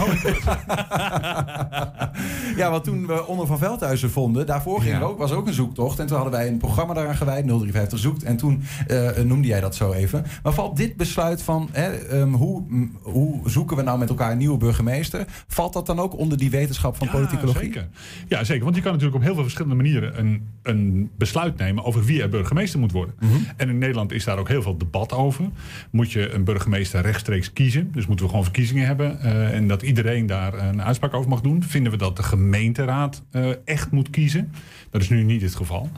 Ja, 2.57 2.71
want 2.71 2.85
toen 2.85 3.07
we 3.07 3.27
Onder 3.27 3.47
van 3.47 3.59
Veldhuizen 3.59 4.11
vonden, 4.11 4.47
daarvoor 4.47 4.81
ging 4.81 4.93
Ja. 4.95 5.01
er 5.01 5.07
ook, 5.07 5.19
was 5.19 5.33
ook 5.33 5.47
een 5.47 5.53
zoektocht. 5.53 5.99
En 5.99 6.07
toen 6.07 6.17
hadden 6.17 6.35
wij 6.39 6.49
een 6.49 6.57
programma 6.59 6.95
daaraan 6.95 7.17
gewijd, 7.17 7.45
0350 7.45 7.99
zoekt. 7.99 8.23
En 8.23 8.37
toen 8.37 8.63
eh, 8.87 9.11
noemde 9.25 9.49
jij 9.49 9.61
dat 9.61 9.75
zo 9.75 9.93
even. 9.93 10.25
Maar 10.43 10.53
valt 10.53 10.77
dit 10.77 10.97
besluit 10.97 11.43
van 11.43 11.69
hè, 11.73 11.91
ehm, 11.93 12.33
hoe, 12.33 12.63
m, 12.69 12.91
hoe 13.03 13.41
zoeken 13.51 13.77
we 13.77 13.83
nou 13.83 13.99
met 13.99 14.09
elkaar 14.09 14.33
een 14.33 14.39
nieuwe 14.39 14.57
burgemeester, 14.59 15.25
valt 15.47 15.73
dat 15.73 15.87
dan 15.87 15.99
ook 15.99 16.19
onder 16.19 16.39
die 16.39 16.51
wetenschap 16.51 16.97
van 16.97 17.09
politicologie? 17.09 17.63
Zeker. 17.63 17.89
Ja, 18.29 18.45
zeker. 18.45 18.65
Want 18.65 18.77
je 18.77 18.83
kan 18.83 18.91
natuurlijk 18.93 19.19
op 19.19 19.25
heel 19.25 19.35
veel 19.35 19.43
verschillende 19.43 19.77
manieren 19.77 20.19
een, 20.19 20.49
een 20.63 21.11
besluit 21.19 21.57
nemen 21.57 21.85
over 21.85 22.05
wie 22.05 22.23
er 22.23 22.29
burgemeester 22.29 22.81
moet 22.81 22.93
worden. 22.93 23.15
Mhm. 23.21 23.33
En 23.57 23.69
in 23.69 23.79
Nederland 23.79 24.13
is 24.13 24.25
daar 24.25 24.39
ook 24.39 24.49
heel 24.49 24.63
veel 24.63 24.77
debat 24.79 25.13
over. 25.13 25.45
Moet 25.91 26.13
je 26.13 26.31
een 26.33 26.45
burgemeester 26.45 27.01
rechtstreeks 27.03 27.53
kiezen? 27.53 27.93
Dus 27.93 28.07
moeten 28.07 28.27
we 28.27 28.33
gewoon 28.35 28.53
verkiezingen 28.53 28.87
hebben 28.87 29.21
eh, 29.21 29.55
en 29.55 29.69
dat 29.69 29.83
iedereen 29.83 30.27
daar 30.27 30.55
een 30.55 30.83
uitspraak 30.83 31.15
over 31.15 31.31
mag 31.31 31.41
doen? 31.41 31.63
Vinden 31.63 31.93
we 31.93 31.99
dat 31.99 32.17
de 32.17 32.23
gemeenteraad 32.23 33.23
eh, 33.31 33.51
echt 33.65 33.91
moet 33.91 34.11
kiezen? 34.11 34.53
Dat 34.91 35.01
is 35.01 35.09
nu 35.09 35.23
niet 35.23 35.43
het 35.43 35.55
geval. 35.55 35.91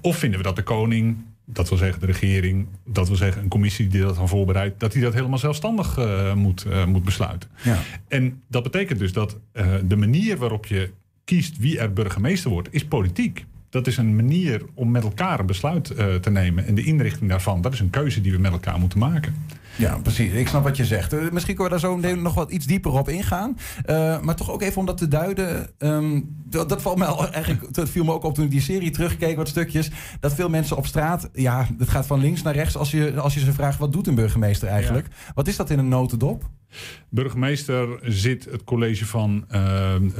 Of 0.00 0.16
vinden 0.16 0.38
we 0.38 0.44
dat 0.44 0.56
de 0.56 0.62
koning 0.62 1.16
dat 1.44 1.68
wil 1.68 1.78
zeggen 1.78 2.00
de 2.00 2.06
regering, 2.06 2.66
dat 2.86 3.08
wil 3.08 3.16
zeggen 3.16 3.42
een 3.42 3.48
commissie 3.48 3.88
die 3.88 4.00
dat 4.00 4.16
dan 4.16 4.28
voorbereidt, 4.28 4.80
dat 4.80 4.92
die 4.92 5.02
dat 5.02 5.14
helemaal 5.14 5.38
zelfstandig 5.38 5.98
eh, 5.98 6.34
moet, 6.34 6.66
moet 6.86 7.04
besluiten. 7.04 7.50
Ja. 7.62 7.78
En 8.08 8.42
dat 8.48 8.62
betekent 8.62 8.98
dus 8.98 9.12
dat 9.12 9.38
de 9.86 9.96
manier 9.96 10.36
waarop 10.36 10.66
je 10.66 10.90
kiest 11.24 11.58
wie 11.58 11.78
er 11.78 11.92
burgemeester 11.92 12.50
wordt, 12.50 12.68
is 12.70 12.84
politiek. 12.84 13.44
Dat 13.70 13.86
is 13.86 13.96
een 13.96 14.16
manier 14.16 14.62
om 14.74 14.90
met 14.90 15.02
elkaar 15.02 15.40
een 15.40 15.46
besluit 15.46 15.84
te 16.20 16.30
nemen. 16.30 16.66
En 16.66 16.74
de 16.74 16.84
inrichting 16.84 17.30
daarvan, 17.30 17.60
dat 17.60 17.72
is 17.72 17.80
een 17.80 17.90
keuze 17.90 18.20
die 18.20 18.32
we 18.32 18.38
met 18.38 18.52
elkaar 18.52 18.78
moeten 18.78 18.98
maken. 18.98 19.34
Ja, 19.76 19.98
precies. 20.02 20.32
Ik 20.32 20.48
snap 20.48 20.62
wat 20.62 20.76
je 20.76 20.84
zegt. 20.84 21.12
Eh, 21.12 21.30
misschien 21.30 21.54
kunnen 21.54 21.74
we 21.74 21.80
daar 21.80 21.90
zo 21.90 21.96
meteen 21.96 22.22
nog 22.22 22.34
wat 22.34 22.50
iets 22.50 22.66
dieper 22.66 22.92
op 22.92 23.08
ingaan. 23.08 23.58
Eh, 23.84 24.20
maar 24.20 24.36
toch 24.36 24.50
ook 24.50 24.62
even 24.62 24.80
om 24.80 24.86
dat 24.86 24.96
te 24.96 25.08
duiden. 25.08 25.70
ehm, 25.78 26.20
dat, 26.44 26.68
dat 26.68 26.82
valt 26.82 26.98
me 26.98 27.04
al 27.04 27.32
eigenlijk. 27.32 27.74
Dat 27.74 27.88
viel 27.88 28.04
me 28.04 28.12
ook 28.12 28.24
op 28.24 28.34
toen 28.34 28.44
ik 28.44 28.50
die 28.50 28.60
serie 28.60 28.90
terugkeek, 28.90 29.36
wat 29.36 29.48
stukjes. 29.48 29.90
Dat 30.20 30.34
veel 30.34 30.48
mensen 30.48 30.76
op 30.76 30.86
straat. 30.86 31.30
Ja, 31.32 31.68
het 31.78 31.88
gaat 31.88 32.06
van 32.06 32.20
links 32.20 32.42
naar 32.42 32.54
rechts. 32.54 32.76
Als 32.76 32.90
je, 32.90 33.20
als 33.20 33.34
je 33.34 33.40
ze 33.40 33.52
vraagt: 33.52 33.78
wat 33.78 33.92
doet 33.92 34.06
een 34.06 34.14
burgemeester 34.14 34.68
eigenlijk? 34.68 35.08
Wat 35.34 35.48
is 35.48 35.56
dat 35.56 35.70
in 35.70 35.78
een 35.78 35.88
notendop? 35.88 36.50
Burgemeester 37.08 37.98
zit 38.02 38.44
het 38.50 38.64
college 38.64 39.06
van 39.06 39.44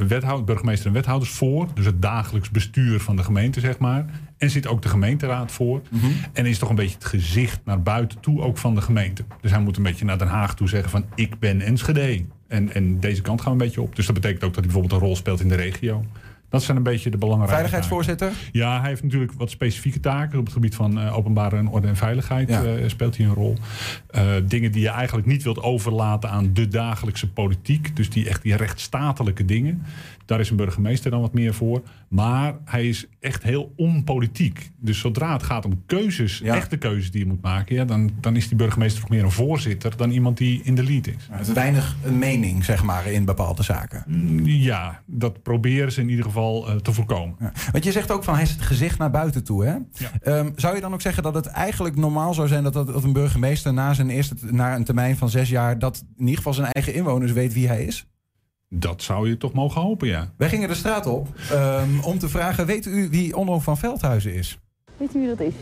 wethoud, 0.07 0.45
burgemeester 0.45 0.87
en 0.87 0.93
wethouders 0.93 1.31
voor. 1.31 1.67
Dus 1.73 1.85
het 1.85 2.01
dagelijks 2.01 2.49
bestuur 2.49 2.99
van 2.99 3.15
de 3.15 3.23
gemeente, 3.23 3.59
zeg 3.59 3.77
maar. 3.77 4.05
En 4.37 4.49
zit 4.49 4.67
ook 4.67 4.81
de 4.81 4.89
gemeenteraad 4.89 5.51
voor. 5.51 5.81
En 6.33 6.45
is 6.45 6.59
toch 6.59 6.69
een 6.69 6.75
beetje 6.75 6.95
het 6.95 7.05
gezicht 7.05 7.59
naar 7.65 7.81
buiten 7.81 8.19
toe 8.19 8.41
ook 8.41 8.57
van 8.57 8.75
de 8.75 8.81
gemeente. 8.81 9.23
Dus 9.41 9.51
hij 9.51 9.59
moet 9.59 9.77
een 9.77 9.83
beetje 9.83 10.05
naar 10.05 10.17
Den 10.17 10.27
Haag 10.27 10.55
toe 10.55 10.69
zeggen 10.69 10.89
van 10.89 11.05
ik 11.15 11.39
ben 11.39 11.61
Enschede. 11.61 12.25
En, 12.47 12.73
en 12.73 12.99
deze 12.99 13.21
kant 13.21 13.41
gaan 13.41 13.57
we 13.57 13.59
een 13.59 13.65
beetje 13.65 13.81
op. 13.81 13.95
Dus 13.95 14.05
dat 14.05 14.15
betekent 14.15 14.43
ook 14.43 14.53
dat 14.53 14.63
hij 14.63 14.73
bijvoorbeeld 14.73 15.01
een 15.01 15.07
rol 15.07 15.15
speelt 15.15 15.39
in 15.39 15.49
de 15.49 15.55
regio. 15.55 16.05
Dat 16.55 16.63
zijn 16.63 16.77
een 16.77 16.83
beetje 16.83 17.09
de 17.09 17.17
belangrijke 17.17 17.53
Veiligheidsvoorzitter? 17.53 18.27
taken. 18.27 18.49
Ja, 18.51 18.79
hij 18.79 18.89
heeft 18.89 19.03
natuurlijk 19.03 19.31
wat 19.37 19.49
specifieke 19.49 19.99
taken. 19.99 20.39
Op 20.39 20.45
het 20.45 20.53
gebied 20.53 20.75
van 20.75 20.99
eh, 20.99 21.17
openbare 21.17 21.55
en 21.57 21.67
orde 21.67 21.87
en 21.87 21.95
veiligheid 21.95 22.49
Ja. 22.49 22.63
eh, 22.63 22.89
speelt 22.89 23.17
hij 23.17 23.25
een 23.25 23.33
rol. 23.33 23.55
Eh, 24.07 24.23
dingen 24.47 24.71
die 24.71 24.81
je 24.81 24.89
eigenlijk 24.89 25.27
niet 25.27 25.43
wilt 25.43 25.61
overlaten 25.61 26.29
aan 26.29 26.53
de 26.53 26.67
dagelijkse 26.67 27.29
politiek. 27.31 27.95
Dus 27.95 28.09
die 28.09 28.27
echt 28.29 28.41
die 28.41 28.55
rechtsstatelijke 28.55 29.45
dingen. 29.45 29.83
Daar 30.25 30.39
is 30.39 30.49
een 30.49 30.55
burgemeester 30.55 31.11
dan 31.11 31.21
wat 31.21 31.33
meer 31.33 31.53
voor. 31.53 31.81
Maar 32.07 32.55
hij 32.65 32.87
is 32.87 33.07
echt 33.19 33.43
heel 33.43 33.73
onpolitiek. 33.75 34.71
Dus 34.79 34.99
zodra 34.99 35.33
het 35.33 35.43
gaat 35.43 35.65
om 35.65 35.83
keuzes, 35.85 36.41
echte 36.41 36.77
keuzes 36.77 37.11
die 37.11 37.21
je 37.21 37.27
moet 37.27 37.41
maken... 37.41 37.75
Ja, 37.75 37.85
dan, 37.85 38.11
dan 38.21 38.35
is 38.35 38.47
die 38.47 38.57
burgemeester 38.57 39.01
toch 39.01 39.09
meer 39.09 39.23
een 39.23 39.31
voorzitter... 39.31 39.97
dan 39.97 40.11
iemand 40.11 40.37
die 40.37 40.61
in 40.63 40.75
de 40.75 40.83
lead 40.83 41.07
is. 41.07 41.27
Het 41.31 41.47
is 41.47 41.53
weinig 41.53 41.95
een 42.03 42.19
mening, 42.19 42.65
zeg 42.65 42.83
maar, 42.83 43.07
in 43.11 43.25
bepaalde 43.25 43.63
zaken. 43.63 44.03
Ja, 44.43 45.01
dat 45.05 45.43
proberen 45.43 45.91
ze 45.91 46.01
in 46.01 46.09
ieder 46.09 46.25
geval 46.25 46.44
eh, 46.53 46.75
te 46.75 46.93
voorkomen. 46.93 47.35
Want 47.71 47.83
je 47.83 47.91
zegt 47.91 48.11
ook 48.11 48.23
van 48.23 48.33
hij 48.33 48.43
is 48.43 48.51
het 48.51 48.61
gezicht 48.61 48.97
naar 48.97 49.11
buiten 49.11 49.43
toe. 49.43 49.65
Hè? 49.65 49.75
Ehm, 50.21 50.51
zou 50.55 50.75
je 50.75 50.81
dan 50.81 50.93
ook 50.93 51.01
zeggen 51.01 51.23
dat 51.23 51.35
het 51.35 51.45
eigenlijk 51.45 51.95
normaal 51.95 52.33
zou 52.33 52.47
zijn 52.47 52.63
dat, 52.63 52.73
dat, 52.73 52.87
dat 52.87 53.03
een 53.03 53.13
burgemeester 53.13 53.73
na 53.73 53.93
zijn 53.93 54.09
eerste 54.09 54.35
na 54.41 54.75
een 54.75 54.83
termijn 54.83 55.17
van 55.17 55.29
zes 55.29 55.49
jaar 55.49 55.79
dat 55.79 56.03
in 56.15 56.21
ieder 56.21 56.37
geval 56.37 56.53
zijn 56.53 56.71
eigen 56.71 56.93
inwoners 56.93 57.31
weet 57.31 57.53
wie 57.53 57.67
hij 57.67 57.83
is? 57.85 58.07
Dat 58.69 59.01
zou 59.01 59.29
je 59.29 59.37
toch 59.37 59.53
mogen 59.53 59.81
hopen, 59.81 60.07
ja. 60.07 60.33
Wij 60.37 60.49
gingen 60.49 60.67
de 60.67 60.75
straat 60.75 61.05
op 61.05 61.27
ehm, 61.51 61.99
om 62.01 62.19
te 62.19 62.29
vragen: 62.29 62.65
weet 62.65 62.85
u 62.85 63.09
wie 63.09 63.37
Onno 63.37 63.59
van 63.59 63.77
Veldhuizen 63.77 64.33
is? 64.33 64.59
Weet 64.97 65.15
u 65.15 65.19
wie 65.19 65.27
dat 65.27 65.39
is? 65.39 65.53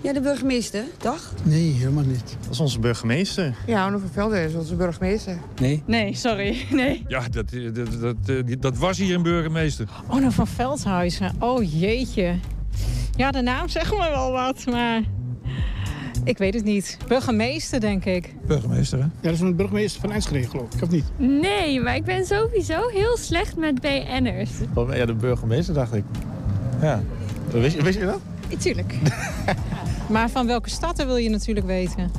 Ja, 0.00 0.12
de 0.12 0.20
burgemeester, 0.20 0.84
toch? 0.96 1.32
Nee, 1.42 1.72
helemaal 1.72 2.04
niet. 2.04 2.36
Dat 2.42 2.50
is 2.52 2.60
onze 2.60 2.78
burgemeester. 2.78 3.54
Ja, 3.66 3.86
Onno 3.86 3.98
van 3.98 4.08
Velden 4.12 4.42
is 4.48 4.54
onze 4.54 4.74
burgemeester. 4.74 5.38
Nee. 5.60 5.82
Nee, 5.86 6.14
sorry. 6.14 6.56
Nee. 6.70 7.04
Ja, 7.08 7.20
dat, 7.30 7.50
dat, 7.74 8.00
dat, 8.00 8.16
eh, 8.26 8.56
dat 8.60 8.76
was 8.76 8.98
hier 8.98 9.14
een 9.14 9.22
burgemeester. 9.22 9.88
Onno 10.08 10.30
van 10.30 10.46
Veldhuizen. 10.46 11.32
Oh 11.38 11.72
jeetje. 11.80 12.34
Ja, 13.16 13.30
de 13.30 13.40
naam 13.42 13.68
zegt 13.68 13.90
me 13.90 14.08
wel 14.10 14.30
wat, 14.32 14.66
maar 14.66 15.02
ik 16.24 16.38
weet 16.38 16.54
het 16.54 16.64
niet. 16.64 16.96
Burgemeester, 17.08 17.80
denk 17.80 18.04
ik. 18.04 18.34
Burgemeester, 18.46 18.98
hè? 18.98 19.04
Ja, 19.04 19.10
dat 19.20 19.32
is 19.32 19.40
een 19.40 19.56
burgemeester 19.56 20.00
van 20.00 20.12
Enschede, 20.12 20.48
geloof 20.48 20.74
ik, 20.74 20.82
of 20.82 20.90
niet? 20.90 21.04
Nee, 21.16 21.80
maar 21.80 21.94
ik 21.96 22.04
ben 22.04 22.26
sowieso 22.26 22.88
heel 22.88 23.16
slecht 23.16 23.56
met 23.56 23.80
BN'ers. 23.80 24.50
Oh, 24.74 24.94
Ja, 24.94 25.06
de 25.06 25.14
burgemeester, 25.14 25.74
dacht 25.74 25.94
ik. 25.94 26.04
Ja. 26.80 27.02
Wist, 27.50 27.76
je- 27.76 27.82
wist 27.82 27.98
je 27.98 28.04
dat? 28.04 28.20
Tuurlijk. 28.58 28.94
maar 30.08 30.30
van 30.30 30.46
welke 30.46 30.70
stad 30.70 31.04
wil 31.04 31.16
je 31.16 31.30
natuurlijk 31.30 31.66
weten? 31.66 32.10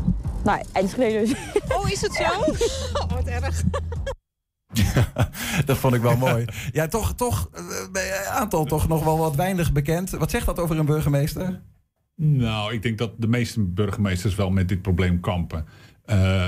Nou, 0.43 0.63
Enschede 0.71 1.19
dus. 1.19 1.33
Oh, 1.75 1.89
is 1.89 2.01
het 2.01 2.13
zo? 2.13 2.23
Oh, 3.01 3.11
wat 3.11 3.25
erg. 3.25 3.63
dat 5.65 5.77
vond 5.77 5.93
ik 5.93 6.01
wel 6.01 6.17
mooi. 6.17 6.45
Ja, 6.71 6.87
toch, 6.87 7.15
toch 7.15 7.49
eh, 7.93 8.35
aantal 8.35 8.65
toch 8.65 8.87
nog 8.87 9.03
wel 9.03 9.17
wat 9.17 9.35
weinig 9.35 9.71
bekend. 9.71 10.09
Wat 10.09 10.31
zegt 10.31 10.45
dat 10.45 10.59
over 10.59 10.79
een 10.79 10.85
burgemeester? 10.85 11.61
Nou, 12.15 12.73
ik 12.73 12.81
denk 12.81 12.97
dat 12.97 13.11
de 13.17 13.27
meeste 13.27 13.61
burgemeesters 13.61 14.35
wel 14.35 14.49
met 14.49 14.67
dit 14.67 14.81
probleem 14.81 15.19
kampen. 15.19 15.65
Eh, 16.09 16.47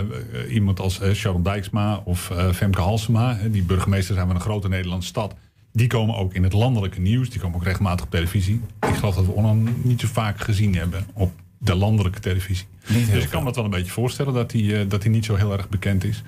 iemand 0.50 0.80
als 0.80 1.00
eh, 1.00 1.12
Sharon 1.12 1.44
Dijksma 1.44 2.02
of 2.06 2.32
eh, 2.32 2.52
Femke 2.52 2.82
Halsema, 2.82 3.36
hè, 3.36 3.50
die 3.50 3.64
burgemeester 3.64 4.16
zijn 4.16 4.28
van 4.28 4.36
een 4.36 4.42
grote 4.42 4.68
Nederlandse 4.68 5.08
stad. 5.08 5.36
Die 5.74 5.88
komen 5.88 6.16
ook 6.16 6.34
in 6.34 6.44
het 6.44 6.54
landelijke 6.54 7.00
nieuws. 7.00 7.30
Die 7.30 7.40
komen 7.40 7.58
ook 7.58 7.64
regelmatig 7.64 8.06
op 8.06 8.12
televisie. 8.12 8.62
Ik 8.88 8.96
geloof 8.96 9.16
dat 9.16 9.26
we 9.26 9.32
Onno 9.32 9.72
niet 9.82 10.00
zo 10.00 10.08
vaak 10.08 10.40
gezien 10.40 10.76
hebben 10.76 11.06
op 11.14 11.32
de 11.58 11.76
landelijke 11.76 12.20
televisie. 12.20 12.66
dus 12.88 13.24
ik 13.24 13.30
kan 13.30 13.40
me 13.40 13.46
dat 13.46 13.56
wel 13.56 13.66
een 13.66 13.72
beetje 13.72 13.92
voorstellen 13.92 14.34
dat 14.34 14.52
hij, 14.52 14.82
eh, 14.82 14.90
dat 14.90 15.04
hij 15.04 15.12
niet 15.12 15.26
zo 15.26 15.36
heel 15.36 15.52
erg 15.52 15.70
bekend 15.70 16.04
is. 16.04 16.24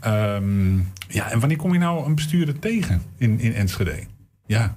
Ehm, 0.00 0.76
ja, 1.08 1.30
en 1.30 1.38
wanneer 1.38 1.56
kom 1.56 1.72
je 1.72 1.78
nou 1.78 2.06
een 2.06 2.14
bestuurder 2.14 2.58
tegen 2.58 3.02
in, 3.16 3.40
in 3.40 3.54
Enschede? 3.54 4.04
Ja, 4.46 4.76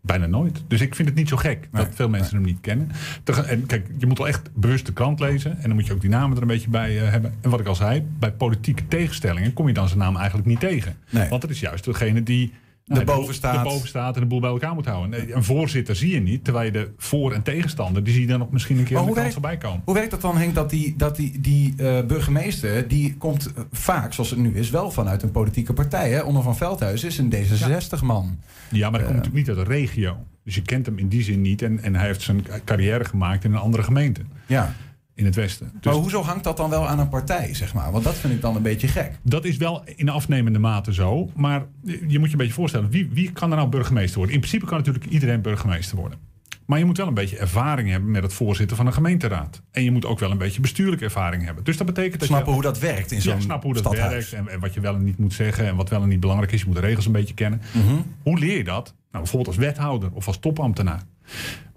bijna 0.00 0.26
nooit. 0.26 0.62
Dus 0.68 0.80
ik 0.80 0.94
vind 0.94 1.08
het 1.08 1.16
niet 1.16 1.28
zo 1.28 1.36
gek 1.36 1.68
dat 1.72 1.88
veel 1.94 2.08
mensen 2.08 2.34
hem 2.34 2.44
niet 2.44 2.60
kennen. 2.60 2.90
En 3.24 3.66
kijk, 3.66 3.88
je 3.98 4.06
moet 4.06 4.18
wel 4.18 4.28
echt 4.28 4.50
bewust 4.54 4.86
de 4.86 4.92
krant 4.92 5.20
lezen. 5.20 5.56
En 5.56 5.62
dan 5.62 5.74
moet 5.74 5.86
je 5.86 5.92
ook 5.92 6.00
die 6.00 6.10
namen 6.10 6.36
er 6.36 6.42
een 6.42 6.48
beetje 6.48 6.70
bij 6.70 7.00
eh, 7.00 7.10
hebben. 7.10 7.34
En 7.40 7.50
wat 7.50 7.60
ik 7.60 7.66
al 7.66 7.74
zei, 7.74 8.06
bij 8.18 8.32
politieke 8.32 8.88
tegenstellingen 8.88 9.52
kom 9.52 9.66
je 9.66 9.74
dan 9.74 9.88
zijn 9.88 10.00
naam 10.00 10.16
eigenlijk 10.16 10.48
niet 10.48 10.60
tegen. 10.60 10.96
Nee. 11.10 11.28
Want 11.28 11.42
het 11.42 11.50
is 11.50 11.60
juist 11.60 11.84
degene 11.84 12.22
die 12.22 12.52
nou, 12.86 13.00
Erboven 13.00 13.20
de 13.20 13.26
boel- 13.26 13.34
staat. 13.34 13.56
erboven 13.56 13.88
staat 13.88 14.14
en 14.14 14.20
de 14.20 14.26
boel 14.26 14.40
bij 14.40 14.50
elkaar 14.50 14.74
moet 14.74 14.86
houden. 14.86 15.10
Nee, 15.10 15.34
Een 15.34 15.44
voorzitter 15.44 15.96
zie 15.96 16.10
je 16.14 16.20
niet, 16.20 16.44
terwijl 16.44 16.64
je 16.66 16.72
de 16.72 16.90
voor- 16.96 17.32
en 17.32 17.42
tegenstander... 17.42 18.04
die 18.04 18.12
zie 18.12 18.22
je 18.22 18.28
dan 18.28 18.38
nog 18.38 18.50
misschien 18.50 18.78
een 18.78 18.84
keer 18.84 18.98
aan 18.98 19.06
de 19.06 19.12
kant 19.12 19.32
voorbij 19.32 19.56
komen. 19.56 19.82
Hoe 19.84 19.94
werkt 19.94 20.10
dat 20.10 20.20
dan, 20.20 20.36
Henk, 20.36 20.54
dat 20.54 20.70
die, 20.70 20.94
dat 20.96 21.16
die, 21.16 21.40
die 21.40 21.74
eh, 21.76 22.06
burgemeester... 22.06 22.88
die 22.88 23.16
komt 23.16 23.52
eh, 23.52 23.62
vaak, 23.72 24.12
zoals 24.12 24.30
het 24.30 24.38
nu 24.38 24.54
is, 24.54 24.70
wel 24.70 24.90
vanuit 24.90 25.22
een 25.22 25.30
politieke 25.30 25.72
partij. 25.72 26.10
Hè? 26.10 26.20
Onder 26.20 26.42
van 26.42 26.56
Veldhuizen 26.56 27.08
is 27.08 27.18
een 27.18 27.32
D66-man. 27.32 28.38
Ja, 28.70 28.90
maar 28.90 29.00
hij 29.00 29.08
komt 29.08 29.18
natuurlijk 29.22 29.46
niet 29.48 29.56
uit 29.56 29.66
de 29.66 29.72
regio. 29.74 30.16
Dus 30.44 30.54
je 30.54 30.62
kent 30.62 30.86
hem 30.86 30.98
in 30.98 31.08
die 31.08 31.22
zin 31.22 31.40
niet. 31.40 31.62
En, 31.62 31.82
en 31.82 31.94
hij 31.94 32.06
heeft 32.06 32.22
zijn 32.22 32.44
carrière 32.64 33.04
gemaakt 33.04 33.44
in 33.44 33.52
een 33.52 33.58
andere 33.58 33.82
gemeente. 33.82 34.20
Ja. 34.46 34.74
In 35.16 35.24
het 35.24 35.34
westen. 35.34 35.70
Dus 35.72 35.92
Maar 35.92 35.94
hoezo 36.02 36.22
hangt 36.22 36.44
dat 36.44 36.56
dan 36.56 36.70
wel 36.70 36.88
aan 36.88 36.98
een 36.98 37.08
partij, 37.08 37.54
zeg 37.54 37.74
maar? 37.74 37.92
Want 37.92 38.04
dat 38.04 38.14
vind 38.14 38.32
ik 38.32 38.40
dan 38.40 38.56
een 38.56 38.62
beetje 38.62 38.88
gek. 38.88 39.18
Dat 39.22 39.44
is 39.44 39.56
wel 39.56 39.82
in 39.96 40.08
afnemende 40.08 40.58
mate 40.58 40.94
zo. 40.94 41.30
Maar 41.34 41.66
je 41.82 42.18
moet 42.18 42.26
je 42.26 42.32
een 42.32 42.38
beetje 42.38 42.52
voorstellen, 42.52 42.90
wie, 42.90 43.08
wie 43.12 43.32
kan 43.32 43.50
er 43.50 43.56
nou 43.56 43.68
burgemeester 43.68 44.16
worden? 44.16 44.34
In 44.34 44.40
principe 44.40 44.66
kan 44.66 44.78
natuurlijk 44.78 45.06
iedereen 45.06 45.42
burgemeester 45.42 45.96
worden. 45.96 46.18
Maar 46.66 46.78
je 46.78 46.84
moet 46.84 46.96
wel 46.96 47.06
een 47.06 47.14
beetje 47.14 47.38
ervaring 47.38 47.90
hebben 47.90 48.10
met 48.10 48.22
het 48.22 48.32
voorzitten 48.32 48.76
van 48.76 48.86
een 48.86 48.92
gemeenteraad. 48.92 49.62
En 49.70 49.84
je 49.84 49.90
moet 49.90 50.04
ook 50.04 50.18
wel 50.18 50.30
een 50.30 50.38
beetje 50.38 50.60
bestuurlijke 50.60 51.04
ervaring 51.04 51.44
hebben. 51.44 51.64
Dus 51.64 51.76
dat 51.76 51.86
betekent 51.86 52.18
dat 52.18 52.28
Snappen 52.28 52.48
je... 52.48 52.54
hoe 52.54 52.62
dat 52.62 52.78
werkt 52.78 53.12
in 53.12 53.22
zo'n 53.22 53.34
Ja, 53.34 53.40
snappen 53.40 53.70
hoe 53.72 53.82
dat 53.82 53.92
stadhuis. 53.92 54.30
werkt 54.30 54.46
en, 54.46 54.54
en 54.54 54.60
wat 54.60 54.74
je 54.74 54.80
wel 54.80 54.94
en 54.94 55.04
niet 55.04 55.18
moet 55.18 55.32
zeggen 55.32 55.66
en 55.66 55.76
wat 55.76 55.88
wel 55.88 56.02
en 56.02 56.08
niet 56.08 56.20
belangrijk 56.20 56.52
is. 56.52 56.60
Je 56.60 56.66
moet 56.66 56.74
de 56.74 56.80
regels 56.80 57.06
een 57.06 57.12
beetje 57.12 57.34
kennen. 57.34 57.60
Mhm. 57.72 57.94
Hoe 58.22 58.38
leer 58.38 58.56
je 58.56 58.64
dat? 58.64 58.94
Nou, 59.10 59.24
bijvoorbeeld 59.24 59.56
als 59.56 59.66
wethouder 59.66 60.10
of 60.12 60.26
als 60.26 60.38
topambtenaar. 60.38 61.02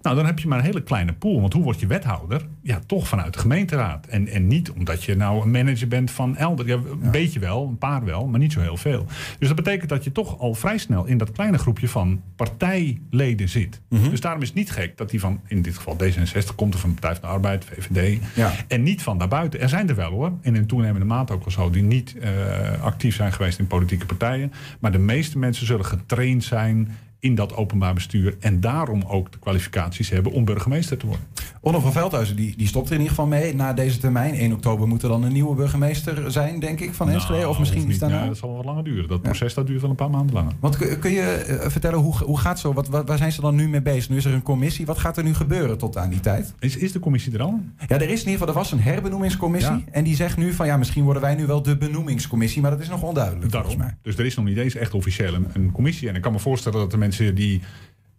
Nou, 0.02 0.16
dan 0.16 0.26
heb 0.26 0.38
je 0.38 0.48
maar 0.48 0.58
een 0.58 0.64
hele 0.64 0.82
kleine 0.82 1.12
pool. 1.12 1.40
Want 1.40 1.52
hoe 1.52 1.62
word 1.62 1.80
je 1.80 1.86
wethouder? 1.86 2.46
Ja, 2.62 2.80
toch 2.86 3.08
vanuit 3.08 3.32
de 3.32 3.38
gemeenteraad. 3.38 4.06
En, 4.06 4.28
en 4.28 4.46
niet 4.46 4.70
omdat 4.70 5.04
je 5.04 5.16
nou 5.16 5.42
een 5.42 5.50
manager 5.50 5.88
bent 5.88 6.10
van 6.10 6.36
elder. 6.36 6.66
Ja, 6.66 6.74
een 6.74 7.10
beetje 7.10 7.40
wel, 7.40 7.66
een 7.68 7.78
paar 7.78 8.04
wel, 8.04 8.26
maar 8.26 8.40
niet 8.40 8.52
zo 8.52 8.60
heel 8.60 8.76
veel. 8.76 9.06
Dus 9.38 9.48
dat 9.48 9.56
betekent 9.56 9.88
dat 9.88 10.04
je 10.04 10.12
toch 10.12 10.38
al 10.38 10.54
vrij 10.54 10.78
snel 10.78 11.04
in 11.04 11.18
dat 11.18 11.32
kleine 11.32 11.58
groepje 11.58 11.88
van 11.88 12.22
partijleden 12.36 13.48
zit. 13.48 13.80
Mhm. 13.88 14.10
Dus 14.10 14.20
daarom 14.20 14.42
is 14.42 14.48
het 14.48 14.56
niet 14.56 14.70
gek 14.70 14.96
dat 14.96 15.10
die 15.10 15.20
van, 15.20 15.40
in 15.46 15.62
dit 15.62 15.76
geval 15.76 15.96
D66, 15.96 16.54
komt 16.54 16.74
er 16.74 16.80
van 16.80 16.90
de 16.90 17.00
Partij 17.00 17.20
van 17.20 17.28
de 17.28 17.34
Arbeid, 17.34 17.64
VVD. 17.64 18.20
Ja. 18.34 18.52
En 18.68 18.82
niet 18.82 19.02
van 19.02 19.18
daarbuiten. 19.18 19.60
Er 19.60 19.68
zijn 19.68 19.88
er 19.88 19.94
wel 19.94 20.10
hoor, 20.10 20.32
in 20.42 20.66
toenemende 20.66 21.06
mate 21.06 21.32
ook 21.32 21.44
wel 21.44 21.52
zo, 21.52 21.70
die 21.70 21.82
niet 21.82 22.18
eh, 22.18 22.82
actief 22.82 23.14
zijn 23.14 23.32
geweest 23.32 23.58
in 23.58 23.66
politieke 23.66 24.06
partijen. 24.06 24.52
Maar 24.80 24.92
de 24.92 24.98
meeste 24.98 25.38
mensen 25.38 25.66
zullen 25.66 25.84
getraind 25.84 26.44
zijn 26.44 26.96
in 27.20 27.34
dat 27.34 27.56
openbaar 27.56 27.94
bestuur. 27.94 28.36
En 28.40 28.60
daarom 28.60 29.02
ook 29.06 29.32
de 29.32 29.38
kwalificaties 29.38 30.10
hebben 30.10 30.32
om 30.32 30.44
burgemeester 30.44 30.96
te 30.96 31.06
worden. 31.06 31.26
Onno 31.60 31.80
van 31.80 31.92
Veldhuizen 31.92 32.36
die, 32.36 32.56
die 32.56 32.66
stopt 32.66 32.86
er 32.86 32.92
in 32.94 33.00
ieder 33.00 33.14
geval 33.14 33.30
mee 33.30 33.54
na 33.54 33.72
deze 33.72 33.98
termijn. 33.98 34.34
1 34.34 34.52
oktober 34.52 34.88
moet 34.88 35.02
er 35.02 35.08
dan 35.08 35.22
een 35.22 35.32
nieuwe 35.32 35.54
burgemeester 35.54 36.32
zijn, 36.32 36.60
denk 36.60 36.80
ik, 36.80 36.94
van 36.94 37.10
Enschede. 37.10 37.38
Nou, 37.38 37.50
Of 37.50 37.58
misschien 37.58 37.80
niet. 37.80 37.90
is 37.90 37.98
daar 37.98 38.10
Ja, 38.10 38.26
dat 38.26 38.36
zal 38.36 38.48
wel 38.48 38.56
wat 38.56 38.66
langer 38.66 38.84
duren. 38.84 39.08
Dat 39.08 39.22
proces 39.22 39.54
dat 39.54 39.66
duurt 39.66 39.80
wel 39.80 39.90
een 39.90 39.96
paar 39.96 40.10
maanden 40.10 40.34
langer. 40.34 40.52
Want 40.60 40.76
kun, 40.76 40.98
kun 40.98 41.10
je 41.10 41.22
eh, 41.22 41.70
vertellen, 41.70 41.98
hoe, 41.98 42.16
hoe 42.16 42.38
gaat 42.38 42.58
zo? 42.58 42.72
Wat, 42.72 42.88
wat, 42.88 43.08
waar 43.08 43.18
zijn 43.18 43.32
ze 43.32 43.40
dan 43.40 43.54
nu 43.54 43.68
mee 43.68 43.82
bezig? 43.82 44.08
Nu 44.08 44.16
is 44.16 44.24
er 44.24 44.32
een 44.32 44.42
commissie. 44.42 44.86
Wat 44.86 44.98
gaat 44.98 45.16
er 45.16 45.24
nu 45.24 45.34
gebeuren 45.34 45.78
tot 45.78 45.96
aan 45.96 46.10
die 46.10 46.20
tijd? 46.20 46.54
Is, 46.58 46.76
is 46.76 46.92
de 46.92 46.98
commissie 46.98 47.32
er 47.32 47.42
al? 47.42 47.60
Ja, 47.86 47.94
er 47.94 48.02
is 48.02 48.08
in 48.08 48.16
ieder 48.16 48.32
geval 48.32 48.48
er 48.48 48.54
was 48.54 48.72
een 48.72 48.80
herbenoemingscommissie. 48.80 49.72
Ja. 49.72 49.82
En 49.90 50.04
die 50.04 50.14
zegt 50.16 50.36
nu 50.36 50.52
van 50.52 50.66
ja, 50.66 50.76
misschien 50.76 51.04
worden 51.04 51.22
wij 51.22 51.34
nu 51.34 51.46
wel 51.46 51.62
de 51.62 51.76
benoemingscommissie. 51.76 52.62
Maar 52.62 52.70
dat 52.70 52.80
is 52.80 52.88
nog 52.88 53.02
onduidelijk 53.02 53.52
volgens 53.52 53.76
mij. 53.76 53.96
Dus 54.02 54.16
er 54.18 54.26
is 54.26 54.36
nog 54.36 54.44
niet 54.44 54.56
eens 54.56 54.74
echt 54.74 54.94
officieel 54.94 55.34
een, 55.34 55.46
een 55.52 55.72
commissie. 55.72 56.08
En 56.08 56.14
ik 56.14 56.22
kan 56.22 56.32
me 56.32 56.38
voorstellen 56.38 56.78
dat 56.78 56.90
de 56.90 56.96
mensen 56.96 57.08
die 57.16 57.60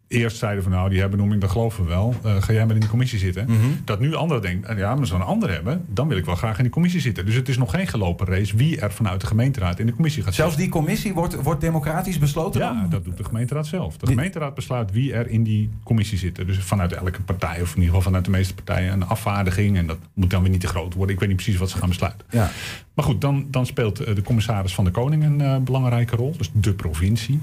eerst 0.07 0.37
zeiden 0.37 0.63
van 0.63 0.71
nou, 0.71 0.89
die 0.89 0.99
herbenoeming, 0.99 1.41
dat 1.41 1.49
geloven 1.49 1.83
we 1.83 1.89
wel. 1.89 2.15
Eh, 2.23 2.41
ga 2.41 2.53
jij 2.53 2.65
maar 2.65 2.73
in 2.73 2.79
die 2.79 2.89
commissie 2.89 3.19
zitten. 3.19 3.45
Mhm. 3.49 3.57
Dat 3.85 3.99
nu 3.99 4.15
anderen 4.15 4.41
denken, 4.41 4.69
eh, 4.69 4.77
ja, 4.77 4.95
maar 4.95 5.05
zo'n 5.07 5.25
ander 5.25 5.51
hebben, 5.51 5.85
dan 5.87 6.07
wil 6.07 6.17
ik 6.17 6.25
wel 6.25 6.35
graag 6.35 6.57
in 6.57 6.63
die 6.63 6.71
commissie 6.71 7.01
zitten. 7.01 7.25
Dus 7.25 7.35
het 7.35 7.49
is 7.49 7.57
nog 7.57 7.71
geen 7.71 7.87
gelopen 7.87 8.27
race 8.27 8.55
wie 8.57 8.79
er 8.79 8.91
vanuit 8.91 9.21
de 9.21 9.27
gemeenteraad 9.27 9.79
in 9.79 9.85
de 9.85 9.93
commissie 9.93 10.23
gaat 10.23 10.33
Zelfs 10.33 10.53
zitten. 10.55 10.71
die 10.71 10.81
commissie 10.81 11.13
wordt, 11.13 11.35
wordt 11.41 11.61
democratisch 11.61 12.17
besloten 12.19 12.61
Ja, 12.61 12.73
dan? 12.73 12.89
dat 12.89 13.03
doet 13.05 13.17
de 13.17 13.23
gemeenteraad 13.23 13.67
zelf. 13.67 13.97
De 13.97 14.07
gemeenteraad 14.07 14.53
besluit 14.55 14.91
wie 14.91 15.13
er 15.13 15.27
in 15.27 15.43
die 15.43 15.69
commissie 15.83 16.17
zitten. 16.17 16.47
Dus 16.47 16.57
vanuit 16.57 16.93
elke 16.93 17.21
partij, 17.21 17.61
of 17.61 17.69
in 17.69 17.75
ieder 17.75 17.83
geval 17.85 18.01
vanuit 18.01 18.25
de 18.25 18.31
meeste 18.31 18.53
partijen, 18.53 18.93
een 18.93 19.07
afvaardiging. 19.07 19.77
En 19.77 19.87
dat 19.87 19.97
moet 20.13 20.29
dan 20.29 20.41
weer 20.41 20.51
niet 20.51 20.61
te 20.61 20.67
groot 20.67 20.93
worden. 20.93 21.13
Ik 21.13 21.19
weet 21.19 21.29
niet 21.29 21.37
precies 21.41 21.59
wat 21.59 21.69
ze 21.69 21.77
gaan 21.77 21.89
besluiten. 21.89 22.25
Ja. 22.29 22.49
Maar 22.93 23.05
goed, 23.05 23.21
dan, 23.21 23.47
dan 23.49 23.65
speelt 23.65 23.99
eh, 23.99 24.15
de 24.15 24.21
commissaris 24.21 24.73
van 24.73 24.83
de 24.83 24.91
Koning 24.91 25.23
een 25.23 25.41
eh, 25.41 25.57
belangrijke 25.57 26.15
rol. 26.15 26.33
Dus 26.37 26.51
de 26.53 26.73
provincie. 26.73 27.39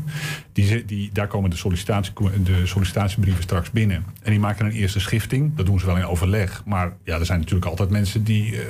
Die, 0.52 0.84
die, 0.84 1.10
daar 1.12 1.26
komen 1.26 1.50
de, 1.50 1.56
sollicitatie, 1.56 2.12
de 2.44 2.66
sollicitatiebrieven 2.66 3.42
straks 3.42 3.70
binnen. 3.70 4.04
En 4.22 4.30
die 4.30 4.40
maken 4.40 4.66
een 4.66 4.72
eerste 4.72 5.00
schifting. 5.00 5.56
Dat 5.56 5.66
doen 5.66 5.80
ze 5.80 5.86
wel 5.86 5.96
in 5.96 6.04
overleg. 6.04 6.62
Maar 6.64 6.92
ja, 7.04 7.18
er 7.18 7.26
zijn 7.26 7.38
natuurlijk 7.38 7.66
altijd 7.66 7.90
mensen 7.90 8.24
die 8.24 8.56
eh, 8.56 8.62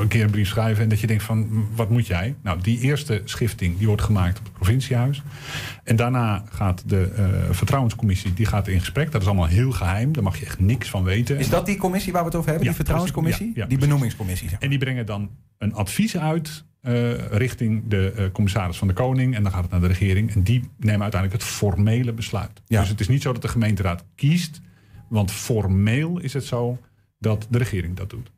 een 0.00 0.08
keer 0.08 0.24
een 0.24 0.30
brief 0.30 0.48
schrijven... 0.48 0.82
en 0.82 0.88
dat 0.88 1.00
je 1.00 1.06
denkt 1.06 1.22
van, 1.22 1.38
"M, 1.38 1.66
wat 1.74 1.90
moet 1.90 2.06
jij? 2.06 2.34
Nou, 2.42 2.60
die 2.60 2.80
eerste 2.80 3.22
schifting 3.24 3.78
die 3.78 3.86
wordt 3.86 4.02
gemaakt 4.02 4.38
op 4.38 4.44
het 4.44 4.52
provinciehuis. 4.52 5.22
En 5.84 5.96
daarna 5.96 6.44
gaat 6.50 6.82
de 6.86 7.08
vertrouwenscommissie 7.50 8.34
die 8.34 8.46
gaat 8.46 8.68
in 8.68 8.78
gesprek. 8.80 9.12
Dat 9.12 9.20
is 9.20 9.26
allemaal 9.26 9.46
heel 9.46 9.70
geheim. 9.70 10.12
Daar 10.12 10.22
mag 10.22 10.38
je 10.38 10.46
echt 10.46 10.60
niks 10.60 10.88
van 10.90 11.04
weten. 11.04 11.38
Is 11.38 11.48
dat 11.48 11.66
die 11.66 11.76
commissie 11.76 12.12
waar 12.12 12.22
we 12.22 12.28
het 12.28 12.36
over 12.36 12.48
hebben? 12.48 12.66
Ja, 12.66 12.74
die 12.74 12.84
vertrouwenscommissie? 12.84 13.46
ja, 13.46 13.52
ja, 13.62 13.66
die 13.66 13.78
benoemingscommissie. 13.78 14.48
zeg 14.48 14.58
maar. 14.58 14.62
En 14.62 14.70
die 14.70 14.78
brengen 14.78 15.06
dan 15.06 15.30
een 15.58 15.74
advies 15.74 15.89
uit 16.18 16.64
eh, 16.80 17.26
richting 17.26 17.82
de 17.88 18.12
eh, 18.12 18.24
commissaris 18.32 18.78
van 18.78 18.88
de 18.88 18.94
Koning. 18.94 19.34
En 19.34 19.42
dan 19.42 19.52
gaat 19.52 19.62
het 19.62 19.70
naar 19.70 19.80
de 19.80 19.86
regering. 19.86 20.34
En 20.34 20.42
die 20.42 20.70
nemen 20.78 21.02
uiteindelijk 21.02 21.42
het 21.42 21.52
formele 21.52 22.12
besluit. 22.12 22.62
Ja. 22.66 22.80
Dus 22.80 22.88
het 22.88 23.00
is 23.00 23.08
niet 23.08 23.22
zo 23.22 23.32
dat 23.32 23.42
de 23.42 23.48
gemeenteraad 23.48 24.04
kiest. 24.14 24.60
Want 25.08 25.30
formeel 25.30 26.18
is 26.18 26.32
het 26.32 26.44
zo 26.44 26.78
dat 27.18 27.46
de 27.50 27.58
regering 27.58 27.96
dat 27.96 28.10
doet. 28.10 28.30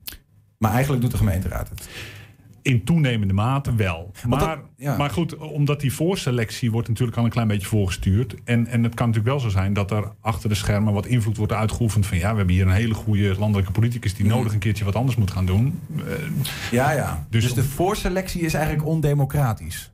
Maar 0.59 0.73
eigenlijk 0.73 1.03
doet 1.03 1.11
de 1.11 1.17
gemeenteraad 1.17 1.69
het. 1.69 1.89
In 2.63 2.85
toenemende 2.85 3.35
mate 3.35 3.75
wel. 3.75 4.11
Maar, 4.29 4.39
dat- 4.39 4.59
ja. 4.77 4.97
maar 4.97 5.11
goed, 5.11 5.37
omdat 5.37 5.81
die 5.81 5.93
voorselectie 5.93 6.71
wordt 6.71 6.89
natuurlijk 6.89 7.19
al 7.19 7.25
een 7.25 7.31
klein 7.31 7.49
beetje 7.49 7.67
voorgestuurd. 7.67 8.35
En, 8.45 8.67
en 8.67 8.83
het 8.83 8.95
kan 8.95 9.07
natuurlijk 9.07 9.35
wel 9.35 9.45
zo 9.45 9.49
zijn 9.49 9.73
dat 9.73 9.91
er 9.91 10.13
achter 10.21 10.49
de 10.49 10.55
schermen 10.55 10.93
wat 10.93 11.07
invloed 11.07 11.37
wordt 11.37 11.53
uitgeoefend. 11.53 12.07
Van 12.07 12.19
ja, 12.19 12.31
we 12.31 12.37
hebben 12.37 12.55
hier 12.55 12.67
een 12.67 12.73
hele 12.73 12.95
goede 12.95 13.35
landelijke 13.39 13.73
politicus 13.73 14.15
die 14.15 14.27
nodig 14.27 14.53
een 14.53 14.59
keertje 14.59 14.85
wat 14.85 14.97
anders 14.97 15.17
moet 15.17 15.31
gaan 15.31 15.47
doen. 15.47 15.81
Eh, 15.97 16.03
Ja, 16.71 16.91
ja. 16.93 17.27
Dus- 17.31 17.43
Dus, 17.45 17.55
de 17.55 17.65
voorselectie 17.65 18.41
is 18.41 18.55
eigenlijk 18.55 18.87
ondemocratisch. 18.87 19.93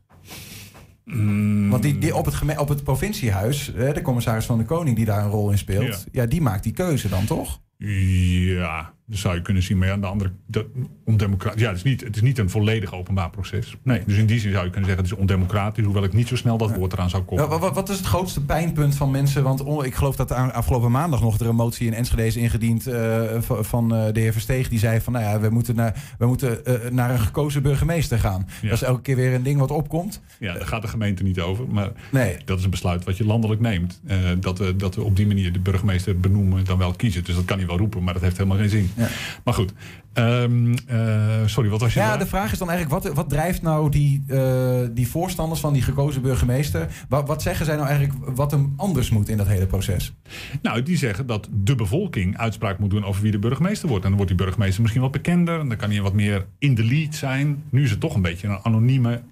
mm, 1.04 1.70
Want 1.70 1.82
die, 1.82 1.98
die 1.98 2.16
op, 2.16 2.24
het 2.24 2.58
op 2.58 2.68
het 2.68 2.82
provinciehuis, 2.84 3.72
de 3.74 4.02
commissaris 4.02 4.44
van 4.46 4.58
de 4.58 4.64
Koning 4.64 4.96
die 4.96 5.04
daar 5.04 5.24
een 5.24 5.30
rol 5.30 5.50
in 5.50 5.58
speelt, 5.58 6.06
ja. 6.12 6.26
die 6.26 6.40
maakt 6.40 6.62
die 6.62 6.72
keuze 6.72 7.08
dan 7.08 7.24
toch? 7.24 7.60
Ja, 7.78 8.92
dat 9.08 9.18
zou 9.18 9.34
je 9.34 9.42
kunnen 9.42 9.62
zien. 9.62 9.78
Maar 9.78 9.86
ja, 9.88 9.92
aan 9.94 10.00
de 10.00 10.06
andere 10.06 10.30
dat, 10.46 10.64
ondemocratisch. 11.04 11.60
Ja, 11.60 11.68
het 11.68 11.76
is, 11.76 11.82
niet, 11.82 12.00
het 12.04 12.16
is 12.16 12.22
niet 12.22 12.38
een 12.38 12.50
volledig 12.50 12.94
openbaar 12.94 13.30
proces. 13.30 13.76
Nee, 13.82 14.02
dus 14.06 14.16
in 14.16 14.26
die 14.26 14.40
zin 14.40 14.52
zou 14.52 14.64
je 14.64 14.70
kunnen 14.70 14.88
zeggen 14.88 15.04
het 15.06 15.14
is 15.14 15.20
ondemocratisch. 15.20 15.84
Hoewel 15.84 16.04
ik 16.04 16.12
niet 16.12 16.28
zo 16.28 16.36
snel 16.36 16.56
dat 16.58 16.74
woord 16.76 16.92
eraan 16.92 17.10
zou 17.10 17.22
Ja, 17.22 17.28
koppelen. 17.28 17.50
wa- 17.60 17.66
wa- 17.66 17.72
wat 17.72 17.88
is 17.88 17.96
het 17.96 18.06
grootste 18.06 18.44
pijnpunt 18.44 18.94
van 18.96 19.10
mensen? 19.10 19.42
Want 19.42 19.84
ik 19.84 19.94
geloof 19.94 20.16
dat 20.16 20.30
afgelopen 20.32 20.90
maandag 20.90 21.20
nog 21.20 21.38
er 21.38 21.46
een 21.46 21.54
motie 21.54 21.86
in 21.86 21.94
Enschede 21.94 22.26
is 22.26 22.36
ingediend 22.36 22.86
eh, 22.86 23.22
van, 23.40 23.94
eh, 23.94 24.12
de 24.12 24.20
heer 24.20 24.32
Versteeg. 24.32 24.68
Die 24.68 24.78
zei 24.78 25.00
van 25.00 25.12
nou 25.12 25.24
ja, 25.24 25.40
we 25.40 25.48
moeten 25.50 25.74
naar, 25.76 26.14
we 26.18 26.26
moeten, 26.26 26.64
eh, 26.64 26.90
naar 26.90 27.10
een 27.10 27.18
gekozen 27.20 27.62
burgemeester 27.62 28.18
gaan. 28.18 28.46
Ja. 28.62 28.68
Dat 28.68 28.80
is 28.82 28.86
elke 28.88 29.00
keer 29.02 29.16
weer 29.16 29.34
een 29.34 29.42
ding 29.42 29.58
wat 29.60 29.70
opkomt. 29.70 30.20
Ja, 30.38 30.52
daar 30.54 30.66
gaat 30.66 30.82
de 30.82 30.88
gemeente 30.88 31.22
niet 31.22 31.40
over. 31.40 31.64
Maar 31.68 31.90
Nee. 32.12 32.36
dat 32.44 32.58
is 32.58 32.64
een 32.64 32.70
besluit 32.70 33.04
wat 33.04 33.16
je 33.16 33.24
landelijk 33.24 33.60
neemt. 33.60 34.00
Eh, 34.06 34.16
dat, 34.40 34.58
we, 34.58 34.76
dat 34.76 34.94
we 34.94 35.02
op 35.02 35.16
die 35.16 35.26
manier 35.26 35.52
de 35.52 35.58
burgemeester 35.60 36.20
benoemen 36.20 36.64
dan 36.64 36.78
wel 36.78 36.92
kiezen. 36.92 37.24
Dus 37.24 37.34
dat 37.34 37.44
kan 37.44 37.58
hij 37.58 37.66
wel 37.66 37.78
roepen, 37.78 38.02
maar 38.02 38.12
dat 38.14 38.22
heeft 38.22 38.36
helemaal 38.36 38.58
geen 38.58 38.68
zin. 38.68 38.90
Ja. 38.98 39.08
Maar 39.44 39.54
goed. 39.54 39.72
Ehm, 40.12 40.74
eh, 40.86 41.46
sorry, 41.46 41.70
wat 41.70 41.80
was 41.80 41.92
je 41.94 42.00
Ja, 42.00 42.06
vraag? 42.06 42.18
de 42.18 42.26
vraag 42.26 42.52
is 42.52 42.58
dan 42.58 42.70
eigenlijk, 42.70 43.02
wat, 43.02 43.14
wat 43.14 43.28
drijft 43.28 43.62
nou 43.62 43.90
die, 43.90 44.22
eh, 44.26 44.80
die 44.90 45.08
voorstanders 45.08 45.60
van 45.60 45.72
die 45.72 45.82
gekozen 45.82 46.22
burgemeester? 46.22 46.88
Wat, 47.08 47.26
wat 47.26 47.42
zeggen 47.42 47.66
zij 47.66 47.76
nou 47.76 47.88
eigenlijk 47.88 48.36
wat 48.36 48.50
hem 48.50 48.72
anders 48.76 49.10
moet 49.10 49.28
in 49.28 49.36
dat 49.36 49.46
hele 49.46 49.66
proces? 49.66 50.14
Nou, 50.62 50.82
die 50.82 50.96
zeggen 50.96 51.26
dat 51.26 51.48
de 51.52 51.74
bevolking 51.74 52.36
uitspraak 52.36 52.78
moet 52.78 52.90
doen 52.90 53.04
over 53.04 53.22
wie 53.22 53.30
de 53.32 53.38
burgemeester 53.38 53.88
wordt. 53.88 54.04
En 54.04 54.08
dan 54.10 54.18
wordt 54.18 54.36
die 54.36 54.44
burgemeester 54.44 54.80
misschien 54.80 55.02
wat 55.02 55.12
bekender. 55.12 55.60
En 55.60 55.68
dan 55.68 55.76
kan 55.76 55.90
hij 55.90 56.00
wat 56.02 56.12
meer 56.14 56.46
in 56.58 56.74
de 56.74 56.84
lead 56.84 57.14
zijn. 57.14 57.62
Nu 57.70 57.82
is 57.82 57.90
het 57.90 58.00
toch 58.00 58.14
een 58.14 58.22
beetje 58.22 58.48
een 58.48 58.58
anonieme, 58.62 59.22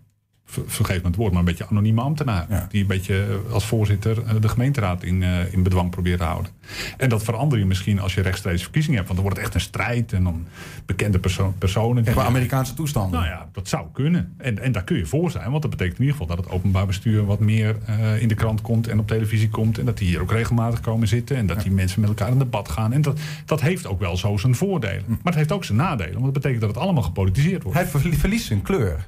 ver- 0.47 0.62
vergeet 0.66 1.03
me 1.03 1.07
het 1.09 1.16
woord, 1.16 1.30
maar 1.30 1.40
een 1.40 1.47
beetje 1.47 1.66
anonieme 1.68 2.01
ambtenaar. 2.01 2.47
Die 2.70 2.80
een 2.80 2.86
beetje 2.86 3.40
als 3.51 3.64
voorzitter 3.66 4.22
eh, 4.24 4.34
de 4.40 4.49
gemeenteraad 4.49 5.03
in, 5.03 5.22
eh, 5.22 5.53
in 5.53 5.62
bedwang 5.62 5.90
probeert 5.90 6.18
te 6.18 6.24
houden. 6.24 6.53
En 6.97 7.09
dat 7.09 7.22
verander 7.24 7.59
je 7.59 7.66
misschien 7.66 8.01
als 8.01 8.14
je 8.14 8.20
rechtstreeks 8.20 8.62
verkiezingen 8.62 8.97
hebt. 8.97 9.09
Want 9.09 9.20
dan 9.20 9.28
wordt 9.32 9.36
het 9.47 9.47
echt 9.55 9.62
een 9.62 9.68
strijd. 9.70 10.12
En 10.12 10.24
dan 10.24 10.47
bekende 10.86 11.18
perso- 11.18 11.55
personen. 11.59 12.07
Echt 12.07 12.18
Amerikaanse 12.18 12.74
toestanden. 12.74 13.20
Nou 13.20 13.32
ja, 13.32 13.49
dat 13.53 13.68
zou 13.68 13.86
kunnen. 13.92 14.34
En, 14.38 14.59
en 14.62 14.72
daar 14.72 14.84
kun 14.84 14.97
je 14.97 15.07
voor 15.07 15.30
zijn. 15.30 15.51
Want 15.51 15.62
dat 15.62 15.70
betekent 15.70 15.99
in 15.99 16.05
ieder 16.05 16.18
geval 16.20 16.36
dat 16.36 16.44
het 16.44 16.55
openbaar 16.55 16.86
bestuur 16.86 17.24
wat 17.24 17.40
meer 17.40 17.76
eh, 17.86 18.22
in 18.22 18.28
de 18.28 18.34
krant 18.34 18.61
komt 18.61 18.88
en 18.88 18.99
op 18.99 19.07
televisie 19.07 19.49
komt. 19.49 19.78
En 19.78 19.84
dat 19.84 19.99
die 19.99 20.09
hier 20.09 20.20
ook 20.20 20.32
regelmatig 20.32 20.80
komen 20.80 21.09
zitten. 21.09 21.36
En 21.36 21.47
dat 21.47 21.61
die 21.62 21.70
mensen 21.72 22.01
met 22.01 22.09
elkaar 22.09 22.28
in 22.30 22.38
debat 22.38 22.68
gaan. 22.68 22.92
En 22.92 23.03
dat, 23.03 23.18
dat 23.44 23.61
heeft 23.61 23.86
ook 23.86 24.01
wel 24.01 24.16
zo 24.16 24.36
zijn 24.36 24.55
voordelen. 24.55 25.05
Maar 25.09 25.18
het 25.22 25.34
heeft 25.34 25.53
ook 25.53 25.64
zijn 25.64 25.78
nadelen. 25.78 26.12
Want 26.12 26.24
dat 26.24 26.32
betekent 26.32 26.61
dat 26.61 26.70
het 26.70 26.78
allemaal 26.78 27.03
gepolitiseerd 27.03 27.62
wordt. 27.62 27.78
Hij 27.78 27.86
verlie- 27.88 28.18
verliest 28.18 28.47
zijn 28.47 28.62
kleur. 28.62 29.05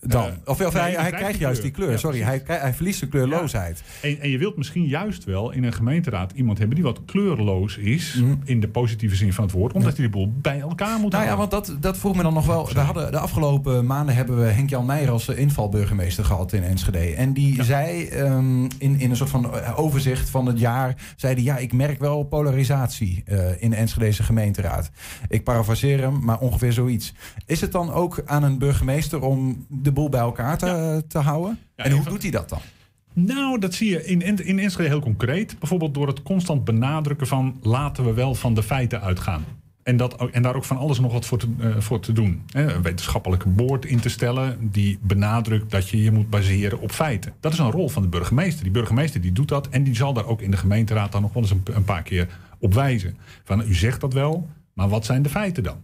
Dan. 0.00 0.24
Eh, 0.24 0.32
of 0.44 0.60
of 0.60 0.72
nee, 0.72 0.82
hij, 0.82 0.92
hij 0.92 1.10
krijgt 1.10 1.32
die 1.32 1.40
juist 1.40 1.62
die 1.62 1.70
kleur. 1.70 1.90
Ja, 1.90 1.96
Sorry, 1.96 2.20
hij, 2.20 2.42
hij 2.44 2.74
verliest 2.74 2.98
zijn 2.98 3.10
kleurloosheid. 3.10 3.82
En, 4.02 4.20
en 4.20 4.30
je 4.30 4.38
wilt 4.38 4.56
misschien 4.56 4.86
juist 4.86 5.24
wel 5.24 5.50
in 5.50 5.64
een 5.64 5.72
gemeenteraad 5.72 6.32
iemand 6.32 6.58
hebben 6.58 6.76
die 6.76 6.84
wat 6.84 7.04
kleurloos 7.04 7.76
is. 7.76 8.22
In 8.44 8.60
de 8.60 8.68
positieve 8.68 9.16
zin 9.16 9.32
van 9.32 9.44
het 9.44 9.52
woord. 9.52 9.72
Omdat 9.72 9.96
hij 9.96 10.04
de 10.04 10.10
boel 10.10 10.32
bij 10.36 10.60
elkaar 10.60 10.98
moet 10.98 11.12
Nou 11.12 11.24
ja, 11.24 11.30
houden. 11.30 11.50
want 11.50 11.66
dat, 11.66 11.82
dat 11.82 11.98
vroeg 11.98 12.16
me 12.16 12.22
dan 12.22 12.34
nog 12.34 12.46
wel. 12.46 12.68
We 12.72 12.80
hadden, 12.80 13.10
de 13.10 13.18
afgelopen 13.18 13.86
maanden 13.86 14.14
hebben 14.14 14.38
we 14.38 14.44
Henk-Jan 14.44 14.86
Meijer 14.86 15.10
als 15.10 15.28
eh, 15.28 15.38
invalburgemeester 15.38 16.24
gehad 16.24 16.52
in 16.52 16.62
Enschede. 16.62 16.98
En 16.98 17.32
die 17.32 17.62
zei 17.62 18.06
ehm, 18.06 18.64
in, 18.64 19.00
in 19.00 19.10
een 19.10 19.16
soort 19.16 19.30
van 19.30 19.54
eh, 19.54 19.78
overzicht 19.78 20.30
van 20.30 20.46
het 20.46 20.58
jaar... 20.58 20.96
zei 21.16 21.34
hij, 21.34 21.42
ja, 21.42 21.56
ik 21.56 21.72
merk 21.72 21.98
wel 21.98 22.22
polarisatie 22.22 23.24
in 23.58 23.70
de 23.70 23.76
Enschedese 23.76 24.22
gemeenteraad. 24.22 24.90
Ik 25.28 25.44
parafraseer 25.44 26.00
hem, 26.00 26.24
maar 26.24 26.38
ongeveer 26.38 26.72
zoiets. 26.72 27.14
Is 27.46 27.60
het 27.60 27.72
dan 27.72 27.92
ook 27.92 28.22
aan 28.24 28.42
een 28.42 28.58
burgemeester 28.58 29.20
om 29.20 29.66
de 29.88 29.94
boel 29.94 30.08
bij 30.08 30.20
elkaar 30.20 30.58
te, 30.58 31.04
te 31.08 31.18
houden? 31.18 31.58
en 31.76 31.92
hoe 31.92 32.04
doet 32.04 32.22
hij 32.22 32.30
dat 32.30 32.48
dan? 32.48 32.60
Nou, 33.12 33.58
dat 33.58 33.74
zie 33.74 33.90
je 33.90 34.04
in, 34.04 34.22
in, 34.22 34.46
in 34.46 34.58
Enschede 34.58 34.88
heel 34.88 35.00
concreet. 35.00 35.58
Bijvoorbeeld 35.58 35.94
door 35.94 36.06
het 36.06 36.22
constant 36.22 36.64
benadrukken 36.64 37.26
van 37.26 37.58
laten 37.62 38.04
we 38.04 38.12
wel 38.12 38.34
van 38.34 38.54
de 38.54 38.62
feiten 38.62 39.00
uitgaan. 39.00 39.44
En, 39.82 39.96
dat, 39.96 40.30
en 40.30 40.42
daar 40.42 40.54
ook 40.56 40.64
van 40.64 40.76
alles 40.76 41.00
nog 41.00 41.12
wat 41.12 41.26
voor 41.26 41.38
te, 41.38 41.48
eh, 41.60 41.76
voor 41.78 42.00
te 42.00 42.12
doen. 42.12 42.42
Een 42.52 42.82
wetenschappelijke 42.82 43.48
boord 43.48 43.84
in 43.84 44.00
te 44.00 44.08
stellen 44.08 44.70
die 44.70 44.98
benadrukt 45.02 45.70
dat 45.70 45.88
je 45.88 46.02
je 46.02 46.12
moet 46.12 46.30
baseren 46.30 46.80
op 46.80 46.90
feiten. 46.90 47.32
Dat 47.40 47.52
is 47.52 47.58
een 47.58 47.70
rol 47.70 47.88
van 47.88 48.02
de 48.02 48.08
burgemeester. 48.08 48.62
Die 48.62 48.72
burgemeester 48.72 49.20
die 49.20 49.32
doet 49.32 49.48
dat 49.48 49.68
en 49.68 49.82
die 49.82 49.96
zal 49.96 50.12
daar 50.12 50.26
ook 50.26 50.40
in 50.40 50.50
de 50.50 50.56
gemeenteraad 50.56 51.12
dan 51.12 51.22
nog 51.22 51.32
wel 51.32 51.42
eens 51.42 51.52
een, 51.52 51.62
een 51.64 51.84
paar 51.84 52.02
keer 52.02 52.28
op 52.58 52.74
wijzen. 52.74 53.16
Van 53.44 53.60
u 53.60 53.74
zegt 53.74 54.00
dat 54.00 54.12
wel, 54.12 54.48
maar 54.74 54.88
wat 54.88 55.04
zijn 55.04 55.22
de 55.22 55.28
feiten 55.28 55.62
dan? 55.62 55.76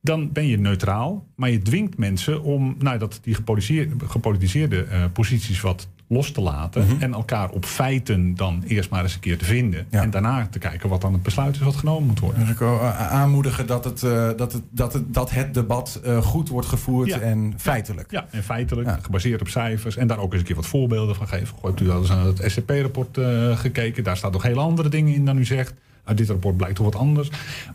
Dan 0.00 0.32
ben 0.32 0.46
je 0.46 0.58
neutraal, 0.58 1.26
maar 1.34 1.50
je 1.50 1.62
dwingt 1.62 1.98
mensen 1.98 2.42
om 2.42 2.74
nou, 2.78 2.98
dat, 2.98 3.18
die 3.22 3.34
gepolitiseerde, 3.34 3.94
gepolitiseerde 4.06 4.84
eh, 4.84 5.04
posities 5.12 5.60
wat 5.60 5.88
los 6.08 6.30
te 6.30 6.40
laten. 6.40 6.86
En 6.98 7.12
elkaar 7.12 7.50
op 7.50 7.64
feiten 7.64 8.34
dan 8.34 8.62
eerst 8.66 8.90
maar 8.90 9.02
eens 9.02 9.14
een 9.14 9.20
keer 9.20 9.38
te 9.38 9.44
vinden. 9.44 9.86
En 9.90 10.10
daarna 10.10 10.46
te 10.50 10.58
kijken 10.58 10.88
wat 10.88 11.00
dan 11.00 11.12
het 11.12 11.22
besluit 11.22 11.54
is 11.54 11.60
wat 11.60 11.76
genomen 11.76 12.06
moet 12.06 12.20
worden. 12.20 12.40
Dus 12.40 12.50
ik 12.50 12.58
wil 12.58 12.80
eh, 12.80 13.12
aanmoedigen 13.12 13.66
dat 13.66 13.84
het, 13.84 14.02
eh, 14.02 14.30
dat 14.36 14.52
het, 14.52 14.62
dat 14.70 14.92
het, 14.92 15.14
dat 15.14 15.30
het 15.30 15.54
debat 15.54 16.00
goed 16.22 16.48
wordt 16.48 16.68
gevoerd 16.68 17.08
Ja. 17.08 17.18
en 17.20 17.54
feitelijk. 17.56 18.10
Ja, 18.10 18.26
en 18.30 18.42
feitelijk, 18.42 18.88
gebaseerd 19.02 19.40
op 19.40 19.48
cijfers. 19.48 19.96
En 19.96 20.06
daar 20.06 20.18
ook 20.18 20.32
eens 20.32 20.40
een 20.40 20.46
keer 20.46 20.56
wat 20.56 20.66
voorbeelden 20.66 21.14
van 21.14 21.28
geven. 21.28 21.48
Goh, 21.48 21.64
Hebt 21.64 21.80
u 21.80 21.90
al 21.90 22.00
eens 22.00 22.10
aan 22.10 22.26
het 22.26 22.42
SCP-rapport 22.46 23.18
gekeken? 23.54 24.04
Daar 24.04 24.16
staat 24.16 24.32
nog 24.32 24.42
hele 24.42 24.60
andere 24.60 24.88
dingen 24.88 25.14
in 25.14 25.24
dan 25.24 25.38
u 25.38 25.44
zegt. 25.44 25.74
Uit 26.08 26.16
dit 26.16 26.28
rapport 26.28 26.56
blijkt 26.56 26.76
toch 26.76 26.84
wat 26.84 26.96
anders. 26.96 27.30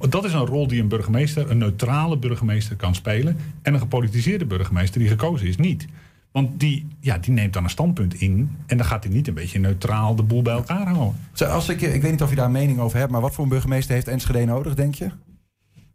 Dat 0.09 0.25
is 0.25 0.33
een 0.33 0.45
rol 0.45 0.67
die 0.67 0.81
een 0.81 0.87
burgemeester, 0.87 1.51
een 1.51 1.57
neutrale 1.57 2.17
burgemeester, 2.17 2.75
kan 2.75 2.95
spelen. 2.95 3.37
En 3.61 3.73
een 3.73 3.79
gepolitiseerde 3.79 4.45
burgemeester 4.45 4.99
die 4.99 5.09
gekozen 5.09 5.47
is, 5.47 5.57
niet. 5.57 5.87
Want 6.31 6.59
die, 6.59 6.87
ja, 6.99 7.17
die 7.17 7.33
neemt 7.33 7.53
dan 7.53 7.63
een 7.63 7.69
standpunt 7.69 8.13
in. 8.13 8.49
En 8.67 8.77
dan 8.77 8.85
gaat 8.85 9.03
hij 9.03 9.13
niet 9.13 9.27
een 9.27 9.33
beetje 9.33 9.59
neutraal 9.59 10.15
de 10.15 10.23
boel 10.23 10.41
bij 10.41 10.53
elkaar 10.53 10.87
houden. 10.87 11.19
Zo, 11.33 11.45
Als 11.45 11.69
ik, 11.69 11.81
ik 11.81 12.01
weet 12.01 12.11
niet 12.11 12.21
of 12.21 12.29
je 12.29 12.35
daar 12.35 12.45
een 12.45 12.51
mening 12.51 12.79
over 12.79 12.97
hebt, 12.97 13.11
maar 13.11 13.21
wat 13.21 13.33
voor 13.33 13.43
een 13.43 13.49
burgemeester 13.49 13.93
heeft 13.93 14.07
Enschede 14.07 14.45
nodig, 14.45 14.75
denk 14.75 14.95
je? 14.95 15.09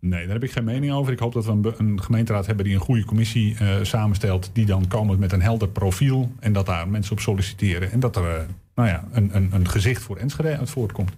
Nee, 0.00 0.24
daar 0.24 0.34
heb 0.34 0.44
ik 0.44 0.52
geen 0.52 0.64
mening 0.64 0.92
over. 0.92 1.12
Ik 1.12 1.18
hoop 1.18 1.32
dat 1.32 1.44
we 1.44 1.74
een 1.76 2.02
gemeenteraad 2.02 2.46
hebben 2.46 2.64
die 2.64 2.74
een 2.74 2.80
goede 2.80 3.04
commissie 3.04 3.56
eh, 3.58 3.74
samenstelt. 3.82 4.50
Die 4.52 4.66
dan 4.66 4.88
komen 4.88 5.18
met 5.18 5.32
een 5.32 5.42
helder 5.42 5.68
profiel. 5.68 6.32
En 6.40 6.52
dat 6.52 6.66
daar 6.66 6.88
mensen 6.88 7.12
op 7.12 7.20
solliciteren. 7.20 7.90
En 7.90 8.00
dat 8.00 8.16
er 8.16 8.36
eh, 8.36 8.42
nou 8.74 8.88
ja, 8.88 9.04
een, 9.12 9.36
een, 9.36 9.48
een 9.52 9.68
gezicht 9.68 10.02
voor 10.02 10.16
Enschede 10.16 10.58
uit 10.58 10.70
voortkomt. 10.70 11.12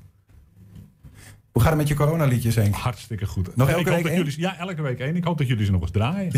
Hoe 1.52 1.62
gaat 1.62 1.70
het 1.70 1.80
met 1.80 1.88
je 1.88 1.94
coronaliedjes, 1.94 2.54
Henk? 2.54 2.74
Hartstikke 2.74 3.26
goed. 3.26 3.56
Nog 3.56 3.68
elke 3.68 3.90
week 3.90 4.04
één? 4.06 4.16
jullie, 4.16 4.40
Ja, 4.40 4.58
elke 4.58 4.82
week 4.82 4.98
één. 4.98 5.16
Ik 5.16 5.24
hoop 5.24 5.38
dat 5.38 5.46
jullie 5.46 5.64
ze 5.64 5.70
nog 5.72 5.80
eens 5.80 5.90
draaien. 5.90 6.32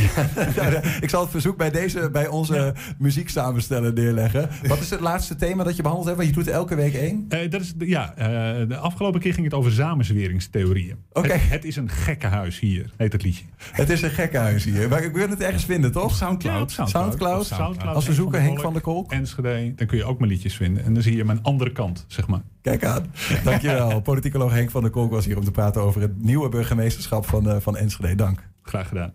Ja, 0.55 0.83
ik 1.01 1.11
zal 1.11 1.21
het 1.21 1.31
verzoek 1.31 1.57
bij, 1.57 1.71
deze, 1.71 2.09
bij 2.13 2.29
onze 2.29 2.75
muzieksamensteller 2.99 3.93
neerleggen. 3.93 4.49
Wat 4.67 4.81
is 4.81 4.91
het 4.91 5.01
laatste 5.01 5.37
thema 5.37 5.65
dat 5.65 5.77
je 5.77 5.83
behandeld 5.83 6.09
hebt? 6.09 6.21
Want 6.23 6.35
je 6.35 6.43
doet 6.45 6.53
elke 6.55 6.75
week 6.75 6.95
één. 6.95 7.27
Eh, 7.29 7.51
dat 7.51 7.61
is, 7.61 7.75
de- 7.75 7.89
ja, 7.89 8.15
eh, 8.17 8.29
de 8.69 8.77
afgelopen 8.77 9.21
keer 9.21 9.33
ging 9.35 9.45
het 9.45 9.55
over 9.55 9.73
samenzweringstheorieën. 9.73 10.97
Oké. 11.13 11.33
Het, 11.33 11.51
het 11.51 11.65
is 11.65 11.77
een 11.77 11.89
gekkenhuis 11.89 12.59
hier, 12.61 12.91
heet 12.97 13.13
het 13.13 13.23
liedje. 13.23 13.45
Het 13.73 13.91
is 13.91 14.03
een 14.03 14.11
gekkenhuis 14.11 14.65
hier. 14.65 14.89
Maar 14.89 15.03
ik 15.05 15.13
wil 15.15 15.29
het 15.29 15.41
ergens 15.41 15.65
vinden, 15.65 15.93
toch? 15.93 16.15
Soundcloud. 16.15 16.73
Ja, 16.75 16.87
Soundcloud. 16.87 17.47
Soundcloud. 17.47 17.95
Als 17.95 18.07
we 18.07 18.15
zoeken 18.15 18.43
Henk 18.43 18.61
van 18.61 18.73
der 18.73 18.83
Kolk. 18.83 19.13
Enschede, 19.13 19.73
dan 19.77 19.87
kun 19.87 19.99
je 19.99 20.05
ook 20.05 20.19
mijn 20.19 20.31
liedjes 20.31 20.57
vinden. 20.57 20.85
En 20.85 20.95
dan 20.95 21.03
zie 21.03 21.17
je 21.17 21.25
mijn 21.25 21.43
andere 21.43 21.73
kant, 21.73 22.05
zeg 22.09 22.27
maar. 22.27 22.43
Kijk 22.63 22.85
aan. 22.85 23.13
Dankjewel. 23.45 24.01
Politicoloog 24.01 24.53
Henk 24.53 24.71
van 24.71 24.83
der 24.83 24.91
Kolk 24.91 25.11
was 25.11 25.25
hier 25.25 25.37
om 25.37 25.45
te 25.45 25.51
praten 25.51 25.83
over 25.83 26.01
het 26.01 26.23
nieuwe 26.23 26.49
burgemeesterschap 26.49 27.27
van, 27.27 27.51
eh, 27.51 27.57
van 27.61 27.77
Enschede. 27.77 28.15
Dank. 28.15 28.49
Graag 28.63 28.89
gedaan. 28.89 29.13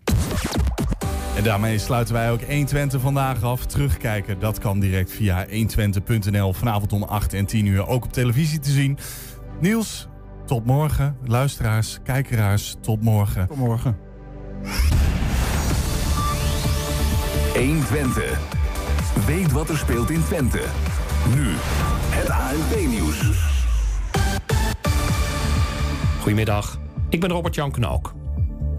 En 1.35 1.43
daarmee 1.43 1.77
sluiten 1.79 2.13
wij 2.13 2.31
ook 2.31 2.41
120 2.41 3.01
vandaag 3.01 3.43
af. 3.43 3.65
Terugkijken, 3.65 4.39
dat 4.39 4.59
kan 4.59 4.79
direct 4.79 5.11
via 5.11 5.45
120.nl. 5.47 6.53
Vanavond 6.53 6.93
om 6.93 7.03
8 7.03 7.33
en 7.33 7.45
10 7.45 7.65
uur 7.65 7.87
ook 7.87 8.05
op 8.05 8.13
televisie 8.13 8.59
te 8.59 8.71
zien. 8.71 8.97
Niels, 9.59 10.07
tot 10.45 10.65
morgen. 10.65 11.17
Luisteraars, 11.25 11.99
kijkeraars, 12.03 12.75
tot 12.81 13.01
morgen. 13.01 13.47
Tot 13.47 13.57
morgen. 13.57 13.97
120. 17.53 18.39
Weet 19.25 19.51
wat 19.51 19.69
er 19.69 19.77
speelt 19.77 20.09
in 20.09 20.23
Twente. 20.23 20.61
Nu, 21.35 21.45
het 22.09 22.29
ANP-nieuws. 22.29 23.21
Goedemiddag, 26.19 26.79
ik 27.09 27.19
ben 27.19 27.29
Robert-Jan 27.29 27.71
Knook. 27.71 28.13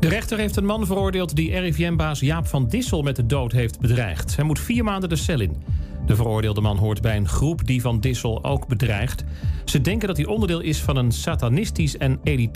De 0.00 0.08
rechter 0.08 0.38
heeft 0.38 0.56
een 0.56 0.64
man 0.64 0.86
veroordeeld 0.86 1.36
die 1.36 1.58
RIVM-baas 1.58 2.20
Jaap 2.20 2.46
van 2.46 2.68
Dissel 2.68 3.02
met 3.02 3.16
de 3.16 3.26
dood 3.26 3.52
heeft 3.52 3.80
bedreigd. 3.80 4.36
Hij 4.36 4.44
moet 4.44 4.60
vier 4.60 4.84
maanden 4.84 5.08
de 5.08 5.16
cel 5.16 5.40
in. 5.40 5.62
De 6.06 6.16
veroordeelde 6.16 6.60
man 6.60 6.76
hoort 6.76 7.00
bij 7.00 7.16
een 7.16 7.28
groep 7.28 7.66
die 7.66 7.80
van 7.80 8.00
Dissel 8.00 8.44
ook 8.44 8.66
bedreigt. 8.66 9.24
Ze 9.64 9.80
denken 9.80 10.08
dat 10.08 10.16
hij 10.16 10.26
onderdeel 10.26 10.60
is 10.60 10.80
van 10.80 10.96
een 10.96 11.12
satanistisch 11.12 11.96
en 11.96 12.20
elitair 12.24 12.52